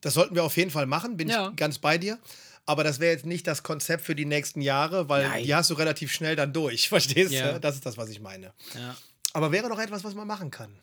das 0.00 0.14
sollten 0.14 0.34
wir 0.34 0.42
auf 0.44 0.56
jeden 0.56 0.70
Fall 0.70 0.86
machen, 0.86 1.16
bin 1.18 1.28
Ja. 1.28 1.50
ich 1.50 1.56
ganz 1.56 1.78
bei 1.78 1.98
dir. 1.98 2.18
Aber 2.64 2.82
das 2.84 2.98
wäre 3.00 3.12
jetzt 3.12 3.26
nicht 3.26 3.46
das 3.46 3.62
Konzept 3.62 4.04
für 4.04 4.14
die 4.14 4.24
nächsten 4.24 4.62
Jahre, 4.62 5.08
weil 5.08 5.28
Nein. 5.28 5.44
die 5.44 5.54
hast 5.54 5.68
du 5.68 5.74
relativ 5.74 6.10
schnell 6.12 6.36
dann 6.36 6.52
durch. 6.54 6.88
Verstehst 6.88 7.32
Ja. 7.32 7.52
du? 7.52 7.60
Das 7.60 7.74
ist 7.74 7.84
das, 7.84 7.96
was 7.98 8.08
ich 8.08 8.20
meine. 8.20 8.54
Ja. 8.74 8.96
Aber 9.34 9.52
wäre 9.52 9.68
doch 9.68 9.78
etwas, 9.80 10.02
was 10.04 10.14
man 10.14 10.26
machen 10.26 10.50
kann. 10.50 10.74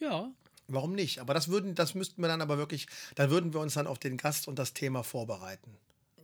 Ja. 0.00 0.30
Warum 0.68 0.94
nicht? 0.94 1.20
Aber 1.20 1.32
das 1.32 1.48
würden, 1.48 1.74
das 1.76 1.94
müssten 1.94 2.20
wir 2.22 2.28
dann 2.28 2.40
aber 2.40 2.58
wirklich, 2.58 2.86
dann 3.14 3.30
würden 3.30 3.52
wir 3.52 3.60
uns 3.60 3.74
dann 3.74 3.86
auf 3.86 3.98
den 3.98 4.16
Gast 4.16 4.48
und 4.48 4.58
das 4.58 4.72
Thema 4.72 5.04
vorbereiten. 5.04 5.76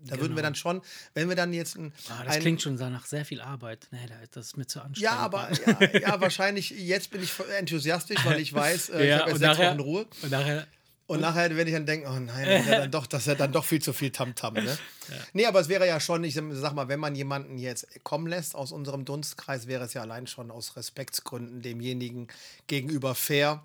Da 0.07 0.19
würden 0.21 0.37
wir 0.37 0.43
dann 0.43 0.55
schon, 0.55 0.83
wenn 1.15 1.29
wir 1.29 1.37
dann 1.37 1.53
jetzt 1.53 1.77
ein, 1.77 1.93
Ah, 2.09 2.25
das 2.25 2.35
ein 2.37 2.41
klingt 2.43 2.63
schon 2.63 2.75
nach 2.77 3.07
sehr 3.07 3.25
viel 3.25 3.41
Arbeit. 3.41 3.87
Nee, 3.91 4.07
da- 4.09 4.15
das 4.33 4.47
ist 4.47 4.57
mir 4.57 4.67
zu 4.67 4.81
anstrengend. 4.81 5.03
ja, 5.03 5.17
aber 5.19 5.49
ja, 5.53 6.01
ja, 6.01 6.21
wahrscheinlich, 6.21 6.71
jetzt 6.71 7.11
bin 7.11 7.23
ich 7.23 7.33
enthusiastisch, 7.59 8.25
weil 8.25 8.41
ich 8.41 8.53
weiß, 8.55 8.89
äh, 8.91 9.03
ich 9.05 9.09
Ja, 9.11 9.21
habe 9.21 9.31
jetzt 9.31 9.41
sechs 9.41 9.59
Wochen 9.59 9.81
Ruhe. 9.81 10.07
Und 10.23 10.31
nachher, 10.31 10.67
Und 11.07 11.21
nachher 11.21 11.55
werde 11.57 11.69
ich 11.71 11.77
dann 11.77 11.87
denken, 11.87 12.07
oh 12.09 12.19
nein, 12.19 12.47
das 12.49 12.61
ist 12.63 12.69
ja 12.69 12.79
dann 12.81 12.91
doch, 12.91 13.07
das 13.07 13.21
ist 13.23 13.27
ja 13.27 13.35
dann 13.35 13.53
doch 13.53 13.65
viel 13.65 13.83
zu 13.83 13.93
viel 13.93 14.11
Tamtam. 14.11 14.55
Ne? 14.55 14.79
Nee, 15.35 15.47
aber 15.47 15.61
es 15.61 15.69
wäre 15.69 15.87
ja 15.87 15.99
schon, 16.01 16.23
ich 16.25 16.35
sag 16.35 16.75
mal, 16.75 16.89
wenn 16.89 17.01
man 17.01 17.15
jemanden 17.17 17.59
jetzt 17.59 17.87
kommen 18.05 18.29
lässt 18.29 18.55
aus 18.55 18.71
unserem 18.73 19.05
Dunstkreis, 19.05 19.67
wäre 19.67 19.85
es 19.85 19.95
ja 19.95 20.01
allein 20.03 20.27
schon 20.29 20.51
aus 20.51 20.77
Respektsgründen 20.77 21.61
demjenigen 21.61 22.29
gegenüber 22.69 23.15
fair. 23.15 23.63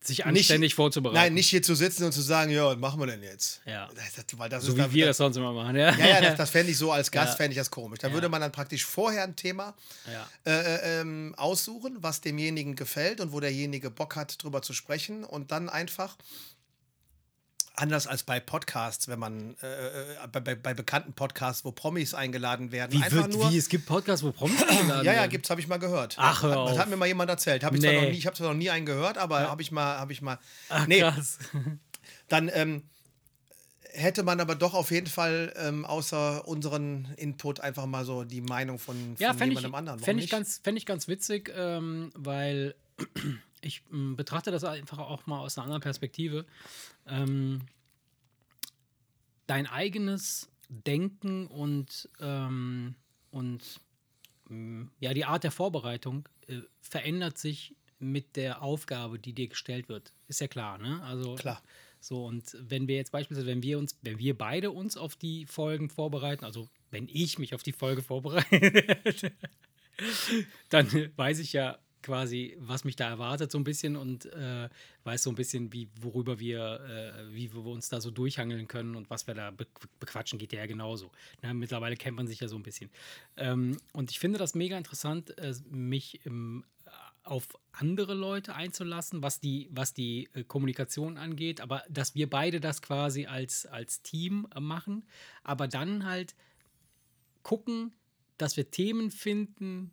Sich 0.00 0.24
anständig 0.24 0.74
vorzubereiten. 0.74 1.16
Nein, 1.16 1.34
nicht 1.34 1.48
hier 1.48 1.62
zu 1.62 1.74
sitzen 1.74 2.04
und 2.04 2.12
zu 2.12 2.20
sagen, 2.22 2.50
ja, 2.50 2.64
was 2.66 2.76
machen 2.78 3.00
wir 3.00 3.06
denn 3.06 3.22
jetzt? 3.22 3.60
Ja. 3.66 3.88
Das, 3.94 4.24
weil 4.38 4.48
das 4.48 4.62
so 4.62 4.70
ist 4.70 4.76
wie 4.76 4.80
dann- 4.82 4.92
wir 4.94 5.06
das 5.06 5.16
sonst 5.16 5.36
immer 5.36 5.52
machen. 5.52 5.76
Ja, 5.76 5.90
Ja, 5.96 6.06
ja, 6.06 6.20
das, 6.20 6.36
das 6.36 6.50
fände 6.50 6.70
ich 6.70 6.78
so 6.78 6.92
als 6.92 7.10
Gast, 7.12 7.32
Ja. 7.32 7.36
fände 7.36 7.52
ich 7.52 7.58
das 7.58 7.70
komisch. 7.70 7.98
Da 7.98 8.12
würde 8.12 8.28
man 8.28 8.40
dann 8.40 8.52
praktisch 8.52 8.84
vorher 8.86 9.24
ein 9.24 9.34
Thema 9.36 9.74
Ja. 10.10 10.28
äh, 10.50 11.00
ähm, 11.00 11.34
aussuchen, 11.36 11.98
was 12.00 12.20
demjenigen 12.20 12.76
gefällt 12.76 13.20
und 13.20 13.32
wo 13.32 13.40
derjenige 13.40 13.90
Bock 13.90 14.16
hat, 14.16 14.42
drüber 14.42 14.62
zu 14.62 14.72
sprechen 14.72 15.24
und 15.24 15.50
dann 15.50 15.68
einfach 15.68 16.16
anders 17.80 18.06
als 18.06 18.22
bei 18.22 18.40
Podcasts, 18.40 19.08
wenn 19.08 19.18
man 19.18 19.56
äh, 19.62 19.66
äh, 19.66 20.28
bei, 20.32 20.40
bei, 20.40 20.54
bei 20.54 20.74
bekannten 20.74 21.12
Podcasts, 21.12 21.64
wo 21.64 21.72
Promis 21.72 22.12
eingeladen 22.14 22.72
werden, 22.72 22.92
Wie, 22.92 23.02
einfach 23.02 23.16
wird, 23.18 23.32
nur. 23.32 23.50
wie, 23.50 23.56
es 23.56 23.68
gibt 23.68 23.86
Podcasts, 23.86 24.24
wo 24.24 24.32
Promis 24.32 24.62
eingeladen 24.68 25.04
ja, 25.04 25.12
ja, 25.12 25.20
werden. 25.20 25.30
gibt's, 25.30 25.50
habe 25.50 25.60
ich 25.60 25.68
mal 25.68 25.78
gehört. 25.78 26.16
Ach, 26.18 26.42
hör 26.42 26.58
auf. 26.58 26.70
das 26.70 26.78
hat 26.78 26.88
mir 26.88 26.96
mal 26.96 27.06
jemand 27.06 27.30
erzählt. 27.30 27.64
Hab 27.64 27.74
ich, 27.74 27.80
zwar 27.80 27.92
Nee. 27.92 28.00
noch 28.02 28.10
nie, 28.10 28.18
ich 28.18 28.26
habe 28.26 28.36
zwar 28.36 28.48
noch 28.48 28.56
nie 28.58 28.70
einen 28.70 28.86
gehört, 28.86 29.16
aber 29.18 29.40
habe 29.48 29.62
ich 29.62 29.70
mal, 29.70 29.98
habe 29.98 30.12
ich 30.12 30.22
mal. 30.22 30.38
Ach, 30.68 30.86
nee, 30.86 31.00
krass. 31.00 31.38
dann 32.28 32.50
ähm, 32.52 32.82
hätte 33.92 34.22
man 34.22 34.40
aber 34.40 34.54
doch 34.54 34.74
auf 34.74 34.90
jeden 34.90 35.06
Fall 35.06 35.52
ähm, 35.56 35.84
außer 35.84 36.46
unseren 36.46 37.08
Input 37.16 37.60
einfach 37.60 37.86
mal 37.86 38.04
so 38.04 38.24
die 38.24 38.40
Meinung 38.40 38.78
von, 38.78 38.96
von 38.96 39.16
Ja, 39.18 39.30
fände 39.34 39.54
ich, 39.54 39.60
jemandem 39.60 39.74
anderen. 39.74 40.00
Warum 40.00 40.04
fänd 40.04 40.22
ich, 40.22 40.30
ganz, 40.30 40.60
fänd 40.62 40.78
ich 40.78 40.86
ganz 40.86 41.08
witzig, 41.08 41.52
ähm, 41.56 42.10
weil 42.14 42.74
ich 43.62 43.82
ähm, 43.92 44.16
betrachte 44.16 44.50
das 44.50 44.64
einfach 44.64 44.98
auch 44.98 45.26
mal 45.26 45.40
aus 45.40 45.56
einer 45.56 45.64
anderen 45.64 45.82
Perspektive. 45.82 46.46
Ähm, 47.06 47.60
dein 49.46 49.66
eigenes 49.66 50.50
Denken 50.68 51.46
und, 51.46 52.08
ähm, 52.20 52.94
und 53.30 53.80
ähm, 54.50 54.90
ja, 55.00 55.14
die 55.14 55.24
Art 55.24 55.44
der 55.44 55.50
Vorbereitung 55.50 56.28
äh, 56.46 56.60
verändert 56.80 57.38
sich 57.38 57.74
mit 57.98 58.36
der 58.36 58.62
Aufgabe, 58.62 59.18
die 59.18 59.32
dir 59.32 59.48
gestellt 59.48 59.88
wird. 59.88 60.12
Ist 60.28 60.40
ja 60.40 60.46
klar, 60.46 60.78
ne? 60.78 61.02
Also 61.02 61.34
Klar. 61.34 61.62
so, 62.00 62.26
und 62.26 62.56
wenn 62.60 62.86
wir 62.86 62.96
jetzt 62.96 63.10
beispielsweise, 63.10 63.48
wenn 63.48 63.62
wir 63.62 63.78
uns, 63.78 63.98
wenn 64.02 64.18
wir 64.18 64.36
beide 64.36 64.70
uns 64.70 64.96
auf 64.96 65.16
die 65.16 65.46
Folgen 65.46 65.90
vorbereiten, 65.90 66.44
also 66.44 66.68
wenn 66.90 67.08
ich 67.08 67.38
mich 67.38 67.54
auf 67.54 67.62
die 67.62 67.72
Folge 67.72 68.02
vorbereite, 68.02 69.32
dann 70.68 71.10
weiß 71.16 71.40
ich 71.40 71.52
ja 71.52 71.78
quasi, 72.02 72.56
was 72.58 72.84
mich 72.84 72.96
da 72.96 73.08
erwartet, 73.08 73.50
so 73.50 73.58
ein 73.58 73.64
bisschen 73.64 73.96
und 73.96 74.26
äh, 74.26 74.68
weiß 75.04 75.22
so 75.22 75.30
ein 75.30 75.36
bisschen, 75.36 75.72
wie, 75.72 75.88
worüber 76.00 76.38
wir, 76.38 76.80
äh, 76.80 77.34
wie 77.34 77.52
wir 77.52 77.64
uns 77.66 77.88
da 77.88 78.00
so 78.00 78.10
durchhangeln 78.10 78.68
können 78.68 78.96
und 78.96 79.10
was 79.10 79.26
wir 79.26 79.34
da 79.34 79.50
be 79.50 79.66
bequatschen, 80.00 80.38
geht 80.38 80.52
ja 80.52 80.66
genauso. 80.66 81.10
Na, 81.42 81.52
mittlerweile 81.54 81.96
kennt 81.96 82.16
man 82.16 82.26
sich 82.26 82.40
ja 82.40 82.48
so 82.48 82.56
ein 82.56 82.62
bisschen. 82.62 82.90
Ähm, 83.36 83.76
und 83.92 84.10
ich 84.10 84.18
finde 84.18 84.38
das 84.38 84.54
mega 84.54 84.76
interessant, 84.76 85.36
äh, 85.38 85.54
mich 85.70 86.24
im 86.24 86.64
auf 87.28 87.46
andere 87.72 88.14
Leute 88.14 88.54
einzulassen, 88.54 89.22
was 89.22 89.38
die, 89.38 89.68
was 89.70 89.92
die 89.92 90.28
äh, 90.32 90.44
Kommunikation 90.44 91.18
angeht, 91.18 91.60
aber 91.60 91.84
dass 91.88 92.14
wir 92.14 92.28
beide 92.28 92.60
das 92.60 92.80
quasi 92.80 93.26
als, 93.26 93.66
als 93.66 94.02
Team 94.02 94.46
machen, 94.58 95.04
aber 95.42 95.68
dann 95.68 96.06
halt 96.06 96.34
gucken, 97.42 97.92
dass 98.38 98.56
wir 98.56 98.70
Themen 98.70 99.10
finden, 99.10 99.92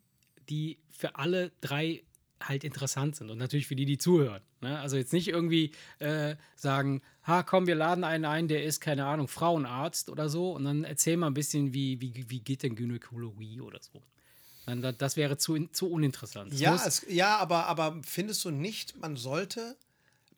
die 0.50 0.80
für 0.92 1.16
alle 1.16 1.52
drei 1.62 2.04
halt 2.42 2.64
interessant 2.64 3.16
sind 3.16 3.30
und 3.30 3.38
natürlich 3.38 3.68
für 3.68 3.76
die, 3.76 3.86
die 3.86 3.98
zuhören. 3.98 4.42
Ne? 4.62 4.80
Also 4.80 4.98
jetzt 4.98 5.14
nicht 5.14 5.28
irgendwie 5.28 5.72
äh, 6.00 6.36
sagen, 6.56 7.02
ha, 7.24 7.44
komm, 7.44 7.68
wir 7.68 7.76
laden 7.76 8.04
einen 8.04 8.26
ein, 8.26 8.48
der 8.48 8.64
ist, 8.64 8.82
keine 8.82 9.06
Ahnung, 9.06 9.28
Frauenarzt 9.28 10.10
oder 10.10 10.30
so 10.30 10.52
und 10.52 10.66
dann 10.66 10.84
erzähl 10.84 11.18
mal 11.18 11.28
ein 11.28 11.34
bisschen, 11.34 11.74
wie, 11.74 12.02
wie, 12.02 12.26
wie 12.30 12.40
geht 12.40 12.64
denn 12.64 12.76
Gynäkologie 12.76 13.62
oder 13.62 13.80
so. 13.82 14.02
Dann, 14.66 14.96
das 14.98 15.16
wäre 15.16 15.38
zu, 15.38 15.68
zu 15.68 15.90
uninteressant. 15.90 16.54
ja, 16.54 16.76
es, 16.76 17.06
ja 17.08 17.38
aber, 17.38 17.68
aber 17.68 18.02
findest 18.04 18.44
du 18.46 18.52
nicht, 18.52 18.98
man 19.00 19.16
sollte, 19.16 19.78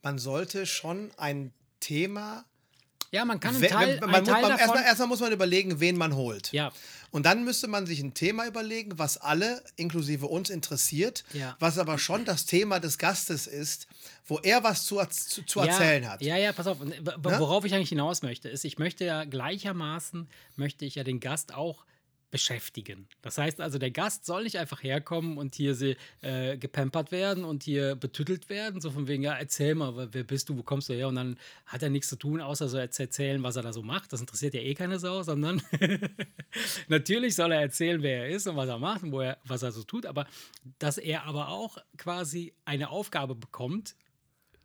man 0.01 0.20
sollte 0.20 0.66
schon 0.66 1.12
ein 1.18 1.53
Thema 1.80 2.45
ja, 3.12 3.24
man 3.24 3.39
kann 3.39 3.55
einen 3.55 3.64
Teil, 3.64 3.99
man, 4.01 4.12
man, 4.12 4.26
Teil 4.26 4.41
man, 4.41 4.51
erstmal, 4.60 4.84
erstmal 4.84 5.08
muss 5.08 5.22
man 5.22 5.32
überlegen, 5.32 5.80
wen 5.80 5.97
man 5.97 6.16
holt. 6.16 6.51
Ja. 6.51 6.72
Und 7.12 7.26
dann 7.26 7.43
müsste 7.43 7.68
man 7.68 7.86
sich 7.86 8.01
ein 8.01 8.14
Thema 8.14 8.45
überlegen, 8.47 8.99
was 8.99 9.18
alle, 9.18 9.64
inklusive 9.78 10.28
uns, 10.28 10.49
interessiert, 10.49 11.24
Ja. 11.34 11.55
was 11.60 11.78
aber 11.78 11.97
schon 11.97 12.26
das 12.26 12.45
Thema 12.45 12.80
des 12.80 12.97
Gastes 12.97 13.47
ist, 13.47 13.88
wo 14.26 14.39
er 14.39 14.64
was 14.64 14.86
zu, 14.86 14.97
zu, 15.10 15.43
zu 15.43 15.60
erzählen 15.62 16.03
ja, 16.03 16.10
hat. 16.10 16.22
Ja, 16.22 16.36
ja, 16.38 16.51
pass 16.53 16.68
auf. 16.68 16.80
W- 16.82 16.86
Ne? 16.86 17.14
Worauf 17.39 17.64
ich 17.66 17.74
eigentlich 17.74 17.89
hinaus 17.89 18.22
möchte, 18.22 18.49
ist, 18.49 18.66
ich 18.66 18.78
möchte 18.78 19.05
ja 19.05 19.24
gleichermaßen, 19.24 20.28
möchte 20.58 20.86
ich 20.86 20.95
ja 20.95 21.03
den 21.03 21.20
Gast 21.20 21.53
auch 21.53 21.86
beschäftigen. 22.30 23.07
Das 23.21 23.38
heißt 23.38 23.61
also, 23.61 23.78
der 23.78 23.91
Gast 23.91 24.25
soll 24.25 24.43
nicht 24.43 24.57
einfach 24.57 24.84
herkommen 24.84 25.38
und 25.38 25.55
hier 25.55 25.75
sie, 25.75 25.95
äh, 26.21 26.57
gepampert 26.57 27.11
werden 27.13 27.45
und 27.45 27.63
hier 27.63 27.95
betüttelt 27.95 28.49
werden, 28.49 28.82
so 28.82 28.91
von 28.91 29.07
wegen, 29.07 29.23
ja, 29.23 29.34
erzähl 29.34 29.75
mal, 29.75 30.09
wer- 30.13 30.23
bist 30.25 30.49
du, 30.49 30.57
wo 30.57 30.63
kommst 30.63 30.89
du 30.89 30.93
her? 30.93 31.07
Und 31.07 31.15
dann 31.15 31.38
hat 31.65 31.84
er 31.84 31.89
nichts 31.89 32.09
zu 32.09 32.17
tun, 32.17 32.41
außer 32.41 32.67
so 32.67 32.78
erzählen, 32.78 33.41
was 33.43 33.55
er 33.55 33.61
da 33.63 33.71
so 33.71 33.82
macht. 33.82 34.11
Das 34.11 34.19
interessiert 34.19 34.53
ja 34.55 34.59
eh 34.61 34.73
keine 34.73 34.99
Sau, 34.99 35.23
sondern 35.23 35.61
natürlich 36.88 37.36
soll 37.36 37.51
er 37.51 37.61
erzählen, 37.61 38.01
wer 38.01 38.23
er 38.25 38.30
ist 38.30 38.47
und 38.47 38.55
was 38.55 38.69
er 38.69 38.80
macht 38.80 39.03
und 39.03 39.11
wo 39.11 39.21
er, 39.21 39.38
was 39.45 39.63
er 39.63 39.71
so 39.71 39.84
tut, 39.84 40.05
aber 40.05 40.28
dass 40.80 40.97
er 40.97 41.23
aber 41.23 41.49
auch 41.49 41.78
quasi 41.97 42.53
eine 42.65 42.89
Aufgabe 42.89 43.36
bekommt, 43.36 43.95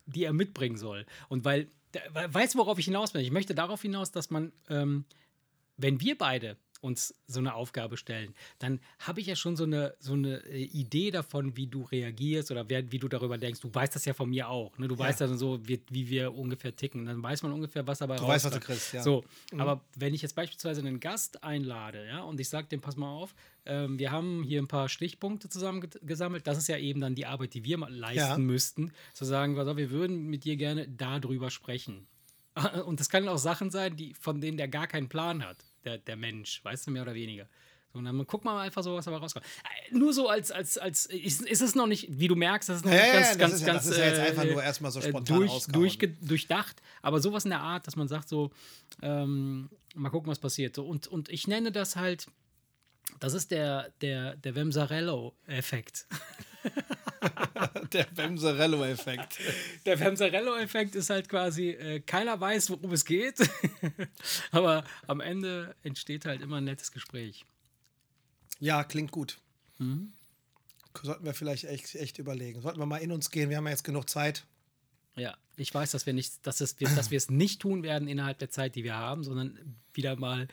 die 0.05 0.23
er 0.25 0.33
mitbringen 0.33 0.77
soll. 0.77 1.05
Und 1.29 1.45
weil, 1.45 1.67
weißt 2.13 2.55
du, 2.55 2.59
worauf 2.59 2.77
ich 2.79 2.85
hinaus 2.85 3.13
will? 3.13 3.21
Ich 3.21 3.31
möchte 3.31 3.55
darauf 3.55 3.81
hinaus, 3.81 4.11
dass 4.11 4.29
man, 4.29 4.51
ähm, 4.69 5.05
wenn 5.77 6.01
wir 6.01 6.17
beide 6.17 6.57
uns 6.83 7.15
so 7.27 7.39
eine 7.39 7.53
Aufgabe 7.55 7.95
stellen, 7.97 8.33
dann 8.59 8.79
habe 8.99 9.21
ich 9.21 9.27
ja 9.27 9.35
schon 9.35 9.55
so 9.55 9.63
eine, 9.63 9.95
so 9.99 10.13
eine 10.13 10.45
äh, 10.45 10.63
Idee 10.63 11.11
davon, 11.11 11.55
wie 11.55 11.67
du 11.67 11.83
reagierst 11.83 12.51
oder 12.51 12.67
wer, 12.69 12.91
wie 12.91 12.99
du 12.99 13.07
darüber 13.07 13.37
denkst. 13.37 13.61
Du 13.61 13.73
weißt 13.73 13.95
das 13.95 14.03
ja 14.05 14.13
von 14.13 14.29
mir 14.29 14.49
auch. 14.49 14.77
Ne? 14.77 14.87
Du 14.89 14.97
weißt 14.97 15.21
ja 15.21 15.27
so, 15.29 15.59
wie, 15.67 15.81
wie 15.89 16.09
wir 16.09 16.33
ungefähr 16.35 16.75
ticken. 16.75 17.05
Dann 17.05 17.23
weiß 17.23 17.41
man 17.43 17.53
ungefähr, 17.53 17.87
was 17.87 17.99
dabei 17.99 18.17
Du 18.17 18.27
weißt, 18.27 18.45
was 18.45 18.51
du 18.51 18.57
rauskommt. 18.57 18.65
kriegst, 18.79 18.93
ja. 18.93 19.01
So, 19.01 19.23
aber 19.57 19.81
wenn 19.95 20.13
ich 20.13 20.21
jetzt 20.21 20.35
beispielsweise 20.35 20.81
einen 20.81 20.99
Gast 20.99 21.43
einlade, 21.43 22.05
ja, 22.05 22.21
und 22.23 22.39
ich 22.39 22.49
sage 22.49 22.67
dem, 22.67 22.81
pass 22.81 22.97
mal 22.97 23.09
auf, 23.11 23.33
ähm, 23.65 23.97
wir 23.97 24.11
haben 24.11 24.43
hier 24.43 24.61
ein 24.61 24.67
paar 24.67 24.89
Stichpunkte 24.89 25.47
zusammengesammelt. 25.49 26.45
Das 26.45 26.57
ist 26.57 26.67
ja 26.67 26.77
eben 26.77 26.99
dann 26.99 27.15
die 27.15 27.25
Arbeit, 27.25 27.53
die 27.53 27.63
wir 27.63 27.77
leisten 27.89 28.17
Ja. 28.17 28.37
müssten, 28.37 28.91
zu 29.13 29.23
sagen, 29.25 29.55
auf, 29.55 29.77
wir 29.77 29.89
würden 29.89 30.25
mit 30.25 30.43
dir 30.43 30.57
gerne 30.57 30.87
darüber 30.89 31.49
sprechen. 31.49 32.07
Und 32.85 32.99
das 32.99 33.09
können 33.09 33.27
auch 33.29 33.37
Sachen 33.37 33.71
sein, 33.71 33.95
die, 33.95 34.13
von 34.13 34.41
denen 34.41 34.57
der 34.57 34.67
gar 34.67 34.87
keinen 34.87 35.09
Plan 35.09 35.43
hat, 35.43 35.63
der, 35.83 35.97
der 35.97 36.15
Mensch, 36.15 36.63
weißt 36.63 36.87
du, 36.87 36.91
mehr 36.91 37.01
oder 37.03 37.13
weniger. 37.13 37.47
So, 37.91 37.99
und 37.99 38.05
dann 38.05 38.25
guck 38.25 38.43
mal 38.43 38.59
einfach 38.61 38.81
so, 38.81 38.95
was 38.95 39.05
dabei 39.05 39.17
rauskommt. 39.17 39.45
Äh, 39.91 39.95
Nur 39.95 40.13
so 40.13 40.27
als, 40.27 40.51
als, 40.51 40.77
als 40.79 41.05
ist, 41.05 41.43
ist 41.43 41.61
es 41.61 41.75
noch 41.75 41.85
nicht, 41.85 42.07
wie 42.09 42.27
du 42.27 42.35
merkst, 42.35 42.69
das 42.69 42.77
ist 42.77 42.85
noch 42.85 42.91
nicht 42.91 42.99
ja, 43.05 43.13
ganz, 43.13 43.27
ja, 43.31 43.35
ganz, 43.35 43.61
ja- 43.61 43.67
ganz 43.67 43.83
das 43.85 43.91
ist 43.93 43.97
ja 43.99 44.05
jetzt 44.07 44.17
äh, 44.17 44.21
einfach 44.21 44.45
nur 44.45 44.63
erstmal 44.63 44.91
so 44.91 44.99
äh, 44.99 45.09
spontan 45.09 45.37
durch, 45.37 45.65
durchge, 45.67 46.07
durchdacht, 46.09 46.81
aber 47.03 47.19
sowas 47.21 47.43
in 47.45 47.51
der 47.51 47.61
Art, 47.61 47.85
dass 47.85 47.95
man 47.95 48.07
sagt 48.07 48.29
so, 48.29 48.51
ähm, 49.03 49.69
mal 49.93 50.09
gucken, 50.09 50.31
was 50.31 50.39
passiert. 50.39 50.75
So, 50.75 50.85
und, 50.85 51.07
und 51.07 51.29
ich 51.29 51.47
nenne 51.47 51.71
das 51.71 51.95
halt, 51.95 52.25
das 53.19 53.33
ist 53.35 53.51
der, 53.51 53.89
der, 54.01 54.37
der 54.37 54.55
Wemsarello-Effekt. 54.55 56.07
Der 57.93 58.05
Bemserello-Effekt. 58.05 59.37
Der 59.85 59.99
Wemsarello-Effekt 59.99 60.95
ist 60.95 61.09
halt 61.09 61.29
quasi, 61.29 61.69
äh, 61.69 61.99
keiner 61.99 62.39
weiß, 62.39 62.69
worum 62.69 62.91
es 62.93 63.05
geht, 63.05 63.37
aber 64.51 64.83
am 65.07 65.19
Ende 65.19 65.75
entsteht 65.83 66.25
halt 66.25 66.41
immer 66.41 66.57
ein 66.57 66.65
nettes 66.65 66.91
Gespräch. 66.91 67.45
Ja, 68.59 68.83
klingt 68.83 69.11
gut. 69.11 69.39
Mhm. 69.77 70.13
Sollten 71.01 71.25
wir 71.25 71.33
vielleicht 71.33 71.65
echt, 71.65 71.95
echt 71.95 72.19
überlegen. 72.19 72.61
Sollten 72.61 72.79
wir 72.79 72.85
mal 72.85 72.97
in 72.97 73.11
uns 73.11 73.31
gehen. 73.31 73.49
Wir 73.49 73.57
haben 73.57 73.65
ja 73.65 73.71
jetzt 73.71 73.83
genug 73.83 74.09
Zeit. 74.09 74.45
Ja, 75.15 75.35
ich 75.57 75.73
weiß, 75.73 75.91
dass 75.91 76.05
wir 76.05 76.13
nicht, 76.13 76.45
dass 76.45 76.61
es, 76.61 76.75
dass 76.77 77.11
wir 77.11 77.17
es 77.17 77.29
nicht 77.29 77.61
tun 77.61 77.83
werden 77.83 78.07
innerhalb 78.07 78.39
der 78.39 78.49
Zeit, 78.49 78.75
die 78.75 78.83
wir 78.83 78.95
haben, 78.95 79.23
sondern 79.23 79.75
wieder 79.93 80.15
mal 80.15 80.47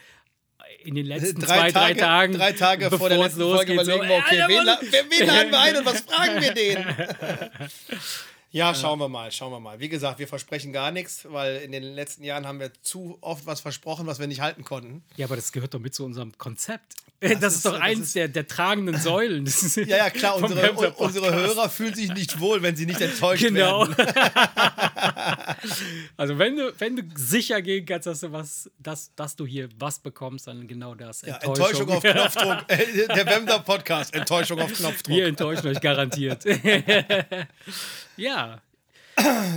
in 0.85 0.95
den 0.95 1.07
letzten 1.07 1.41
zwei, 1.41 1.71
drei 1.71 1.95
Tagen, 1.95 2.35
drei 2.35 2.53
Tage 2.53 2.91
vor 2.91 3.09
der 3.09 3.19
letzten 3.19 3.41
Folge 3.41 3.75
überlegen 3.75 4.03
so, 4.03 4.09
wir, 4.09 4.17
okay, 4.17 4.41
Alter, 4.41 4.79
wen, 4.83 4.93
wen, 4.93 5.19
wen 5.19 5.27
laden 5.27 5.51
wir 5.53 5.61
ein 5.67 5.77
und 5.77 5.87
was 5.87 6.01
fragen 6.01 6.41
wir 6.41 6.55
den? 6.55 6.85
ja, 8.53 8.75
schauen 8.75 8.99
wir 8.99 9.09
mal, 9.09 9.31
schauen 9.31 9.53
wir 9.53 9.61
mal. 9.61 9.79
Wie 9.81 9.89
gesagt, 9.89 10.19
wir 10.19 10.27
versprechen 10.29 10.73
gar 10.73 10.91
nichts, 10.91 11.27
weil 11.31 11.57
in 11.59 11.73
den 11.73 11.83
letzten 11.83 12.25
Jahren 12.25 12.47
haben 12.47 12.59
wir 12.61 12.73
zu 12.83 13.17
oft 13.21 13.47
was 13.47 13.61
versprochen, 13.61 14.07
was 14.07 14.19
wir 14.19 14.27
nicht 14.27 14.41
halten 14.41 14.65
konnten. 14.65 15.03
Ja, 15.17 15.27
aber 15.27 15.37
das 15.37 15.53
gehört 15.53 15.73
doch 15.75 15.79
mit 15.81 15.95
zu 15.95 16.05
unserem 16.05 16.37
Konzept. 16.37 16.95
Das, 17.21 17.31
ist, 17.33 17.43
ist- 17.57 17.67
doch 17.67 17.73
das 17.73 17.81
eins 17.83 18.01
ist- 18.07 18.15
der, 18.17 18.29
der 18.29 18.47
tragenden 18.47 18.97
Säulen. 18.99 19.45
Das 19.45 19.77
Ja, 19.77 19.85
ja, 19.99 20.11
klar, 20.11 20.37
unsere, 20.37 20.73
unsere. 20.95 21.35
Hörer 21.35 21.69
fühlen 21.69 21.95
sich 21.95 22.13
nicht 22.15 22.41
wohl, 22.41 22.63
wenn 22.63 22.77
sie 22.77 22.87
nicht 22.87 23.01
enttäuscht 23.01 23.43
Genau. 23.45 23.87
werden. 23.87 24.15
also 26.17 26.39
wenn 26.39 26.57
du, 26.57 26.73
wenn 26.79 26.97
du 26.97 27.03
sicher 27.15 27.61
gehen 27.63 27.85
kannst, 27.85 28.07
dass 28.07 28.21
du 28.21 28.33
was, 28.33 28.71
dass, 28.79 29.15
dass 29.15 29.37
du 29.37 29.47
hier 29.47 29.69
was 29.79 29.99
bekommst, 29.99 30.47
dann 30.47 30.67
genau 30.67 30.95
das. 30.95 31.23
Ja, 31.23 31.37
Enttäuschung 31.37 31.91
auf 31.91 32.03
Knopfdruck. 32.05 32.65
Äh, 32.69 33.07
Der 33.09 33.27
Wemser 33.27 33.59
Podcast, 33.61 34.15
Enttäuschung 34.15 34.59
auf 34.61 34.71
Wir 34.71 34.77
Knopfdruck. 34.77 35.19
enttäuschen 35.21 35.67
euch 35.69 35.81
garantiert. 35.81 36.45
ja, 38.21 38.63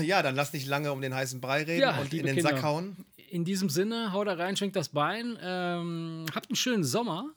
Ja, 0.02 0.22
dann 0.22 0.36
lass 0.36 0.52
nicht 0.54 0.68
lange 0.68 0.92
um 0.92 1.00
den 1.02 1.14
heißen 1.14 1.40
Brei 1.40 1.64
reden 1.64 1.82
Ja, 1.82 2.00
und 2.00 2.14
in 2.14 2.26
den 2.26 2.36
Kinder. 2.36 2.52
Sack 2.52 2.64
hauen. 2.64 3.06
in 3.30 3.46
diesem 3.46 3.70
Sinne, 3.70 4.12
haut 4.12 4.28
da 4.28 4.34
rein, 4.34 4.58
schwenkt 4.58 4.76
das 4.76 4.90
Bein. 4.90 5.38
Ähm, 5.42 6.26
habt 6.36 6.50
einen 6.50 6.56
schönen 6.56 6.84
Sommer, 6.84 7.32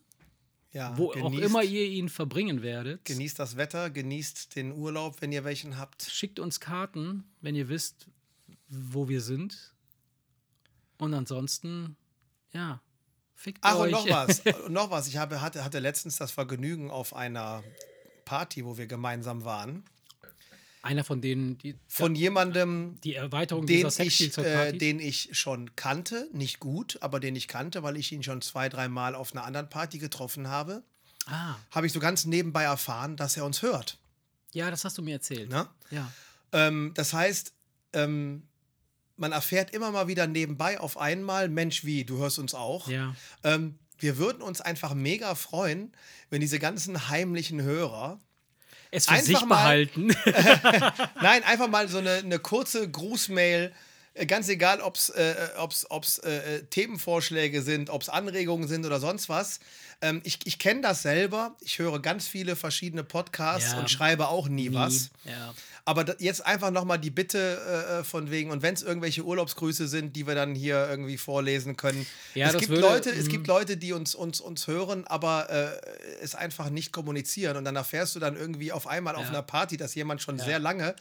Ja, 0.73 0.97
wo 0.99 1.11
auch 1.13 1.15
genießt- 1.17 1.41
immer 1.43 1.63
ihr 1.63 1.85
ihn 1.87 2.09
verbringen 2.09 2.63
werdet. 2.63 3.05
Genießt 3.05 3.39
das 3.39 3.57
Wetter, 3.57 3.91
genießt 3.91 4.57
den 4.57 4.73
Urlaub, 4.73 5.21
wenn 5.21 5.31
ihr 5.33 5.45
welchen 5.45 5.79
habt. 5.79 6.03
Schickt 6.03 6.39
uns 6.41 6.59
Karten, 6.61 7.25
wenn 7.41 7.55
ihr 7.55 7.69
wisst, 7.69 8.09
wo 8.69 9.09
wir 9.09 9.21
sind. 9.21 9.75
Und 10.99 11.15
ansonsten, 11.15 11.97
ja, 12.53 12.81
fickt 13.35 13.59
Ach, 13.63 13.77
euch. 13.77 13.95
und 13.95 14.07
noch 14.07 14.09
was. 14.11 14.41
Und 14.67 14.73
noch 14.73 14.91
was. 14.91 15.07
Ich 15.09 15.17
habe, 15.19 15.41
hatte, 15.43 15.63
hatte 15.65 15.79
letztens 15.79 16.17
das 16.17 16.33
Vergnügen 16.33 16.91
auf 16.91 17.15
einer 17.15 17.63
Party, 18.25 18.65
wo 18.65 18.77
wir 18.79 18.87
gemeinsam 18.87 19.45
waren, 19.45 19.85
Einer 20.87 21.05
von 21.05 21.21
denen, 21.21 21.59
die, 21.59 21.75
von 21.89 22.15
jemandem, 22.15 22.99
die 23.03 23.15
Erweiterung 23.15 23.67
den 23.67 23.89
dieser 23.89 24.05
ich, 24.05 24.39
äh, 24.39 24.73
den 24.73 25.01
ich 25.01 25.31
schon 25.33 25.75
kannte. 25.77 26.29
Nicht 26.33 26.61
gut, 26.61 26.99
aber 27.01 27.19
den 27.21 27.35
ich 27.35 27.49
kannte, 27.49 27.83
weil 27.83 27.97
ich 27.97 28.13
ihn 28.13 28.23
schon 28.23 28.41
zwei, 28.41 28.69
dreimal 28.69 29.15
auf 29.15 29.33
einer 29.33 29.45
anderen 29.45 29.69
Party 29.69 29.99
getroffen 29.99 30.49
habe. 30.49 30.83
ah, 31.27 31.57
Habe 31.73 31.87
ich 31.87 31.93
so 31.93 31.99
ganz 32.01 32.25
nebenbei 32.25 32.63
erfahren, 32.65 33.17
dass 33.17 33.37
er 33.37 33.45
uns 33.45 33.63
hört. 33.63 33.99
ja, 34.53 34.71
das 34.71 34.85
hast 34.85 34.97
du 34.97 35.03
mir 35.03 35.15
erzählt. 35.15 35.51
Ne? 35.51 35.67
Ja. 35.91 36.11
Ähm, 36.53 36.93
das 36.95 37.13
heißt, 37.13 37.53
ähm, 37.93 38.45
man 39.17 39.33
erfährt 39.33 39.73
immer 39.75 39.91
mal 39.91 40.07
wieder 40.09 40.27
nebenbei 40.27 40.79
auf 40.79 40.99
einmal, 40.99 41.49
Mensch, 41.49 41.85
wie, 41.85 42.05
du 42.05 42.19
hörst 42.19 42.39
uns 42.39 42.55
auch. 42.55 42.89
Ja. 42.89 43.15
Ähm, 43.43 43.79
wir 43.99 44.19
würden 44.19 44.43
uns 44.43 44.61
einfach 44.61 44.95
mega 44.95 45.35
freuen, 45.35 45.93
wenn 46.31 46.41
diese 46.41 46.59
ganzen 46.59 47.09
heimlichen 47.09 47.61
Hörer, 47.63 48.21
Es 48.97 49.07
für 49.07 49.13
Einfach 49.13 49.27
sich 49.27 49.41
mal- 49.45 49.47
behalten. 49.57 50.09
nein, 51.23 51.43
einfach 51.45 51.69
mal 51.69 51.89
so 51.89 51.99
eine, 51.99 52.13
eine 52.15 52.39
kurze 52.39 52.89
Grußmail, 52.91 53.73
äh, 54.15 54.27
ganz 54.27 54.49
egal, 54.49 54.81
ob 54.81 54.97
es 54.97 55.11
äh, 55.11 55.35
ob's, 55.59 55.87
ob's, 55.91 56.19
äh, 56.19 56.57
äh, 56.57 56.63
Themenvorschläge 56.65 57.61
sind, 57.63 57.91
ob 57.91 58.03
es 58.03 58.09
Anregungen 58.09 58.67
sind 58.69 58.87
oder 58.87 58.99
sonst 59.01 59.29
was. 59.29 59.61
Ähm, 60.01 60.21
ich 60.25 60.39
ich 60.45 60.59
kenne 60.59 60.81
das 60.81 61.03
selber. 61.03 61.57
Ich 61.61 61.79
höre 61.79 62.01
ganz 62.01 62.27
viele 62.27 62.57
verschiedene 62.57 63.05
Podcasts 63.05 63.73
Ja. 63.73 63.79
und 63.79 63.91
schreibe 63.91 64.29
auch 64.29 64.49
nie, 64.49 64.73
was. 64.73 65.11
Ja. 65.25 65.55
Aber 65.89 66.05
jetzt 66.21 66.45
einfach 66.45 66.73
nochmal 66.73 66.99
die 66.99 67.11
Bitte 67.11 67.99
äh, 68.01 68.05
von 68.05 68.31
wegen, 68.33 68.51
und 68.51 68.61
wenn 68.61 68.75
es 68.75 68.83
irgendwelche 68.83 69.23
Urlaubsgrüße 69.23 69.87
sind, 69.87 70.17
die 70.17 70.27
wir 70.27 70.35
dann 70.35 70.57
hier 70.57 70.85
irgendwie 70.91 71.17
vorlesen 71.17 71.77
können. 71.77 72.05
Ja, 72.35 72.49
es, 72.49 72.57
gibt 72.59 72.71
würde- 72.71 72.81
Leute, 72.83 73.11
es 73.11 73.29
gibt 73.29 73.47
Leute, 73.47 73.77
die 73.77 73.93
uns, 73.93 74.15
uns, 74.17 74.41
uns 74.41 74.67
hören, 74.67 75.07
aber 75.07 75.49
äh, 75.49 75.69
es 76.21 76.35
einfach 76.35 76.71
nicht 76.71 76.91
kommunizieren. 76.93 77.57
Und 77.57 77.65
dann 77.65 77.77
erfährst 77.77 78.17
du 78.17 78.19
dann 78.19 78.37
irgendwie 78.37 78.73
auf 78.73 78.89
einmal 78.89 79.15
auf 79.15 79.23
Ja. 79.23 79.29
einer 79.29 79.43
Party, 79.43 79.77
dass 79.77 79.95
jemand 79.95 80.21
schon 80.21 80.41
sehr 80.41 80.59
lange 80.59 80.97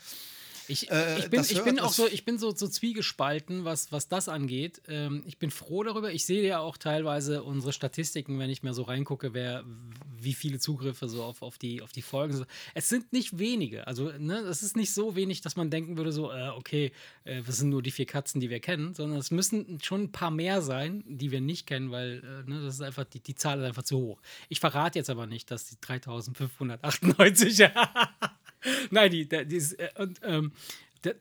Ich, 0.68 0.89
äh, 0.91 1.20
ich 1.20 1.30
bin, 1.30 1.41
ich 1.41 1.55
hört, 1.55 1.66
bin 1.66 1.80
auch 1.80 1.91
so, 1.91 2.07
ich 2.07 2.26
bin 2.26 2.38
so, 2.38 2.53
so 2.55 2.68
zwiegespalten, 2.68 3.66
was, 3.66 3.91
was 3.91 4.07
das 4.07 4.30
angeht. 4.30 4.82
Ähm, 4.88 5.24
ich 5.26 5.38
bin 5.38 5.51
froh 5.51 5.84
darüber. 5.84 6.11
Ich 6.11 6.26
sehe 6.26 6.45
ja 6.45 6.59
auch 6.59 6.78
teilweise 6.78 7.43
unsere 7.43 7.74
Statistiken, 7.74 8.39
wenn 8.39 8.49
ich 8.49 8.63
mir 8.63 8.74
so 8.74 8.84
reingucke, 8.84 9.34
wer, 9.34 9.63
wie 10.20 10.34
viele 10.34 10.59
Zugriffe 10.59 11.07
so 11.07 11.24
auf, 11.24 11.41
auf, 11.41 11.57
die, 11.57 11.82
auf 11.82 11.91
die 11.91 12.01
Folgen 12.01 12.34
sind. 12.34 12.47
Es 12.74 12.89
sind 12.89 13.13
nicht 13.13 13.38
wenige. 13.39 13.88
Also, 13.88 14.11
ne, 14.18 14.39
es 14.39 14.63
ist 14.63 14.76
nicht 14.76 14.93
so 14.93 15.16
wenig, 15.16 15.41
dass 15.41 15.55
man 15.55 15.70
denken 15.70 15.97
würde, 15.97 16.11
so, 16.11 16.32
äh, 16.32 16.49
okay, 16.49 16.91
äh, 17.24 17.41
das 17.43 17.57
sind 17.57 17.70
nur 17.70 17.82
die 17.82 17.91
vier 17.91 18.05
Katzen, 18.05 18.41
die 18.41 18.49
wir 18.49 18.59
kennen, 18.59 18.93
sondern 18.93 19.20
es 19.20 19.32
müssen 19.32 19.80
schon 19.82 20.03
ein 20.03 20.11
paar 20.11 20.32
mehr 20.32 20.61
sein, 20.61 21.03
die 21.07 21.32
wir 21.32 21.41
nicht 21.41 21.68
kennen, 21.68 21.91
weil 21.91 22.24
äh, 22.24 22.49
ne, 22.49 22.63
das 22.63 22.76
ist 22.76 22.82
einfach, 22.82 23.05
die, 23.05 23.20
die 23.20 23.36
Zahl 23.36 23.59
ist 23.59 23.66
einfach 23.66 23.84
zu 23.84 23.97
hoch. 23.97 24.22
Ich 24.49 24.59
verrate 24.59 24.99
jetzt 24.99 25.09
aber 25.09 25.28
nicht, 25.28 25.51
dass 25.51 25.66
die 25.66 25.80
3598 25.82 27.70
Nein, 28.91 29.11
die, 29.11 29.28
die, 29.28 29.55
ist, 29.55 29.74
äh, 29.74 29.89
und 29.97 30.20
ähm, 30.24 30.51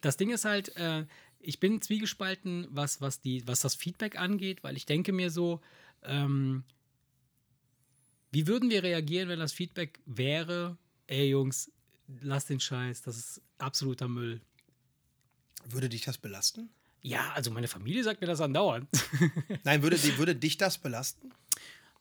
das 0.00 0.16
Ding 0.16 0.30
ist 0.30 0.44
halt, 0.44 0.74
äh, 0.76 1.04
ich 1.40 1.60
bin 1.60 1.82
zwiegespalten, 1.82 2.66
was, 2.70 3.00
was, 3.00 3.20
die, 3.20 3.46
was 3.46 3.60
das 3.60 3.74
Feedback 3.74 4.18
angeht, 4.18 4.64
weil 4.64 4.76
ich 4.76 4.86
denke 4.86 5.12
mir 5.12 5.30
so, 5.30 5.60
ähm, 6.02 6.64
wie 8.32 8.46
würden 8.46 8.70
wir 8.70 8.82
reagieren, 8.82 9.28
wenn 9.28 9.38
das 9.38 9.52
Feedback 9.52 10.00
wäre, 10.06 10.76
ey 11.06 11.28
Jungs, 11.28 11.70
lass 12.20 12.46
den 12.46 12.60
Scheiß, 12.60 13.02
das 13.02 13.16
ist 13.16 13.42
absoluter 13.58 14.08
Müll. 14.08 14.40
Würde 15.66 15.88
dich 15.88 16.02
das 16.02 16.18
belasten? 16.18 16.70
Ja, 17.00 17.32
also 17.34 17.50
meine 17.50 17.68
Familie 17.68 18.02
sagt 18.02 18.20
mir 18.22 18.26
das 18.26 18.40
andauernd. 18.40 18.88
Nein, 19.64 19.82
würde, 19.82 20.02
würde 20.16 20.34
dich 20.34 20.56
das 20.56 20.78
belasten? 20.78 21.30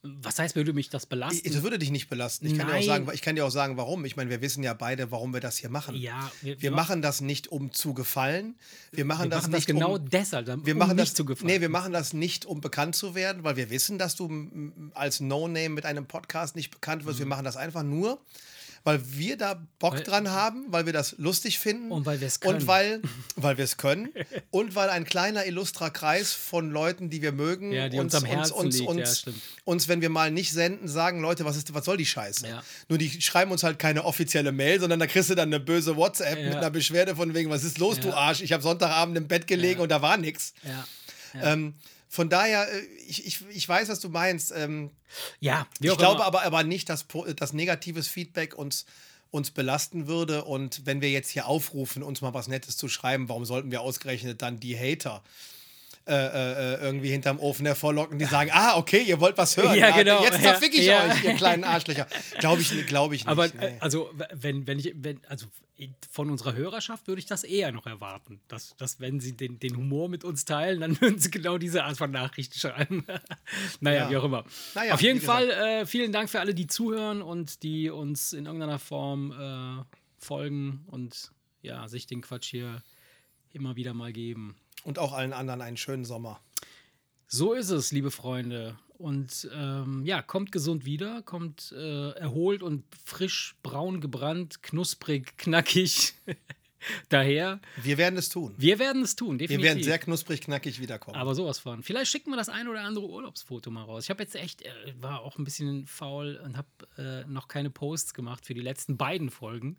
Was 0.05 0.37
heißt, 0.37 0.57
würde 0.57 0.73
mich 0.73 0.89
das 0.89 1.05
belasten? 1.05 1.49
das 1.49 1.63
würde 1.63 1.79
dich 1.79 1.89
nicht 1.89 2.09
belasten. 2.09 2.45
Ich 2.45 2.57
kann, 2.57 2.67
dir 2.67 2.75
auch 2.75 2.83
sagen, 2.83 3.07
ich 3.13 3.21
kann 3.21 3.37
dir 3.37 3.45
auch 3.45 3.51
sagen, 3.51 3.77
warum. 3.77 4.03
Ich 4.03 4.17
meine, 4.17 4.29
wir 4.29 4.41
wissen 4.41 4.61
ja 4.61 4.73
beide, 4.73 5.11
warum 5.11 5.33
wir 5.33 5.39
das 5.39 5.55
hier 5.57 5.69
machen. 5.69 5.95
ja, 5.95 6.29
Wir 6.41 6.71
machen 6.71 7.01
das 7.01 7.21
nicht, 7.21 7.47
um 7.47 7.71
zu 7.71 7.93
gefallen. 7.93 8.55
Wir 8.91 9.05
machen 9.05 9.25
wir 9.25 9.29
das 9.29 9.43
machen 9.43 9.51
nicht, 9.53 9.69
das 9.69 9.73
genau 9.73 9.95
um, 9.95 10.09
deshalb, 10.09 10.49
um 10.49 10.65
wir 10.65 10.75
machen 10.75 10.97
nicht 10.97 11.11
das, 11.11 11.13
zu 11.13 11.23
gefallen. 11.23 11.47
Nee, 11.47 11.61
wir 11.61 11.69
machen 11.69 11.93
das 11.93 12.11
nicht, 12.11 12.45
um 12.45 12.59
bekannt 12.59 12.97
zu 12.97 13.15
werden, 13.15 13.45
weil 13.45 13.55
wir 13.55 13.69
wissen, 13.69 13.97
dass 13.97 14.17
du 14.17 14.29
als 14.93 15.21
No-Name 15.21 15.69
mit 15.69 15.85
einem 15.85 16.05
Podcast 16.05 16.57
nicht 16.57 16.69
bekannt 16.69 17.05
wirst. 17.05 17.19
Wir 17.19 17.25
machen 17.25 17.45
das 17.45 17.55
einfach 17.55 17.83
nur, 17.83 18.19
weil 18.85 19.01
wir 19.17 19.37
da 19.37 19.65
Bock. 19.79 19.93
Weil- 19.93 20.03
dran 20.03 20.29
haben, 20.31 20.65
weil 20.67 20.85
wir 20.85 20.93
das 20.93 21.15
lustig 21.17 21.59
finden. 21.59 21.91
Und 21.91 22.05
weil 22.05 22.19
wir 22.19 22.27
es 22.27 22.39
können. 22.39 22.55
Und 22.61 22.67
weil, 22.67 23.01
weil 23.35 23.57
wir 23.57 23.63
es 23.63 23.77
können. 23.77 24.09
und 24.51 24.75
weil 24.75 24.89
ein 24.89 25.05
kleiner 25.05 25.45
illustrer 25.45 25.89
Kreis 25.89 26.33
von 26.33 26.69
Leuten, 26.71 27.09
die 27.09 27.21
wir 27.21 27.31
mögen, 27.31 27.71
Ja, 27.71 27.87
die 27.89 27.99
uns 27.99 28.13
am 28.15 28.25
Herzen 28.25 28.53
uns, 28.53 28.75
liegt. 28.77 28.89
Ja, 28.89 28.95
uns, 28.95 29.19
stimmt. 29.19 29.41
uns, 29.63 29.87
wenn 29.87 30.01
wir 30.01 30.09
mal 30.09 30.31
nicht 30.31 30.51
senden, 30.51 30.87
sagen, 30.87 31.21
Leute, 31.21 31.45
was, 31.45 31.55
ist, 31.57 31.73
was 31.73 31.85
soll 31.85 31.97
die 31.97 32.05
Scheiße? 32.05 32.47
Ja. 32.47 32.63
Nur 32.89 32.97
die 32.97 33.21
schreiben 33.21 33.51
uns 33.51 33.63
halt 33.63 33.79
keine 33.79 34.03
offizielle 34.05 34.51
Mail, 34.51 34.79
sondern 34.79 34.99
da 34.99 35.07
kriegst 35.07 35.29
du 35.29 35.35
dann 35.35 35.49
eine 35.49 35.59
böse 35.59 35.95
WhatsApp 35.95 36.37
Ja. 36.39 36.49
mit 36.49 36.57
einer 36.57 36.69
Beschwerde 36.71 37.15
von 37.15 37.33
wegen, 37.33 37.49
was 37.49 37.63
ist 37.63 37.77
los, 37.77 37.99
du 37.99 38.09
Ja. 38.09 38.15
Arsch? 38.15 38.41
Ich 38.41 38.51
habe 38.53 38.63
Sonntagabend 38.63 39.17
im 39.17 39.27
Bett 39.27 39.47
gelegen 39.47 39.79
Ja. 39.79 39.83
und 39.83 39.89
da 39.89 40.01
war 40.01 40.17
nichts. 40.17 40.53
ja. 40.63 40.85
Ähm, 41.41 41.73
von 42.13 42.29
daher, 42.29 42.71
äh, 42.71 42.79
ich, 43.07 43.25
ich, 43.25 43.39
ich 43.49 43.67
weiß, 43.67 43.89
was 43.89 43.99
du 43.99 44.07
meinst. 44.09 44.53
Ähm, 44.55 44.91
ja, 45.39 45.65
ich 45.79 45.97
glaube 45.97 46.17
immer. 46.17 46.25
aber, 46.25 46.43
aber 46.43 46.63
nicht, 46.63 46.87
dass, 46.87 47.05
po- 47.05 47.25
dass 47.25 47.53
negatives 47.53 48.07
Feedback 48.07 48.53
uns, 48.55 48.85
uns 49.31 49.49
belasten 49.49 50.05
würde. 50.05 50.43
Und 50.43 50.85
wenn 50.85 51.01
wir 51.01 51.09
jetzt 51.09 51.31
hier 51.31 51.47
aufrufen, 51.47 52.03
uns 52.03 52.21
mal 52.21 52.35
was 52.35 52.47
Nettes 52.47 52.77
zu 52.77 52.87
schreiben, 52.87 53.29
warum 53.29 53.45
sollten 53.45 53.71
wir 53.71 53.81
ausgerechnet 53.81 54.43
dann 54.43 54.59
die 54.59 54.77
Hater 54.77 55.23
äh, 56.05 56.13
äh, 56.13 56.81
irgendwie 56.81 57.09
hinterm 57.11 57.39
Ofen 57.39 57.65
hervorlocken, 57.65 58.19
die 58.19 58.25
sagen, 58.25 58.49
ah, 58.53 58.77
okay, 58.77 59.01
ihr 59.03 59.21
wollt 59.21 59.37
was 59.37 59.55
hören. 59.55 59.77
Ja, 59.77 59.95
genau, 59.95 60.21
Jetzt 60.21 60.43
ja, 60.43 60.51
zerfick 60.51 60.73
ich 60.73 60.85
ja. 60.85 61.05
euch, 61.05 61.23
ihr 61.23 61.33
kleinen 61.35 61.63
Arschlöcher. 61.63 62.07
Glaube 62.39 62.61
ich, 62.61 62.87
glaube 62.87 63.15
ich 63.15 63.21
nicht. 63.21 63.29
Aber 63.29 63.47
nee. 63.47 63.53
äh, 63.65 63.77
also, 63.79 64.09
wenn, 64.33 64.67
wenn 64.67 64.79
ich, 64.79 64.93
wenn, 64.97 65.21
also 65.27 65.47
von 66.11 66.29
unserer 66.29 66.55
Hörerschaft 66.55 67.07
würde 67.07 67.19
ich 67.19 67.25
das 67.25 67.43
eher 67.43 67.71
noch 67.71 67.85
erwarten. 67.85 68.41
Dass, 68.47 68.75
dass 68.77 68.99
wenn 68.99 69.19
sie 69.19 69.35
den, 69.35 69.59
den 69.59 69.75
Humor 69.77 70.09
mit 70.09 70.23
uns 70.23 70.45
teilen, 70.45 70.81
dann 70.81 70.99
würden 71.01 71.19
sie 71.19 71.31
genau 71.31 71.57
diese 71.57 71.83
Art 71.83 71.97
von 71.97 72.11
Nachrichten 72.11 72.57
schreiben. 72.57 73.05
naja, 73.79 74.03
Ja. 74.03 74.09
wie 74.09 74.17
auch 74.17 74.23
immer. 74.25 74.43
Naja, 74.75 74.93
Auf 74.93 75.01
jeden. 75.01 75.21
Fall 75.21 75.49
äh, 75.49 75.85
vielen 75.85 76.11
Dank 76.11 76.29
für 76.29 76.39
alle, 76.39 76.53
die 76.53 76.67
zuhören 76.67 77.21
und 77.21 77.63
die 77.63 77.89
uns 77.89 78.33
in 78.33 78.45
irgendeiner 78.45 78.79
Form 78.79 79.31
äh, 79.31 79.83
folgen 80.17 80.83
und 80.87 81.31
ja, 81.61 81.87
sich 81.87 82.07
den 82.07 82.21
Quatsch 82.21 82.49
hier 82.49 82.83
immer 83.53 83.75
wieder 83.75 83.93
mal 83.93 84.11
geben. 84.11 84.55
Und 84.83 84.99
auch 84.99 85.13
allen 85.13 85.33
anderen 85.33 85.61
einen 85.61 85.77
schönen 85.77 86.05
Sommer. 86.05 86.39
So 87.27 87.53
ist 87.53 87.69
es, 87.69 87.91
liebe 87.91 88.11
Freunde. 88.11 88.77
Und 88.97 89.49
ähm, 89.53 90.05
ja, 90.05 90.21
kommt 90.21 90.51
gesund 90.51 90.85
wieder, 90.85 91.21
kommt 91.23 91.73
äh, 91.75 92.11
erholt 92.11 92.63
und 92.63 92.83
frisch, 93.03 93.55
braun 93.63 94.01
gebrannt, 94.01 94.61
knusprig, 94.63 95.37
knackig 95.37 96.13
daher. 97.09 97.59
Wir 97.81 97.97
werden 97.97 98.17
es 98.17 98.29
tun. 98.29 98.53
Wir 98.57 98.79
werden 98.79 99.01
es 99.03 99.15
tun, 99.15 99.39
Wir 99.39 99.47
definitiv. 99.47 99.65
werden 99.65 99.83
sehr 99.83 99.99
knusprig, 99.99 100.41
knackig 100.41 100.79
wiederkommen. 100.79 101.17
aber 101.17 101.35
sowas 101.35 101.59
von. 101.59 101.83
Vielleicht 101.83 102.11
schicken 102.11 102.29
wir 102.31 102.37
das 102.37 102.49
ein 102.49 102.67
oder 102.67 102.81
andere 102.81 103.07
Urlaubsfoto 103.07 103.69
mal 103.71 103.83
raus. 103.83 104.03
Ich 104.05 104.09
habe 104.09 104.21
jetzt 104.23 104.35
echt, 104.35 104.61
äh, 104.63 104.69
war 104.99 105.21
auch 105.21 105.37
ein 105.37 105.43
bisschen 105.43 105.85
faul 105.87 106.39
und 106.43 106.57
habe 106.57 106.67
äh, 106.97 107.25
noch 107.29 107.47
keine 107.47 107.69
Posts 107.69 108.13
gemacht 108.13 108.45
für 108.45 108.53
die 108.53 108.61
letzten 108.61 108.97
beiden 108.97 109.29
Folgen. 109.29 109.77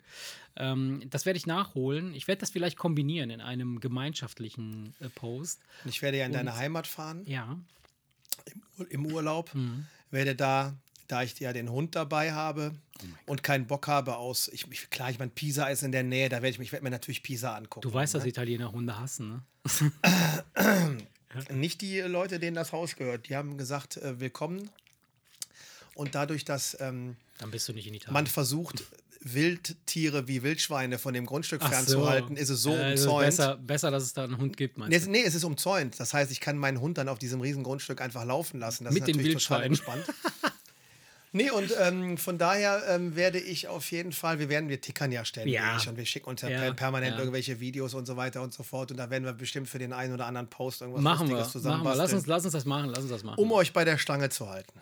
Ähm, 0.57 1.03
das 1.11 1.27
werde 1.27 1.37
ich 1.37 1.47
nachholen. 1.47 2.15
Ich 2.15 2.29
werde 2.29 2.41
das 2.41 2.51
vielleicht 2.51 2.77
kombinieren 2.77 3.31
in 3.31 3.41
einem 3.41 3.81
gemeinschaftlichen 3.81 4.95
äh, 5.01 5.09
Post. 5.09 5.61
ich 5.85 6.01
werde 6.03 6.19
ja 6.19 6.27
in 6.27 6.33
deine 6.33 6.57
Heimat 6.57 6.87
fahren, 6.87 7.23
Ja, 7.27 7.59
im 8.91 9.07
Urlaub. 9.07 9.55
Mhm. 9.55 9.87
Werde 10.11 10.35
da, 10.35 10.75
da 11.09 11.23
ich 11.23 11.39
ja 11.41 11.53
den 11.53 11.71
Hund 11.71 11.95
dabei 11.97 12.33
habe 12.33 12.73
Oh 13.01 13.05
und 13.33 13.43
keinen 13.43 13.67
Bock 13.67 13.87
habe 13.89 14.17
aus, 14.17 14.49
ich, 14.49 14.67
ich, 14.71 14.89
klar, 14.91 15.11
ich 15.11 15.19
meine, 15.19 15.31
Pisa 15.31 15.67
ist 15.67 15.83
in 15.83 15.93
der 15.93 16.03
Nähe, 16.05 16.29
da 16.29 16.37
werde 16.37 16.49
ich 16.49 16.59
mich, 16.59 16.69
ich 16.69 16.73
werde 16.73 16.85
mir 16.85 16.91
natürlich 16.91 17.23
Pisa 17.23 17.55
angucken. 17.57 17.87
du 17.89 17.93
weißt, 17.95 18.15
dass 18.15 18.25
Italiener 18.25 18.73
Hunde 18.73 18.99
hassen, 18.99 19.29
ne? 19.29 19.43
Nicht 21.51 21.81
die 21.81 22.01
Leute, 22.01 22.39
denen 22.39 22.55
das 22.55 22.73
Haus 22.73 22.95
gehört. 22.97 23.29
Die 23.29 23.35
haben 23.37 23.59
gesagt, 23.59 23.97
äh, 23.97 24.21
willkommen. 24.21 24.71
Und 25.97 26.15
dadurch, 26.15 26.45
dass 26.45 26.77
ähm, 26.81 27.17
Dann 27.39 27.51
bist 27.51 27.69
du 27.69 27.73
nicht 27.73 27.87
in 27.89 27.95
Italien. 27.95 28.15
man 28.15 28.27
versucht, 28.29 28.85
Wildtiere 29.21 30.29
wie 30.29 30.43
Wildschweine 30.43 30.99
von 30.99 31.15
dem 31.15 31.25
Grundstück 31.27 31.61
Ach 31.65 31.71
fernzuhalten, 31.71 32.37
ist 32.37 32.51
es 32.51 32.63
so 32.63 32.75
Äh, 32.77 32.93
umzäunt. 32.93 33.27
besser, 33.27 33.57
besser, 33.57 33.91
dass 33.91 34.03
es 34.05 34.13
da 34.13 34.25
einen 34.25 34.37
Hund 34.39 34.57
gibt, 34.57 34.77
meinst 34.79 34.91
Nee, 34.91 34.97
du? 34.99 35.03
es- 35.03 35.09
nee, 35.09 35.23
es 35.25 35.35
ist 35.35 35.45
umzäunt. 35.45 35.99
Das 35.99 36.13
heißt, 36.15 36.31
ich 36.31 36.41
kann 36.41 36.57
meinen 36.59 36.81
Hund 36.81 36.99
dann 36.99 37.09
auf 37.09 37.19
diesem 37.19 37.41
riesen 37.41 37.63
Grundstück 37.65 38.01
einfach 38.01 38.25
laufen 38.25 38.61
lassen. 38.61 38.85
Das 38.85 38.93
Mit 38.95 39.03
ist 39.03 39.07
den 39.09 39.17
natürlich 39.17 39.43
total 39.45 39.69
Wildschweinen. 39.69 39.99
entspannt. 40.05 40.55
Nee, 41.37 41.51
und 41.51 41.75
ähm, 41.81 42.17
von 42.17 42.39
daher 42.39 42.83
ähm, 42.89 43.17
werde 43.17 43.41
ich 43.41 43.67
auf 43.67 43.91
jeden 43.91 44.13
Fall, 44.13 44.39
wir 44.39 44.49
werden, 44.49 44.69
wir 44.69 44.81
tickern 44.81 45.11
ja 45.11 45.25
ständig 45.25 45.55
Ja. 45.55 45.77
und 45.89 45.97
wir 45.97 46.07
schicken 46.07 46.29
uns 46.29 46.43
ja, 46.43 46.49
Ja, 46.49 46.61
per- 46.61 46.75
permanent 46.75 47.15
ja. 47.15 47.19
irgendwelche 47.19 47.59
Videos 47.59 47.93
und 47.95 48.07
so 48.07 48.17
weiter 48.17 48.41
und 48.41 48.55
so 48.55 48.63
fort. 48.63 48.93
Und 48.93 48.99
da 48.99 49.11
werden 49.11 49.25
wir 49.25 49.33
bestimmt 49.33 49.69
für 49.69 49.81
den 49.81 49.93
einen 49.93 50.15
oder 50.15 50.27
anderen 50.27 50.49
Post 50.49 50.81
irgendwas 50.83 51.03
Machen 51.03 51.29
wir, 51.29 51.39
Lustiges 51.39 51.65
machen 51.67 51.83
wir. 51.83 51.95
Lass 51.97 52.13
uns, 52.13 52.27
lass 52.29 52.45
uns 52.45 52.53
das 52.53 52.65
machen, 52.65 52.89
lass 52.91 53.01
uns 53.01 53.11
das 53.11 53.25
machen. 53.25 53.39
um 53.39 53.51
euch 53.51 53.73
bei 53.73 53.85
der 53.85 53.99
Stange 53.99 54.29
zu 54.31 54.49
halten. 54.49 54.73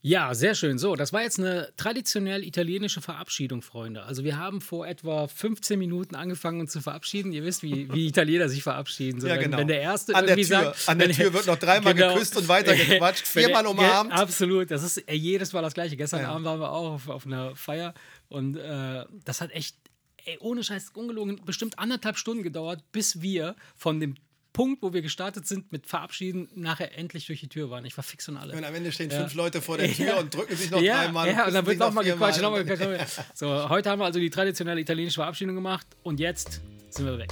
Ja, 0.00 0.32
sehr 0.32 0.54
schön. 0.54 0.78
So, 0.78 0.94
das 0.94 1.12
war 1.12 1.22
jetzt 1.22 1.40
eine 1.40 1.72
traditionell 1.76 2.44
italienische 2.44 3.00
Verabschiedung, 3.00 3.62
Freunde. 3.62 4.04
Also 4.04 4.22
wir 4.22 4.36
haben 4.38 4.60
vor 4.60 4.86
etwa 4.86 5.26
15 5.26 5.76
Minuten 5.76 6.14
angefangen, 6.14 6.60
uns 6.60 6.70
zu 6.70 6.80
verabschieden. 6.80 7.32
Ihr 7.32 7.42
wisst, 7.44 7.64
wie, 7.64 7.92
wie 7.92 8.06
Italiener 8.06 8.48
sich 8.48 8.62
verabschieden. 8.62 9.20
So, 9.20 9.26
Ja, 9.26 9.36
genau. 9.36 9.58
wenn 9.58 9.66
der 9.66 9.80
Erste 9.80 10.14
An 10.14 10.26
der 10.26 10.36
Tür- 10.36 10.44
sagt... 10.44 10.88
an 10.88 11.00
der 11.00 11.10
Tür 11.10 11.32
wird 11.32 11.46
noch 11.48 11.56
dreimal 11.58 11.94
geküsst 11.94 12.36
und 12.36 12.46
weiter 12.46 12.76
gequatscht, 12.76 13.24
Wenn 13.34 13.42
der- 13.42 13.48
viermal 13.48 13.66
umarmt. 13.66 14.10
Ja, 14.12 14.16
absolut. 14.18 14.70
Das 14.70 14.84
ist 14.84 15.02
jedes 15.10 15.52
Mal 15.52 15.62
das 15.62 15.74
Gleiche. 15.74 15.96
Gestern 15.96 16.20
Ja. 16.22 16.28
Abend 16.28 16.44
waren 16.46 16.60
wir 16.60 16.70
auch 16.70 16.92
auf, 16.92 17.08
auf 17.08 17.26
einer 17.26 17.56
Feier 17.56 17.92
und 18.28 18.56
äh, 18.56 19.04
das 19.24 19.40
hat 19.40 19.50
echt, 19.50 19.76
ey, 20.24 20.36
ohne 20.38 20.62
Scheiß, 20.62 20.90
ungelogen, 20.94 21.40
bestimmt 21.44 21.76
anderthalb 21.80 22.18
Stunden 22.18 22.44
gedauert, 22.44 22.84
bis 22.92 23.20
wir 23.20 23.56
von 23.74 23.98
dem 23.98 24.14
Punkt, 24.52 24.82
wo 24.82 24.92
wir 24.92 25.02
gestartet 25.02 25.46
sind 25.46 25.70
mit 25.72 25.86
Verabschieden, 25.86 26.48
nachher 26.54 26.96
endlich 26.98 27.26
durch 27.26 27.40
die 27.40 27.48
Tür 27.48 27.70
waren. 27.70 27.84
Ich 27.84 27.96
war 27.96 28.02
fix 28.04 28.28
und 28.28 28.36
alle. 28.36 28.56
Und 28.56 28.64
am 28.64 28.74
Ende 28.74 28.90
stehen 28.92 29.10
Ja. 29.10 29.20
fünf 29.20 29.34
Leute 29.34 29.60
vor 29.62 29.78
der 29.78 29.92
Tür 29.92 30.06
Ja. 30.06 30.18
und 30.18 30.34
drücken 30.34 30.56
sich 30.56 30.70
noch 30.70 30.80
ja, 30.80 31.04
dreimal. 31.04 31.28
Ja, 31.28 31.46
und 31.46 31.54
dann 31.54 31.66
wird 31.66 31.78
nochmal 31.78 32.04
gequatscht, 32.04 32.40
nochmal 32.40 32.64
gequatscht. 32.64 32.82
Noch 32.82 32.88
mal. 32.98 33.06
So, 33.34 33.68
heute 33.68 33.90
haben 33.90 34.00
wir 34.00 34.06
also 34.06 34.18
die 34.18 34.30
traditionelle 34.30 34.80
italienische 34.80 35.16
Verabschiedung 35.16 35.54
gemacht 35.54 35.86
und 36.02 36.18
jetzt 36.20 36.60
sind 36.90 37.06
wir 37.06 37.18
weg. 37.18 37.30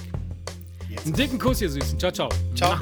Jetzt. 0.88 1.06
Einen 1.06 1.14
dicken 1.16 1.38
Kuss, 1.38 1.60
ihr 1.60 1.70
Süßen. 1.70 1.98
Ciao, 1.98 2.12
ciao. 2.12 2.28
Ciao. 2.54 2.78